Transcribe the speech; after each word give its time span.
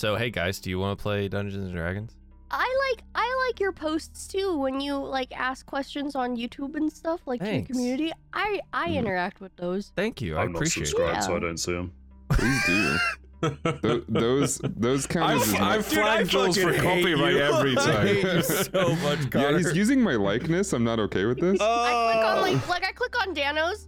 So 0.00 0.16
hey 0.16 0.30
guys, 0.30 0.60
do 0.60 0.70
you 0.70 0.78
want 0.78 0.98
to 0.98 1.02
play 1.02 1.28
Dungeons 1.28 1.66
and 1.66 1.74
Dragons? 1.74 2.16
I 2.50 2.90
like 2.90 3.04
I 3.14 3.46
like 3.46 3.60
your 3.60 3.70
posts 3.70 4.26
too 4.26 4.56
when 4.56 4.80
you 4.80 4.96
like 4.96 5.30
ask 5.38 5.66
questions 5.66 6.16
on 6.16 6.38
YouTube 6.38 6.74
and 6.74 6.90
stuff 6.90 7.20
like 7.26 7.40
to 7.40 7.44
your 7.44 7.54
Thanks. 7.56 7.70
community. 7.70 8.10
I 8.32 8.62
I 8.72 8.88
Mhm. 8.88 8.94
interact 8.96 9.42
with 9.42 9.54
those. 9.56 9.92
Thank 9.96 10.22
you. 10.22 10.38
I 10.38 10.44
I'm 10.44 10.52
not 10.52 10.56
appreciate 10.56 10.84
it. 10.84 10.86
subscribed, 10.86 11.24
so 11.24 11.36
I 11.36 11.38
don't 11.38 11.58
see 11.58 11.72
them. 11.72 11.92
Please 12.30 12.64
do. 12.66 12.96
Th- 13.82 14.04
those 14.08 14.58
those 14.64 15.06
kind 15.06 15.32
I've, 15.38 15.42
of. 15.42 15.54
I've 15.60 15.86
Dude, 15.90 15.98
I 15.98 16.02
flagged 16.02 16.30
Jules 16.30 16.56
for 16.56 16.72
hate 16.72 16.80
copyright 16.80 17.34
you. 17.34 17.40
every 17.40 17.72
I 17.76 17.84
time. 17.84 18.06
hate 18.06 18.22
you 18.24 18.42
so 18.42 18.96
much, 19.02 19.18
yeah, 19.34 19.58
he's 19.58 19.76
using 19.76 20.00
my 20.00 20.14
likeness. 20.14 20.72
I'm 20.72 20.82
not 20.82 20.98
okay 20.98 21.26
with 21.26 21.40
this. 21.40 21.58
Oh. 21.60 21.66
I 21.84 22.14
click 22.14 22.24
on 22.24 22.38
Oh. 22.38 22.40
like 22.40 22.68
like 22.70 22.84
I 22.86 22.92
click 22.92 23.20
on 23.20 23.34
Danos, 23.34 23.86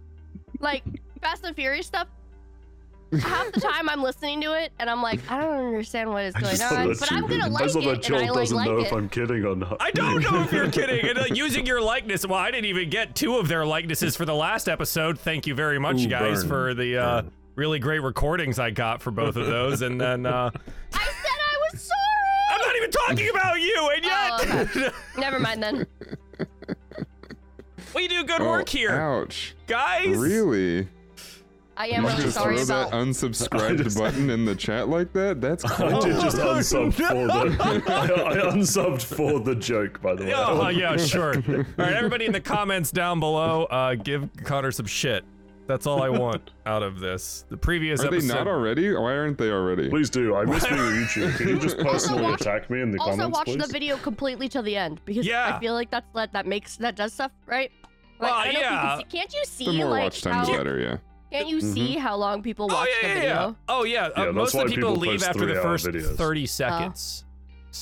like 0.59 0.83
Fast 1.23 1.43
and 1.43 1.55
Furious 1.55 1.87
stuff. 1.87 2.07
Half 3.21 3.51
the 3.51 3.61
time 3.61 3.89
I'm 3.89 4.01
listening 4.01 4.41
to 4.41 4.53
it 4.53 4.71
and 4.79 4.89
I'm 4.89 5.01
like, 5.01 5.19
I 5.31 5.39
don't 5.41 5.67
understand 5.67 6.09
what 6.09 6.23
is 6.25 6.35
I 6.35 6.39
going 6.41 6.51
just 6.55 6.71
love 6.71 6.79
on, 6.81 6.87
that 6.89 6.99
but 6.99 7.11
you- 7.11 7.17
I'm 7.17 7.27
gonna 7.27 7.45
I 7.45 7.47
like 7.47 7.63
just 7.63 7.75
love 7.75 7.83
it 7.83 7.87
that 7.87 7.93
and 7.95 8.03
Joel 8.03 8.17
I 8.17 8.21
like 8.29 8.33
doesn't 8.35 8.57
like 8.57 8.67
know 8.67 8.77
it. 8.79 8.85
if 8.87 8.91
I'm 8.93 9.09
kidding 9.09 9.45
or 9.45 9.55
not. 9.55 9.77
I 9.79 9.91
don't 9.91 10.21
know 10.31 10.41
if 10.41 10.51
you're 10.51 10.69
kidding. 10.71 11.09
And, 11.09 11.19
uh, 11.19 11.25
using 11.33 11.65
your 11.65 11.81
likeness. 11.81 12.25
Well, 12.25 12.39
I 12.39 12.51
didn't 12.51 12.65
even 12.65 12.89
get 12.89 13.15
two 13.15 13.37
of 13.37 13.47
their 13.47 13.65
likenesses 13.65 14.15
for 14.15 14.25
the 14.25 14.35
last 14.35 14.67
episode. 14.69 15.19
Thank 15.19 15.47
you 15.47 15.55
very 15.55 15.79
much, 15.79 16.01
Ooh, 16.01 16.07
guys, 16.07 16.41
burn. 16.43 16.49
for 16.49 16.73
the 16.73 16.97
uh, 16.97 17.21
really 17.55 17.79
great 17.79 17.99
recordings 17.99 18.57
I 18.59 18.71
got 18.71 19.01
for 19.01 19.11
both 19.11 19.35
of 19.35 19.45
those. 19.45 19.81
And 19.81 19.99
then 19.99 20.25
uh, 20.25 20.49
I 20.93 20.97
said 20.97 21.39
I 21.39 21.69
was 21.71 21.81
sorry. 21.81 22.51
I'm 22.51 22.61
not 22.61 22.75
even 22.75 22.91
talking 22.91 23.29
about 23.29 23.61
you, 23.61 23.91
and 23.95 24.05
yet 24.05 24.93
Oh, 24.93 24.99
Never 25.19 25.39
mind 25.39 25.61
then. 25.63 25.87
we 27.95 28.07
do 28.07 28.23
good 28.23 28.41
Oh, 28.41 28.49
work 28.49 28.69
here, 28.69 28.91
Ouch. 28.91 29.55
guys. 29.67 30.17
Really? 30.17 30.87
I 31.75 31.87
am 31.87 32.03
You 32.03 32.09
really 32.09 32.23
just 32.23 32.35
sorry 32.35 32.55
throw 32.63 32.63
about. 32.81 32.91
that 32.91 32.97
unsubscribe 33.05 33.83
just- 33.83 33.97
button 33.97 34.29
in 34.29 34.45
the 34.45 34.55
chat 34.55 34.89
like 34.89 35.11
that? 35.13 35.41
That's 35.41 35.63
cool. 35.63 35.95
I 35.95 35.99
did 35.99 36.21
just 36.21 36.37
Oh, 36.39 36.55
unsub 36.55 36.99
no. 36.99 37.09
for 37.49 37.49
the. 37.49 37.63
I, 37.63 38.03
I 38.31 38.51
unsubbed 38.51 39.01
for 39.03 39.39
the 39.39 39.55
joke, 39.55 40.01
by 40.01 40.15
the 40.15 40.25
way. 40.25 40.33
Oh 40.35 40.67
yeah, 40.69 40.95
sure. 40.97 41.35
All 41.35 41.63
right, 41.77 41.93
everybody 41.93 42.25
in 42.25 42.31
the 42.31 42.41
comments 42.41 42.91
down 42.91 43.19
below, 43.19 43.63
uh, 43.65 43.95
give 43.95 44.31
Connagh 44.37 44.73
some 44.73 44.85
shit. 44.85 45.23
That's 45.65 45.87
all 45.87 46.03
I 46.03 46.09
want 46.09 46.51
out 46.65 46.83
of 46.83 46.99
this. 46.99 47.45
The 47.49 47.55
previous 47.55 48.03
Are 48.03 48.11
they 48.11 48.19
not 48.19 48.47
already? 48.49 48.93
Why 48.93 49.13
aren't 49.15 49.37
they 49.37 49.49
already? 49.49 49.89
Please 49.89 50.09
do. 50.09 50.35
I 50.35 50.43
miss 50.43 50.67
being 50.67 50.77
on 50.79 50.91
YouTube. 50.93 51.37
Can 51.37 51.47
you 51.47 51.57
just 51.57 51.77
personally 51.77 52.21
watch- 52.21 52.41
attack 52.41 52.69
me 52.69 52.81
in 52.81 52.91
the 52.91 52.99
Also, 52.99 53.11
comments, 53.11 53.37
Also, 53.39 53.51
watch 53.51 53.57
please? 53.59 53.67
the 53.67 53.71
video 53.71 53.95
completely 53.97 54.49
till 54.49 54.61
the 54.61 54.75
end 54.75 54.99
because 55.05 55.25
Yeah. 55.25 55.55
I 55.55 55.59
feel 55.61 55.73
like 55.73 55.89
that's 55.89 56.05
that 56.15 56.33
that 56.33 56.45
makes 56.47 56.75
that 56.77 56.97
does 56.97 57.13
stuff 57.13 57.31
right. 57.47 57.71
Like, 58.19 58.31
Well, 58.31 58.33
I 58.33 58.43
don't 58.51 58.53
know 58.55 58.59
if 58.59 58.65
you 58.65 58.71
yeah. 58.71 58.81
can 58.81 58.97
see- 59.09 59.17
can't 59.17 59.33
you 59.33 59.43
see 59.45 59.65
The 59.65 59.71
more 59.73 59.89
like 59.89 60.03
watch 60.03 60.21
time, 60.21 60.33
how? 60.33 60.45
the 60.45 60.51
better, 60.57 60.79
yeah. 60.79 60.97
Can't 61.33 61.49
you 61.49 61.61
see 61.61 61.95
how 61.97 62.15
long 62.15 62.41
people 62.43 62.67
Oh 62.71 62.75
watch 62.75 62.89
yeah, 63.01 63.07
the 63.07 63.13
video? 63.15 63.29
yeah. 63.33 63.53
Oh 63.67 63.83
yeah. 63.83 64.09
Yeah, 64.15 64.23
uh, 64.23 64.31
most 64.31 64.53
of 64.55 64.67
the 64.67 64.75
people, 64.75 64.91
people 64.91 65.01
leave 65.01 65.23
after 65.23 65.45
the 65.45 65.55
first 65.55 65.85
videos. 65.85 66.15
thirty 66.15 66.45
seconds. 66.45 67.25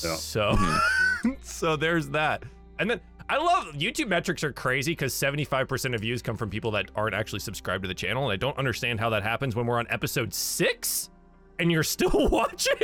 Yeah. 0.03 0.15
So, 0.15 0.57
so 1.41 1.75
there's 1.75 2.07
that. 2.09 2.43
And 2.79 2.89
then 2.89 3.01
I 3.29 3.37
love 3.37 3.67
YouTube 3.75 4.07
metrics 4.07 4.43
are 4.43 4.51
crazy 4.51 4.93
because 4.93 5.13
75% 5.13 5.95
of 5.95 6.01
views 6.01 6.21
come 6.21 6.35
from 6.35 6.49
people 6.49 6.71
that 6.71 6.91
aren't 6.95 7.13
actually 7.15 7.39
subscribed 7.39 7.83
to 7.83 7.87
the 7.87 7.93
channel, 7.93 8.23
and 8.23 8.33
I 8.33 8.35
don't 8.35 8.57
understand 8.57 8.99
how 8.99 9.09
that 9.11 9.23
happens 9.23 9.55
when 9.55 9.65
we're 9.67 9.79
on 9.79 9.87
episode 9.89 10.33
six 10.33 11.09
and 11.61 11.71
you're 11.71 11.83
still 11.83 12.27
watching. 12.31 12.75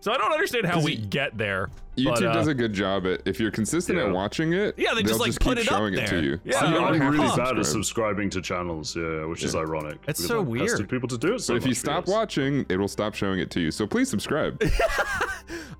So 0.00 0.12
I 0.12 0.16
don't 0.18 0.32
understand 0.32 0.66
how 0.66 0.80
we 0.80 0.96
get 0.96 1.36
there. 1.36 1.68
YouTube 1.96 2.04
but, 2.14 2.22
uh, 2.24 2.32
does 2.32 2.46
a 2.46 2.54
good 2.54 2.72
job 2.72 3.06
at 3.06 3.20
if 3.26 3.38
you're 3.38 3.50
consistent 3.50 3.98
Yeah. 3.98 4.06
at 4.06 4.12
watching 4.12 4.54
it. 4.54 4.74
Yeah, 4.78 4.94
they 4.94 5.02
just, 5.02 5.20
like, 5.20 5.26
just 5.28 5.40
put 5.40 5.58
keep 5.58 5.66
it 5.66 5.72
up 5.72 5.78
showing 5.78 5.92
it 5.92 6.06
to 6.06 6.22
you. 6.22 6.40
Yeah, 6.42 6.60
So 6.60 6.66
you 6.66 6.66
I'm, 6.68 6.72
don't 6.72 6.84
I'm 6.84 7.00
have 7.00 7.12
to 7.12 7.18
really 7.20 7.36
bad 7.36 7.58
at 7.58 7.66
subscribing 7.66 8.30
to 8.30 8.40
channels, 8.40 8.96
yeah, 8.96 9.26
which 9.26 9.42
is 9.44 9.54
ironic. 9.54 9.98
It's 10.08 10.24
so 10.26 10.40
I've 10.40 10.46
pestered 10.50 10.78
weird. 10.78 10.88
people 10.88 11.08
to 11.10 11.18
do 11.18 11.34
it 11.34 11.40
so 11.40 11.52
But 11.52 11.62
if 11.62 11.68
you 11.68 11.74
stop 11.74 12.06
for 12.06 12.10
years. 12.12 12.18
watching, 12.18 12.66
it 12.70 12.78
will 12.78 12.88
stop 12.88 13.14
showing 13.14 13.40
it 13.40 13.50
to 13.50 13.60
you. 13.60 13.70
So 13.70 13.86
please 13.86 14.08
subscribe. 14.08 14.62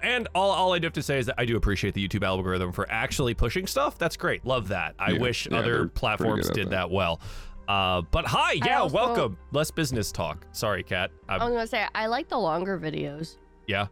And 0.05 0.27
all, 0.35 0.51
all 0.51 0.73
I 0.73 0.81
do 0.81 0.87
have 0.87 0.93
to 0.95 1.03
say 1.03 1.19
is 1.21 1.27
that 1.27 1.37
I 1.39 1.45
do 1.45 1.57
appreciate 1.57 1.95
the 1.95 2.07
YouTube 2.07 2.25
algorithm 2.25 2.73
for 2.73 2.91
actually 2.91 3.35
pushing 3.35 3.69
stuff. 3.69 3.97
That's 3.99 4.17
great. 4.17 4.45
Love 4.45 4.69
that. 4.69 4.97
I 4.99 5.13
Yeah, 5.13 5.21
wish 5.21 5.47
yeah, 5.49 5.59
other 5.59 5.87
platforms 5.87 6.51
did 6.51 6.67
that. 6.67 6.71
that 6.71 6.91
well. 6.91 7.21
Uh, 7.69 8.03
but 8.11 8.27
hi, 8.27 8.53
yeah, 8.65 8.81
also- 8.81 8.95
welcome. 8.95 9.39
Less 9.53 9.71
business 9.71 10.11
talk. 10.13 10.47
Sorry, 10.53 10.83
Kat. 10.83 11.11
I 11.29 11.39
was 11.39 11.49
gonna 11.53 11.67
say 11.67 11.87
I 11.95 12.07
like 12.07 12.29
the 12.29 12.39
longer 12.39 12.79
videos. 12.79 13.37
yeah. 13.67 13.87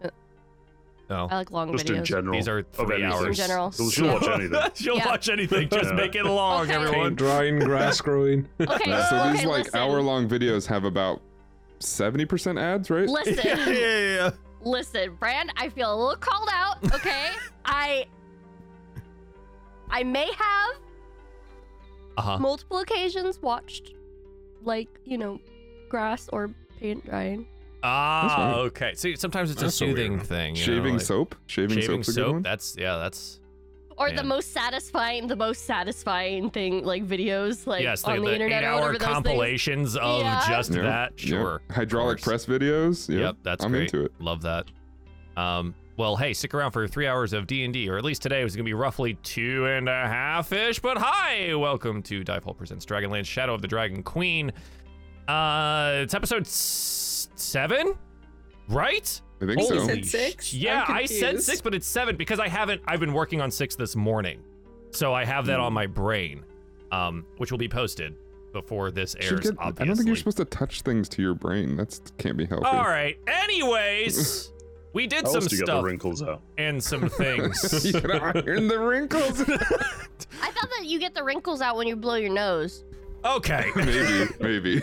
No. 1.08 1.26
I 1.28 1.38
like 1.38 1.50
long 1.50 1.72
Just 1.72 1.86
videos. 1.86 1.96
in 1.98 2.04
general. 2.04 2.34
These 2.36 2.46
are 2.46 2.62
three 2.62 3.02
hours. 3.02 3.26
In 3.26 3.46
general. 3.46 3.72
So 3.72 3.90
she'll 3.90 4.06
watch 4.14 4.28
anything. 4.32 4.60
She'll 4.74 4.96
Yeah. 4.96 5.06
watch 5.08 5.28
anything. 5.28 5.68
Just 5.68 5.86
Yeah. 5.90 5.96
make 5.96 6.14
it 6.14 6.22
long, 6.24 6.66
Okay. 6.66 6.74
everyone. 6.74 7.00
Paint 7.08 7.16
drying, 7.16 7.58
grass 7.58 8.00
growing. 8.06 8.48
Okay, 8.60 8.84
so 9.08 9.16
okay, 9.18 9.32
these 9.32 9.44
like 9.44 9.64
listen. 9.64 9.80
hour 9.80 10.00
long 10.02 10.28
videos 10.28 10.68
have 10.68 10.84
about 10.84 11.20
70% 11.80 12.60
ads, 12.60 12.90
right? 12.90 13.08
Listen, 13.08 13.38
yeah, 13.44 13.68
yeah, 13.70 14.14
yeah. 14.14 14.30
listen, 14.62 15.16
Brand. 15.16 15.52
I 15.56 15.68
feel 15.70 15.92
a 15.92 15.96
little 15.96 16.14
called 16.14 16.48
out. 16.52 16.76
Okay, 16.94 17.30
I, 17.64 18.06
I 19.90 20.04
may 20.04 20.30
have 20.32 20.76
Uh 22.20 22.22
huh. 22.22 22.38
multiple 22.38 22.78
occasions 22.78 23.40
watched, 23.40 23.94
like 24.62 24.88
you 25.04 25.16
know, 25.18 25.40
grass 25.88 26.28
or 26.32 26.50
paint 26.78 27.04
drying. 27.06 27.46
Ah, 27.82 28.56
okay. 28.56 28.92
See, 28.94 29.16
sometimes 29.16 29.50
it's 29.50 29.62
a 29.62 29.64
That's 29.64 29.74
so 29.76 29.86
soothing 29.86 30.12
weird. 30.16 30.26
thing. 30.26 30.54
you 30.54 30.60
know, 30.60 30.66
Shaving 30.66 30.92
like 30.98 31.02
soap? 31.02 31.34
Shaving, 31.46 31.80
Shaving 31.80 32.02
soap's 32.02 32.14
soap. 32.14 32.42
That's 32.42 32.76
yeah. 32.78 32.98
That's 32.98 33.40
Or 33.96 34.10
the 34.12 34.22
most 34.22 34.52
satisfying, 34.52 35.26
the 35.28 35.36
most 35.36 35.64
satisfying 35.64 36.50
thing, 36.50 36.84
like 36.84 37.06
videos, 37.06 37.66
like 37.66 37.82
yes. 37.82 38.04
on 38.04 38.16
the, 38.20 38.26
the 38.26 38.32
internet 38.34 38.64
or 38.64 38.66
eight-hour 38.66 38.74
whatever 38.80 38.92
those 38.98 39.06
things. 39.06 39.14
compilations 39.14 39.96
of 39.96 40.20
Yeah. 40.20 40.44
just 40.46 40.74
Yeah, 40.74 40.82
that. 40.82 41.12
yeah. 41.24 41.28
Sure. 41.30 41.62
Hydraulic 41.70 42.20
press 42.20 42.44
videos. 42.44 43.08
Yep, 43.08 43.18
Yep, 43.20 43.36
that's 43.44 43.64
I'm 43.64 43.70
great. 43.72 43.84
into 43.94 44.04
it. 44.04 44.12
Love 44.20 44.42
that. 44.42 44.66
Um, 45.38 45.74
well, 46.00 46.16
hey, 46.16 46.32
stick 46.32 46.54
around 46.54 46.70
for 46.70 46.88
three 46.88 47.06
hours 47.06 47.34
of 47.34 47.46
D 47.46 47.62
and 47.62 47.74
D, 47.74 47.86
or 47.90 47.98
at 47.98 48.04
least 48.04 48.22
today 48.22 48.42
was 48.42 48.56
going 48.56 48.64
to 48.64 48.68
be 48.68 48.72
roughly 48.72 49.14
two 49.22 49.66
and 49.66 49.86
a 49.86 49.92
half 50.08 50.50
ish. 50.50 50.78
But 50.80 50.96
hi, 50.96 51.54
welcome 51.54 52.02
to 52.04 52.24
Dive 52.24 52.42
presents 52.56 52.86
Dragonlance: 52.86 53.26
Shadow 53.26 53.52
of 53.52 53.60
the 53.60 53.68
Dragon 53.68 54.02
Queen. 54.02 54.50
Uh, 55.28 55.98
it's 56.02 56.14
episode 56.14 56.46
s- 56.46 57.28
seven, 57.34 57.92
right? 58.70 59.20
I 59.42 59.46
think 59.46 59.60
Holy 59.60 59.68
so. 59.68 59.74
You 59.74 59.84
said 59.84 60.06
sh- 60.06 60.08
six? 60.08 60.54
Yeah, 60.54 60.86
I'm 60.88 61.06
said 61.06 61.42
six, 61.42 61.60
but 61.60 61.74
it's 61.74 61.86
seven 61.86 62.16
because 62.16 62.40
I 62.40 62.48
haven't. 62.48 62.80
I've 62.86 63.00
been 63.00 63.12
working 63.12 63.42
on 63.42 63.50
six 63.50 63.76
this 63.76 63.94
morning, 63.94 64.40
so 64.92 65.12
I 65.12 65.26
have 65.26 65.44
that 65.46 65.58
Hmm. 65.58 65.66
on 65.66 65.72
my 65.74 65.86
brain, 65.86 66.44
um, 66.92 67.26
which 67.36 67.50
will 67.50 67.58
be 67.58 67.68
posted 67.68 68.14
before 68.54 68.90
this 68.90 69.14
airs. 69.20 69.40
get- 69.40 69.54
obviously. 69.58 69.82
I 69.84 69.86
don't 69.86 69.96
think 69.96 70.06
you're 70.06 70.16
supposed 70.16 70.38
to 70.38 70.46
touch 70.46 70.80
things 70.80 71.10
to 71.10 71.20
your 71.20 71.34
brain. 71.34 71.76
That's 71.76 72.00
can't 72.16 72.38
be 72.38 72.46
healthy. 72.46 72.64
All 72.64 72.84
right. 72.84 73.18
Anyways, 73.28 74.50
we 74.92 75.06
did 75.06 75.24
How 75.24 75.30
some 75.32 75.42
else 75.42 75.46
do 75.48 75.56
you 75.56 75.60
get 75.60 75.66
the 75.66 75.72
stuff 75.72 75.84
wrinkles 75.84 76.22
out? 76.22 76.42
and 76.58 76.82
some 76.82 77.08
things. 77.08 77.84
you 77.84 77.92
gotta 77.92 78.42
iron 78.46 78.68
the 78.68 78.78
wrinkles. 78.78 79.40
I 80.42 80.50
thought 80.50 80.68
that 80.78 80.84
you 80.84 80.98
get 80.98 81.14
the 81.14 81.22
wrinkles 81.24 81.60
out 81.60 81.76
when 81.76 81.86
you 81.86 81.96
blow 81.96 82.16
your 82.16 82.32
nose. 82.32 82.84
okay. 83.24 83.70
maybe, 83.76 84.30
maybe. 84.40 84.82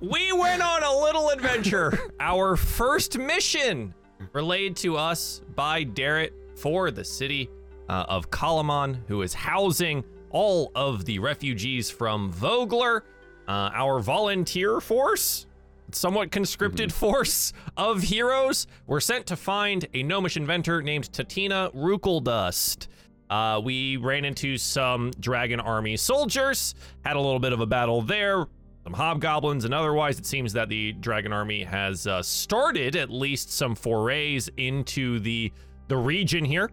We 0.00 0.32
went 0.32 0.62
on 0.62 0.82
a 0.82 1.00
little 1.02 1.30
adventure. 1.30 1.98
Our 2.20 2.56
first 2.56 3.18
mission 3.18 3.94
relayed 4.32 4.76
to 4.76 4.96
us 4.96 5.42
by 5.54 5.84
Darrett 5.84 6.30
for 6.56 6.90
the 6.90 7.04
city 7.04 7.48
uh, 7.88 8.04
of 8.08 8.30
Kalaman, 8.30 8.98
who 9.08 9.22
is 9.22 9.32
housing 9.34 10.04
all 10.30 10.70
of 10.74 11.04
the 11.06 11.18
refugees 11.18 11.90
from 11.90 12.30
Vogler, 12.32 13.04
uh, 13.48 13.70
our 13.72 13.98
volunteer 14.00 14.80
force. 14.80 15.46
Somewhat 15.90 16.30
conscripted 16.30 16.92
force 16.92 17.52
of 17.76 18.02
heroes 18.02 18.66
were 18.86 19.00
sent 19.00 19.26
to 19.26 19.36
find 19.36 19.86
a 19.94 20.02
gnomish 20.02 20.36
inventor 20.36 20.82
named 20.82 21.10
Tatina 21.12 21.70
Rookledust. 21.72 22.88
Uh, 23.30 23.60
we 23.62 23.96
ran 23.96 24.24
into 24.24 24.58
some 24.58 25.10
dragon 25.18 25.60
army 25.60 25.96
soldiers, 25.96 26.74
had 27.04 27.16
a 27.16 27.20
little 27.20 27.38
bit 27.38 27.52
of 27.52 27.60
a 27.60 27.66
battle 27.66 28.02
there, 28.02 28.46
some 28.84 28.92
hobgoblins, 28.92 29.64
and 29.64 29.74
otherwise, 29.74 30.18
it 30.18 30.26
seems 30.26 30.52
that 30.54 30.68
the 30.68 30.92
dragon 30.92 31.32
army 31.32 31.62
has 31.64 32.06
uh, 32.06 32.22
started 32.22 32.96
at 32.96 33.10
least 33.10 33.50
some 33.52 33.74
forays 33.74 34.48
into 34.56 35.18
the 35.20 35.52
the 35.88 35.96
region 35.96 36.44
here. 36.44 36.70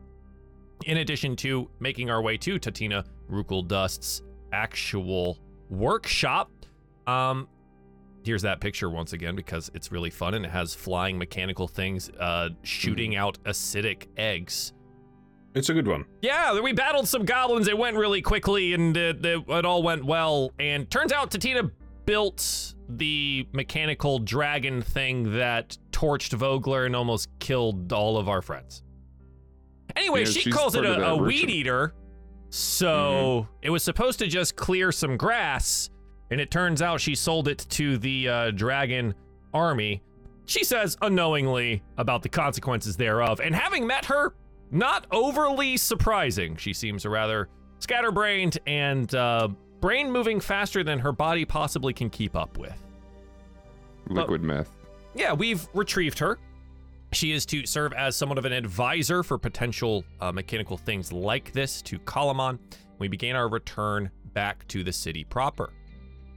In 0.85 0.97
addition 0.97 1.37
to 1.37 1.69
making 1.79 2.09
our 2.09 2.21
way 2.21 2.37
to 2.37 2.59
Tatina 2.59 3.05
Rookledust's 3.29 4.21
actual 4.51 5.39
workshop. 5.69 6.51
Um, 7.07 7.47
here's 8.25 8.41
that 8.41 8.59
picture 8.59 8.89
once 8.89 9.13
again 9.13 9.35
because 9.35 9.69
it's 9.73 9.91
really 9.91 10.09
fun 10.09 10.33
and 10.33 10.45
it 10.45 10.51
has 10.51 10.73
flying 10.73 11.17
mechanical 11.17 11.67
things 11.67 12.09
uh, 12.19 12.49
shooting 12.63 13.15
out 13.15 13.37
acidic 13.43 14.07
eggs. 14.17 14.73
It's 15.53 15.69
a 15.69 15.73
good 15.73 15.87
one. 15.87 16.03
Yeah, 16.21 16.59
we 16.59 16.73
battled 16.73 17.07
some 17.07 17.23
goblins. 17.23 17.69
It 17.69 17.77
went 17.77 17.95
really 17.95 18.21
quickly, 18.21 18.73
and 18.73 18.95
it, 18.97 19.25
it, 19.25 19.43
it 19.47 19.65
all 19.65 19.83
went 19.83 20.03
well. 20.03 20.51
And 20.59 20.89
turns 20.91 21.13
out 21.13 21.31
Tatina 21.31 21.71
built 22.05 22.73
the 22.89 23.47
mechanical 23.53 24.19
dragon 24.19 24.81
thing 24.81 25.37
that 25.37 25.77
torched 25.91 26.33
Vogler 26.33 26.85
and 26.85 26.95
almost 26.95 27.29
killed 27.39 27.93
all 27.93 28.17
of 28.17 28.27
our 28.27 28.41
friends. 28.41 28.83
Anyway, 29.95 30.25
Yeah, 30.25 30.31
she 30.31 30.51
calls 30.51 30.75
it 30.75 30.85
a, 30.85 31.07
a 31.07 31.15
weed 31.15 31.49
eater. 31.49 31.93
So 32.49 33.47
it 33.61 33.69
was 33.69 33.83
supposed 33.83 34.19
to 34.19 34.27
just 34.27 34.55
clear 34.55 34.91
some 34.91 35.17
grass, 35.17 35.89
and 36.31 36.41
it 36.41 36.51
turns 36.51 36.81
out 36.81 36.99
she 37.01 37.15
sold 37.15 37.47
it 37.47 37.65
to 37.69 37.97
the 37.97 38.27
uh, 38.27 38.51
dragon 38.51 39.13
army. 39.53 40.01
she 40.45 40.63
says 40.63 40.97
unknowingly 41.01 41.81
about 41.97 42.21
the 42.21 42.29
consequences 42.29 42.95
thereof, 42.97 43.39
and 43.39 43.55
having 43.55 43.85
met 43.87 44.05
her, 44.05 44.35
not 44.71 45.07
overly 45.11 45.77
surprising. 45.77 46.55
She 46.57 46.73
seems 46.73 47.05
rather 47.05 47.49
scatterbrained 47.79 48.57
and 48.67 49.13
uh, 49.15 49.47
brain 49.79 50.11
moving 50.11 50.39
faster 50.39 50.83
than 50.83 50.99
her 50.99 51.11
body 51.11 51.45
possibly 51.45 51.93
can 51.93 52.09
keep 52.09 52.35
up 52.35 52.57
with. 52.57 52.77
Liquid 54.07 54.43
meth. 54.43 54.71
Yeah, 55.13 55.33
we've 55.33 55.67
retrieved 55.73 56.19
her. 56.19 56.37
She 57.11 57.31
is 57.31 57.45
to 57.47 57.65
serve 57.65 57.93
as 57.93 58.15
somewhat 58.15 58.37
of 58.37 58.45
an 58.45 58.51
advisor 58.51 59.23
for 59.23 59.37
potential 59.37 60.03
uh, 60.19 60.31
mechanical 60.31 60.77
things 60.77 61.13
like 61.13 61.53
this 61.53 61.81
to 61.83 61.97
Kalaman. 61.99 62.59
We 62.99 63.07
began 63.07 63.35
our 63.35 63.47
return 63.47 64.11
back 64.33 64.67
to 64.67 64.83
the 64.83 64.91
city 64.91 65.23
proper. 65.23 65.71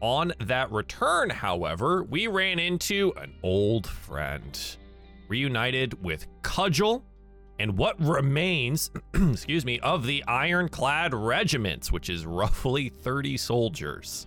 On 0.00 0.32
that 0.40 0.70
return, 0.70 1.30
however, 1.30 2.04
we 2.04 2.26
ran 2.28 2.58
into 2.58 3.12
an 3.16 3.34
old 3.42 3.86
friend, 3.86 4.58
reunited 5.28 6.02
with 6.02 6.26
Cudgel 6.42 7.02
and 7.58 7.76
what 7.76 8.00
remains, 8.00 8.90
excuse 9.14 9.64
me, 9.64 9.80
of 9.80 10.06
the 10.06 10.22
ironclad 10.28 11.12
regiments, 11.14 11.90
which 11.90 12.08
is 12.08 12.24
roughly 12.24 12.88
30 12.88 13.36
soldiers. 13.36 14.26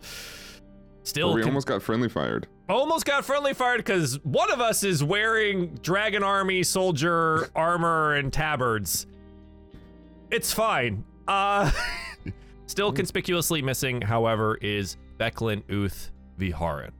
Still, 1.04 1.28
Well, 1.30 1.36
we 1.38 1.42
con- 1.42 1.52
almost 1.52 1.68
got 1.68 1.82
friendly 1.82 2.10
fired. 2.10 2.48
almost 2.68 3.06
got 3.06 3.24
friendly 3.24 3.54
fired 3.54 3.78
because 3.78 4.20
one 4.24 4.52
of 4.52 4.60
us 4.60 4.84
is 4.84 5.02
wearing 5.04 5.76
Dragon 5.82 6.22
Army 6.24 6.64
soldier 6.64 7.50
armor 7.56 8.16
and 8.16 8.32
tabards. 8.34 9.08
It's 10.30 10.52
fine. 10.54 11.06
Uh, 11.28 11.72
still 12.72 12.92
conspicuously 12.92 13.62
missing, 13.62 14.02
however, 14.02 14.58
is 14.62 14.96
Becklin 15.20 15.62
Uth 15.70 16.12
Viharin. 16.40 16.92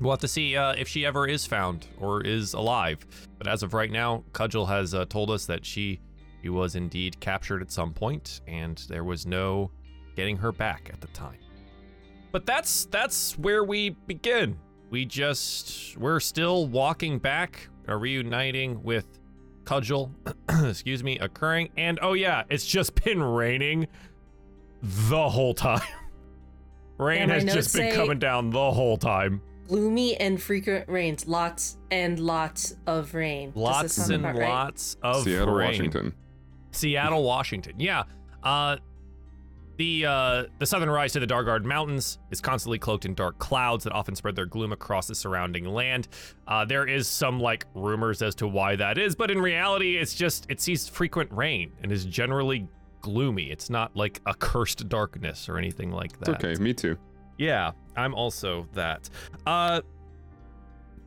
We'll 0.00 0.12
have 0.12 0.20
to 0.20 0.28
see 0.28 0.56
uh, 0.56 0.72
if 0.72 0.88
she 0.88 1.04
ever 1.04 1.28
is 1.28 1.44
found 1.44 1.86
or 1.98 2.22
is 2.22 2.54
alive. 2.54 3.06
But 3.36 3.46
as 3.46 3.62
of 3.62 3.74
right 3.74 3.90
now, 3.90 4.24
Cudgel 4.32 4.66
has 4.66 4.94
uh, 4.94 5.04
told 5.04 5.30
us 5.30 5.44
that 5.44 5.66
she, 5.66 6.00
she 6.42 6.48
was 6.48 6.76
indeed 6.76 7.20
captured 7.20 7.60
at 7.60 7.70
some 7.70 7.92
point, 7.92 8.40
and 8.48 8.82
there 8.88 9.04
was 9.04 9.26
no 9.26 9.70
getting 10.16 10.38
her 10.38 10.50
back 10.50 10.88
at 10.90 11.02
the 11.02 11.08
time. 11.08 11.38
But 12.32 12.46
that's 12.46 12.86
that's 12.86 13.36
where 13.38 13.64
we 13.64 13.90
begin. 13.90 14.58
We 14.88 15.04
just 15.04 15.98
we're 15.98 16.20
still 16.20 16.68
walking 16.68 17.18
back, 17.18 17.68
uh, 17.86 17.96
reuniting 17.96 18.82
with 18.82 19.18
Cudgel, 19.64 20.10
excuse 20.64 21.04
me, 21.04 21.18
occurring. 21.18 21.68
And 21.76 21.98
oh 22.00 22.14
yeah, 22.14 22.44
it's 22.48 22.66
just 22.66 22.94
been 23.04 23.22
raining 23.22 23.86
the 24.82 25.28
whole 25.28 25.54
time. 25.54 25.82
Rain 26.98 27.28
has 27.30 27.44
just 27.44 27.74
been 27.74 27.90
say- 27.90 27.96
coming 27.96 28.18
down 28.18 28.50
the 28.50 28.70
whole 28.70 28.96
time. 28.96 29.40
Gloomy 29.68 30.16
and 30.16 30.42
frequent 30.42 30.88
rains. 30.88 31.28
Lots 31.28 31.78
and 31.90 32.18
lots 32.18 32.76
of 32.86 33.14
rain. 33.14 33.52
Lots 33.54 34.08
and 34.08 34.24
about 34.24 34.36
right? 34.36 34.48
lots 34.48 34.96
of 35.02 35.24
rain. 35.24 35.34
Seattle, 35.36 35.54
rain. 35.54 35.68
Washington. 35.68 36.14
Seattle, 36.72 37.22
Washington. 37.22 37.74
Yeah. 37.78 38.02
Uh 38.42 38.78
the 39.76 40.04
uh 40.04 40.44
the 40.58 40.66
southern 40.66 40.90
rise 40.90 41.12
to 41.12 41.20
the 41.20 41.26
Dargaard 41.26 41.64
Mountains 41.64 42.18
is 42.30 42.40
constantly 42.40 42.78
cloaked 42.78 43.04
in 43.06 43.14
dark 43.14 43.38
clouds 43.38 43.84
that 43.84 43.92
often 43.92 44.14
spread 44.14 44.34
their 44.36 44.44
gloom 44.44 44.72
across 44.72 45.06
the 45.06 45.14
surrounding 45.14 45.64
land. 45.66 46.08
Uh 46.48 46.64
there 46.64 46.86
is 46.86 47.06
some 47.06 47.38
like 47.38 47.64
rumors 47.74 48.22
as 48.22 48.34
to 48.36 48.48
why 48.48 48.74
that 48.76 48.98
is, 48.98 49.14
but 49.14 49.30
in 49.30 49.40
reality 49.40 49.96
it's 49.96 50.14
just 50.14 50.46
it 50.50 50.60
sees 50.60 50.88
frequent 50.88 51.30
rain 51.32 51.72
and 51.82 51.92
is 51.92 52.04
generally 52.04 52.68
gloomy. 53.00 53.50
It's 53.50 53.70
not 53.70 53.94
like 53.96 54.20
a 54.26 54.34
cursed 54.34 54.88
darkness 54.88 55.48
or 55.48 55.58
anything 55.58 55.90
like 55.90 56.12
It's 56.12 56.28
that. 56.28 56.44
okay. 56.44 56.60
Me 56.62 56.72
too. 56.74 56.96
Yeah, 57.38 57.72
I'm 57.96 58.14
also 58.14 58.66
that. 58.74 59.08
Uh, 59.46 59.80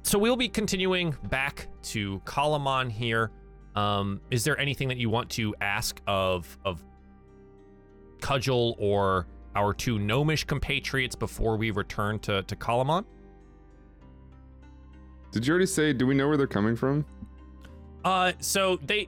so 0.02 0.18
we'll 0.18 0.36
be 0.36 0.50
continuing 0.50 1.16
back 1.30 1.68
to 1.84 2.20
Kalaman 2.26 2.92
here. 2.92 3.32
Um, 3.76 4.20
is 4.32 4.44
there 4.44 4.58
anything 4.60 4.88
that 4.90 4.98
you 4.98 5.10
want 5.10 5.30
to 5.32 5.56
ask 5.62 6.02
of 6.08 6.58
of 6.66 6.84
Cudgel 8.20 8.76
or 8.80 9.28
our 9.56 9.74
two 9.74 10.00
gnomish 10.00 10.44
compatriots 10.46 11.16
before 11.16 11.56
we 11.58 11.72
return 11.72 12.20
to 12.20 12.44
to 12.44 12.56
Kalaman? 12.56 13.06
Did 15.32 15.48
you 15.48 15.52
already 15.52 15.66
say? 15.66 15.94
Do 15.94 16.06
we 16.06 16.14
know 16.16 16.28
where 16.28 16.38
they're 16.38 16.48
coming 16.48 16.76
from? 16.76 17.06
Uh, 18.06 18.34
so 18.40 18.78
they. 18.86 19.08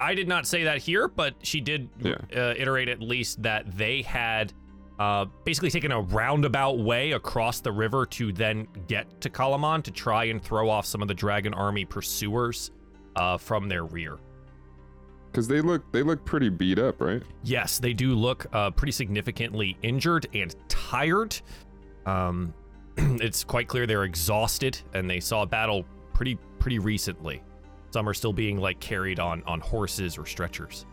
I 0.00 0.14
did 0.14 0.28
not 0.28 0.46
say 0.46 0.64
that 0.64 0.78
here, 0.78 1.08
but 1.08 1.34
she 1.42 1.60
did 1.60 1.88
Yeah. 1.98 2.14
uh, 2.36 2.54
iterate 2.56 2.88
at 2.88 3.00
least 3.00 3.42
that 3.42 3.76
they 3.76 4.02
had 4.02 4.52
uh, 4.98 5.26
basically 5.44 5.70
taken 5.70 5.92
a 5.92 6.00
roundabout 6.00 6.78
way 6.78 7.12
across 7.12 7.60
the 7.60 7.70
river 7.70 8.04
to 8.06 8.32
then 8.32 8.66
get 8.88 9.20
to 9.20 9.30
Kalaman 9.30 9.82
to 9.84 9.90
try 9.92 10.24
and 10.24 10.42
throw 10.42 10.68
off 10.68 10.86
some 10.86 11.02
of 11.02 11.08
the 11.08 11.14
Dragon 11.14 11.54
Army 11.54 11.84
pursuers 11.84 12.72
uh, 13.16 13.36
from 13.38 13.68
their 13.68 13.84
rear. 13.84 14.18
Because 15.30 15.46
they 15.46 15.60
look 15.60 15.90
they 15.92 16.02
look 16.02 16.24
pretty 16.24 16.48
beat 16.48 16.78
up, 16.78 17.00
right? 17.00 17.22
Yes, 17.44 17.78
they 17.78 17.92
do 17.92 18.14
look 18.14 18.46
uh, 18.52 18.70
pretty 18.70 18.92
significantly 18.92 19.76
injured 19.82 20.26
and 20.34 20.54
tired. 20.68 21.38
Um, 22.06 22.54
it's 22.96 23.44
quite 23.44 23.68
clear 23.68 23.86
they're 23.86 24.04
exhausted, 24.04 24.80
and 24.94 25.08
they 25.08 25.20
saw 25.20 25.42
a 25.42 25.46
battle 25.46 25.84
pretty 26.12 26.38
pretty 26.58 26.78
recently. 26.78 27.42
Some 27.90 28.08
are 28.08 28.14
still 28.14 28.32
being 28.32 28.58
like 28.58 28.80
carried 28.80 29.18
on 29.20 29.42
on 29.44 29.60
horses 29.60 30.18
or 30.18 30.26
stretchers. 30.26 30.84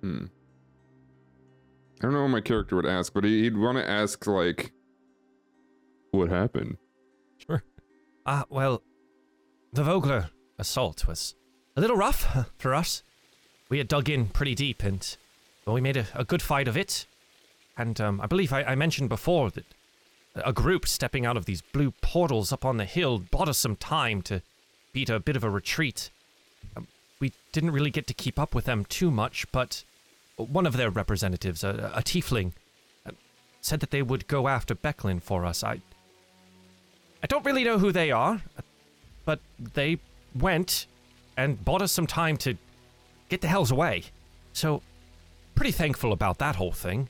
Hmm. 0.00 0.26
I 1.98 2.02
don't 2.02 2.12
know 2.12 2.22
what 2.22 2.28
my 2.28 2.40
character 2.40 2.76
would 2.76 2.86
ask, 2.86 3.12
but 3.12 3.24
he- 3.24 3.42
he'd 3.42 3.56
want 3.56 3.76
to 3.78 3.88
ask 3.88 4.24
like, 4.26 4.72
"What 6.12 6.28
happened?" 6.28 6.78
Sure. 7.38 7.62
Ah, 8.24 8.44
well, 8.48 8.82
the 9.72 9.82
Vogler 9.82 10.30
assault 10.58 11.06
was 11.06 11.34
a 11.76 11.80
little 11.80 11.96
rough 11.96 12.46
for 12.58 12.74
us. 12.74 13.02
We 13.68 13.78
had 13.78 13.88
dug 13.88 14.08
in 14.08 14.28
pretty 14.28 14.54
deep, 14.54 14.82
and 14.84 15.16
well, 15.66 15.74
we 15.74 15.80
made 15.80 15.96
a, 15.96 16.06
a 16.14 16.24
good 16.24 16.40
fight 16.42 16.68
of 16.68 16.76
it. 16.76 17.06
And 17.76 18.00
um, 18.00 18.20
I 18.20 18.26
believe 18.26 18.52
I, 18.52 18.62
I 18.62 18.74
mentioned 18.74 19.08
before 19.08 19.50
that 19.50 19.66
a 20.44 20.52
group 20.52 20.86
stepping 20.86 21.26
out 21.26 21.36
of 21.36 21.44
these 21.44 21.60
blue 21.60 21.92
portals 22.00 22.52
up 22.52 22.64
on 22.64 22.76
the 22.76 22.84
hill 22.84 23.18
bought 23.18 23.48
us 23.48 23.58
some 23.58 23.76
time 23.76 24.22
to 24.22 24.42
beat 24.92 25.10
a 25.10 25.20
bit 25.20 25.36
of 25.36 25.44
a 25.44 25.50
retreat. 25.50 26.10
Um, 26.76 26.86
we 27.20 27.32
didn't 27.52 27.70
really 27.70 27.90
get 27.90 28.06
to 28.08 28.14
keep 28.14 28.38
up 28.38 28.54
with 28.54 28.64
them 28.64 28.84
too 28.84 29.10
much, 29.10 29.46
but 29.52 29.84
one 30.36 30.66
of 30.66 30.76
their 30.76 30.90
representatives, 30.90 31.64
a, 31.64 31.92
a 31.94 32.02
tiefling, 32.02 32.52
uh, 33.06 33.12
said 33.60 33.80
that 33.80 33.90
they 33.90 34.02
would 34.02 34.28
go 34.28 34.48
after 34.48 34.74
Becklin 34.74 35.22
for 35.22 35.44
us. 35.44 35.62
I 35.64 35.80
I 37.22 37.26
don't 37.26 37.44
really 37.44 37.64
know 37.64 37.78
who 37.78 37.90
they 37.90 38.10
are, 38.12 38.42
but 39.24 39.40
they 39.58 39.98
went 40.34 40.86
and 41.36 41.64
bought 41.64 41.82
us 41.82 41.92
some 41.92 42.06
time 42.06 42.36
to 42.38 42.56
get 43.28 43.40
the 43.40 43.48
hells 43.48 43.70
away. 43.70 44.04
So, 44.52 44.82
pretty 45.54 45.72
thankful 45.72 46.12
about 46.12 46.38
that 46.38 46.56
whole 46.56 46.72
thing. 46.72 47.08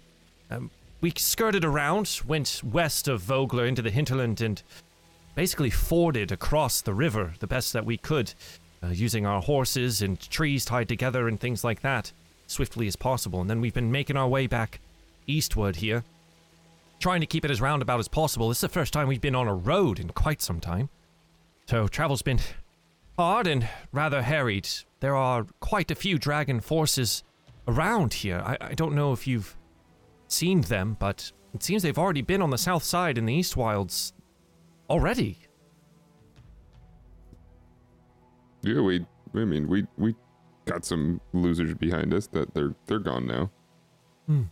Um, 0.51 0.71
we 1.01 1.13
skirted 1.17 1.65
around, 1.65 2.21
went 2.27 2.61
west 2.65 3.09
of 3.09 3.21
Vogler 3.21 3.67
into 3.67 3.83
the 3.83 3.91
hinterland, 3.91 4.41
and 4.41 4.63
basically 5.35 5.71
forded 5.71 6.33
across 6.33 6.81
the 6.81 6.95
river 6.95 7.35
the 7.39 7.47
best 7.47 7.73
that 7.73 7.85
we 7.85 7.97
could, 7.97 8.35
uh, 8.83 8.89
using 8.89 9.25
our 9.25 9.41
horses 9.41 10.03
and 10.03 10.19
trees 10.31 10.65
tied 10.65 10.89
together 10.89 11.29
and 11.29 11.39
things 11.39 11.63
like 11.63 11.83
that, 11.83 12.13
swiftly 12.47 12.87
as 12.87 12.97
possible. 12.97 13.41
And 13.41 13.49
then 13.49 13.61
we've 13.61 13.75
been 13.75 13.93
making 13.93 14.17
our 14.17 14.29
way 14.29 14.47
back 14.47 14.81
eastward 15.27 15.77
here, 15.77 16.03
trying 16.99 17.21
to 17.21 17.27
keep 17.27 17.45
it 17.45 17.51
as 17.51 17.61
roundabout 17.61 18.01
as 18.01 18.09
possible. 18.09 18.49
This 18.49 18.59
is 18.59 18.63
the 18.63 18.69
first 18.69 18.93
time 18.93 19.07
we've 19.07 19.21
been 19.21 19.37
on 19.37 19.47
a 19.47 19.55
road 19.55 20.01
in 20.01 20.09
quite 20.11 20.43
some 20.43 20.59
time. 20.59 20.89
So 21.67 21.87
travel's 21.87 22.23
been 22.23 22.41
hard 23.17 23.47
and 23.47 23.69
rather 23.93 24.23
harried. 24.23 24.69
There 25.01 25.15
are 25.15 25.47
quite 25.61 25.91
a 25.91 25.95
few 25.95 26.19
dragon 26.19 26.61
forces 26.61 27.23
around 27.69 28.15
here. 28.15 28.43
I, 28.45 28.57
I 28.61 28.75
don't 28.75 28.95
know 28.95 29.13
if 29.13 29.27
you've 29.27 29.55
seen 30.33 30.63
them, 30.63 30.97
but 30.99 31.33
it 31.55 31.63
seems 31.63 31.83
they've 31.83 31.99
already 31.99 32.23
been 32.23 32.43
on 32.43 32.51
the 32.51 32.59
south 32.59 32.85
side 32.85 33.19
in 33.19 33.27
the 33.27 33.35
East 33.35 33.57
Wilds 33.57 34.13
already. 34.89 35.39
Yeah, 38.63 38.81
we. 38.81 39.07
I 39.35 39.45
mean, 39.45 39.69
we 39.69 39.87
we 39.97 40.15
got 40.65 40.85
some 40.85 41.21
losers 41.33 41.75
behind 41.75 42.13
us 42.13 42.27
that 42.29 42.55
they're 42.55 42.75
they're 42.87 42.99
gone 42.99 43.27
now. 43.27 43.51
Hmm. 44.27 44.43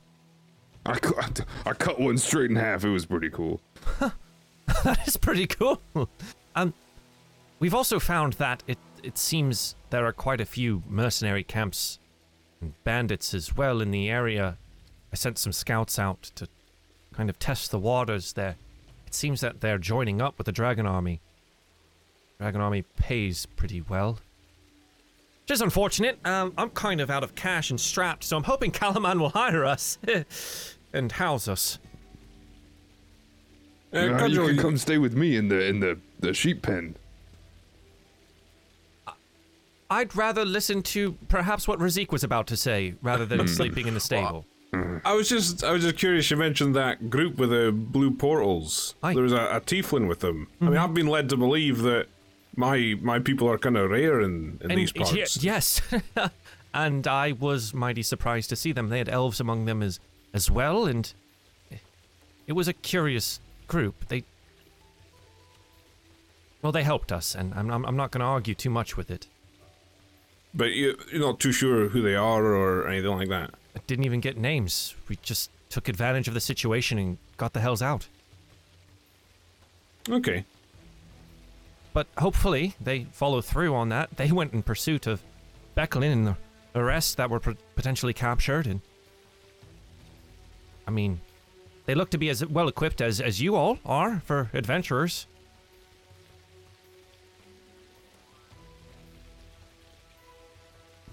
I 0.85 0.99
cut 0.99 1.45
I 1.65 1.73
cut 1.73 2.01
one 2.01 2.19
straight 2.19 2.51
in 2.51 2.57
half. 2.57 2.85
It 2.85 2.91
was 2.91 3.07
pretty 3.07 3.31
cool. 3.31 3.61
that 4.85 5.07
is 5.07 5.17
pretty 5.17 5.47
cool. 5.47 5.81
Um, 6.55 6.73
we've 7.59 7.75
also 7.75 7.99
found 7.99 8.35
that 8.35 8.63
it 8.67 8.79
it 9.03 9.19
seems 9.19 9.75
there 9.91 10.07
are 10.07 10.13
quite 10.13 10.41
a 10.41 10.47
few 10.47 10.83
mercenary 10.89 11.45
camps 11.45 11.99
and 12.61 12.73
bandits 12.85 13.35
as 13.35 13.57
well 13.57 13.81
in 13.81 13.91
the 13.91 14.09
area. 14.09 14.59
I 15.17 15.19
sent 15.19 15.39
some 15.39 15.53
scouts 15.53 15.99
out 15.99 16.25
to 16.35 16.47
kind 17.15 17.31
of 17.31 17.39
test 17.39 17.71
the 17.71 17.79
waters 17.79 18.35
there. 18.35 18.57
It 19.07 19.15
seems 19.15 19.41
that 19.41 19.63
they're 19.63 19.79
joining 19.79 20.21
up 20.21 20.37
with 20.37 20.45
the 20.45 20.53
Dragon 20.53 20.85
Army. 20.85 21.23
Dragon 22.39 22.61
Army 22.61 22.83
pays 22.99 23.47
pretty 23.47 23.81
well. 23.81 24.19
Which 25.41 25.53
is 25.53 25.63
unfortunate. 25.63 26.19
Um, 26.27 26.53
I'm 26.59 26.69
kind 26.69 27.01
of 27.01 27.09
out 27.11 27.25
of 27.25 27.35
cash 27.35 27.71
and 27.71 27.81
strapped, 27.81 28.25
so 28.25 28.37
I'm 28.37 28.43
hoping 28.43 28.71
Kalaman 28.73 29.19
will 29.19 29.31
hire 29.31 29.65
us 29.65 29.97
and 30.93 31.11
house 31.11 31.49
us. 31.49 31.79
Uh, 33.95 34.01
you, 34.01 34.11
know, 34.11 34.13
you 34.13 34.21
Cudgel, 34.21 34.49
can 34.49 34.59
come 34.59 34.77
stay 34.77 34.99
with 34.99 35.15
me 35.15 35.37
in 35.37 35.49
the 35.49 35.65
in 35.65 35.81
the 35.81 35.99
the 36.21 36.35
sheep 36.35 36.61
pen. 36.61 36.95
I'd 39.89 40.15
rather 40.15 40.45
listen 40.45 40.83
to 40.83 41.13
perhaps 41.29 41.67
what 41.67 41.79
Razik 41.79 42.13
was 42.13 42.23
about 42.23 42.47
to 42.49 42.57
say 42.59 42.97
rather 43.01 43.25
than 43.25 43.49
sleeping 43.49 43.87
in 43.87 43.95
the 43.95 44.01
stable. 44.01 44.45
I 45.05 45.15
was 45.15 45.29
just 45.29 45.65
I 45.65 45.73
was 45.73 45.83
just 45.85 45.97
curious. 45.97 46.31
You 46.31 46.37
mentioned 46.37 46.75
that 46.77 47.09
group 47.09 47.39
with 47.39 47.51
the 47.51 47.73
blue 47.73 48.11
portals. 48.11 48.95
Aye. 49.03 49.15
There 49.15 49.23
was 49.23 49.33
a, 49.33 49.57
a 49.57 49.61
tiefling 49.61 50.07
with 50.09 50.21
them. 50.21 50.49
I 50.61 50.65
mean, 50.67 50.77
I've 50.77 50.93
been 50.95 51.07
led 51.07 51.29
to 51.31 51.37
believe 51.37 51.83
that 51.83 52.09
my 52.57 52.95
my 53.01 53.19
people 53.19 53.49
are 53.49 53.59
kind 53.59 53.77
of 53.77 53.91
rare 53.91 54.21
in, 54.21 54.59
in 54.63 54.71
And 54.71 54.79
these 54.79 54.93
parts. 54.93 55.13
ye- 55.15 55.47
yes, 55.49 55.81
and 56.75 57.07
I 57.07 57.33
was 57.33 57.73
mighty 57.73 58.03
surprised 58.03 58.51
to 58.51 58.57
see 58.57 58.73
them. 58.73 58.89
They 58.91 58.99
had 58.99 59.09
elves 59.09 59.41
among 59.41 59.65
them 59.65 59.83
as 59.83 59.99
as 60.35 60.51
well, 60.51 60.85
and 60.87 61.11
it 62.47 62.53
was 62.53 62.69
a 62.69 62.73
curious 62.75 63.41
group. 63.69 64.09
They 64.09 64.25
well, 66.63 66.73
they 66.73 66.83
helped 66.83 67.13
us, 67.13 67.35
and 67.35 67.55
I'm 67.55 67.71
I'm, 67.71 67.85
I'm 67.87 67.97
not 67.97 68.11
going 68.11 68.21
to 68.21 68.27
argue 68.27 68.55
too 68.55 68.71
much 68.71 68.97
with 68.97 69.11
it. 69.11 69.27
But 70.55 70.73
you, 70.73 70.97
you're 71.13 71.21
not 71.21 71.39
too 71.39 71.53
sure 71.53 71.89
who 71.89 72.03
they 72.03 72.15
are 72.15 72.45
or 72.45 72.89
anything 72.89 73.11
like 73.17 73.29
that. 73.29 73.51
I 73.77 73.81
didn't 73.87 74.07
even 74.07 74.21
get 74.21 74.37
names. 74.37 74.95
We 75.09 75.17
just 75.23 75.51
took 75.69 75.89
advantage 75.89 76.29
of 76.29 76.35
the 76.35 76.41
situation 76.41 76.99
and 76.99 77.19
got 77.37 77.53
the 77.53 77.61
hells 77.61 77.83
out. 77.83 78.09
Okay. 80.09 80.45
But 81.93 82.07
hopefully 82.19 82.75
they 82.81 83.05
follow 83.13 83.41
through 83.41 83.75
on 83.75 83.91
that. 83.91 84.17
They 84.17 84.33
went 84.33 84.55
in 84.55 84.63
pursuit 84.63 85.07
of 85.07 85.23
Becklin 85.77 86.13
and 86.13 86.27
the, 86.27 86.37
arrests 86.77 87.15
that 87.15 87.31
were 87.31 87.41
potentially 87.41 88.13
captured. 88.13 88.67
And 88.67 88.81
I 90.87 90.91
mean, 90.91 91.21
they 91.87 91.95
look 91.95 92.11
to 92.11 92.19
be 92.19 92.29
as 92.29 92.45
well 92.47 92.69
equipped 92.69 93.01
as 93.01 93.21
as 93.21 93.41
you 93.41 93.57
all 93.57 93.79
are 93.85 94.21
for 94.25 94.51
adventurers. 94.53 95.27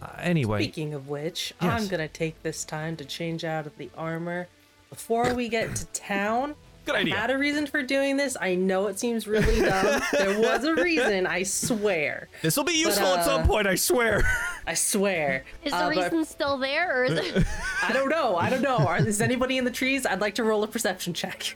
Uh, 0.04 0.10
anyway, 0.22 0.62
Speaking 0.64 0.94
of 0.94 1.08
which, 1.08 1.54
Yes. 1.62 1.82
I'm 1.82 1.88
gonna 1.88 2.08
take 2.08 2.42
this 2.44 2.66
time 2.66 2.96
to 2.98 3.06
change 3.06 3.44
out 3.46 3.66
of 3.66 3.78
the 3.78 3.90
armor 3.98 4.48
before 4.90 5.34
we 5.34 5.48
get 5.50 5.76
to 5.78 5.86
town. 5.88 6.56
good 6.86 6.96
idea. 6.96 7.16
I 7.16 7.20
had 7.20 7.32
a 7.32 7.38
reason 7.38 7.66
for 7.68 7.82
doing 7.82 8.18
this. 8.18 8.36
I 8.42 8.56
know 8.56 8.88
it 8.88 9.00
seems 9.00 9.26
really 9.28 9.62
dumb. 9.62 10.02
there 10.12 10.38
was 10.40 10.66
a 10.66 10.76
reason, 10.76 11.26
I 11.26 11.44
swear. 11.44 12.28
This 12.42 12.58
will 12.58 12.66
be 12.66 12.74
useful 12.74 13.06
But, 13.08 13.20
at 13.20 13.26
some 13.26 13.42
uh, 13.44 13.48
point, 13.48 13.68
I 13.68 13.76
swear. 13.76 14.22
I 14.68 14.74
swear. 14.74 15.46
Is 15.64 15.72
the 15.72 15.78
Uh, 15.78 15.90
but 15.90 15.96
reason 15.96 16.26
still 16.26 16.58
there, 16.58 17.02
or 17.02 17.06
is 17.06 17.14
it? 17.20 17.46
I 17.82 17.94
don't 17.94 18.10
know. 18.10 18.36
I 18.36 18.50
don't 18.50 18.62
know. 18.62 18.78
Are, 18.80 18.98
is 18.98 19.22
anybody 19.22 19.58
in 19.58 19.64
the 19.64 19.72
trees? 19.72 20.06
I'd 20.06 20.20
like 20.22 20.36
to 20.36 20.44
roll 20.44 20.64
a 20.64 20.68
perception 20.68 21.14
check. 21.14 21.54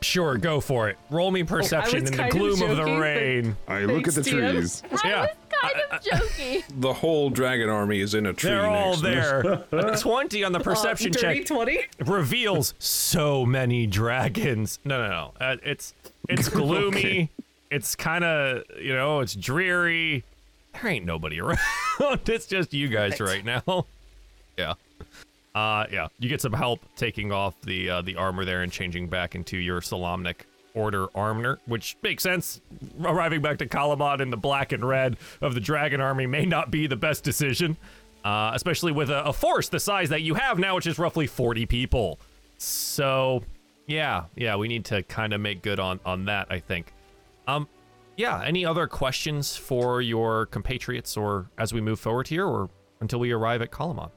sure, 0.00 0.36
go 0.38 0.60
for 0.60 0.88
it. 0.88 0.96
Roll 1.10 1.30
me 1.30 1.42
perception 1.44 2.00
was 2.00 2.10
in 2.10 2.16
the 2.16 2.22
kind 2.22 2.32
of 2.32 2.38
gloom 2.38 2.62
of, 2.70 2.76
the 2.78 2.84
rain. 2.98 3.56
I 3.68 3.80
look 3.84 4.08
at 4.08 4.14
the 4.14 4.22
Thanks, 4.24 4.30
TM. 4.30 4.50
trees. 4.52 4.82
I 5.04 5.08
Yeah. 5.08 5.26
Was 5.52 5.72
kind 5.72 5.82
of 5.92 6.02
joking. 6.02 6.62
The 6.80 6.92
whole 6.92 7.30
dragon 7.30 7.68
army 7.68 8.00
is 8.00 8.14
in 8.14 8.26
a 8.26 8.32
tree. 8.32 8.50
They're 8.50 8.66
all 8.66 8.96
next 9.00 9.00
to 9.00 9.66
there. 9.70 9.90
A 9.92 9.96
20 9.98 10.44
on 10.44 10.52
the 10.52 10.60
perception 10.60 11.12
uh, 11.14 11.18
check. 11.18 11.44
20? 11.46 11.80
reveals 12.06 12.74
so 12.78 13.44
many 13.44 13.86
dragons. 13.86 14.78
No, 14.84 15.02
no, 15.02 15.08
no. 15.08 15.32
Uh, 15.40 15.56
it's 15.62 15.94
it's 16.28 16.48
gloomy. 16.48 16.98
Okay. 16.98 17.28
It's 17.70 17.94
kind 17.96 18.24
of 18.24 18.64
you 18.80 18.94
know 18.94 19.20
it's 19.20 19.34
dreary. 19.34 20.24
There 20.72 20.90
ain't 20.90 21.04
nobody 21.04 21.40
around. 21.40 21.58
it's 22.26 22.46
just 22.46 22.72
you 22.72 22.88
guys 22.88 23.20
right 23.20 23.44
now. 23.44 23.86
yeah. 24.56 24.74
Uh, 25.54 25.86
yeah. 25.92 26.08
You 26.18 26.28
get 26.28 26.40
some 26.40 26.54
help 26.54 26.80
taking 26.96 27.30
off 27.32 27.60
the 27.62 27.90
uh, 27.90 28.02
the 28.02 28.16
armor 28.16 28.44
there 28.44 28.62
and 28.62 28.72
changing 28.72 29.08
back 29.08 29.34
into 29.34 29.58
your 29.58 29.80
Solamnic 29.80 30.42
Order 30.74 31.06
armor, 31.14 31.58
which 31.66 31.96
makes 32.02 32.22
sense. 32.22 32.60
Arriving 33.02 33.42
back 33.42 33.58
to 33.58 33.66
Kalaman 33.66 34.20
in 34.20 34.30
the 34.30 34.36
black 34.36 34.72
and 34.72 34.86
red 34.86 35.18
of 35.40 35.54
the 35.54 35.60
Dragon 35.60 36.00
Army 36.00 36.26
may 36.26 36.46
not 36.46 36.70
be 36.70 36.86
the 36.86 36.96
best 36.96 37.24
decision, 37.24 37.76
uh, 38.24 38.52
especially 38.54 38.92
with 38.92 39.10
a, 39.10 39.24
a 39.24 39.32
force 39.32 39.68
the 39.68 39.80
size 39.80 40.08
that 40.08 40.22
you 40.22 40.34
have 40.34 40.58
now, 40.58 40.74
which 40.74 40.86
is 40.86 40.98
roughly 40.98 41.26
40 41.26 41.66
people. 41.66 42.18
So, 42.56 43.42
yeah, 43.86 44.24
yeah, 44.36 44.56
we 44.56 44.68
need 44.68 44.84
to 44.86 45.02
kind 45.02 45.32
of 45.32 45.40
make 45.40 45.62
good 45.62 45.80
on 45.80 46.00
on 46.04 46.24
that. 46.26 46.46
I 46.50 46.58
think. 46.58 46.92
Um, 47.46 47.68
yeah. 48.16 48.42
Any 48.44 48.64
other 48.64 48.86
questions 48.86 49.56
for 49.56 50.00
your 50.00 50.46
compatriots, 50.46 51.16
or 51.16 51.50
as 51.58 51.72
we 51.72 51.80
move 51.80 51.98
forward 51.98 52.28
here, 52.28 52.46
or 52.46 52.70
until 53.00 53.18
we 53.18 53.32
arrive 53.32 53.62
at 53.62 53.70
Kalaman? 53.70 54.10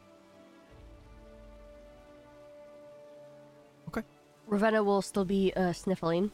Okay. 3.87 4.03
Ravenna 4.47 4.83
will 4.83 5.01
still 5.01 5.25
be 5.25 5.51
uh, 5.55 5.73
sniffling, 5.73 6.31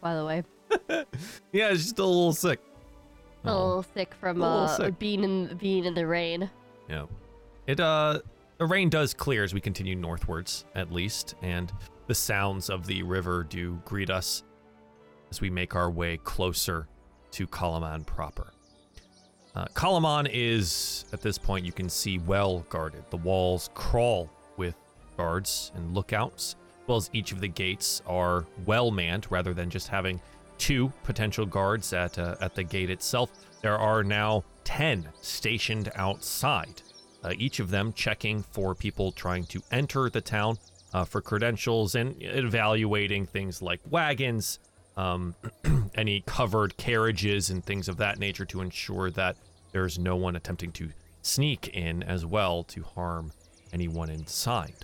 by 0.00 0.14
the 0.14 0.24
way. 0.24 0.44
Yeah, 1.52 1.70
she's 1.72 1.88
still 1.88 2.06
a 2.06 2.06
little 2.06 2.32
sick. 2.32 2.60
A 3.44 3.52
little 3.52 3.82
sick 3.94 4.14
from 4.14 4.38
little 4.38 4.58
uh, 4.64 4.76
sick. 4.76 4.98
being 4.98 5.24
in 5.24 5.56
being 5.56 5.84
in 5.84 5.94
the 5.94 6.06
rain. 6.06 6.48
Yeah. 6.88 7.06
It 7.66 7.80
uh 7.80 8.20
the 8.58 8.66
rain 8.66 8.88
does 8.90 9.14
clear 9.14 9.42
as 9.42 9.54
we 9.54 9.60
continue 9.60 9.96
northwards 9.96 10.64
at 10.74 10.92
least, 10.92 11.34
and 11.42 11.72
the 12.06 12.14
sounds 12.14 12.70
of 12.70 12.86
the 12.86 13.02
river 13.02 13.44
do 13.44 13.80
greet 13.84 14.10
us 14.10 14.44
as 15.30 15.40
we 15.40 15.50
make 15.50 15.74
our 15.74 15.90
way 15.90 16.18
closer 16.18 16.86
to 17.32 17.46
Kalaman 17.46 18.04
proper. 18.04 18.52
Uh, 19.54 19.64
Kalaman 19.74 20.28
is 20.32 21.04
at 21.12 21.20
this 21.22 21.38
point 21.38 21.64
you 21.64 21.72
can 21.72 21.88
see 21.88 22.18
well 22.18 22.60
guarded. 22.68 23.02
The 23.10 23.16
walls 23.16 23.70
crawl 23.74 24.30
with 24.56 24.76
guards 25.16 25.72
and 25.74 25.94
lookouts, 25.94 26.56
well 26.90 26.96
as 26.96 27.08
each 27.12 27.30
of 27.30 27.40
the 27.40 27.46
gates 27.46 28.02
are 28.04 28.44
well 28.66 28.90
manned 28.90 29.24
rather 29.30 29.54
than 29.54 29.70
just 29.70 29.86
having 29.86 30.20
two 30.58 30.92
potential 31.04 31.46
guards 31.46 31.92
at 31.92 32.18
uh, 32.18 32.34
at 32.40 32.56
the 32.56 32.64
gate 32.64 32.90
itself. 32.90 33.30
There 33.62 33.78
are 33.78 34.02
now 34.02 34.42
10 34.64 35.08
stationed 35.20 35.92
outside, 35.94 36.82
uh, 37.22 37.32
each 37.38 37.60
of 37.60 37.70
them 37.70 37.92
checking 37.92 38.42
for 38.42 38.74
people 38.74 39.12
trying 39.12 39.44
to 39.44 39.62
enter 39.70 40.10
the 40.10 40.20
town 40.20 40.58
uh, 40.92 41.04
for 41.04 41.20
credentials 41.20 41.94
and 41.94 42.16
evaluating 42.18 43.24
things 43.24 43.62
like 43.62 43.78
wagons, 43.88 44.58
um, 44.96 45.36
any 45.94 46.24
covered 46.26 46.76
carriages, 46.76 47.50
and 47.50 47.64
things 47.64 47.88
of 47.88 47.98
that 47.98 48.18
nature 48.18 48.44
to 48.46 48.62
ensure 48.62 49.12
that 49.12 49.36
there's 49.70 49.96
no 49.96 50.16
one 50.16 50.34
attempting 50.34 50.72
to 50.72 50.90
sneak 51.22 51.68
in 51.68 52.02
as 52.02 52.26
well 52.26 52.64
to 52.64 52.82
harm 52.82 53.30
anyone 53.72 54.10
inside. 54.10 54.74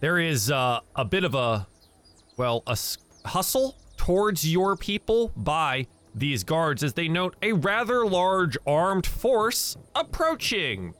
There 0.00 0.18
is 0.18 0.50
uh, 0.50 0.80
a 0.94 1.04
bit 1.04 1.24
of 1.24 1.34
a, 1.34 1.66
well, 2.36 2.62
a 2.66 2.76
hustle 3.24 3.76
towards 3.96 4.50
your 4.50 4.76
people 4.76 5.32
by 5.36 5.86
these 6.14 6.44
guards 6.44 6.82
as 6.82 6.94
they 6.94 7.08
note 7.08 7.36
a 7.42 7.52
rather 7.52 8.06
large 8.06 8.56
armed 8.66 9.06
force 9.06 9.76
approaching. 9.94 10.94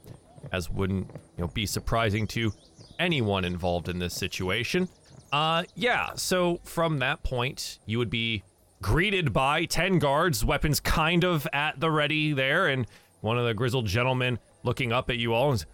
As 0.52 0.70
wouldn't, 0.70 1.10
you 1.36 1.44
know, 1.44 1.48
be 1.48 1.66
surprising 1.66 2.26
to 2.28 2.52
anyone 2.98 3.44
involved 3.44 3.88
in 3.88 3.98
this 3.98 4.14
situation. 4.14 4.88
Uh, 5.32 5.64
yeah, 5.74 6.10
so 6.14 6.60
from 6.64 6.98
that 6.98 7.22
point, 7.22 7.78
you 7.84 7.98
would 7.98 8.10
be 8.10 8.42
greeted 8.80 9.32
by 9.32 9.64
10 9.64 9.98
guards, 9.98 10.44
weapons 10.44 10.80
kind 10.80 11.24
of 11.24 11.46
at 11.52 11.80
the 11.80 11.90
ready 11.90 12.32
there, 12.32 12.68
and 12.68 12.86
one 13.20 13.38
of 13.38 13.44
the 13.44 13.54
grizzled 13.54 13.86
gentlemen 13.86 14.38
looking 14.62 14.92
up 14.92 15.10
at 15.10 15.16
you 15.16 15.34
all 15.34 15.50
and 15.50 15.64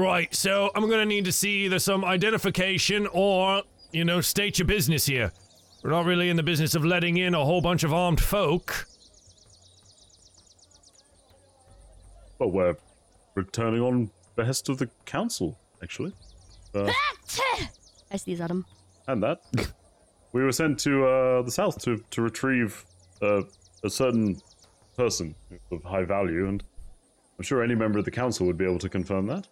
Right, 0.00 0.34
so 0.34 0.70
I'm 0.74 0.88
gonna 0.88 1.04
need 1.04 1.26
to 1.26 1.32
see 1.32 1.66
either 1.66 1.78
some 1.78 2.06
identification 2.06 3.06
or, 3.12 3.64
you 3.92 4.02
know, 4.02 4.22
state 4.22 4.58
your 4.58 4.66
business 4.66 5.04
here. 5.04 5.30
We're 5.82 5.90
not 5.90 6.06
really 6.06 6.30
in 6.30 6.36
the 6.36 6.42
business 6.42 6.74
of 6.74 6.86
letting 6.86 7.18
in 7.18 7.34
a 7.34 7.44
whole 7.44 7.60
bunch 7.60 7.84
of 7.84 7.92
armed 7.92 8.18
folk. 8.18 8.86
Well, 12.38 12.50
we're 12.50 12.76
returning 13.34 13.82
on 13.82 14.10
behest 14.36 14.70
of 14.70 14.78
the 14.78 14.88
council, 15.04 15.58
actually. 15.82 16.14
Uh, 16.74 16.90
I 18.10 18.16
sneeze 18.16 18.40
at 18.40 18.50
him. 18.50 18.64
and 19.06 19.22
that. 19.22 19.42
we 20.32 20.42
were 20.42 20.52
sent 20.52 20.78
to 20.80 21.04
uh, 21.04 21.42
the 21.42 21.50
south 21.50 21.78
to, 21.82 22.02
to 22.12 22.22
retrieve 22.22 22.86
uh, 23.20 23.42
a 23.84 23.90
certain 23.90 24.40
person 24.96 25.34
of 25.70 25.84
high 25.84 26.04
value, 26.04 26.48
and 26.48 26.64
I'm 27.38 27.44
sure 27.44 27.62
any 27.62 27.74
member 27.74 27.98
of 27.98 28.06
the 28.06 28.10
council 28.10 28.46
would 28.46 28.56
be 28.56 28.64
able 28.64 28.78
to 28.78 28.88
confirm 28.88 29.26
that. 29.26 29.46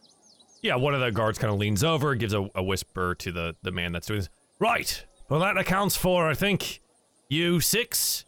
Yeah, 0.62 0.76
one 0.76 0.94
of 0.94 1.00
the 1.00 1.10
guards 1.12 1.38
kind 1.38 1.52
of 1.52 1.58
leans 1.58 1.84
over, 1.84 2.14
gives 2.14 2.34
a, 2.34 2.48
a 2.54 2.62
whisper 2.62 3.14
to 3.16 3.32
the, 3.32 3.56
the 3.62 3.70
man 3.70 3.92
that's 3.92 4.06
doing 4.06 4.20
this. 4.20 4.28
Right, 4.58 5.04
well, 5.28 5.40
that 5.40 5.56
accounts 5.56 5.96
for, 5.96 6.28
I 6.28 6.34
think, 6.34 6.80
you 7.28 7.60
six. 7.60 8.24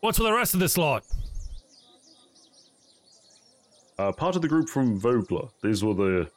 What's 0.00 0.18
with 0.18 0.28
the 0.28 0.34
rest 0.34 0.54
of 0.54 0.60
this 0.60 0.76
lot? 0.76 1.04
Uh, 3.98 4.12
part 4.12 4.36
of 4.36 4.42
the 4.42 4.48
group 4.48 4.68
from 4.68 4.98
Vogler. 4.98 5.48
These 5.62 5.84
were 5.84 5.94
the 5.94 6.30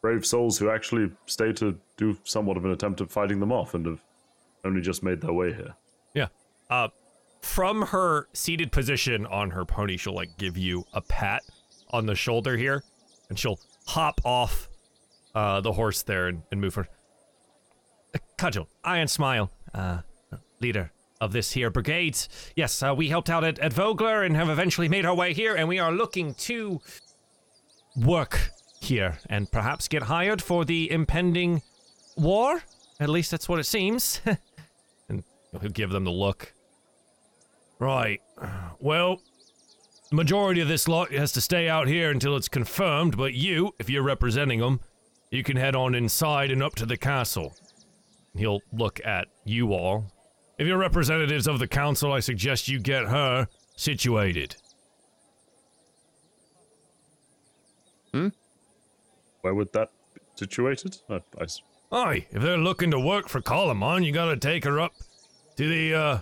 brave 0.00 0.24
souls 0.24 0.58
who 0.58 0.70
actually 0.70 1.10
stayed 1.26 1.56
to 1.56 1.76
do 1.96 2.16
somewhat 2.24 2.56
of 2.56 2.64
an 2.64 2.70
attempt 2.70 3.00
at 3.00 3.10
fighting 3.10 3.40
them 3.40 3.52
off 3.52 3.74
and 3.74 3.86
have 3.86 4.00
only 4.64 4.80
just 4.80 5.02
made 5.02 5.20
their 5.20 5.32
way 5.32 5.52
here. 5.52 5.74
Yeah. 6.14 6.28
Uh, 6.70 6.88
from 7.42 7.82
her 7.82 8.28
seated 8.32 8.72
position 8.72 9.26
on 9.26 9.50
her 9.50 9.64
pony, 9.64 9.96
she'll 9.96 10.14
like 10.14 10.36
give 10.38 10.56
you 10.56 10.84
a 10.92 11.00
pat 11.00 11.42
on 11.90 12.06
the 12.06 12.14
shoulder 12.14 12.56
here, 12.56 12.84
and 13.28 13.38
she'll 13.38 13.58
hop 13.88 14.20
off 14.24 14.68
uh, 15.34 15.60
the 15.60 15.72
horse 15.72 16.02
there 16.02 16.28
and, 16.28 16.42
and 16.52 16.60
move 16.60 16.74
her. 16.74 16.86
Cudgel, 18.36 18.68
Iron 18.84 19.08
Smile, 19.08 19.50
uh, 19.74 19.98
leader 20.60 20.92
of 21.20 21.32
this 21.32 21.52
here 21.52 21.70
brigade. 21.70 22.16
Yes, 22.54 22.82
uh, 22.82 22.94
we 22.94 23.08
helped 23.08 23.30
out 23.30 23.44
at, 23.44 23.58
at 23.58 23.72
Vogler 23.72 24.22
and 24.22 24.36
have 24.36 24.48
eventually 24.48 24.88
made 24.88 25.04
our 25.04 25.14
way 25.14 25.32
here, 25.32 25.54
and 25.54 25.68
we 25.68 25.78
are 25.78 25.90
looking 25.90 26.34
to 26.34 26.80
work 27.96 28.50
here 28.80 29.18
and 29.28 29.50
perhaps 29.50 29.88
get 29.88 30.04
hired 30.04 30.40
for 30.42 30.64
the 30.64 30.90
impending 30.90 31.62
war. 32.16 32.62
At 33.00 33.08
least 33.08 33.30
that's 33.30 33.48
what 33.48 33.58
it 33.58 33.64
seems. 33.64 34.20
and 35.08 35.24
he'll 35.60 35.70
give 35.70 35.90
them 35.90 36.04
the 36.04 36.10
look. 36.10 36.52
Right. 37.78 38.20
Well, 38.80 39.22
majority 40.16 40.60
of 40.60 40.68
this 40.68 40.88
lot 40.88 41.12
has 41.12 41.32
to 41.32 41.40
stay 41.40 41.68
out 41.68 41.86
here 41.88 42.10
until 42.10 42.36
it's 42.36 42.48
confirmed, 42.48 43.16
but 43.16 43.34
you, 43.34 43.74
if 43.78 43.90
you're 43.90 44.02
representing 44.02 44.60
them, 44.60 44.80
you 45.30 45.42
can 45.42 45.56
head 45.56 45.74
on 45.76 45.94
inside 45.94 46.50
and 46.50 46.62
up 46.62 46.74
to 46.76 46.86
the 46.86 46.96
castle. 46.96 47.54
He'll 48.34 48.60
look 48.72 49.00
at 49.04 49.28
you 49.44 49.72
all. 49.74 50.06
If 50.58 50.66
you're 50.66 50.78
representatives 50.78 51.46
of 51.46 51.58
the 51.58 51.68
council, 51.68 52.12
I 52.12 52.20
suggest 52.20 52.68
you 52.68 52.80
get 52.80 53.06
her 53.08 53.48
situated. 53.76 54.56
Hmm? 58.12 58.28
Where 59.42 59.54
would 59.54 59.72
that 59.74 59.90
be 60.14 60.20
situated? 60.34 60.96
I, 61.10 61.20
I 61.38 61.42
s- 61.44 61.60
Aye, 61.92 62.26
if 62.32 62.42
they're 62.42 62.58
looking 62.58 62.90
to 62.90 63.00
work 63.00 63.28
for 63.28 63.40
Kalaman, 63.40 64.04
you 64.04 64.12
gotta 64.12 64.36
take 64.36 64.64
her 64.64 64.80
up 64.80 64.92
to 65.56 65.68
the, 65.68 65.94
uh, 65.94 66.18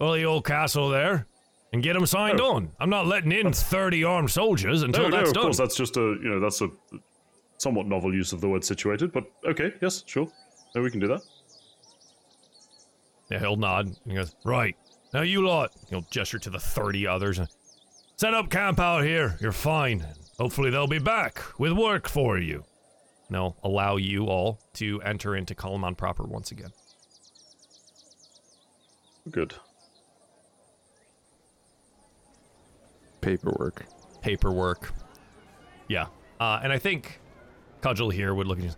well, 0.00 0.12
the 0.12 0.24
old 0.24 0.44
castle 0.44 0.88
there 0.90 1.26
and 1.72 1.82
get 1.82 1.92
them 1.94 2.06
signed 2.06 2.40
Oh. 2.40 2.54
on. 2.56 2.70
I'm 2.80 2.90
not 2.90 3.06
letting 3.06 3.32
in 3.32 3.52
30 3.52 4.04
armed 4.04 4.30
soldiers 4.30 4.82
until 4.82 5.04
no, 5.04 5.08
no, 5.08 5.16
that's 5.18 5.28
of 5.30 5.34
done. 5.34 5.42
course, 5.44 5.58
that's 5.58 5.76
just 5.76 5.96
a 5.96 6.00
you 6.00 6.28
know 6.30 6.40
that's 6.40 6.60
a 6.60 6.68
somewhat 7.58 7.86
novel 7.86 8.14
use 8.14 8.32
of 8.32 8.40
the 8.40 8.48
word 8.48 8.64
situated, 8.64 9.12
but 9.12 9.24
okay, 9.44 9.72
yes, 9.82 10.04
sure, 10.06 10.28
no, 10.74 10.82
we 10.82 10.90
can 10.90 11.00
do 11.00 11.08
that. 11.08 11.20
Yeah, 13.30 13.40
he'll 13.40 13.56
nod. 13.56 13.86
And 13.86 13.96
he 14.06 14.14
goes, 14.14 14.34
Right. 14.44 14.74
Now 15.12 15.20
you 15.22 15.46
lot. 15.46 15.72
He'll 15.90 16.06
gesture 16.10 16.38
to 16.38 16.50
the 16.50 16.58
30 16.60 17.06
others. 17.06 17.38
And 17.38 17.48
set 18.16 18.32
up 18.34 18.48
camp 18.50 18.78
out 18.78 19.04
here. 19.04 19.36
You're 19.40 19.52
fine. 19.52 20.06
Hopefully 20.38 20.70
they'll 20.70 20.86
be 20.86 20.98
back 20.98 21.42
with 21.58 21.72
work 21.72 22.08
for 22.08 22.38
you. 22.38 22.64
And 23.28 23.34
they'll 23.34 23.56
allow 23.62 23.96
you 23.96 24.24
all 24.26 24.60
to 24.74 25.02
enter 25.02 25.36
into 25.36 25.54
Kalaman 25.54 25.96
proper 25.96 26.24
once 26.24 26.52
again. 26.52 26.70
Good. 29.30 29.54
Paperwork. 33.28 33.84
Paperwork. 34.22 34.92
Yeah. 35.88 36.06
Uh, 36.40 36.60
and 36.62 36.72
I 36.72 36.78
think 36.78 37.20
Cudgel 37.82 38.10
here 38.10 38.34
would 38.34 38.46
look 38.46 38.58
at 38.58 38.64
you. 38.64 38.70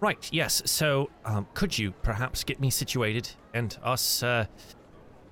Right, 0.00 0.28
yes. 0.32 0.60
So, 0.64 1.10
um, 1.24 1.46
could 1.54 1.78
you 1.78 1.92
perhaps 2.02 2.42
get 2.42 2.58
me 2.60 2.70
situated 2.70 3.30
and 3.54 3.76
us 3.84 4.22
uh, 4.24 4.46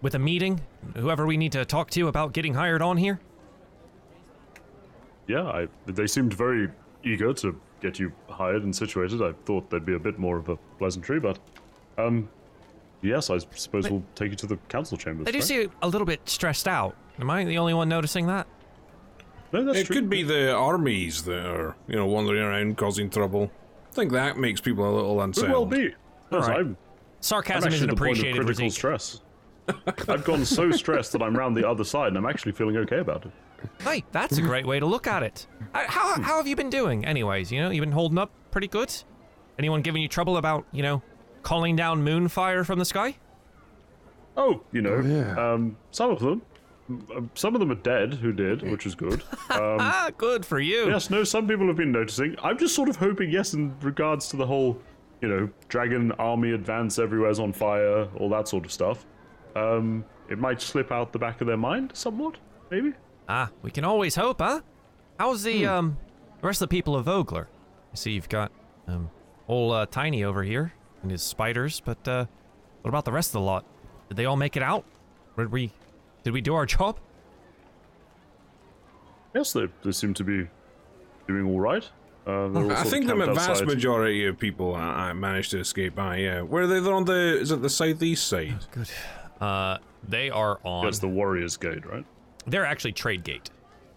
with 0.01 0.15
a 0.15 0.19
meeting? 0.19 0.61
Whoever 0.97 1.27
we 1.27 1.37
need 1.37 1.53
to 1.53 1.65
talk 1.65 1.91
to 1.91 2.07
about 2.07 2.33
getting 2.33 2.55
hired 2.55 2.81
on 2.81 2.97
here? 2.97 3.19
Yeah, 5.27 5.43
I, 5.43 5.69
they 5.87 6.07
seemed 6.07 6.33
very 6.33 6.69
eager 7.05 7.33
to 7.35 7.61
get 7.81 7.99
you 7.99 8.13
hired 8.29 8.63
and 8.63 8.75
situated. 8.75 9.23
I 9.23 9.33
thought 9.45 9.71
there'd 9.71 9.87
be 9.87 9.95
a 9.95 9.99
bit 9.99 10.19
more 10.19 10.37
of 10.37 10.49
a 10.49 10.57
pleasantry, 10.79 11.19
but 11.19 11.39
um, 11.99 12.29
yes, 13.03 13.31
I 13.31 13.39
suppose 13.39 13.85
But- 13.85 13.93
we'll 13.93 14.05
take 14.15 14.31
you 14.31 14.37
to 14.37 14.47
the 14.47 14.57
council 14.69 14.97
chambers. 14.97 15.25
They 15.25 15.33
do 15.33 15.39
right? 15.39 15.45
seem 15.45 15.73
a 15.83 15.89
little 15.89 16.07
bit 16.07 16.29
stressed 16.29 16.69
out. 16.69 16.97
Am 17.21 17.29
I 17.29 17.45
the 17.45 17.59
only 17.59 17.75
one 17.75 17.89
noticing 17.89 18.27
that? 18.29 18.47
No, 19.53 19.65
that's 19.65 19.79
It 19.81 19.87
true. 19.87 19.97
could 19.97 20.11
be 20.11 20.23
the 20.23 20.53
armies 20.53 21.25
that 21.25 21.45
are, 21.47 21.77
you 21.89 21.97
know, 21.97 22.07
wandering 22.07 22.43
around 22.43 22.77
causing 22.77 23.11
trouble. 23.11 23.51
I 23.91 23.93
think 23.93 24.13
that 24.13 24.37
makes 24.39 24.61
people 24.61 24.89
a 24.89 24.95
little 24.95 25.17
Could 25.17 25.25
unsettled. 25.25 25.53
well 25.53 25.67
be. 25.67 25.83
Yes, 26.31 26.45
Alright. 26.45 26.51
I'm, 26.61 26.67
I'm 26.67 26.77
Sarcasm 27.21 27.57
actually 27.65 27.77
isn't 27.77 27.91
at 27.91 27.97
the 27.97 28.01
point 28.05 28.19
of 28.19 28.35
critical 28.35 28.71
stress. 28.71 29.21
I've 30.09 30.25
gone 30.25 30.45
so 30.45 30.71
stressed 30.71 31.13
that 31.13 31.23
I'm 31.23 31.37
round 31.37 31.57
the 31.57 31.69
other 31.69 31.85
side, 31.85 32.09
and 32.09 32.17
I'm 32.19 32.27
actually 32.27 32.53
feeling 32.53 32.77
okay 32.79 32.99
about 32.99 33.27
it. 33.27 33.33
Hey, 33.83 34.05
that's 34.11 34.39
a 34.39 34.43
great 34.43 34.67
way 34.67 34.81
to 34.81 34.87
look 34.87 35.07
at 35.07 35.23
it. 35.23 35.47
Uh, 35.75 35.85
How, 35.87 36.21
how 36.23 36.37
have 36.39 36.47
you 36.47 36.57
been 36.57 36.71
doing, 36.71 37.05
anyways? 37.05 37.53
You 37.53 37.61
know, 37.61 37.71
you've 37.71 37.83
been 37.83 37.93
holding 37.93 38.17
up 38.19 38.31
pretty 38.51 38.69
good? 38.69 38.91
Anyone 39.59 39.83
giving 39.83 40.01
you 40.01 40.09
trouble 40.09 40.39
about, 40.39 40.65
you 40.73 40.83
know, 40.83 41.03
calling 41.43 41.77
down 41.77 42.03
moonfire 42.05 42.65
from 42.65 42.79
the 42.79 42.85
sky? 42.87 43.17
Oh, 44.37 44.63
you 44.73 44.81
know, 44.81 45.01
yeah. 45.01 45.53
um, 45.53 45.77
some 45.91 46.11
of 46.11 46.21
them. 46.21 46.41
Um, 46.91 47.31
Some 47.35 47.55
of 47.55 47.61
them 47.61 47.71
are 47.71 47.77
dead 47.77 48.15
who 48.15 48.33
did, 48.33 48.63
which 48.71 48.87
is 48.87 48.95
good. 48.95 49.23
Um, 49.51 49.79
Ah, 49.81 50.11
good 50.17 50.47
for 50.47 50.61
you. 50.61 50.89
yes, 50.89 51.11
no, 51.11 51.25
some 51.25 51.49
people 51.49 51.67
have 51.67 51.77
been 51.77 51.91
noticing. 51.93 52.37
I'm 52.43 52.57
just 52.57 52.75
sort 52.75 52.89
of 52.89 52.97
hoping, 52.97 53.31
yes, 53.31 53.53
in 53.55 53.75
regards 53.81 54.29
to 54.29 54.37
the 54.37 54.47
whole, 54.47 54.81
you 55.21 55.29
know, 55.29 55.51
dragon 55.69 56.13
army 56.13 56.53
advance, 56.53 56.99
everywhere's 57.01 57.41
on 57.41 57.53
fire, 57.53 58.05
all 58.17 58.29
that 58.31 58.47
sort 58.49 58.65
of 58.65 58.71
stuff. 58.73 59.05
Um, 59.57 60.05
it 60.29 60.39
might 60.39 60.61
slip 60.63 60.93
out 60.93 61.13
the 61.13 61.19
back 61.19 61.41
of 61.41 61.49
their 61.49 61.57
mind 61.57 61.91
somewhat, 61.95 62.37
maybe. 62.71 62.93
Ah, 63.29 63.51
we 63.63 63.71
can 63.73 63.85
always 63.85 64.15
hope, 64.15 64.41
huh? 64.41 64.61
How's 65.19 65.43
the 65.43 65.67
um 65.67 65.99
the 66.41 66.47
rest 66.47 66.63
of 66.63 66.69
the 66.69 66.75
people 66.77 66.95
of 66.97 67.05
Vogler? 67.07 67.49
I 67.93 67.97
see 67.97 68.13
you've 68.13 68.29
got 68.29 68.53
um 68.87 69.11
old 69.49 69.73
uh, 69.73 69.87
Tiny 69.91 70.23
over 70.25 70.43
here 70.45 70.73
and 71.03 71.11
his 71.11 71.23
spiders, 71.23 71.81
but 71.85 72.07
uh 72.07 72.27
what 72.83 72.89
about 72.89 73.05
the 73.05 73.13
rest 73.13 73.31
of 73.31 73.33
the 73.35 73.41
lot? 73.41 73.65
Did 74.09 74.17
they 74.17 74.25
all 74.27 74.37
make 74.37 74.57
it 74.57 74.63
out? 74.63 74.85
Did 75.37 75.51
we 75.51 75.73
did 76.23 76.33
we 76.33 76.41
do 76.41 76.55
our 76.55 76.67
job? 76.67 76.99
Yes, 79.35 79.53
they, 79.53 79.69
they 79.85 79.93
seem 79.93 80.15
to 80.15 80.25
be 80.25 80.49
doing 81.29 81.47
all 81.47 81.61
right. 81.61 81.89
Uh, 82.27 82.69
I 82.71 82.85
think 82.85 83.07
the 83.07 83.15
vast 83.17 83.49
outside. 83.49 83.67
majority 83.67 84.27
of 84.27 84.39
people 84.39 84.75
uh, 84.75 84.79
uh, 85.11 85.15
managed 85.15 85.53
to 85.53 85.59
escape. 85.59 85.95
by. 85.95 86.19
yeah. 86.19 86.43
Where 86.43 86.65
are 86.65 86.67
they? 86.67 86.79
They're 86.81 86.93
on 86.95 87.05
the 87.07 87.39
is 87.41 87.51
it 87.51 87.63
the 87.63 87.71
southeast 87.71 88.27
side? 88.27 88.59
Good. 88.73 88.91
Uh 89.41 89.79
they 90.07 90.29
are 90.31 90.61
on 90.65 90.85
That's 90.85 90.99
the 90.99 91.09
Warriors 91.09 91.57
Gate, 91.57 91.85
right? 91.87 92.05
They're 92.47 92.67
actually 92.67 92.93
Trade 92.93 93.25
Gate. 93.25 93.51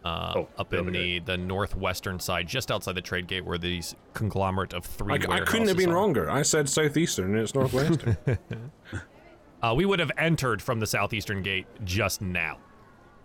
Uh, 0.06 0.34
Oh, 0.36 0.50
up 0.58 0.70
the 0.70 0.78
in 0.80 0.88
other 0.90 0.92
the, 0.92 1.20
the 1.20 1.38
northwestern 1.38 2.20
side, 2.20 2.48
just 2.48 2.72
outside 2.72 2.96
the 2.96 3.02
Trade 3.02 3.28
Gate, 3.28 3.46
where 3.46 3.58
these 3.58 3.96
conglomerate 4.14 4.74
of 4.74 4.86
three 4.86 5.14
I, 5.14 5.16
I 5.16 5.40
couldn't 5.42 5.68
have 5.70 5.78
been 5.78 5.92
are. 5.92 5.96
wronger. 5.96 6.30
I 6.30 6.42
said 6.44 6.68
southeastern 6.70 7.32
and 7.36 7.40
it's 7.40 7.56
northwestern. 7.56 8.18
Uh, 9.64 9.74
we 9.76 9.86
would 9.86 10.00
have 10.00 10.12
entered 10.18 10.62
from 10.62 10.80
the 10.80 10.86
southeastern 10.86 11.42
gate 11.42 11.66
just 11.86 12.22
now. 12.22 12.58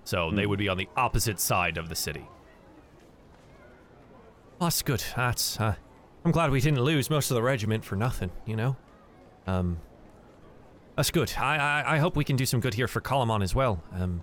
So 0.04 0.30
they 0.30 0.46
would 0.46 0.58
be 0.58 0.68
on 0.68 0.78
the 0.78 0.88
opposite 0.96 1.38
side 1.40 1.76
of 1.76 1.88
the 1.90 1.94
city. 1.94 2.26
Well, 4.58 4.68
that's 4.68 4.82
good. 4.82 5.02
That's. 5.16 5.60
Uh, 5.60 5.74
I'm 6.24 6.30
glad 6.32 6.50
we 6.50 6.60
didn't 6.60 6.80
lose 6.82 7.10
most 7.10 7.30
of 7.30 7.34
the 7.34 7.42
regiment 7.42 7.84
for 7.84 7.96
nothing, 7.96 8.30
you 8.46 8.56
know? 8.56 8.76
Um. 9.46 9.78
That's 10.96 11.10
good. 11.10 11.32
I, 11.38 11.56
I, 11.56 11.94
I 11.94 11.98
hope 11.98 12.16
we 12.16 12.24
can 12.24 12.34
do 12.36 12.44
some 12.46 12.58
good 12.60 12.74
here 12.74 12.88
for 12.88 13.00
Kalaman 13.00 13.42
as 13.42 13.54
well. 13.54 13.82
Um. 13.92 14.22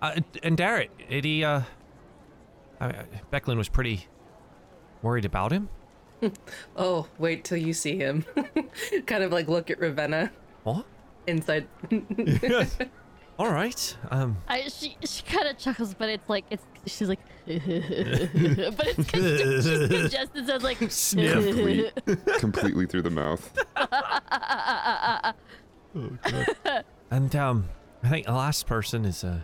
Uh, 0.00 0.20
and 0.42 0.56
Darrett, 0.56 0.90
did 1.08 1.24
he, 1.24 1.44
uh. 1.44 1.62
I, 2.80 2.86
I- 2.86 3.06
Becklin 3.32 3.56
was 3.56 3.68
pretty 3.68 4.06
worried 5.02 5.24
about 5.24 5.50
him. 5.52 5.68
Oh, 6.76 7.06
wait 7.18 7.44
till 7.44 7.58
you 7.58 7.74
see 7.74 7.96
him. 7.98 8.24
kind 9.06 9.22
of 9.22 9.30
like 9.32 9.46
look 9.48 9.70
at 9.70 9.78
Ravenna 9.78 10.32
What? 10.62 10.86
Inside. 11.26 11.66
All 13.38 13.50
right. 13.50 13.96
Um. 14.10 14.36
I 14.46 14.68
she 14.68 14.96
she 15.04 15.22
kind 15.24 15.48
of 15.48 15.58
chuckles, 15.58 15.94
but 15.94 16.08
it's 16.08 16.28
like 16.28 16.44
it's 16.50 16.64
she's 16.86 17.08
like, 17.08 17.18
but 17.46 17.56
it's 17.56 19.10
con- 19.10 19.20
she's 19.20 19.88
congested, 19.88 20.46
so 20.46 20.54
it's 20.54 20.64
like 20.64 20.78
Sniff. 20.90 21.94
Completely 22.38 22.86
through 22.86 23.02
the 23.02 23.10
mouth. 23.10 23.52
And 27.10 27.36
um, 27.36 27.68
I 28.02 28.08
think 28.08 28.26
the 28.26 28.32
last 28.32 28.66
person 28.66 29.04
is 29.04 29.24
uh, 29.24 29.40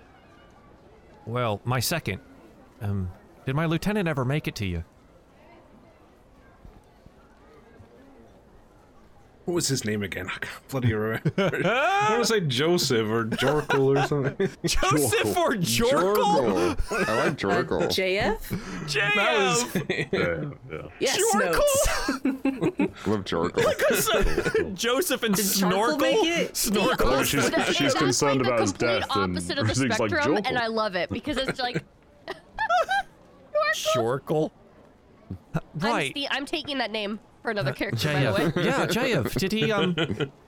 well, 1.27 1.61
my 1.65 1.81
second. 1.81 2.21
Um, 2.81 3.11
did 3.45 3.55
my 3.55 3.67
lieutenant 3.67 4.09
ever 4.09 4.25
make 4.25 4.49
it 4.49 4.55
to 4.57 4.67
you? 4.67 4.85
What 9.47 9.55
was 9.55 9.69
his 9.69 9.85
name 9.85 10.03
again? 10.03 10.27
I 10.35 10.39
can't 10.39 10.69
bloody 10.69 10.93
remember. 10.95 11.33
I 11.39 12.09
want 12.11 12.23
to 12.23 12.25
say 12.27 12.41
Joseph 12.41 13.09
or 13.09 13.25
Jorkle 13.25 13.97
or 13.97 14.07
something. 14.07 14.37
Joseph 14.65 15.37
or 15.37 15.55
Jorkle? 15.55 16.77
Jorgle. 16.77 17.09
I 17.09 17.25
like 17.25 17.37
Jorgle. 17.39 17.89
JF? 17.89 18.39
JF. 18.87 20.13
Yeah, 20.13 20.51
yeah. 20.71 20.89
Yes, 21.01 21.19
Jorkle? 21.35 22.25
notes. 22.25 23.07
Love 23.07 23.25
Jorgle. 23.25 24.75
Joseph 24.75 25.23
and 25.23 25.35
Did 25.35 25.45
Jorkle 25.45 25.49
Snorkel. 25.49 26.55
Snorkel. 26.55 27.09
Oh, 27.09 27.23
she's, 27.25 27.51
That- 27.51 27.75
she's 27.75 27.95
concerned 27.95 28.41
like 28.43 28.47
about 28.49 28.61
his 28.61 28.71
complete 28.73 28.89
death 29.01 29.09
and 29.17 29.33
opposite 29.37 29.59
of 29.59 29.67
the 29.67 29.73
everything's 29.73 29.99
like 30.01 30.11
Jorkle. 30.13 30.43
and 30.47 30.59
I 30.59 30.67
love 30.69 30.95
it 30.95 31.11
because 31.11 31.37
it's 31.39 31.59
like 31.59 31.83
Jorkle. 33.95 34.51
I'm, 35.55 35.61
Right. 35.75 36.17
I'm 36.31 36.45
taking 36.47 36.79
that 36.79 36.91
name 36.91 37.19
for 37.43 37.51
another 37.51 37.73
character, 37.73 38.13
by 38.13 38.21
the 38.25 38.33
way. 38.33 38.65
Yeah, 38.65 38.87
JF. 38.87 39.35
Did 39.39 39.53
he 39.53 39.73
um? 39.73 39.97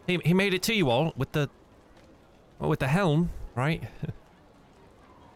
He, 0.06 0.18
he 0.24 0.34
made 0.34 0.52
it 0.54 0.62
to 0.64 0.74
you 0.74 0.90
all 0.90 1.12
with 1.16 1.32
the, 1.32 1.48
well, 2.58 2.70
with 2.70 2.80
the 2.80 2.88
helm, 2.88 3.30
right? 3.54 3.82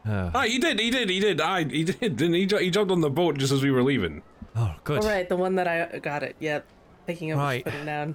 Uh, 0.08 0.30
Ah, 0.34 0.42
he 0.42 0.58
did, 0.60 0.78
he 0.78 0.88
did, 0.88 1.10
he 1.10 1.18
did. 1.18 1.40
I, 1.40 1.64
he 1.64 1.82
did. 1.82 1.98
Didn't 1.98 2.34
he? 2.34 2.46
Ju- 2.46 2.58
He 2.58 2.70
jumped 2.70 2.92
on 2.92 3.00
the 3.00 3.10
boat 3.10 3.38
just 3.38 3.52
as 3.52 3.62
we 3.64 3.72
were 3.72 3.82
leaving. 3.82 4.22
oh, 4.54 4.72
good. 4.84 5.02
All 5.02 5.08
right, 5.10 5.28
the 5.28 5.36
one 5.36 5.56
that 5.56 5.66
I 5.66 5.98
got 5.98 6.22
it. 6.22 6.36
Yep. 6.38 6.64
Thinking 7.06 7.32
of 7.32 7.38
Right. 7.38 7.64
putting 7.64 7.86
down. 7.86 8.14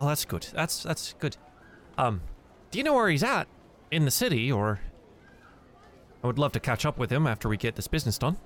Oh, 0.00 0.08
that's 0.08 0.24
good. 0.24 0.48
That's 0.52 0.82
that's 0.82 1.14
good. 1.20 1.36
Um, 1.96 2.22
do 2.72 2.78
you 2.78 2.82
know 2.84 2.92
where 2.94 3.08
he's 3.08 3.22
at 3.22 3.46
in 3.92 4.04
the 4.04 4.10
city, 4.10 4.50
or? 4.50 4.80
I 6.24 6.26
would 6.26 6.40
love 6.40 6.50
to 6.52 6.60
catch 6.60 6.84
up 6.84 6.98
with 6.98 7.10
him 7.12 7.24
after 7.28 7.48
we 7.48 7.56
get 7.56 7.76
this 7.76 7.86
business 7.86 8.18
done. 8.18 8.36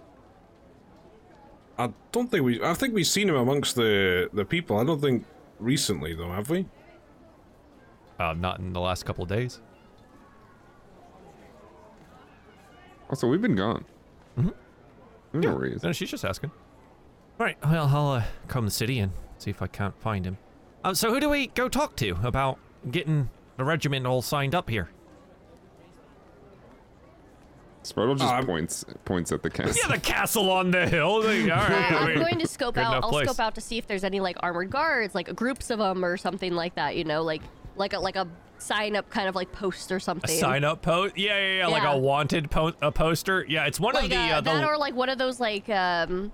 I 1.79 1.93
don't 2.13 2.31
think 2.31 2.45
we. 2.45 2.63
I 2.63 2.75
think 2.75 2.95
we've 2.95 3.07
seen 3.07 3.29
him 3.29 3.37
amongst 3.37 3.77
the 3.77 4.29
the 4.33 4.45
people. 4.45 4.79
I 4.79 4.85
don't 4.85 5.01
think 5.01 5.25
recently 5.59 6.15
though, 6.15 6.31
have 6.31 6.51
we? 6.51 6.67
Uh, 8.19 8.35
not 8.35 8.61
in 8.61 8.73
the 8.73 8.81
last 8.81 9.05
couple 9.05 9.23
of 9.25 9.29
days. 9.29 9.61
Also, 13.11 13.27
we've 13.27 13.43
been 13.43 13.57
gone. 13.57 13.85
Mm-hmm. 14.39 15.41
No 15.41 15.55
worries. 15.55 15.83
No, 15.83 15.93
she's 15.93 16.11
just 16.11 16.25
asking. 16.25 16.51
All 17.41 17.47
right, 17.47 17.59
well, 17.65 17.89
I'll 17.93 18.11
uh, 18.13 18.25
come 18.49 18.65
to 18.65 18.67
the 18.67 18.71
city 18.71 18.99
and 19.01 19.13
see 19.39 19.51
if 19.51 19.61
I 19.61 19.67
can't 19.67 19.99
find 20.01 20.25
him. 20.25 20.39
Uh, 20.85 20.95
so 20.95 21.11
who 21.13 21.21
do 21.21 21.29
we 21.29 21.49
go 21.49 21.69
talk 21.69 21.97
to 21.97 22.17
about 22.23 22.59
getting 22.91 23.29
the 23.57 23.65
regiment 23.65 24.07
all 24.07 24.23
signed 24.23 24.55
up 24.55 24.71
here? 24.71 24.91
Sprout 27.85 28.16
just 28.18 28.31
I'm- 28.33 28.47
points 28.47 28.85
points 29.05 29.33
at 29.33 29.42
the 29.42 29.51
castle. 29.51 29.75
Yeah, 29.77 29.95
the 29.95 30.01
castle 30.01 30.51
on 30.51 30.71
the 30.71 30.88
hill. 30.88 31.18
Like, 31.25 31.42
all 31.42 31.49
right, 31.49 31.71
I, 31.92 31.95
I 31.95 31.99
I'm 32.01 32.09
mean, 32.09 32.18
going 32.21 32.38
to 32.38 32.47
scope 32.47 32.79
out. 32.79 33.03
I'll 33.03 33.11
place. 33.11 33.29
scope 33.29 33.40
out 33.40 33.55
to 33.57 33.61
see 33.61 33.79
if 33.79 33.87
there's 33.87 34.05
any 34.05 34.21
like 34.21 34.37
armored 34.40 34.71
guards, 34.71 35.14
like 35.14 35.35
groups 35.35 35.71
of 35.71 35.79
them 35.81 36.05
or 36.05 36.16
something 36.16 36.53
like 36.55 36.77
that. 36.77 36.97
You 36.97 37.05
know, 37.05 37.23
like 37.23 37.42
like 37.77 37.92
a 37.92 37.99
like 37.99 38.16
a 38.16 38.29
sign 38.59 38.95
up 38.95 39.11
kind 39.11 39.29
of 39.29 39.35
like 39.35 39.51
post 39.51 39.90
or 39.90 39.97
a 39.97 40.01
something. 40.01 40.31
sign 40.38 40.62
up 40.62 40.83
post. 40.83 41.18
Yeah, 41.18 41.37
yeah, 41.38 41.57
yeah, 41.59 41.66
like 41.66 41.83
a 41.83 41.99
wanted 41.99 42.51
po- 42.51 42.75
a 42.81 42.92
poster. 42.92 43.45
Yeah, 43.49 43.66
it's 43.66 43.81
one 43.81 43.95
like 43.95 44.05
of 44.05 44.11
the 44.11 44.16
uh, 44.16 44.21
uh, 44.38 44.40
that 44.42 44.61
the 44.61 44.66
or 44.66 44.77
like 44.79 44.95
one 44.95 45.09
of 45.09 45.18
those 45.18 45.40
like 45.40 45.68
um 45.68 46.31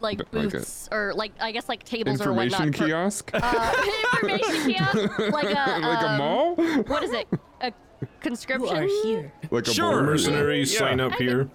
like 0.00 0.18
But 0.18 0.32
like 0.34 0.46
a- 0.48 0.50
booths 0.58 0.88
or 0.90 1.12
like 1.14 1.32
I 1.38 1.52
guess 1.52 1.68
like 1.68 1.84
tables 1.84 2.20
or 2.20 2.24
Information 2.30 2.58
whatnot. 2.72 2.76
for- 2.76 2.86
kiosk? 2.86 3.30
uh, 3.34 3.84
information 4.14 4.72
kiosk, 4.72 5.18
like 5.18 5.44
a 5.54 5.78
like 5.80 6.02
a 6.02 6.08
um, 6.08 6.18
mall? 6.18 6.54
What 6.88 7.04
is 7.04 7.12
it? 7.12 7.28
A 8.02 8.04
You 8.06 8.08
conscription. 8.20 8.76
are 8.76 8.86
here. 9.04 9.32
Like 9.50 9.66
a 9.66 9.72
Sure. 9.72 9.92
bar? 9.92 10.02
Mercenaries 10.02 10.72
Yeah. 10.72 10.78
sign 10.80 11.00
up 11.00 11.12
here. 11.14 11.48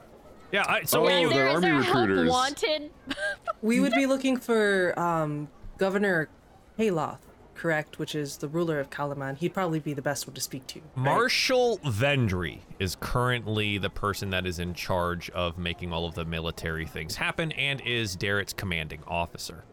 yeah. 0.51 0.63
I, 0.67 0.84
so 0.84 1.01
Oh, 1.01 1.05
we- 1.08 1.23
Is 1.23 1.29
the 1.29 1.36
there, 1.36 1.47
is 1.47 1.53
army 1.55 1.67
there 1.67 1.77
recruiters. 1.79 2.17
help 2.19 2.29
wanted? 2.31 2.91
We 3.62 3.79
would 3.79 3.93
be 3.93 4.05
looking 4.05 4.38
for 4.38 4.93
um, 4.99 5.47
Governor 5.79 6.29
Hayloth, 6.77 7.17
correct? 7.55 7.97
Which 7.97 8.13
is 8.13 8.38
the 8.38 8.47
ruler 8.47 8.79
of 8.79 8.91
Kalaman. 8.91 9.38
He'd 9.38 9.53
probably 9.55 9.79
be 9.79 9.93
the 9.93 10.03
best 10.03 10.27
one 10.27 10.36
to 10.36 10.41
speak 10.41 10.67
to. 10.67 10.81
right? 10.81 10.97
Marshal 10.97 11.79
Vendry 11.79 12.60
is 12.77 12.95
currently 12.99 13.77
the 13.79 13.89
person 13.89 14.29
that 14.29 14.45
is 14.45 14.60
in 14.60 14.75
charge 14.75 15.29
of 15.31 15.58
making 15.58 15.91
all 15.93 16.05
of 16.05 16.13
the 16.13 16.25
military 16.25 16.86
things 16.86 17.15
happen 17.15 17.51
and 17.53 17.81
is 17.81 18.15
Darrett's 18.15 18.53
commanding 18.53 19.01
officer. 19.08 19.63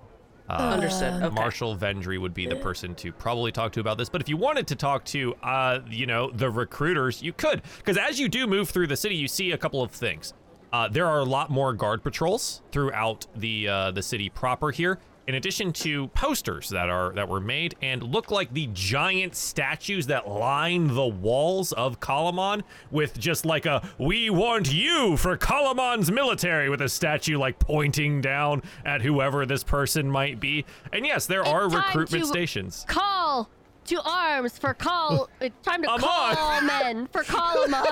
Understood. 0.48 1.22
Okay. 1.22 1.34
Marshal 1.34 1.76
Vendry 1.76 2.20
would 2.20 2.34
be 2.34 2.46
the 2.46 2.56
person 2.56 2.94
to 2.96 3.12
probably 3.12 3.52
talk 3.52 3.72
to 3.72 3.80
about 3.80 3.96
this. 3.98 4.08
But 4.08 4.20
if 4.20 4.28
you 4.28 4.36
wanted 4.36 4.66
to 4.68 4.76
talk 4.76 5.04
to, 5.06 5.34
uh, 5.42 5.80
you 5.88 6.06
know, 6.06 6.30
the 6.30 6.50
recruiters, 6.50 7.22
you 7.22 7.32
could. 7.32 7.62
Because 7.78 7.96
as 7.96 8.18
you 8.20 8.28
do 8.28 8.46
move 8.46 8.68
through 8.68 8.88
the 8.88 8.96
city, 8.96 9.14
you 9.14 9.28
see 9.28 9.52
a 9.52 9.58
couple 9.58 9.82
of 9.82 9.90
things. 9.90 10.34
Uh, 10.72 10.88
there 10.88 11.06
are 11.06 11.20
a 11.20 11.24
lot 11.24 11.50
more 11.50 11.74
guard 11.74 12.02
patrols 12.02 12.62
throughout 12.72 13.26
the 13.36 13.68
uh, 13.68 13.90
the 13.90 14.02
city 14.02 14.28
proper 14.30 14.70
here. 14.70 14.98
In 15.28 15.36
addition 15.36 15.72
to 15.74 16.08
posters 16.08 16.68
that 16.70 16.90
are 16.90 17.12
that 17.14 17.28
were 17.28 17.38
made 17.40 17.76
and 17.80 18.02
look 18.02 18.32
like 18.32 18.52
the 18.52 18.68
giant 18.72 19.36
statues 19.36 20.08
that 20.08 20.28
line 20.28 20.88
the 20.88 21.06
walls 21.06 21.70
of 21.72 22.00
Kalaman 22.00 22.62
with 22.90 23.18
just 23.20 23.46
like 23.46 23.64
a 23.64 23.88
"We 23.98 24.30
want 24.30 24.72
you 24.72 25.16
for 25.16 25.36
Kalaman's 25.38 26.10
military" 26.10 26.68
with 26.68 26.80
a 26.82 26.88
statue 26.88 27.38
like 27.38 27.58
pointing 27.60 28.20
down 28.20 28.62
at 28.84 29.02
whoever 29.02 29.46
this 29.46 29.62
person 29.62 30.10
might 30.10 30.40
be. 30.40 30.64
And 30.92 31.06
yes, 31.06 31.26
there 31.26 31.44
are 31.46 31.66
It's 31.66 31.74
time 31.74 31.84
recruitment 31.86 32.24
to- 32.24 32.28
stations. 32.28 32.84
Call 32.88 33.48
to 33.84 34.00
arms 34.04 34.58
for 34.58 34.74
call. 34.74 35.28
It's 35.40 35.54
time 35.64 35.82
to 35.82 35.90
I'm 35.90 36.00
call 36.00 36.36
on. 36.36 36.66
men 36.66 37.06
for 37.12 37.22
call 37.22 37.62
'em 37.64 37.74
on. 37.74 37.86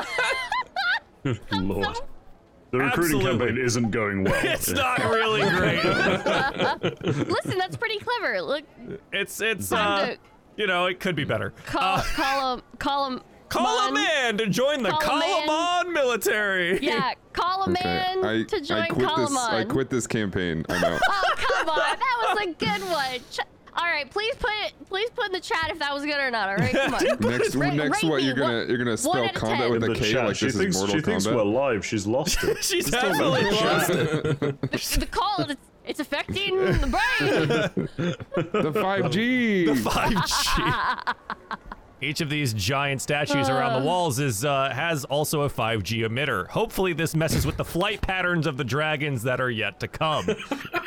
Lord. 1.53 1.97
The 2.71 2.79
recruiting 2.79 3.17
Absolutely. 3.19 3.47
campaign 3.49 3.65
isn't 3.65 3.91
going 3.91 4.25
well. 4.25 4.41
It's 4.45 4.71
not 4.71 4.99
really 5.01 5.41
great. 5.43 5.85
Listen, 7.29 7.59
that's 7.59 7.77
pretty 7.77 7.99
clever. 7.99 8.41
Look, 8.43 8.65
It's 9.13 9.41
it's 9.41 9.73
uh, 9.73 10.07
to- 10.07 10.19
you 10.57 10.67
know, 10.67 10.87
it 10.87 11.01
could 11.01 11.17
be 11.17 11.25
better. 11.25 11.51
call 11.67 11.99
call 11.99 12.53
'em 12.59 12.63
call 12.79 13.07
'em. 13.07 13.23
Call 13.49 13.89
a 13.89 13.93
man. 13.93 14.37
man 14.37 14.39
to 14.39 14.47
join 14.47 14.85
the 14.85 14.91
Call 14.91 15.17
a 15.17 15.19
man. 15.21 15.49
Kalaman 15.49 15.93
military. 15.93 16.79
Yeah, 16.81 17.15
call 17.33 17.65
a 17.65 17.71
Okay, 17.73 17.83
man 17.83 18.25
I, 18.25 18.43
to 18.45 18.61
join 18.61 18.83
I 18.83 18.87
quit 18.87 19.09
this. 19.17 19.37
I 19.37 19.65
quit 19.65 19.91
this 19.91 20.07
campaign. 20.07 20.65
I 20.69 20.81
know. 20.81 20.99
Oh 21.09 21.35
come 21.37 21.69
on, 21.69 21.77
that 21.77 22.35
was 22.37 22.47
a 22.47 22.53
good 22.53 22.83
one. 22.89 23.19
Ch- 23.33 23.41
all 23.81 23.87
right, 23.87 24.11
please 24.11 24.35
put 24.37 24.51
it. 24.67 24.73
Please 24.89 25.09
put 25.11 25.27
in 25.27 25.33
the 25.33 25.41
chat 25.41 25.71
if 25.71 25.79
that 25.79 25.93
was 25.95 26.05
good 26.05 26.19
or 26.19 26.31
not. 26.31 26.49
All 26.51 26.57
right, 26.57 26.73
come 26.73 26.95
on. 26.95 27.03
Next, 27.21 27.55
Rate- 27.55 27.75
next, 27.75 28.03
rate 28.03 28.11
what 28.11 28.23
you're 28.23 28.35
gonna 28.35 28.59
One- 28.59 28.69
you're 28.69 28.79
gonna 28.79 28.91
one 28.91 28.99
spell 28.99 29.29
combat 29.31 29.71
with 29.71 29.85
In 29.85 29.91
a 29.93 29.95
the 29.95 30.01
chat, 30.01 30.27
like 30.27 30.37
she 30.37 30.47
this 30.47 30.57
thinks 30.57 30.77
is 30.77 30.83
she 30.83 30.87
Mortal 30.95 31.03
thinks 31.13 31.27
we're 31.27 31.43
live. 31.43 31.85
She's 31.87 32.07
lost 32.07 32.45
it. 32.45 32.63
She's 32.65 32.93
absolutely 32.93 33.51
lost 33.51 33.91
it. 33.91 34.23
the, 34.41 34.97
the 35.01 35.07
call 35.07 35.37
it's, 35.49 35.61
it's 35.87 36.01
affecting 36.01 36.57
the 36.57 36.87
brain. 36.87 38.17
The 38.53 38.73
5G. 38.73 39.67
5G. 39.77 41.15
Each 42.03 42.21
of 42.23 42.31
these 42.31 42.55
giant 42.55 43.03
statues 43.03 43.49
around 43.51 43.81
the 43.81 43.87
walls 43.87 44.19
is 44.21 44.43
uh, 44.45 44.71
has 44.75 45.05
also 45.05 45.43
a 45.43 45.51
5G 45.51 46.07
emitter. 46.09 46.49
Hopefully, 46.49 46.93
this 46.95 47.15
messes 47.15 47.45
with 47.45 47.57
the 47.59 47.65
flight 47.65 48.01
patterns 48.01 48.47
of 48.47 48.57
the 48.57 48.65
dragons 48.65 49.23
that 49.25 49.41
are 49.41 49.51
yet 49.51 49.81
to 49.81 49.89
come. 49.89 50.27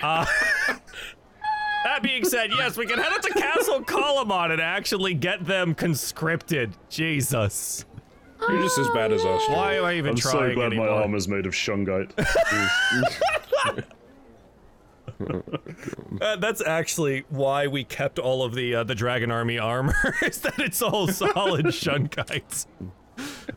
Uh, 0.02 0.26
that 1.84 2.02
being 2.04 2.24
said, 2.26 2.52
yes, 2.52 2.78
we 2.78 2.86
can 2.86 2.98
head 3.00 3.12
up 3.14 3.22
to 3.22 3.30
Castle 3.34 3.82
Kalaman 3.84 4.52
and 4.52 4.62
actually 4.62 5.14
get 5.14 5.46
them 5.46 5.74
conscripted. 5.76 6.74
Jesus, 6.90 7.86
You're 8.48 8.62
just 8.62 8.78
as 8.78 8.88
bad 8.94 9.12
as 9.12 9.24
us. 9.26 9.42
why 9.50 9.76
am 9.76 9.86
I 9.86 9.94
even 9.96 10.16
trying. 10.16 10.36
I'm 10.36 10.50
so 10.52 10.56
glad 10.56 10.66
anymore? 10.68 10.88
my 10.88 10.94
armor's 11.04 11.28
made 11.28 11.46
of 11.46 11.54
shungite. 11.54 12.12
Uh, 16.22 16.36
that's 16.38 16.62
actually 16.66 17.24
why 17.30 17.68
we 17.68 17.84
kept 17.84 18.20
all 18.20 18.44
of 18.44 18.54
the 18.56 18.76
uh, 18.76 18.84
the 18.84 18.96
Dragon 18.96 19.32
Army 19.32 19.58
armor. 19.58 19.94
is 20.22 20.40
that 20.40 20.60
it's 20.60 20.82
all 20.82 21.08
solid 21.08 21.66
shunkites. 21.68 22.66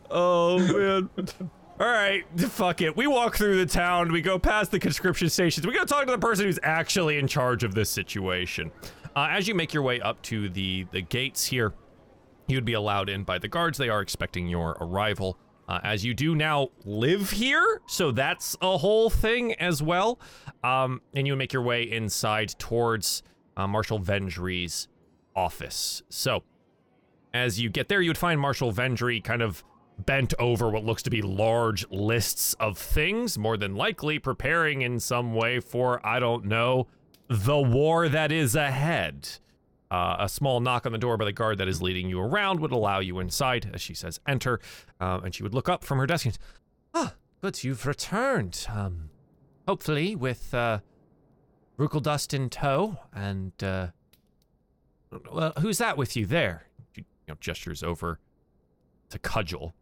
Oh 0.09 0.59
man. 0.59 1.09
All 1.79 1.85
right, 1.85 2.23
fuck 2.39 2.81
it. 2.81 2.97
We 2.97 3.05
walk 3.05 3.35
through 3.35 3.57
the 3.57 3.71
town. 3.71 4.11
We 4.11 4.21
go 4.21 4.39
past 4.39 4.71
the 4.71 4.79
conscription 4.79 5.29
stations. 5.29 5.67
We 5.67 5.73
go 5.73 5.85
talk 5.85 6.05
to 6.05 6.11
the 6.11 6.17
person 6.17 6.45
who's 6.45 6.59
actually 6.63 7.19
in 7.19 7.27
charge 7.27 7.63
of 7.63 7.75
this 7.75 7.89
situation. 7.89 8.71
Uh, 9.15 9.27
as 9.29 9.47
you 9.47 9.53
make 9.53 9.73
your 9.73 9.83
way 9.83 10.01
up 10.01 10.21
to 10.23 10.49
the 10.49 10.87
the 10.91 11.01
gates 11.01 11.45
here, 11.45 11.73
you'd 12.47 12.65
be 12.65 12.73
allowed 12.73 13.09
in 13.09 13.23
by 13.23 13.37
the 13.37 13.47
guards. 13.47 13.77
They 13.77 13.89
are 13.89 14.01
expecting 14.01 14.47
your 14.47 14.71
arrival. 14.81 15.37
Uh, 15.67 15.79
as 15.83 16.05
you 16.05 16.13
do 16.13 16.33
now 16.33 16.69
live 16.85 17.29
here, 17.29 17.81
so 17.87 18.09
that's 18.09 18.55
a 18.61 18.77
whole 18.77 19.09
thing 19.09 19.53
as 19.55 19.83
well. 19.83 20.17
Um, 20.63 21.01
and 21.13 21.27
you 21.27 21.33
would 21.33 21.39
make 21.39 21.51
your 21.51 21.61
way 21.61 21.83
inside 21.83 22.57
towards 22.57 23.21
uh, 23.57 23.67
Marshal 23.67 23.99
Vendry's 23.99 24.87
office. 25.35 26.03
So, 26.07 26.43
as 27.33 27.59
you 27.59 27.69
get 27.69 27.89
there, 27.89 28.01
you 28.01 28.09
would 28.09 28.17
find 28.17 28.39
Marshal 28.39 28.71
Vendry 28.71 29.21
kind 29.21 29.41
of 29.41 29.61
bent 30.05 30.33
over 30.39 30.69
what 30.69 30.85
looks 30.85 31.03
to 31.03 31.09
be 31.09 31.21
large 31.21 31.85
lists 31.89 32.53
of 32.59 32.77
things, 32.77 33.37
more 33.37 33.57
than 33.57 33.75
likely 33.75 34.19
preparing 34.19 34.81
in 34.81 34.99
some 34.99 35.33
way 35.33 35.59
for, 35.59 36.05
I 36.05 36.19
don't 36.19 36.45
know, 36.45 36.87
the 37.27 37.59
war 37.59 38.07
that 38.07 38.31
is 38.31 38.55
ahead. 38.55 39.27
Uh, 39.89 40.17
a 40.19 40.29
small 40.29 40.59
knock 40.59 40.85
on 40.85 40.91
the 40.91 40.97
door 40.97 41.17
by 41.17 41.25
the 41.25 41.31
guard 41.31 41.57
that 41.57 41.67
is 41.67 41.81
leading 41.81 42.09
you 42.09 42.19
around 42.19 42.59
would 42.59 42.71
allow 42.71 42.99
you 42.99 43.19
inside, 43.19 43.69
as 43.73 43.81
she 43.81 43.93
says, 43.93 44.19
enter. 44.27 44.59
Um, 44.99 45.23
and 45.25 45.33
she 45.33 45.43
would 45.43 45.53
look 45.53 45.69
up 45.69 45.83
from 45.83 45.97
her 45.97 46.05
desk 46.05 46.25
and, 46.25 46.37
ah, 46.93 47.13
good, 47.41 47.63
you've 47.63 47.85
returned. 47.85 48.67
Um, 48.69 49.09
hopefully 49.67 50.15
with, 50.15 50.53
uh, 50.53 50.79
Rookledust 51.77 52.33
in 52.33 52.49
tow, 52.49 52.97
and, 53.13 53.51
uh, 53.63 53.87
well, 55.31 55.53
who's 55.61 55.77
that 55.77 55.95
with 55.97 56.17
you 56.17 56.25
there? 56.25 56.63
She 56.95 57.01
you 57.01 57.05
know, 57.29 57.37
gestures 57.39 57.83
over 57.83 58.19
to 59.09 59.19
Cudgel. 59.19 59.73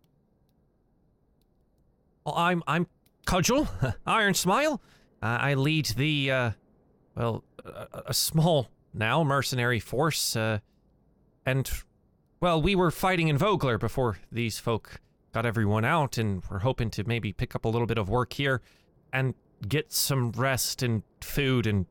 Well, 2.26 2.36
I'm, 2.36 2.64
I'm 2.66 2.88
Cudgel, 3.28 3.68
Iron 4.08 4.34
Smile. 4.34 4.82
Uh, 5.22 5.38
I 5.42 5.54
lead 5.54 5.86
the, 5.86 6.32
uh, 6.32 6.52
well, 7.16 7.44
a, 7.64 8.04
a 8.08 8.14
small 8.16 8.70
now 8.96 9.24
mercenary 9.24 9.80
force, 9.80 10.36
uh, 10.36 10.60
and, 11.46 11.70
well, 12.42 12.60
we 12.60 12.74
were 12.74 12.90
fighting 12.90 13.28
in 13.28 13.38
Vogler 13.38 13.78
before 13.78 14.18
these 14.32 14.58
folk 14.58 15.00
got 15.34 15.46
everyone 15.46 15.86
out, 15.86 16.18
and 16.18 16.42
we're 16.50 16.60
hoping 16.60 16.90
to 16.92 17.04
maybe 17.04 17.32
pick 17.32 17.54
up 17.54 17.64
a 17.64 17.68
little 17.68 17.86
bit 17.86 18.00
of 18.00 18.10
work 18.10 18.34
here 18.34 18.62
and 19.14 19.36
get 19.68 19.94
some 19.94 20.32
rest 20.32 20.82
and 20.82 21.04
food 21.22 21.68
and 21.68 21.86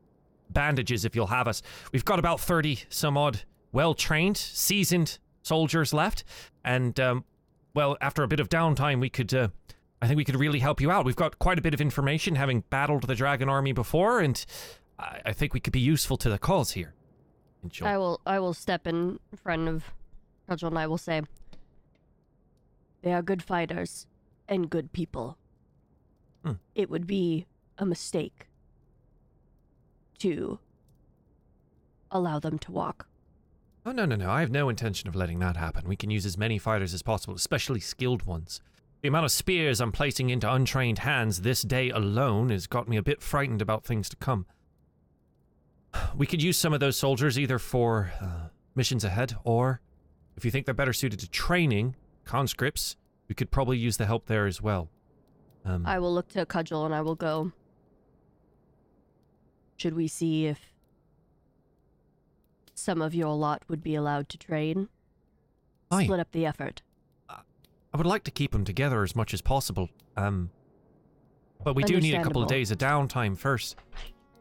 bandages 0.49 1.05
if 1.05 1.15
you'll 1.15 1.27
have 1.27 1.47
us. 1.47 1.61
We've 1.93 2.03
got 2.03 2.19
about 2.19 2.41
30 2.41 2.83
some 2.89 3.17
odd 3.17 3.43
well 3.71 3.93
trained, 3.93 4.35
seasoned 4.35 5.17
soldiers 5.43 5.93
left, 5.93 6.25
and, 6.65 6.99
um, 6.99 7.23
well, 7.73 7.95
after 8.01 8.21
a 8.23 8.27
bit 8.27 8.41
of 8.41 8.49
downtime, 8.49 8.99
we 8.99 9.09
could, 9.09 9.33
uh, 9.33 9.47
I 10.05 10.07
think 10.07 10.17
we 10.17 10.23
could 10.23 10.35
really 10.35 10.59
help 10.59 10.81
you 10.81 10.91
out. 10.91 11.03
We've 11.03 11.15
got 11.15 11.39
quite 11.39 11.57
a 11.57 11.63
bit 11.63 11.73
of 11.73 11.81
information, 11.81 12.35
having 12.35 12.61
battled 12.69 13.07
the 13.07 13.15
Dragon 13.15 13.49
Army 13.49 13.71
before, 13.71 14.19
and 14.19 14.45
I, 14.99 15.21
I 15.25 15.33
think 15.33 15.55
we 15.55 15.59
could 15.59 15.73
be 15.73 15.79
useful 15.79 16.15
to 16.17 16.29
the 16.29 16.37
cause 16.37 16.73
here. 16.73 16.93
I 17.81 17.97
will 17.97 18.21
I 18.23 18.37
will 18.37 18.53
step 18.53 18.85
in 18.85 19.19
front 19.35 19.67
of 19.67 19.83
Cudgel 20.47 20.67
and 20.67 20.77
I 20.77 20.85
will 20.85 20.99
say 20.99 21.23
they 23.01 23.13
are 23.13 23.23
good 23.23 23.41
fighters 23.41 24.05
and 24.47 24.69
good 24.69 24.93
people. 24.93 25.39
Hmm. 26.43 26.53
It 26.75 26.91
would 26.91 27.07
be 27.07 27.47
a 27.79 27.85
mistake 27.87 28.45
to 30.19 30.59
allow 32.11 32.37
them 32.37 32.59
to 32.59 32.71
walk. 32.71 33.07
Oh, 33.87 33.91
no, 33.91 34.05
no, 34.05 34.15
no. 34.15 34.29
I 34.29 34.41
have 34.41 34.51
no 34.51 34.69
intention 34.69 35.09
of 35.09 35.15
letting 35.15 35.39
that 35.39 35.57
happen. 35.57 35.87
We 35.87 35.95
can 35.95 36.11
use 36.11 36.27
as 36.27 36.37
many 36.37 36.59
fighters 36.59 36.93
as 36.93 37.01
possible, 37.01 37.33
especially 37.33 37.79
skilled 37.79 38.27
ones. 38.27 38.61
The 39.05 39.09
amount 39.09 39.25
of 39.25 39.31
spears 39.31 39.81
I'm 39.81 39.91
placing 39.91 40.31
into 40.31 40.51
untrained 40.51 40.97
hands 40.97 41.41
this 41.41 41.61
day 41.61 41.91
alone 41.91 42.49
has 42.49 42.65
got 42.65 42.87
me 42.87 42.97
a 42.97 43.03
bit 43.03 43.21
frightened 43.21 43.61
about 43.61 43.85
things 43.85 44.09
to 44.09 44.15
come. 44.15 44.47
We 46.17 46.25
could 46.25 46.41
use 46.41 46.57
some 46.57 46.73
of 46.73 46.79
those 46.79 46.97
soldiers 46.97 47.37
either 47.37 47.59
for 47.59 48.11
uh, 48.19 48.47
missions 48.73 49.03
ahead, 49.03 49.35
or 49.43 49.79
if 50.35 50.43
you 50.43 50.49
think 50.49 50.65
they're 50.65 50.73
better 50.73 50.91
suited 50.91 51.19
to 51.19 51.29
training, 51.29 51.95
conscripts, 52.23 52.95
we 53.27 53.35
could 53.35 53.51
probably 53.51 53.77
use 53.77 53.97
the 53.97 54.07
help 54.07 54.25
there 54.25 54.47
as 54.47 54.59
well. 54.59 54.89
Um, 55.65 55.85
I 55.85 55.99
will 55.99 56.11
look 56.11 56.29
to 56.29 56.43
Cudgel 56.43 56.83
and 56.83 56.95
I 56.95 57.01
will 57.01 57.13
go. 57.13 57.51
Should 59.77 59.93
we 59.93 60.07
see 60.07 60.47
if 60.47 60.73
some 62.73 63.03
of 63.03 63.13
your 63.13 63.35
lot 63.35 63.61
would 63.67 63.83
be 63.83 63.93
allowed 63.93 64.29
to 64.29 64.39
train? 64.39 64.89
Aye. 65.91 66.05
Split 66.05 66.19
up 66.19 66.31
the 66.31 66.47
effort. 66.47 66.81
I 67.95 67.97
would 67.97 68.05
like 68.05 68.25
to 68.25 68.31
keep 68.31 68.51
them 68.51 68.65
together 68.65 69.03
as 69.03 69.15
much 69.15 69.33
as 69.33 69.41
possible. 69.41 69.87
Um, 70.17 70.49
but 71.63 71.77
we 71.77 71.83
do 71.83 72.01
need 72.01 72.15
a 72.15 72.21
couple 72.21 72.43
of 72.43 72.49
days 72.49 72.69
of 72.69 72.77
downtime 72.77 73.37
first. 73.37 73.77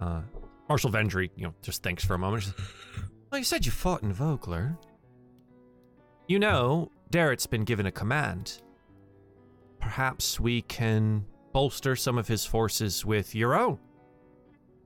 Uh, 0.01 0.23
Marshal 0.69 0.91
Vendry, 0.91 1.31
you 1.37 1.45
know, 1.45 1.55
just 1.63 1.81
thinks 1.81 2.05
for 2.05 2.15
a 2.15 2.19
moment. 2.19 2.53
Well, 3.31 3.39
you 3.41 3.45
said 3.45 3.67
you 3.67 3.73
fought 3.73 4.05
in 4.05 4.13
Vogler. 4.13 4.79
You 6.29 6.39
know, 6.39 6.93
Darrett's 7.11 7.47
been 7.47 7.65
given 7.65 7.87
a 7.87 7.91
command. 7.91 8.63
Perhaps 9.81 10.39
we 10.39 10.63
can 10.63 11.25
bolster 11.53 11.97
some 11.97 12.17
of 12.17 12.29
his 12.29 12.45
forces 12.45 13.05
with 13.05 13.35
your 13.35 13.59
own. 13.59 13.81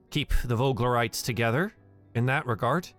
Keep 0.09 0.33
the 0.45 0.55
Voglerites 0.55 1.23
together 1.23 1.73
in 2.15 2.25
that 2.25 2.47
regard. 2.47 2.89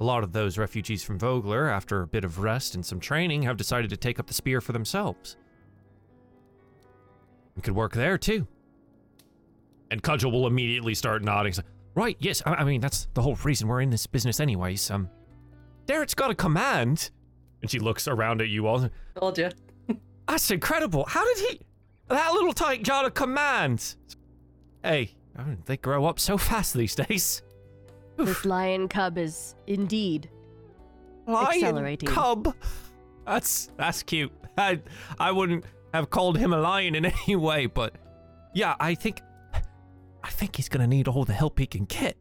A 0.00 0.04
lot 0.04 0.22
of 0.22 0.32
those 0.32 0.58
refugees 0.58 1.02
from 1.02 1.18
Vogler, 1.18 1.68
after 1.68 2.02
a 2.02 2.06
bit 2.06 2.24
of 2.24 2.38
rest 2.38 2.74
and 2.74 2.86
some 2.86 3.00
training, 3.00 3.42
have 3.42 3.56
decided 3.56 3.90
to 3.90 3.96
take 3.96 4.20
up 4.20 4.26
the 4.26 4.34
spear 4.34 4.60
for 4.60 4.72
themselves. 4.72 5.36
We 7.56 7.62
could 7.62 7.74
work 7.74 7.92
there 7.92 8.16
too. 8.16 8.46
And 9.90 10.02
Cudgel 10.02 10.30
will 10.30 10.46
immediately 10.46 10.94
start 10.94 11.24
nodding. 11.24 11.54
Right, 11.94 12.16
yes, 12.20 12.42
I, 12.46 12.54
I 12.54 12.64
mean, 12.64 12.80
that's 12.80 13.08
the 13.14 13.22
whole 13.22 13.34
reason 13.36 13.66
we're 13.66 13.80
in 13.80 13.90
this 13.90 14.06
business, 14.06 14.38
anyways. 14.38 14.88
Um, 14.90 15.10
Darrett's 15.86 16.14
got 16.14 16.30
a 16.30 16.34
command. 16.34 17.10
And 17.62 17.70
she 17.70 17.80
looks 17.80 18.06
around 18.06 18.40
at 18.40 18.48
you 18.48 18.68
all. 18.68 18.88
Told 19.18 19.38
you. 19.38 19.50
That's 20.28 20.50
incredible. 20.52 21.04
How 21.08 21.24
did 21.24 21.38
he. 21.50 21.60
That 22.06 22.32
little 22.32 22.52
tyke 22.52 22.84
got 22.84 23.04
a 23.04 23.10
command. 23.10 23.96
Hey, 24.84 25.16
I 25.36 25.42
mean, 25.42 25.62
they 25.66 25.76
grow 25.76 26.04
up 26.04 26.20
so 26.20 26.38
fast 26.38 26.74
these 26.74 26.94
days. 26.94 27.42
This 28.18 28.44
lion 28.44 28.88
cub 28.88 29.16
is 29.18 29.54
indeed 29.66 30.28
Lion 31.26 31.46
Accelerating. 31.64 32.08
cub. 32.08 32.54
That's 33.26 33.70
that's 33.76 34.02
cute. 34.02 34.32
I 34.56 34.80
I 35.18 35.30
wouldn't 35.32 35.64
have 35.94 36.10
called 36.10 36.36
him 36.38 36.52
a 36.52 36.58
lion 36.58 36.94
in 36.94 37.04
any 37.26 37.36
way, 37.36 37.66
but 37.66 37.94
yeah, 38.54 38.74
I 38.80 38.94
think 38.94 39.20
I 40.24 40.30
think 40.30 40.56
he's 40.56 40.68
gonna 40.68 40.86
need 40.86 41.06
all 41.08 41.24
the 41.24 41.32
help 41.32 41.58
he 41.58 41.66
can 41.66 41.84
get. 41.84 42.16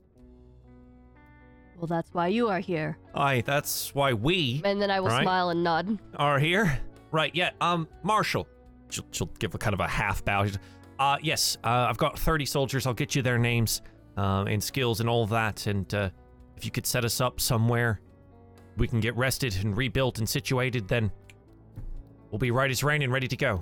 well. 1.77 1.88
That's 1.88 2.13
why 2.13 2.27
you 2.27 2.49
are 2.49 2.60
here. 2.60 2.97
Aye, 3.15 3.41
that's 3.45 3.93
why 3.95 4.13
we 4.13 4.62
And 4.65 4.81
then 4.81 4.91
I 4.91 4.99
will 4.99 5.07
Right. 5.10 5.23
smile 5.23 5.49
and 5.49 5.63
nod. 5.63 5.99
are 6.15 6.39
here. 6.39 6.79
Right, 7.12 7.33
yeah. 7.33 7.51
Um, 7.62 7.88
Marshall. 8.03 8.47
She'll, 8.89 9.05
she'll 9.12 9.27
give 9.39 9.53
a 9.55 9.57
kind 9.57 9.73
of 9.73 9.79
a 9.79 9.88
half 9.88 10.23
bow. 10.25 10.45
She's, 10.45 10.60
Uh, 10.99 11.17
yes. 11.21 11.57
Uh, 11.63 11.88
I've 11.89 11.97
got 11.97 12.17
30 12.19 12.45
soldiers. 12.45 12.86
I'll 12.88 12.93
get 12.93 13.15
you 13.15 13.21
their 13.21 13.38
names, 13.38 13.81
uh, 14.17 14.45
and 14.47 14.62
skills 14.62 14.99
and 14.99 15.10
all 15.10 15.25
that. 15.27 15.67
And 15.67 15.91
uh, 15.93 16.10
if 16.56 16.65
you 16.65 16.71
could 16.71 16.86
set 16.86 17.06
us 17.06 17.21
up 17.21 17.39
somewhere, 17.39 18.01
we 18.77 18.88
can 18.88 18.99
get 18.99 19.15
rested 19.15 19.56
and 19.63 19.77
rebuilt 19.77 20.19
and 20.19 20.27
situated. 20.27 20.88
Then 20.88 21.12
we'll 22.32 22.39
be 22.39 22.51
right 22.51 22.69
as 22.69 22.84
rain 22.84 23.01
and 23.01 23.13
ready 23.13 23.27
to 23.27 23.38
go. 23.38 23.62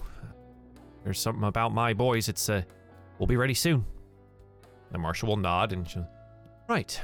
There's 1.03 1.19
something 1.19 1.43
about 1.43 1.73
my 1.73 1.93
boys. 1.93 2.29
It's 2.29 2.49
uh, 2.49 2.63
we'll 3.19 3.27
be 3.27 3.37
ready 3.37 3.53
soon. 3.53 3.85
The 4.91 4.97
marshal 4.97 5.29
will 5.29 5.37
nod 5.37 5.73
and 5.73 5.87
she'll. 5.87 6.07
Right. 6.67 6.99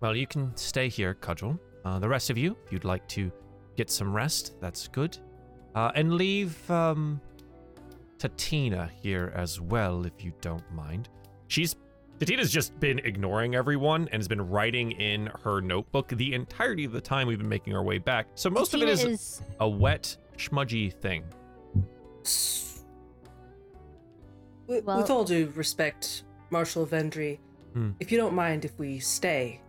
Well, 0.00 0.16
you 0.16 0.26
can 0.26 0.56
stay 0.56 0.88
here, 0.88 1.14
Cudgel. 1.14 1.58
Uh, 1.84 1.98
the 1.98 2.08
rest 2.08 2.30
of 2.30 2.38
you, 2.38 2.56
if 2.64 2.72
you'd 2.72 2.84
like 2.84 3.06
to 3.08 3.30
get 3.76 3.90
some 3.90 4.12
rest, 4.12 4.54
that's 4.60 4.88
good. 4.88 5.16
Uh, 5.74 5.92
and 5.94 6.14
leave 6.14 6.70
um, 6.70 7.20
Tatina 8.18 8.90
here 9.02 9.32
as 9.34 9.60
well, 9.60 10.06
if 10.06 10.24
you 10.24 10.32
don't 10.40 10.68
mind. 10.72 11.08
She's 11.48 11.76
Tatina's 12.24 12.50
just 12.50 12.78
been 12.80 12.98
ignoring 13.00 13.54
everyone 13.54 14.08
and 14.12 14.20
has 14.20 14.28
been 14.28 14.48
writing 14.48 14.92
in 14.92 15.26
her 15.42 15.60
notebook 15.60 16.08
the 16.08 16.32
entirety 16.32 16.84
of 16.84 16.92
the 16.92 17.00
time 17.00 17.26
we've 17.26 17.38
been 17.38 17.48
making 17.48 17.74
our 17.74 17.82
way 17.82 17.98
back. 17.98 18.26
So 18.34 18.48
most 18.48 18.72
of 18.72 18.82
it 18.82 18.88
is, 18.88 19.04
is, 19.04 19.20
is 19.20 19.42
a 19.60 19.68
wet, 19.68 20.16
smudgy 20.38 20.90
thing. 20.90 21.24
With, 24.66 24.84
Well- 24.84 24.96
with 24.98 25.10
all 25.10 25.24
due 25.24 25.52
respect, 25.54 26.24
Marshal 26.50 26.86
Vendry, 26.86 27.38
Hmm. 27.74 27.90
if 27.98 28.12
you 28.12 28.18
don't 28.18 28.34
mind 28.34 28.64
if 28.64 28.78
we 28.78 29.00
stay 29.00 29.60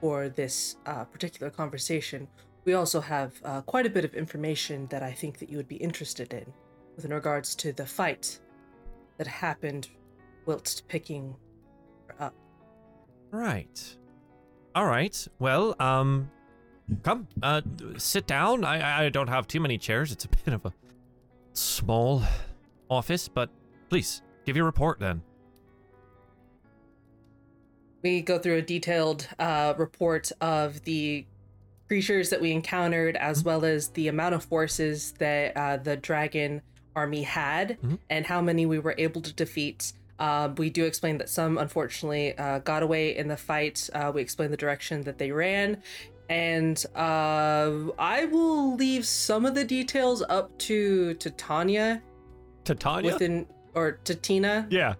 for 0.00 0.28
this 0.28 0.76
uh, 0.86 1.04
particular 1.04 1.50
conversation, 1.50 2.28
we 2.64 2.74
also 2.74 3.00
have 3.00 3.32
uh, 3.44 3.60
quite 3.62 3.86
a 3.86 3.90
bit 3.90 4.04
of 4.04 4.14
information 4.14 4.86
that 4.86 5.02
I 5.02 5.12
think 5.12 5.38
that 5.38 5.50
you 5.50 5.56
would 5.56 5.66
be 5.68 5.76
interested 5.76 6.32
in 6.32 6.52
with 6.94 7.04
in 7.04 7.12
regards 7.12 7.54
to 7.56 7.72
the 7.72 7.84
fight 7.84 8.38
that 9.18 9.26
happened 9.26 9.88
whilst 10.46 10.86
picking 10.88 11.24
her 11.30 11.32
up. 11.32 11.49
Right. 13.30 13.96
All 14.74 14.86
right. 14.86 15.26
Well, 15.38 15.74
um, 15.80 16.30
come, 17.02 17.28
uh, 17.42 17.62
sit 17.96 18.26
down. 18.26 18.64
I 18.64 19.06
I 19.06 19.08
don't 19.08 19.28
have 19.28 19.46
too 19.46 19.60
many 19.60 19.78
chairs. 19.78 20.12
It's 20.12 20.24
a 20.24 20.28
bit 20.44 20.54
of 20.54 20.64
a 20.66 20.72
small 21.52 22.22
office, 22.88 23.28
but 23.28 23.50
please 23.88 24.22
give 24.44 24.56
your 24.56 24.64
report 24.66 24.98
then. 25.00 25.22
We 28.02 28.22
go 28.22 28.38
through 28.38 28.56
a 28.56 28.62
detailed 28.62 29.28
uh, 29.38 29.74
report 29.76 30.32
of 30.40 30.82
the 30.84 31.26
creatures 31.86 32.30
that 32.30 32.40
we 32.40 32.50
encountered, 32.52 33.16
as 33.16 33.44
well 33.44 33.64
as 33.64 33.88
the 33.88 34.08
amount 34.08 34.34
of 34.34 34.44
forces 34.44 35.12
that 35.18 35.56
uh, 35.56 35.76
the 35.76 35.96
dragon 35.96 36.62
army 36.96 37.22
had, 37.22 37.78
Mhm. 37.82 37.98
and 38.08 38.26
how 38.26 38.40
many 38.40 38.64
we 38.64 38.78
were 38.78 38.94
able 38.96 39.20
to 39.20 39.32
defeat. 39.34 39.92
Uh, 40.20 40.50
we 40.58 40.68
do 40.70 40.84
explain 40.84 41.18
that 41.18 41.28
some, 41.28 41.58
unfortunately, 41.58 42.36
uh, 42.38 42.58
got 42.60 42.82
away 42.82 43.16
in 43.16 43.26
the 43.26 43.36
fight. 43.36 43.88
Uh, 43.94 44.12
we 44.14 44.20
explain 44.20 44.50
the 44.50 44.56
direction 44.56 45.02
that 45.02 45.18
they 45.18 45.32
ran. 45.32 45.82
And 46.28 46.84
uh, 46.94 47.72
I 47.98 48.26
will 48.26 48.76
leave 48.76 49.04
some 49.06 49.44
of 49.46 49.54
the 49.56 49.64
details 49.64 50.22
up 50.28 50.56
to 50.58 51.14
to 51.14 51.30
Tanya 51.30 52.00
Titania. 52.64 53.12
within 53.12 53.46
or 53.74 53.92
to 54.04 54.14
Tina. 54.14 54.66
yeah. 54.70 54.94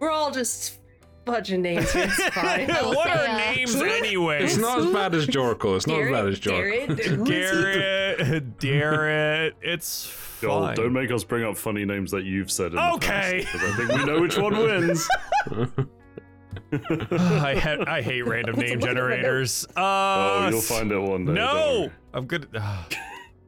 We're 0.00 0.10
all 0.10 0.30
just 0.30 0.78
fudging 1.26 1.60
names. 1.60 1.86
It's 1.94 2.14
fine. 2.34 2.68
what 2.68 3.10
are 3.10 3.36
names 3.54 3.74
anyway? 3.76 4.44
It's 4.44 4.56
not 4.56 4.78
as 4.80 4.86
bad 4.92 5.14
as 5.14 5.26
Jorko. 5.26 5.76
It's 5.76 5.86
not 5.86 6.00
as 6.00 6.10
bad 6.10 6.26
as 6.26 6.38
Jorko. 6.40 6.86
Darren, 6.88 7.26
Garrett, 7.26 8.58
Darrett. 8.58 9.52
It's 9.62 10.06
Joel, 10.40 10.60
fine. 10.66 10.76
don't 10.76 10.92
make 10.92 11.10
us 11.10 11.24
bring 11.24 11.44
up 11.44 11.56
funny 11.56 11.84
names 11.84 12.10
that 12.12 12.24
you've 12.24 12.50
said 12.50 12.68
in 12.72 12.76
the 12.76 12.92
Okay. 12.94 13.44
past, 13.44 13.52
'cause 13.52 13.62
I 13.72 13.76
think 13.76 13.92
we 13.92 14.04
know 14.04 14.20
which 14.20 14.38
one 14.38 14.56
wins. 14.56 15.08
I 17.10 17.54
ha- 17.56 17.84
I 17.86 18.02
hate 18.02 18.22
random 18.26 18.56
name 18.56 18.80
generators. 18.80 19.64
Uh, 19.76 19.80
oh, 19.80 20.48
you'll 20.50 20.60
find 20.60 20.90
it 20.92 20.98
one 20.98 21.24
day. 21.24 21.32
No. 21.32 21.90
I'm 22.12 22.26
good. 22.26 22.48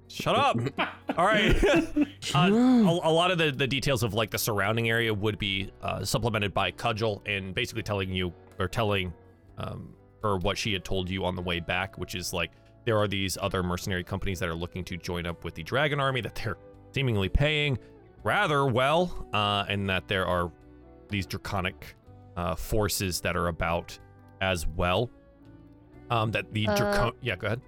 Shut 0.09 0.37
up. 0.37 0.57
All 1.19 1.27
right. 1.27 1.55
uh, 1.65 2.39
a, 2.39 2.49
a 2.49 3.13
lot 3.13 3.31
of 3.31 3.39
the, 3.39 3.51
the 3.51 3.67
details 3.67 4.03
of 4.03 4.15
like 4.15 4.31
the 4.31 4.39
surrounding 4.39 4.89
area 4.91 5.13
would 5.13 5.39
be 5.39 5.71
uh, 5.83 6.05
supplemented 6.05 6.53
by 6.55 6.71
Cudgel 6.73 7.23
and 7.27 7.55
basically 7.55 7.83
telling 7.83 8.13
you 8.13 8.33
or 8.59 8.69
telling 8.69 9.13
um, 9.59 9.95
her 10.23 10.37
what 10.39 10.57
she 10.59 10.73
had 10.73 10.85
told 10.85 11.09
you 11.11 11.25
on 11.25 11.35
the 11.37 11.43
way 11.43 11.61
back, 11.61 11.97
which 11.99 12.15
is 12.15 12.33
like 12.33 12.51
there 12.85 12.99
are 12.99 13.09
these 13.09 13.37
other 13.41 13.63
mercenary 13.63 14.05
companies 14.05 14.39
that 14.41 14.49
are 14.49 14.55
looking 14.55 14.85
to 14.85 14.97
join 14.97 15.27
up 15.27 15.45
with 15.45 15.55
the 15.55 15.63
Dragon 15.63 16.01
Army 16.01 16.21
that 16.23 16.35
they're 16.35 16.57
seemingly 16.93 17.29
paying 17.29 17.79
rather 18.23 18.67
well, 18.67 19.27
uh, 19.33 19.65
and 19.69 19.89
that 19.89 20.09
there 20.09 20.27
are 20.27 20.51
these 21.09 21.27
draconic 21.27 21.97
uh, 22.37 22.55
forces 22.55 23.21
that 23.23 23.37
are 23.37 23.49
about 23.49 23.99
as 24.41 24.67
well. 24.67 25.11
Um, 26.11 26.31
that 26.33 26.53
the 26.53 26.67
Uh, 26.69 26.77
dracon. 26.77 27.13
Yeah, 27.23 27.37
go 27.37 27.47
ahead. 27.49 27.61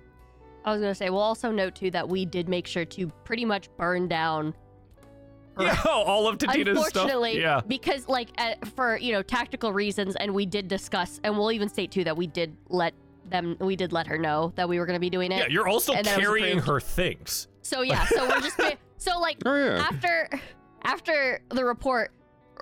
I 0.65 0.73
was 0.73 0.81
gonna 0.81 0.95
say. 0.95 1.11
We'll 1.11 1.21
also 1.21 1.51
note 1.51 1.75
too 1.75 1.91
that 1.91 2.09
we 2.09 2.25
did 2.25 2.49
make 2.49 2.67
sure 2.67 2.85
to 2.85 3.09
pretty 3.25 3.45
much 3.45 3.69
burn 3.77 4.09
down. 4.09 4.55
Yeah, 5.59 5.77
all 5.89 6.29
of 6.29 6.39
Tatina's 6.39 6.79
stuff. 6.79 6.87
Unfortunately, 7.05 7.41
Yeah. 7.41 7.61
because 7.67 8.09
like 8.09 8.31
uh, 8.39 8.55
for 8.77 8.97
you 8.97 9.13
know 9.13 9.23
tactical 9.23 9.73
reasons, 9.73 10.17
and 10.17 10.33
we 10.35 10.47
did 10.47 10.69
discuss, 10.69 11.21
and 11.25 11.37
we'll 11.37 11.53
even 11.53 11.69
state 11.69 11.91
too 11.91 12.05
that 12.05 12.17
we 12.17 12.27
did 12.27 12.57
let 12.69 12.95
them. 13.29 13.57
We 13.61 13.77
did 13.77 13.93
let 13.93 14.07
her 14.07 14.19
know 14.19 14.53
that 14.57 14.69
we 14.69 14.79
were 14.79 14.87
gonna 14.87 14.99
be 15.01 15.11
doing 15.11 15.31
it. 15.33 15.39
Yeah, 15.39 15.47
you're 15.49 15.69
also 15.69 15.95
carrying 16.03 16.59
her 16.61 16.81
things. 16.81 17.49
So 17.63 17.83
yeah, 17.83 18.05
so 18.07 18.29
we're 18.29 18.41
just 18.41 18.57
so 19.03 19.19
like 19.19 19.39
Oh 19.45 19.55
yeah. 19.55 19.85
after 19.89 20.29
after 20.83 21.41
the 21.51 21.65
report, 21.65 22.13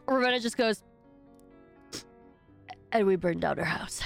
Ravenna 0.07 0.41
just 0.41 0.57
goes, 0.57 0.83
and 2.93 3.07
we 3.07 3.17
burned 3.17 3.41
down 3.41 3.57
her 3.59 3.65
house. 3.65 4.01